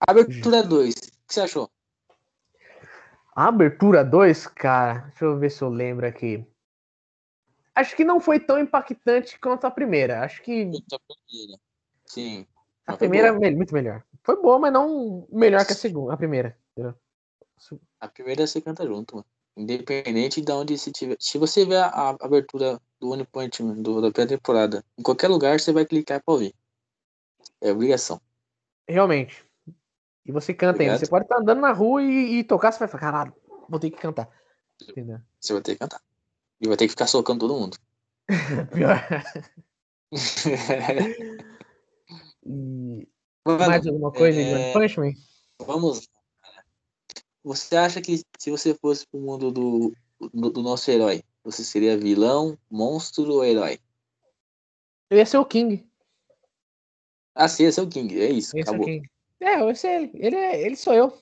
Abertura 0.00 0.62
2. 0.62 0.94
O 0.94 1.00
que 1.26 1.34
você 1.34 1.40
achou? 1.40 1.70
A 3.36 3.48
abertura 3.48 4.04
2, 4.04 4.46
cara, 4.46 5.06
deixa 5.08 5.24
eu 5.24 5.38
ver 5.38 5.50
se 5.50 5.62
eu 5.62 5.68
lembro 5.68 6.06
aqui. 6.06 6.46
Acho 7.74 7.96
que 7.96 8.04
não 8.04 8.20
foi 8.20 8.38
tão 8.38 8.58
impactante 8.58 9.38
quanto 9.38 9.66
a 9.66 9.70
primeira. 9.70 10.22
Acho 10.22 10.40
que 10.42 10.70
Puta, 10.70 11.00
primeira. 11.26 11.60
Sim. 12.06 12.46
a 12.86 12.96
primeira 12.96 13.28
é 13.28 13.50
muito 13.50 13.74
melhor. 13.74 14.04
Foi 14.22 14.40
boa, 14.40 14.58
mas 14.58 14.72
não 14.72 15.26
melhor 15.30 15.66
que 15.66 15.72
a 15.72 15.76
segunda, 15.76 16.14
a 16.14 16.16
primeira. 16.16 16.56
A 18.00 18.08
primeira 18.08 18.46
você 18.46 18.60
canta 18.60 18.86
junto, 18.86 19.16
mano. 19.16 19.26
Independente 19.56 20.40
de 20.40 20.52
onde 20.52 20.76
você 20.76 20.90
tiver. 20.90 21.16
Se 21.20 21.38
você 21.38 21.64
ver 21.64 21.78
a, 21.78 22.16
abertura 22.20 22.80
do 23.00 23.10
One 23.10 23.24
Punch 23.24 23.62
Man, 23.62 23.82
do, 23.82 24.00
da 24.00 24.10
primeira 24.10 24.36
temporada, 24.36 24.84
em 24.98 25.02
qualquer 25.02 25.28
lugar 25.28 25.58
você 25.60 25.72
vai 25.72 25.86
clicar 25.86 26.22
pra 26.22 26.34
ouvir. 26.34 26.54
É 27.60 27.70
obrigação. 27.70 28.20
Realmente. 28.88 29.44
E 30.26 30.32
você 30.32 30.52
canta 30.52 30.82
ainda. 30.82 30.98
Você 30.98 31.06
pode 31.06 31.24
estar 31.24 31.38
andando 31.38 31.60
na 31.60 31.72
rua 31.72 32.02
e, 32.02 32.38
e 32.38 32.44
tocar, 32.44 32.72
você 32.72 32.78
vai 32.80 32.88
falar, 32.88 33.00
caralho, 33.00 33.34
vou 33.68 33.78
ter 33.78 33.90
que 33.90 33.98
cantar. 33.98 34.28
Entendeu? 34.82 35.20
Você 35.40 35.52
vai 35.52 35.62
ter 35.62 35.72
que 35.74 35.78
cantar. 35.78 36.00
E 36.60 36.66
vai 36.66 36.76
ter 36.76 36.86
que 36.86 36.90
ficar 36.90 37.06
socando 37.06 37.40
todo 37.40 37.58
mundo. 37.58 37.76
Pior. 38.72 38.98
E 42.46 43.08
Mano, 43.46 43.58
mais 43.66 43.86
alguma 43.86 44.12
coisa 44.12 44.42
de 44.42 44.52
One 44.52 44.62
é- 44.62 44.72
Punch 44.72 45.00
Man? 45.00 45.12
Vamos. 45.60 46.08
Você 47.44 47.76
acha 47.76 48.00
que 48.00 48.22
se 48.38 48.50
você 48.50 48.74
fosse 48.74 49.06
pro 49.06 49.20
mundo 49.20 49.52
do, 49.52 49.92
do, 50.32 50.50
do 50.50 50.62
nosso 50.62 50.90
herói, 50.90 51.22
você 51.44 51.62
seria 51.62 51.96
vilão, 51.96 52.58
monstro 52.70 53.30
ou 53.30 53.44
herói? 53.44 53.78
Eu 55.10 55.18
ia 55.18 55.26
ser 55.26 55.36
o 55.36 55.44
King. 55.44 55.86
Ah, 57.34 57.46
sim, 57.46 57.64
esse 57.64 57.78
é 57.78 57.82
o 57.82 57.88
King. 57.88 58.18
É 58.18 58.30
isso, 58.30 58.56
ia 58.56 58.64
ser 58.64 58.70
acabou. 58.70 58.86
King. 58.86 59.06
É, 59.40 59.60
eu 59.60 59.68
ia 59.68 59.74
ser 59.74 59.88
ele. 59.88 60.10
Ele, 60.14 60.36
é, 60.36 60.62
ele 60.62 60.74
sou 60.74 60.94
eu. 60.94 61.12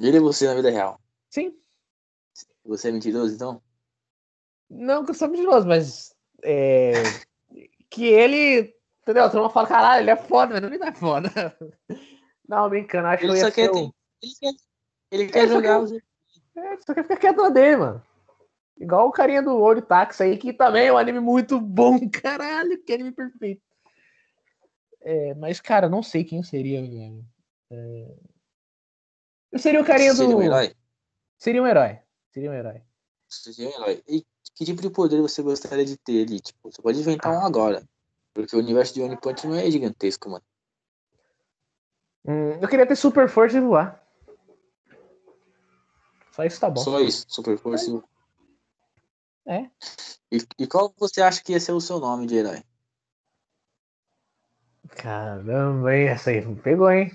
Ele 0.00 0.16
é 0.16 0.20
você 0.20 0.46
na 0.46 0.54
vida 0.54 0.70
real. 0.70 1.00
Sim. 1.28 1.58
Você 2.64 2.88
é 2.88 2.92
mentiroso, 2.92 3.34
então? 3.34 3.60
Não 4.68 5.04
que 5.04 5.10
eu 5.10 5.14
sou 5.14 5.28
mentiroso, 5.28 5.66
mas. 5.66 6.14
É, 6.44 6.92
que 7.90 8.04
ele. 8.04 8.72
Entendeu? 9.02 9.24
A 9.24 9.30
turma 9.30 9.50
fala, 9.50 9.66
caralho, 9.66 10.04
ele 10.04 10.10
é 10.10 10.16
foda, 10.16 10.60
mas 10.60 10.78
não 10.78 10.86
é 10.86 10.92
foda. 10.92 11.28
Não, 12.46 12.68
brincando, 12.68 13.06
acho 13.06 13.24
Ele 13.24 13.32
que 13.32 13.38
eu 13.38 13.40
só 13.40 13.46
ia 13.46 13.52
quer, 13.52 13.64
ser 13.66 13.70
o... 13.70 13.74
ter- 13.74 13.94
ele 14.22 14.32
quer, 14.40 14.52
ele 15.10 15.26
quer 15.26 15.40
Ele 15.44 15.52
jogar 15.52 15.76
quer- 15.76 15.82
os 15.82 15.92
É, 15.92 16.76
só 16.78 16.94
quer 16.94 17.02
ficar 17.02 17.16
quieto 17.16 17.36
na 17.36 17.48
dele, 17.48 17.76
mano. 17.76 18.02
Igual 18.78 19.08
o 19.08 19.12
carinha 19.12 19.42
do 19.42 19.56
Olho 19.58 19.82
Táxi 19.82 20.22
aí, 20.22 20.38
que 20.38 20.52
também 20.52 20.86
é 20.86 20.92
um 20.92 20.96
anime 20.98 21.20
muito 21.20 21.60
bom, 21.60 21.98
caralho, 22.10 22.82
que 22.82 22.92
anime 22.92 23.12
perfeito. 23.12 23.62
É, 25.02 25.34
mas, 25.34 25.60
cara, 25.60 25.88
não 25.88 26.02
sei 26.02 26.24
quem 26.24 26.42
seria, 26.42 26.80
velho. 26.82 27.24
É, 27.70 28.14
Eu 29.52 29.58
seria 29.58 29.80
o 29.80 29.84
carinha 29.84 30.12
do. 30.12 30.18
Seria 30.18 30.36
um 30.36 30.42
herói? 30.42 30.74
Seria 31.38 31.62
um 31.62 31.66
herói. 31.66 31.98
Seria 32.30 32.50
um 32.50 32.54
herói. 32.54 32.82
Seria 33.28 33.68
um 33.68 33.72
herói. 33.72 34.02
E 34.08 34.24
que 34.54 34.64
tipo 34.64 34.82
de 34.82 34.90
poder 34.90 35.20
você 35.20 35.42
gostaria 35.42 35.84
de 35.84 35.96
ter 35.96 36.24
ali? 36.26 36.40
Tipo, 36.40 36.70
você 36.70 36.82
pode 36.82 36.98
inventar 37.00 37.32
um 37.32 37.44
agora. 37.44 37.82
Porque 38.34 38.54
o 38.54 38.58
universo 38.58 38.94
de 38.94 39.02
One 39.02 39.16
Punch 39.20 39.46
não 39.46 39.56
é 39.56 39.70
gigantesco, 39.70 40.28
mano. 40.30 40.44
Hum, 42.26 42.58
eu 42.60 42.68
queria 42.68 42.86
ter 42.86 42.96
super 42.96 43.28
força 43.28 43.56
e 43.56 43.60
voar. 43.60 44.00
Só 46.40 46.44
isso 46.46 46.60
tá 46.60 46.70
bom. 46.70 46.80
Só 46.80 47.00
isso, 47.00 47.26
super 47.28 47.58
força. 47.58 48.02
É. 49.46 49.68
E, 50.32 50.38
e 50.58 50.66
qual 50.66 50.94
você 50.96 51.20
acha 51.20 51.42
que 51.42 51.52
ia 51.52 51.60
ser 51.60 51.72
o 51.72 51.80
seu 51.82 52.00
nome 52.00 52.26
de 52.26 52.36
herói? 52.36 52.62
Caramba, 54.88 55.94
hein? 55.94 56.08
Essa 56.08 56.30
aí 56.30 56.40
pegou, 56.56 56.90
hein? 56.90 57.14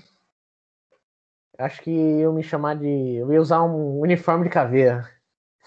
Acho 1.58 1.82
que 1.82 1.90
eu 1.90 2.32
me 2.32 2.42
chamar 2.42 2.76
de. 2.76 2.86
Eu 2.86 3.32
ia 3.32 3.40
usar 3.40 3.64
um 3.64 3.98
uniforme 3.98 4.44
de 4.44 4.50
caveira. 4.50 5.10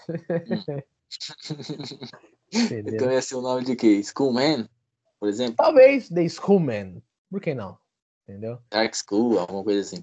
Entendeu? 2.52 2.94
Então 2.94 3.12
ia 3.12 3.20
ser 3.20 3.34
o 3.34 3.42
nome 3.42 3.64
de 3.64 3.76
quê? 3.76 3.88
Skullman, 3.96 4.66
por 5.18 5.28
exemplo? 5.28 5.56
Talvez 5.56 6.08
The 6.08 6.26
Schoolman. 6.28 7.02
Por 7.30 7.42
que 7.42 7.52
não? 7.52 7.78
Entendeu? 8.26 8.58
Dark 8.70 8.94
Skull, 8.94 9.38
alguma 9.38 9.62
coisa 9.64 9.80
assim. 9.80 10.02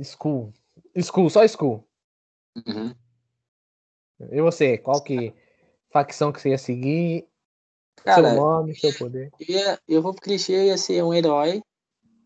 School. 0.00 0.52
School, 1.02 1.28
só 1.28 1.46
School. 1.48 1.84
Uhum. 2.64 2.94
E 4.30 4.40
você? 4.40 4.78
Qual 4.78 5.02
que. 5.02 5.34
Facção 5.90 6.32
que 6.32 6.40
você 6.40 6.50
ia 6.50 6.58
seguir? 6.58 7.26
Cara, 7.96 8.28
seu 8.28 8.36
nome, 8.36 8.74
seu 8.74 8.92
poder. 8.94 9.30
eu, 9.40 9.54
ia, 9.54 9.80
eu 9.88 10.02
vou 10.02 10.12
pro 10.12 10.22
clichê, 10.22 10.66
ia 10.66 10.76
ser 10.76 11.02
um 11.02 11.14
herói. 11.14 11.62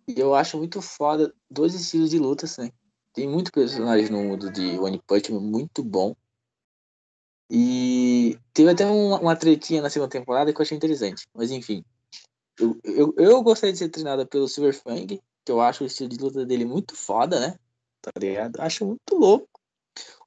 E 0.08 0.18
eu 0.18 0.34
acho 0.34 0.58
muito 0.58 0.82
foda 0.82 1.32
dois 1.48 1.74
estilos 1.74 2.10
de 2.10 2.18
lutas, 2.18 2.56
né? 2.58 2.70
Tem 3.12 3.28
muito 3.28 3.52
personagem 3.52 4.10
no 4.10 4.22
mundo 4.22 4.50
de 4.50 4.78
One 4.78 5.00
Punch 5.06 5.32
muito 5.32 5.84
bom. 5.84 6.14
E 7.48 8.38
teve 8.52 8.70
até 8.70 8.86
uma, 8.86 9.20
uma 9.20 9.36
tretinha 9.36 9.82
na 9.82 9.90
segunda 9.90 10.10
temporada 10.10 10.52
que 10.52 10.60
eu 10.60 10.62
achei 10.62 10.76
interessante. 10.76 11.26
Mas 11.34 11.50
enfim. 11.50 11.84
Eu, 12.58 12.78
eu, 12.84 13.14
eu 13.16 13.42
gostaria 13.42 13.72
de 13.72 13.78
ser 13.78 13.88
treinada 13.88 14.26
pelo 14.26 14.46
Silver 14.46 14.74
Fang, 14.74 15.06
que 15.44 15.52
eu 15.52 15.60
acho 15.60 15.82
o 15.82 15.86
estilo 15.86 16.08
de 16.08 16.18
luta 16.18 16.44
dele 16.44 16.64
muito 16.64 16.94
foda, 16.94 17.40
né? 17.40 17.58
Tá 18.00 18.10
ligado? 18.18 18.60
Acho 18.60 18.86
muito 18.86 19.14
louco. 19.14 19.49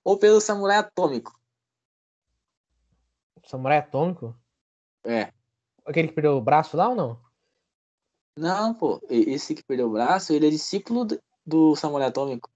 Ou 0.03 0.17
pelo 0.17 0.41
Samurai 0.41 0.77
Atômico. 0.77 1.39
Samurai 3.45 3.77
Atômico? 3.77 4.35
É. 5.03 5.31
Aquele 5.85 6.07
que 6.07 6.13
perdeu 6.13 6.37
o 6.37 6.41
braço 6.41 6.77
lá 6.77 6.89
ou 6.89 6.95
não? 6.95 7.21
Não, 8.37 8.73
pô. 8.73 9.01
Esse 9.09 9.53
que 9.53 9.63
perdeu 9.63 9.87
o 9.87 9.93
braço, 9.93 10.33
ele 10.33 10.47
é 10.47 10.49
discípulo 10.49 11.05
do 11.45 11.75
Samurai 11.75 12.07
Atômico. 12.07 12.49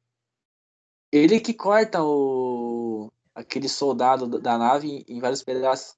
Ele 1.11 1.39
que 1.39 1.53
corta 1.53 2.03
o 2.03 3.11
aquele 3.33 3.69
soldado 3.69 4.39
da 4.39 4.57
nave 4.57 5.05
em 5.07 5.19
vários 5.19 5.43
pedaços. 5.43 5.95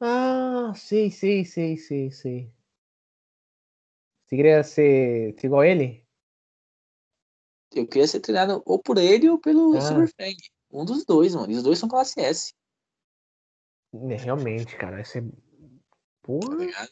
Ah, 0.00 0.72
sei, 0.74 1.10
sei, 1.10 1.44
sei, 1.44 1.76
sei, 1.76 2.10
sei. 2.10 2.52
Você 4.24 4.36
queria 4.36 4.64
ser, 4.64 5.38
ser 5.38 5.46
igual 5.46 5.62
ele? 5.62 6.01
Eu 7.74 7.86
queria 7.86 8.06
ser 8.06 8.20
treinado 8.20 8.62
ou 8.66 8.78
por 8.78 8.98
ele 8.98 9.28
ou 9.28 9.38
pelo 9.38 9.76
ah. 9.76 9.80
Silverfang. 9.80 10.36
Um 10.70 10.84
dos 10.84 11.04
dois, 11.04 11.34
mano. 11.34 11.52
E 11.52 11.56
os 11.56 11.62
dois 11.62 11.78
são 11.78 11.88
classe 11.88 12.20
S. 12.20 12.54
É, 13.94 14.16
realmente, 14.16 14.76
cara. 14.76 15.00
Esse 15.00 15.18
é. 15.18 15.22
Porra. 16.22 16.70
Tá 16.72 16.88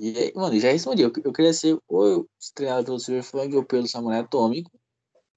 e 0.00 0.18
aí, 0.18 0.32
mano, 0.34 0.58
já 0.58 0.70
respondi. 0.70 1.02
Eu, 1.02 1.12
eu 1.24 1.32
queria 1.32 1.52
ser 1.52 1.78
ou 1.88 2.28
treinado 2.54 2.86
pelo 2.86 2.98
Silverfang 2.98 3.56
ou 3.56 3.64
pelo 3.64 3.86
Samurai 3.86 4.20
Atômico. 4.20 4.70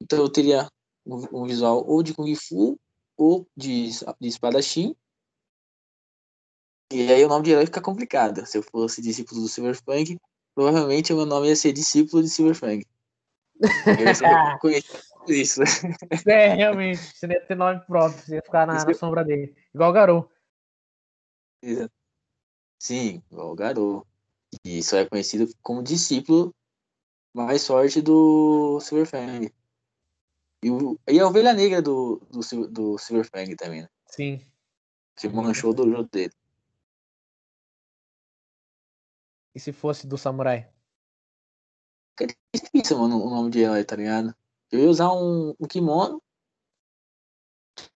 Então 0.01 0.19
eu 0.19 0.29
teria 0.29 0.67
um, 1.05 1.41
um 1.41 1.45
visual 1.45 1.85
ou 1.87 2.01
de 2.01 2.13
Kung 2.13 2.33
Fu 2.35 2.79
ou 3.15 3.47
de, 3.55 3.89
de 4.19 4.27
espadachim. 4.27 4.95
E 6.91 7.11
aí 7.11 7.23
o 7.23 7.27
nome 7.27 7.45
de 7.45 7.51
herói 7.51 7.65
fica 7.65 7.81
complicado. 7.81 8.45
Se 8.45 8.57
eu 8.57 8.63
fosse 8.63 9.01
discípulo 9.01 9.41
do 9.41 9.47
Silverfang, 9.47 10.17
provavelmente 10.55 11.13
o 11.13 11.17
meu 11.17 11.25
nome 11.25 11.49
ia 11.49 11.55
ser 11.55 11.73
discípulo 11.73 12.23
de 12.23 12.29
Silverfang. 12.29 12.85
Eu 13.61 14.71
isso. 15.27 15.61
É, 16.27 16.53
realmente. 16.53 16.99
Você 16.99 17.27
ia 17.27 17.41
ter 17.41 17.55
nome 17.55 17.81
próprio, 17.85 18.21
você 18.21 18.35
ia 18.35 18.41
ficar 18.41 18.65
na, 18.65 18.83
na 18.83 18.93
sombra 18.93 19.23
dele. 19.23 19.55
Igual 19.73 19.89
o 19.89 19.93
Garou. 19.93 20.31
Sim, 22.79 23.21
igual 23.31 23.51
o 23.51 23.55
Garou. 23.55 24.07
E 24.63 24.79
isso 24.79 24.95
é 24.95 25.05
conhecido 25.05 25.51
como 25.61 25.83
discípulo 25.83 26.53
mais 27.33 27.65
forte 27.65 28.01
do 28.01 28.79
Silverfang. 28.79 29.51
E, 30.63 30.71
o, 30.71 30.99
e 31.07 31.19
a 31.19 31.27
ovelha 31.27 31.53
negra 31.53 31.81
do, 31.81 32.21
do, 32.31 32.67
do 32.67 32.97
Silverfang 32.97 33.55
também, 33.55 33.81
né? 33.83 33.89
Sim. 34.07 34.41
Que 35.15 35.27
manchou 35.27 35.73
do 35.73 35.89
jogo 35.89 36.09
dele. 36.09 36.33
E 39.53 39.59
se 39.59 39.71
fosse 39.71 40.07
do 40.07 40.17
samurai? 40.17 40.69
Que 42.17 42.27
difícil, 42.53 42.97
mano, 42.97 43.23
o 43.23 43.29
nome 43.29 43.51
de 43.51 43.59
herói, 43.59 43.85
tá 43.85 43.95
ligado? 43.95 44.35
Eu 44.71 44.79
ia 44.79 44.89
usar 44.89 45.11
um, 45.13 45.53
um 45.59 45.67
kimono. 45.67 46.21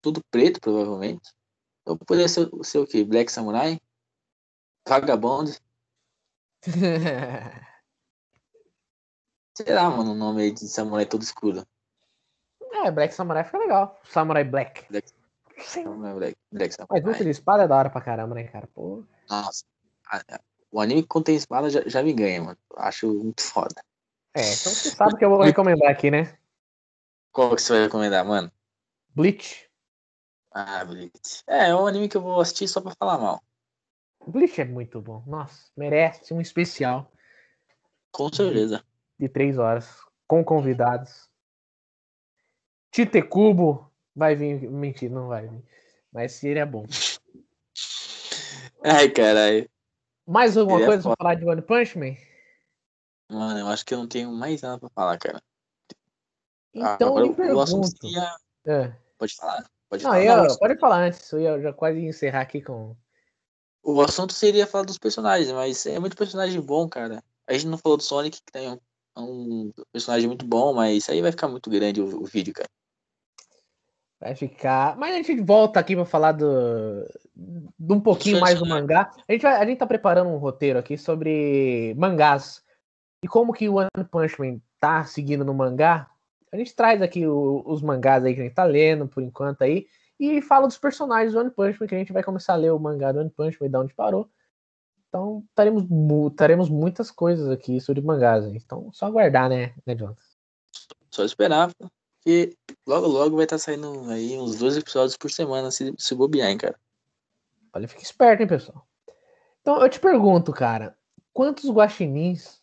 Tudo 0.03 0.23
preto, 0.31 0.61
provavelmente. 0.61 1.33
Eu 1.87 1.97
poderia 1.97 2.29
ser, 2.29 2.51
ser 2.63 2.79
o 2.79 2.87
quê? 2.87 3.03
Black 3.03 3.33
Samurai? 3.33 3.81
Vagabond? 4.87 5.59
Será, 9.57 9.91
mano, 9.91 10.13
o 10.13 10.15
nome 10.15 10.43
aí 10.43 10.53
de 10.53 10.69
samurai 10.69 11.07
todo 11.07 11.23
escuro? 11.23 11.67
É, 12.73 12.91
Black 12.91 13.15
Samurai 13.15 13.45
fica 13.45 13.59
legal. 13.59 14.01
Samurai 14.05 14.45
Black. 14.45 14.87
Black, 14.91 15.13
Sim. 15.59 15.85
Black, 15.85 16.37
Black 16.51 16.75
Samurai. 16.75 17.03
Mas 17.03 17.19
de 17.19 17.29
espada 17.31 17.65
é 17.65 17.69
da 17.69 17.77
hora 17.77 17.91
pra 17.91 18.01
caramba, 18.01 18.35
né, 18.35 18.45
cara? 18.45 18.67
Pô. 18.69 19.05
Nossa. 19.29 19.65
O 20.71 20.81
anime 20.81 21.03
que 21.03 21.09
contém 21.09 21.35
espada 21.37 21.69
já, 21.69 21.83
já 21.87 22.03
me 22.03 22.13
ganha, 22.13 22.43
mano. 22.43 22.59
Acho 22.77 23.13
muito 23.13 23.43
foda. 23.43 23.83
É, 24.35 24.41
então 24.41 24.73
você 24.73 24.91
sabe 24.91 25.17
que 25.17 25.25
eu 25.25 25.31
vou 25.31 25.43
recomendar 25.43 25.91
aqui, 25.91 26.11
né? 26.11 26.37
Qual 27.33 27.55
que 27.55 27.63
você 27.63 27.73
vai 27.73 27.83
recomendar, 27.83 28.25
mano? 28.25 28.51
Bleach. 29.15 29.69
Ah, 30.53 30.85
Bleach. 30.85 31.43
É, 31.47 31.71
é 31.71 31.75
um 31.75 31.87
anime 31.87 32.09
que 32.09 32.17
eu 32.17 32.23
vou 32.23 32.41
assistir 32.41 32.69
só 32.69 32.81
pra 32.81 32.95
falar 32.99 33.19
mal. 33.19 33.43
Bleach 34.27 34.61
é 34.61 34.65
muito 34.65 35.01
bom. 35.01 35.23
Nossa, 35.27 35.71
merece 35.77 36.33
um 36.33 36.41
especial. 36.41 37.11
Com 38.13 38.33
certeza. 38.33 38.85
De, 39.19 39.27
de 39.27 39.33
três 39.33 39.59
horas. 39.59 39.89
Com 40.27 40.45
convidados. 40.45 41.29
Tite 42.93 43.23
Cubo 43.23 43.91
vai 44.15 44.35
vir. 44.35 44.69
Mentira, 44.71 45.15
não 45.15 45.29
vai 45.29 45.49
vir. 45.49 45.63
Mas 46.13 46.43
ele 46.43 46.59
é 46.59 46.67
bom. 46.67 46.85
Ai, 48.83 49.09
caralho. 49.11 49.69
Mais 50.27 50.57
alguma 50.57 50.79
ele 50.79 50.85
é 50.85 50.87
coisa 50.87 51.03
é 51.03 51.05
pra 51.09 51.17
falar 51.17 51.35
de 51.35 51.45
One 51.45 51.63
Punch 51.63 51.99
Man? 51.99 52.17
Mano, 53.31 53.61
eu 53.61 53.69
acho 53.69 53.85
que 53.85 53.95
eu 53.95 53.99
não 53.99 54.09
tenho 54.09 54.33
mais 54.33 54.61
nada 54.61 54.79
pra 54.79 54.91
falar, 54.91 55.19
cara. 55.19 55.41
Então 56.75 57.17
ah, 57.17 57.21
eu 57.21 57.35
pergunto. 57.35 57.87
Seria... 57.87 58.35
É. 58.67 58.93
Pode 59.19 59.35
falar. 59.35 59.71
Pode 59.89 60.05
não, 60.05 60.11
falar. 60.11 60.25
Eu, 60.25 60.45
não, 60.45 60.57
pode 60.57 60.79
falar 60.79 61.05
antes. 61.05 61.33
Eu 61.33 61.41
ia 61.41 61.61
já 61.61 61.73
quase 61.73 62.01
encerrar 62.01 62.41
aqui 62.41 62.61
com. 62.61 62.97
O 63.83 64.01
assunto 64.03 64.33
seria 64.33 64.67
falar 64.67 64.85
dos 64.85 64.99
personagens, 64.99 65.51
mas 65.53 65.87
é 65.87 65.99
muito 65.99 66.17
personagem 66.17 66.61
bom, 66.61 66.89
cara. 66.89 67.23
A 67.47 67.53
gente 67.53 67.67
não 67.67 67.79
falou 67.79 67.97
do 67.97 68.03
Sonic, 68.03 68.43
que 68.43 68.53
tem 68.53 68.69
um, 68.69 68.79
um 69.17 69.73
personagem 69.93 70.29
muito 70.29 70.45
bom, 70.45 70.75
mas 70.75 71.09
aí 71.09 71.23
vai 71.23 71.31
ficar 71.31 71.49
muito 71.49 71.71
grande 71.71 72.01
o, 72.01 72.23
o 72.23 72.25
vídeo, 72.27 72.53
cara. 72.53 72.69
Vai 74.21 74.35
ficar. 74.35 74.97
Mas 74.99 75.15
a 75.15 75.17
gente 75.17 75.41
volta 75.41 75.81
aqui 75.81 75.97
para 75.97 76.05
falar 76.05 76.33
do, 76.33 77.07
de 77.35 77.93
um 77.93 78.01
pouquinho 78.01 78.39
mais 78.39 78.59
do 78.59 78.67
mangá. 78.67 79.11
A 79.27 79.33
gente, 79.33 79.43
vai, 79.43 79.55
a 79.55 79.65
gente 79.65 79.79
tá 79.79 79.87
preparando 79.87 80.29
um 80.29 80.37
roteiro 80.37 80.79
aqui 80.79 80.99
sobre 80.99 81.95
mangás. 81.97 82.63
E 83.23 83.29
como 83.29 83.53
que 83.53 83.69
o 83.69 83.75
One 83.75 83.89
Punch 84.11 84.41
Man 84.41 84.61
tá 84.79 85.05
seguindo 85.05 85.45
no 85.45 85.55
mangá. 85.55 86.11
A 86.53 86.57
gente 86.57 86.75
traz 86.75 87.03
aqui 87.03 87.27
o, 87.27 87.63
os 87.67 87.83
mangás 87.83 88.25
aí 88.25 88.35
que 88.35 88.41
a 88.41 88.45
gente 88.45 88.55
tá 88.55 88.65
lendo 88.65 89.07
por 89.07 89.23
enquanto 89.23 89.63
aí. 89.63 89.87
E 90.19 90.43
fala 90.43 90.67
dos 90.67 90.79
personagens 90.79 91.33
do 91.33 91.41
One 91.41 91.51
Punch 91.51 91.81
Man, 91.81 91.87
que 91.87 91.95
a 91.95 91.99
gente 91.99 92.13
vai 92.13 92.23
começar 92.23 92.55
a 92.55 92.57
ler 92.57 92.73
o 92.73 92.79
mangá 92.79 93.13
do 93.13 93.21
One 93.21 93.31
Punch 93.31 93.59
Man 93.61 93.67
e 93.67 93.71
da 93.71 93.81
onde 93.81 93.95
parou. 93.95 94.29
Então, 95.09 95.45
teremos, 95.55 95.85
teremos 96.37 96.69
muitas 96.69 97.11
coisas 97.11 97.51
aqui 97.51 97.81
sobre 97.81 98.03
mangás. 98.03 98.45
Então, 98.47 98.91
só 98.93 99.07
aguardar, 99.07 99.49
né, 99.49 99.75
né 99.85 99.95
Jonathan? 99.95 100.23
Só 101.11 101.25
esperar, 101.25 101.71
porque 101.75 102.57
logo, 102.87 103.09
logo 103.09 103.37
vai 103.37 103.45
estar 103.45 103.57
tá 103.57 103.59
saindo 103.59 104.09
aí 104.09 104.39
uns 104.39 104.59
dois 104.59 104.77
episódios 104.77 105.17
por 105.17 105.31
semana, 105.31 105.71
se, 105.71 105.93
se 105.99 106.15
bobear, 106.15 106.49
hein, 106.49 106.59
cara. 106.59 106.79
Olha, 107.73 107.89
fica 107.89 108.03
esperto, 108.03 108.43
hein, 108.43 108.47
pessoal. 108.47 108.87
Então, 109.61 109.83
eu 109.83 109.89
te 109.89 109.99
pergunto, 109.99 110.53
cara, 110.53 110.97
quantos 111.33 111.69
guaxinins 111.69 112.60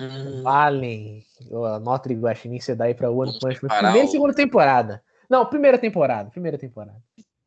hum. 0.00 0.42
valem 0.42 1.24
a 1.52 1.78
nota 1.78 2.08
de 2.08 2.14
guaxinim 2.14 2.60
você 2.60 2.74
dá 2.74 2.84
aí 2.84 2.94
pra 2.94 3.10
One 3.10 3.38
Punch 3.38 3.62
Man? 3.62 3.68
Primeira 3.68 4.04
e 4.04 4.08
segunda 4.08 4.34
temporada. 4.34 5.02
Não, 5.28 5.46
primeira 5.46 5.78
temporada. 5.78 6.30
Primeira 6.30 6.58
temporada. 6.58 7.02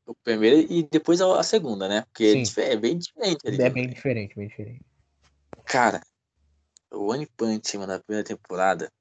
O 0.06 0.16
primeiro 0.16 0.72
e 0.72 0.84
depois 0.84 1.20
a 1.22 1.44
segunda, 1.44 1.88
né? 1.88 2.04
Porque 2.04 2.46
Sim. 2.46 2.62
é 2.62 2.76
bem 2.78 2.98
diferente. 2.98 3.48
Ali, 3.48 3.62
é 3.62 3.70
bem 3.70 3.90
diferente, 3.90 4.36
bem 4.36 4.48
diferente. 4.48 4.86
Cara, 5.66 6.02
o 6.92 7.12
One 7.12 7.28
Punch 7.38 7.78
Man 7.78 7.88
da 7.88 8.00
primeira 8.00 8.26
temporada. 8.26 8.92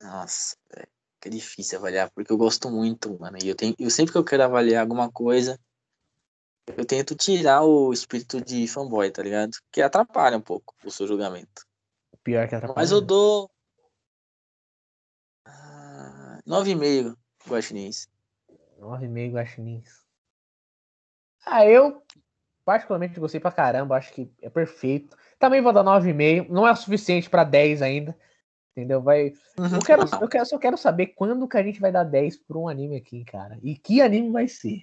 Nossa, 0.00 0.56
velho. 0.74 0.88
É 1.24 1.28
difícil 1.28 1.78
avaliar, 1.78 2.08
porque 2.14 2.32
eu 2.32 2.36
gosto 2.36 2.70
muito, 2.70 3.18
mano. 3.18 3.36
E 3.42 3.48
eu, 3.48 3.56
tenho, 3.56 3.74
eu 3.80 3.90
sempre 3.90 4.12
que 4.12 4.18
eu 4.18 4.22
quero 4.22 4.44
avaliar 4.44 4.82
alguma 4.82 5.10
coisa, 5.10 5.58
eu 6.76 6.84
tento 6.84 7.16
tirar 7.16 7.62
o 7.62 7.92
espírito 7.92 8.40
de 8.40 8.68
fanboy, 8.68 9.10
tá 9.10 9.24
ligado? 9.24 9.50
Que 9.72 9.82
atrapalha 9.82 10.36
um 10.36 10.40
pouco 10.40 10.72
o 10.84 10.90
seu 10.90 11.04
julgamento. 11.04 11.65
Pior 12.26 12.48
que 12.48 12.56
atrapalha. 12.56 12.82
Mas 12.82 12.90
eu 12.90 13.00
dou. 13.00 13.48
Ah, 15.46 16.40
9,5 16.44 17.16
guaxinins. 17.48 18.08
9,5 18.80 19.34
guaxinins. 19.34 19.88
Ah, 21.46 21.64
eu 21.64 22.02
particularmente 22.64 23.20
gostei 23.20 23.38
pra 23.38 23.52
caramba, 23.52 23.96
acho 23.96 24.12
que 24.12 24.28
é 24.42 24.50
perfeito. 24.50 25.16
Também 25.38 25.62
vou 25.62 25.72
dar 25.72 25.84
9,5, 25.84 26.48
não 26.48 26.66
é 26.66 26.72
o 26.72 26.76
suficiente 26.76 27.30
para 27.30 27.44
10 27.44 27.80
ainda. 27.80 28.18
Entendeu? 28.72 29.00
Vai. 29.00 29.32
Eu 29.56 29.80
quero, 29.86 30.02
eu 30.20 30.28
quero, 30.28 30.46
só 30.46 30.58
quero 30.58 30.76
saber 30.76 31.06
quando 31.14 31.46
que 31.46 31.56
a 31.56 31.62
gente 31.62 31.78
vai 31.78 31.92
dar 31.92 32.02
10 32.02 32.38
pra 32.38 32.58
um 32.58 32.68
anime 32.68 32.96
aqui, 32.96 33.24
cara. 33.24 33.56
E 33.62 33.76
que 33.76 34.02
anime 34.02 34.32
vai 34.32 34.48
ser. 34.48 34.82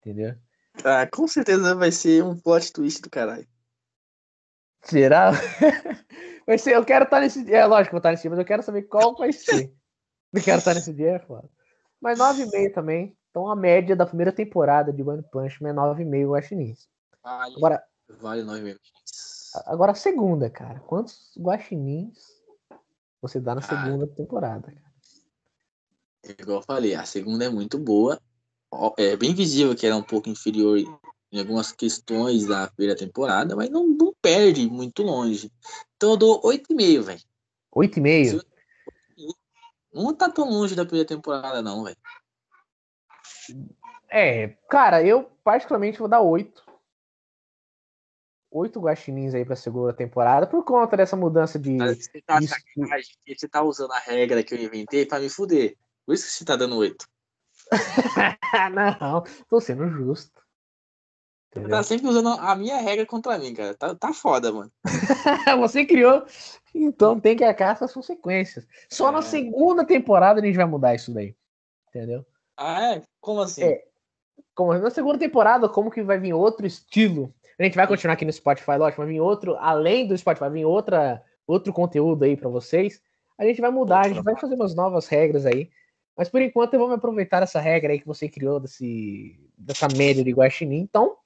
Entendeu? 0.00 0.36
Ah, 0.84 1.04
com 1.04 1.26
certeza 1.26 1.74
vai 1.74 1.90
ser 1.90 2.22
um 2.22 2.38
plot 2.38 2.72
twist 2.72 3.02
do 3.02 3.10
caralho. 3.10 3.48
Será? 4.82 5.32
vai 6.46 6.58
ser, 6.58 6.74
eu 6.74 6.84
quero 6.84 7.04
estar 7.04 7.20
nesse 7.20 7.44
dia. 7.44 7.58
É 7.58 7.66
lógico 7.66 7.90
que 7.90 7.96
eu 7.96 7.96
vou 7.96 7.98
estar 7.98 8.10
nesse 8.10 8.22
dia, 8.22 8.30
mas 8.30 8.38
eu 8.38 8.44
quero 8.44 8.62
saber 8.62 8.82
qual 8.82 9.16
vai 9.16 9.32
ser. 9.32 9.72
Eu 10.34 10.42
quero 10.42 10.58
estar 10.58 10.74
nesse 10.74 10.92
dia, 10.92 11.10
é 11.10 11.18
foda. 11.20 11.48
Mas 12.00 12.18
9,5 12.18 12.74
também. 12.74 13.16
Então 13.30 13.48
a 13.48 13.54
média 13.54 13.94
da 13.94 14.04
primeira 14.04 14.32
temporada 14.32 14.92
de 14.92 15.00
One 15.00 15.22
Punch 15.30 15.62
Man 15.62 15.70
é 15.70 15.72
9,5 15.72 16.32
guaxinins. 16.32 16.88
Vale, 17.22 17.54
agora, 17.56 17.84
vale 18.20 18.42
9,5. 18.42 18.76
Agora 19.66 19.92
a 19.92 19.94
segunda, 19.94 20.50
cara. 20.50 20.80
Quantos 20.80 21.30
guaxinins 21.38 22.18
você 23.22 23.38
dá 23.38 23.54
na 23.54 23.60
ah, 23.60 23.62
segunda 23.62 24.06
temporada, 24.08 24.72
cara? 24.72 26.36
Igual 26.38 26.58
eu 26.58 26.62
falei, 26.62 26.94
a 26.94 27.04
segunda 27.04 27.44
é 27.44 27.48
muito 27.48 27.78
boa. 27.78 28.20
É 28.98 29.16
bem 29.16 29.34
visível 29.34 29.74
que 29.76 29.86
era 29.86 29.96
um 29.96 30.02
pouco 30.02 30.28
inferior 30.28 30.78
em 31.34 31.40
algumas 31.40 31.72
questões 31.72 32.46
da 32.46 32.68
primeira 32.68 32.96
temporada, 32.96 33.56
mas 33.56 33.68
não, 33.68 33.88
não 33.88 34.14
perde 34.22 34.70
muito 34.70 35.02
longe. 35.02 35.52
Então 35.96 36.10
eu 36.10 36.16
dou 36.16 36.40
8,5, 36.42 37.02
velho. 37.02 37.20
8,5? 37.74 38.40
Não 39.92 40.14
tá 40.14 40.30
tão 40.30 40.48
longe 40.48 40.76
da 40.76 40.84
primeira 40.84 41.08
temporada, 41.08 41.60
não, 41.60 41.82
velho. 41.82 41.96
É, 44.08 44.48
cara, 44.70 45.04
eu 45.04 45.24
particularmente, 45.42 45.98
vou 45.98 46.06
dar 46.06 46.20
oito. 46.20 46.62
Oito 48.52 48.80
guaxinins 48.80 49.34
aí 49.34 49.44
pra 49.44 49.56
segunda 49.56 49.92
temporada, 49.92 50.46
por 50.46 50.64
conta 50.64 50.96
dessa 50.96 51.16
mudança 51.16 51.58
de. 51.58 51.76
Você 51.76 52.22
tá, 52.22 52.38
de 52.38 52.46
você 53.36 53.48
tá 53.48 53.60
usando 53.64 53.90
a 53.90 53.98
regra 53.98 54.44
que 54.44 54.54
eu 54.54 54.62
inventei 54.62 55.04
pra 55.04 55.18
me 55.18 55.28
fuder. 55.28 55.76
Por 56.06 56.14
isso 56.14 56.26
que 56.26 56.30
você 56.30 56.44
tá 56.44 56.54
dando 56.54 56.76
oito. 56.76 57.08
não, 58.72 59.24
tô 59.48 59.60
sendo 59.60 59.88
justo. 59.88 60.43
Você 61.54 61.68
tá 61.68 61.82
sempre 61.82 62.08
usando 62.08 62.28
a 62.28 62.54
minha 62.56 62.78
regra 62.78 63.06
contra 63.06 63.38
mim, 63.38 63.54
cara. 63.54 63.74
Tá, 63.74 63.94
tá 63.94 64.12
foda, 64.12 64.52
mano. 64.52 64.72
Você 65.60 65.84
criou, 65.84 66.24
então 66.74 67.20
tem 67.20 67.36
que 67.36 67.44
acatar 67.44 67.84
as 67.84 67.92
consequências. 67.92 68.66
Só 68.90 69.08
É. 69.08 69.12
na 69.12 69.22
segunda 69.22 69.84
temporada 69.84 70.40
a 70.40 70.44
gente 70.44 70.56
vai 70.56 70.66
mudar 70.66 70.94
isso 70.94 71.12
daí. 71.12 71.34
Entendeu? 71.88 72.24
Ah, 72.56 72.94
é? 72.94 73.02
Como 73.20 73.40
assim? 73.40 73.62
É. 73.62 73.84
Como, 74.54 74.74
na 74.74 74.90
segunda 74.90 75.18
temporada, 75.18 75.68
como 75.68 75.90
que 75.90 76.02
vai 76.02 76.18
vir 76.18 76.32
outro 76.32 76.66
estilo? 76.66 77.32
A 77.58 77.62
gente 77.62 77.76
vai 77.76 77.86
continuar 77.86 78.14
aqui 78.14 78.24
no 78.24 78.32
Spotify, 78.32 78.76
lógico, 78.76 79.02
vai 79.02 79.12
vir 79.12 79.20
outro, 79.20 79.56
além 79.56 80.06
do 80.06 80.16
Spotify, 80.18 80.40
vai 80.40 80.50
vir 80.50 80.64
outra, 80.64 81.22
outro 81.46 81.72
conteúdo 81.72 82.24
aí 82.24 82.36
pra 82.36 82.48
vocês. 82.48 83.00
A 83.38 83.44
gente 83.44 83.60
vai 83.60 83.70
mudar, 83.70 84.00
a 84.00 84.08
gente 84.08 84.22
vai 84.22 84.36
fazer 84.36 84.54
umas 84.54 84.74
novas 84.74 85.06
regras 85.06 85.46
aí. 85.46 85.70
Mas 86.16 86.28
por 86.28 86.40
enquanto 86.40 86.74
eu 86.74 86.80
vou 86.80 86.88
me 86.88 86.94
aproveitar 86.94 87.40
dessa 87.40 87.60
regra 87.60 87.92
aí 87.92 88.00
que 88.00 88.06
você 88.06 88.28
criou, 88.28 88.60
desse, 88.60 89.38
dessa 89.58 89.88
média 89.88 90.22
de 90.22 90.30
guaxinim. 90.30 90.78
Então, 90.78 91.16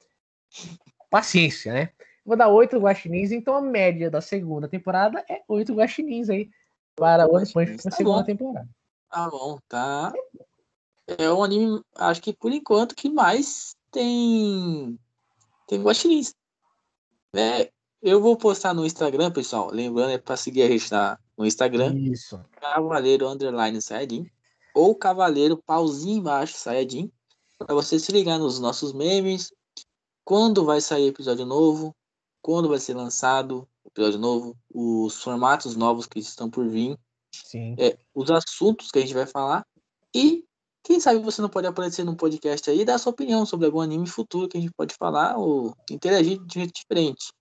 paciência, 1.10 1.72
né? 1.72 1.90
Vou 2.24 2.36
dar 2.36 2.48
oito 2.48 2.78
guaxinins, 2.78 3.32
então 3.32 3.56
a 3.56 3.60
média 3.60 4.10
da 4.10 4.20
segunda 4.20 4.68
temporada 4.68 5.24
é 5.28 5.42
oito 5.48 5.74
guaxinins 5.74 6.28
aí 6.28 6.50
para 6.94 7.26
o 7.26 7.32
na 7.32 7.40
tá 7.40 7.90
segunda 7.90 8.18
bom. 8.18 8.24
temporada. 8.24 8.68
Tá 9.10 9.30
bom, 9.30 9.58
tá. 9.66 10.12
É 11.06 11.32
um 11.32 11.42
anime, 11.42 11.80
acho 11.96 12.20
que 12.20 12.34
por 12.34 12.52
enquanto, 12.52 12.94
que 12.94 13.08
mais 13.08 13.74
tem. 13.90 14.98
Tem 15.66 15.82
guaxinins. 15.82 16.34
É, 17.34 17.70
eu 18.02 18.20
vou 18.20 18.36
postar 18.36 18.74
no 18.74 18.84
Instagram, 18.84 19.30
pessoal. 19.30 19.70
Lembrando, 19.70 20.12
é 20.12 20.18
pra 20.18 20.36
seguir 20.36 20.62
a 20.62 20.68
gente 20.68 20.90
na, 20.90 21.18
no 21.36 21.46
Instagram. 21.46 21.94
Isso. 21.98 22.38
Cavaleiro 22.60 23.28
Underline 23.28 23.80
Saiyajin. 23.80 24.30
Ou 24.74 24.94
Cavaleiro 24.94 25.56
Pauzinho 25.56 26.18
Embaixo 26.18 26.56
Saiyajin. 26.56 27.10
Pra 27.58 27.74
você 27.74 27.98
se 27.98 28.12
ligar 28.12 28.38
nos 28.38 28.60
nossos 28.60 28.92
memes. 28.92 29.52
Quando 30.28 30.62
vai 30.62 30.78
sair 30.78 31.06
episódio 31.06 31.46
novo. 31.46 31.96
Quando 32.42 32.68
vai 32.68 32.78
ser 32.78 32.92
lançado 32.92 33.66
episódio 33.86 34.18
novo. 34.18 34.54
Os 34.70 35.22
formatos 35.22 35.74
novos 35.74 36.04
que 36.04 36.18
estão 36.18 36.50
por 36.50 36.68
vir 36.68 36.98
Sim. 37.32 37.74
é, 37.78 37.96
os 38.14 38.30
assuntos 38.30 38.90
que 38.90 38.98
a 38.98 39.00
gente 39.00 39.14
vai 39.14 39.24
falar 39.24 39.66
e 40.14 40.44
quem 40.84 41.00
sabe 41.00 41.18
você 41.20 41.40
não 41.40 41.48
pode 41.48 41.66
aparecer 41.66 42.04
num 42.04 42.14
podcast 42.14 42.68
aí 42.68 42.82
e 42.82 42.84
dar 42.84 42.98
sua 42.98 43.12
opinião 43.12 43.46
sobre 43.46 43.64
algum 43.64 43.80
anime 43.80 44.06
futuro 44.06 44.46
que 44.50 44.58
a 44.58 44.60
gente 44.60 44.74
pode 44.74 44.94
falar 44.96 45.38
ou 45.38 45.74
interagir 45.90 46.38
de 46.44 46.58
jeito 46.58 46.74
diferente. 46.74 47.32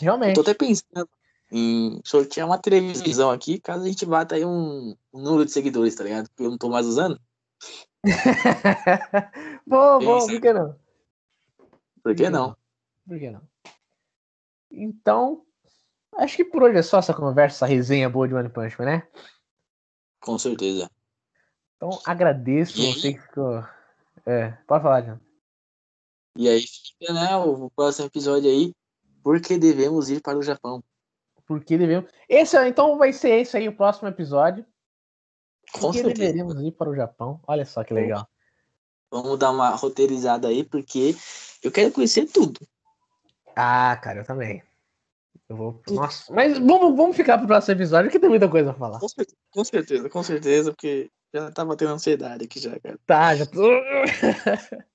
Eu 0.00 0.04
Realmente. 0.04 0.36
tô 0.36 0.42
até 0.42 0.54
pensando 0.54 1.08
em 1.50 2.00
sortear 2.04 2.46
uma 2.46 2.58
televisão 2.58 3.32
aqui, 3.32 3.58
caso 3.58 3.82
a 3.82 3.88
gente 3.88 4.06
bata 4.06 4.36
aí 4.36 4.44
um, 4.44 4.94
um 5.12 5.20
número 5.20 5.44
de 5.44 5.50
seguidores, 5.50 5.96
tá 5.96 6.04
ligado? 6.04 6.28
Porque 6.28 6.44
eu 6.44 6.50
não 6.50 6.58
tô 6.58 6.68
mais 6.68 6.86
usando. 6.86 7.20
Boa, 9.66 9.98
boa, 9.98 10.26
por 10.28 10.40
que 10.40 10.52
não? 10.52 10.85
Por 12.06 12.14
que 12.14 12.30
não? 12.30 12.56
Por 13.04 13.18
que 13.18 13.30
não? 13.30 13.42
Então, 14.70 15.44
acho 16.18 16.36
que 16.36 16.44
por 16.44 16.62
hoje 16.62 16.78
é 16.78 16.82
só 16.82 16.98
essa 17.00 17.12
conversa, 17.12 17.56
essa 17.56 17.66
resenha 17.66 18.08
boa 18.08 18.28
de 18.28 18.34
One 18.34 18.48
Punch 18.48 18.78
Man, 18.78 18.84
né? 18.86 19.08
Com 20.20 20.38
certeza. 20.38 20.88
Então, 21.76 21.90
agradeço 22.06 22.78
E 22.78 22.92
você 22.92 23.12
que 23.12 23.18
ficou. 23.20 23.64
É, 24.24 24.50
pode 24.68 24.82
falar, 24.84 25.00
John. 25.00 25.18
E 26.36 26.48
aí 26.48 26.62
fica, 26.62 27.12
né, 27.12 27.34
o 27.36 27.70
próximo 27.70 28.06
episódio 28.06 28.48
aí, 28.48 28.72
porque 29.22 29.58
devemos 29.58 30.08
ir 30.08 30.20
para 30.20 30.38
o 30.38 30.42
Japão. 30.42 30.84
Porque 31.44 31.76
devemos. 31.76 32.08
Esse, 32.28 32.56
é- 32.56 32.68
então 32.68 32.98
vai 32.98 33.12
ser 33.12 33.40
esse 33.40 33.56
aí 33.56 33.68
o 33.68 33.76
próximo 33.76 34.08
episódio. 34.08 34.64
Com 35.72 35.80
Porque 35.80 35.98
certeza. 35.98 36.20
deveríamos 36.20 36.60
ir 36.62 36.70
para 36.70 36.88
o 36.88 36.94
Japão. 36.94 37.40
Olha 37.48 37.64
só 37.64 37.82
que 37.82 37.92
legal. 37.92 38.28
Vamos 39.22 39.38
dar 39.38 39.50
uma 39.50 39.70
roteirizada 39.70 40.48
aí, 40.48 40.64
porque 40.64 41.14
eu 41.62 41.70
quero 41.70 41.92
conhecer 41.92 42.26
tudo. 42.26 42.60
Ah, 43.54 43.96
cara, 44.02 44.20
eu 44.20 44.24
também. 44.24 44.62
Eu 45.48 45.56
vou. 45.56 45.82
Nossa, 45.88 46.32
mas 46.32 46.58
vamos, 46.58 46.96
vamos 46.96 47.16
ficar 47.16 47.38
pro 47.38 47.46
próximo 47.46 47.74
episódio, 47.74 48.10
que 48.10 48.18
tem 48.18 48.28
muita 48.28 48.48
coisa 48.48 48.70
a 48.70 48.74
falar. 48.74 48.98
Com 48.98 49.08
certeza, 49.08 49.36
com 49.50 49.64
certeza, 49.64 50.10
com 50.10 50.22
certeza, 50.22 50.72
porque 50.72 51.10
já 51.32 51.50
tá 51.50 51.64
batendo 51.64 51.92
ansiedade 51.92 52.44
aqui 52.44 52.58
já, 52.58 52.78
cara. 52.80 52.98
Tá, 53.06 53.36
já 53.36 53.46
tô. 53.46 53.62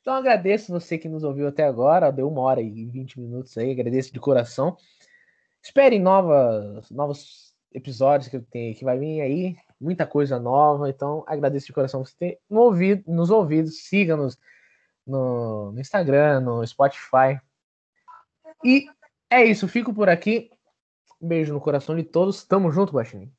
então 0.00 0.14
agradeço 0.14 0.72
você 0.72 0.96
que 0.96 1.08
nos 1.08 1.24
ouviu 1.24 1.46
até 1.46 1.64
agora. 1.64 2.10
Deu 2.10 2.28
uma 2.28 2.40
hora 2.40 2.62
e 2.62 2.86
20 2.86 3.20
minutos 3.20 3.56
aí. 3.58 3.70
Agradeço 3.70 4.12
de 4.12 4.20
coração. 4.20 4.76
Esperem 5.62 6.00
novas, 6.00 6.88
novos 6.90 7.54
episódios 7.72 8.28
que 8.28 8.36
eu 8.36 8.42
tenho, 8.42 8.74
que 8.74 8.84
vai 8.84 8.98
vir 8.98 9.20
aí. 9.20 9.56
Muita 9.80 10.06
coisa 10.06 10.38
nova. 10.38 10.88
Então 10.88 11.24
agradeço 11.26 11.66
de 11.66 11.72
coração 11.72 12.04
você 12.04 12.14
ter 12.16 12.40
no 12.48 12.60
ouvido, 12.60 13.04
nos 13.06 13.30
ouvidos. 13.30 13.84
Siga-nos 13.84 14.38
no, 15.06 15.72
no 15.72 15.80
Instagram, 15.80 16.40
no 16.40 16.66
Spotify. 16.66 17.40
E 18.64 18.86
é 19.30 19.44
isso. 19.44 19.68
Fico 19.68 19.92
por 19.94 20.08
aqui. 20.08 20.50
Um 21.20 21.28
beijo 21.28 21.52
no 21.52 21.60
coração 21.60 21.96
de 21.96 22.02
todos. 22.02 22.44
Tamo 22.44 22.70
junto, 22.70 22.92
Guaxinim. 22.92 23.32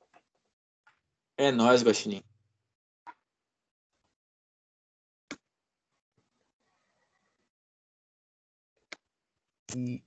É 1.38 1.52
nóis, 1.52 1.84
Guaxinim. 1.84 2.24
E 9.76 10.04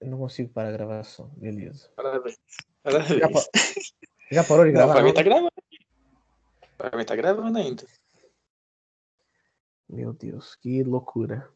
eu 0.00 0.08
não 0.08 0.18
consigo 0.18 0.52
parar 0.52 0.68
a 0.68 0.72
gravação. 0.72 1.28
Beleza. 1.36 1.90
Parabéns. 1.96 2.38
Parabéns. 2.82 3.48
Já 4.32 4.44
parou 4.44 4.64
de 4.64 4.72
Não, 4.72 4.78
gravar? 4.78 4.94
pra 4.94 5.02
mim 5.02 5.08
não? 5.08 5.14
tá 5.14 5.22
gravando. 5.22 5.52
Pra 6.78 6.96
mim 6.98 7.04
tá 7.04 7.16
gravando 7.16 7.58
ainda. 7.58 7.86
Meu 9.88 10.12
Deus, 10.12 10.54
que 10.56 10.82
loucura. 10.82 11.48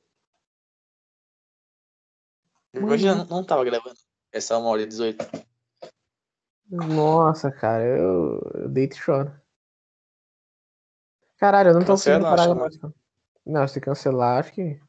Imagina, 2.75 3.15
não, 3.15 3.25
não 3.25 3.45
tava 3.45 3.65
gravando. 3.65 3.97
É 4.31 4.41
só 4.41 4.61
uma 4.61 4.69
hora 4.69 4.83
e 4.83 4.87
18. 4.87 5.25
Nossa, 6.69 7.51
cara, 7.51 7.85
eu, 7.85 8.41
eu 8.55 8.69
deito 8.69 8.97
e 8.97 8.99
choro. 8.99 9.41
Caralho, 11.39 11.71
eu 11.71 11.75
não 11.75 11.81
tô 11.81 11.93
conseguindo 11.93 12.25
Cancela 12.25 12.29
a 12.29 12.31
parar 12.37 12.43
a 12.43 12.47
chamada. 12.55 12.71
gravação. 12.79 12.95
Não, 13.45 13.69
se 13.69 13.81
cancelar, 13.81 14.41
acho 14.41 14.53
que. 14.53 14.81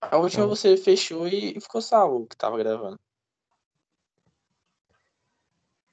A 0.00 0.16
última 0.16 0.44
Não. 0.44 0.48
você 0.50 0.76
fechou 0.76 1.26
e, 1.26 1.60
ficou 1.60 1.82
salvo 1.82 2.26
que 2.26 2.36
tava 2.36 2.56
gravando. 2.58 2.98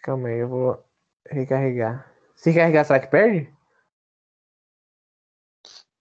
Calma 0.09 0.29
aí, 0.29 0.39
eu 0.39 0.49
vou 0.49 0.83
recarregar. 1.29 2.11
Se 2.35 2.51
carregar, 2.51 2.83
será 2.83 2.99
que 2.99 3.05
perde? 3.05 3.55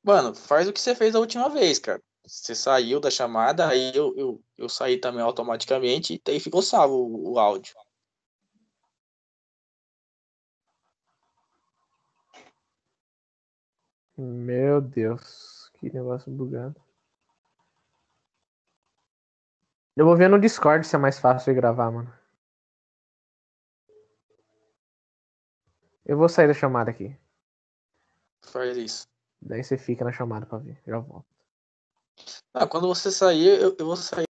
Mano, 0.03 0.35
faz 0.35 0.67
o 0.67 0.73
que 0.73 0.81
você 0.81 0.95
fez 0.95 1.15
a 1.15 1.19
última 1.19 1.51
vez, 1.51 1.79
cara. 1.79 2.01
Você 2.27 2.55
saiu 2.55 3.01
da 3.01 3.11
chamada, 3.11 3.69
aí 3.69 3.95
eu, 3.95 4.15
eu, 4.17 4.43
eu 4.57 4.67
saí 4.67 4.97
também 4.97 5.21
automaticamente 5.21 6.15
e 6.27 6.31
aí 6.31 6.41
ficou 6.41 6.63
salvo 6.63 6.95
o, 6.95 7.35
o 7.35 7.39
áudio. 7.39 7.75
Meu 14.17 14.81
Deus, 14.81 15.71
que 15.75 15.93
negócio 15.93 16.33
bugado. 16.33 16.81
Eu 19.95 20.07
vou 20.07 20.17
ver 20.17 20.31
no 20.31 20.41
Discord 20.41 20.87
se 20.87 20.97
é 20.97 20.99
mais 20.99 21.19
fácil 21.19 21.53
de 21.53 21.61
gravar, 21.61 21.91
mano. 21.91 22.18
Eu 26.09 26.17
vou 26.17 26.29
sair 26.29 26.49
da 26.49 26.55
chamada 26.55 26.91
aqui. 26.91 27.15
Faz 28.41 28.77
isso. 28.79 29.07
Daí 29.41 29.63
você 29.63 29.77
fica 29.77 30.05
na 30.05 30.11
chamada 30.11 30.47
pra 30.47 30.57
ver. 30.57 30.81
Já 30.87 30.99
volto. 30.99 31.27
Ah, 32.55 32.67
quando 32.67 32.89
você 32.89 33.13
sair, 33.13 33.61
eu, 33.61 33.77
eu 33.79 33.87
vou 33.87 33.97
sair 33.97 34.28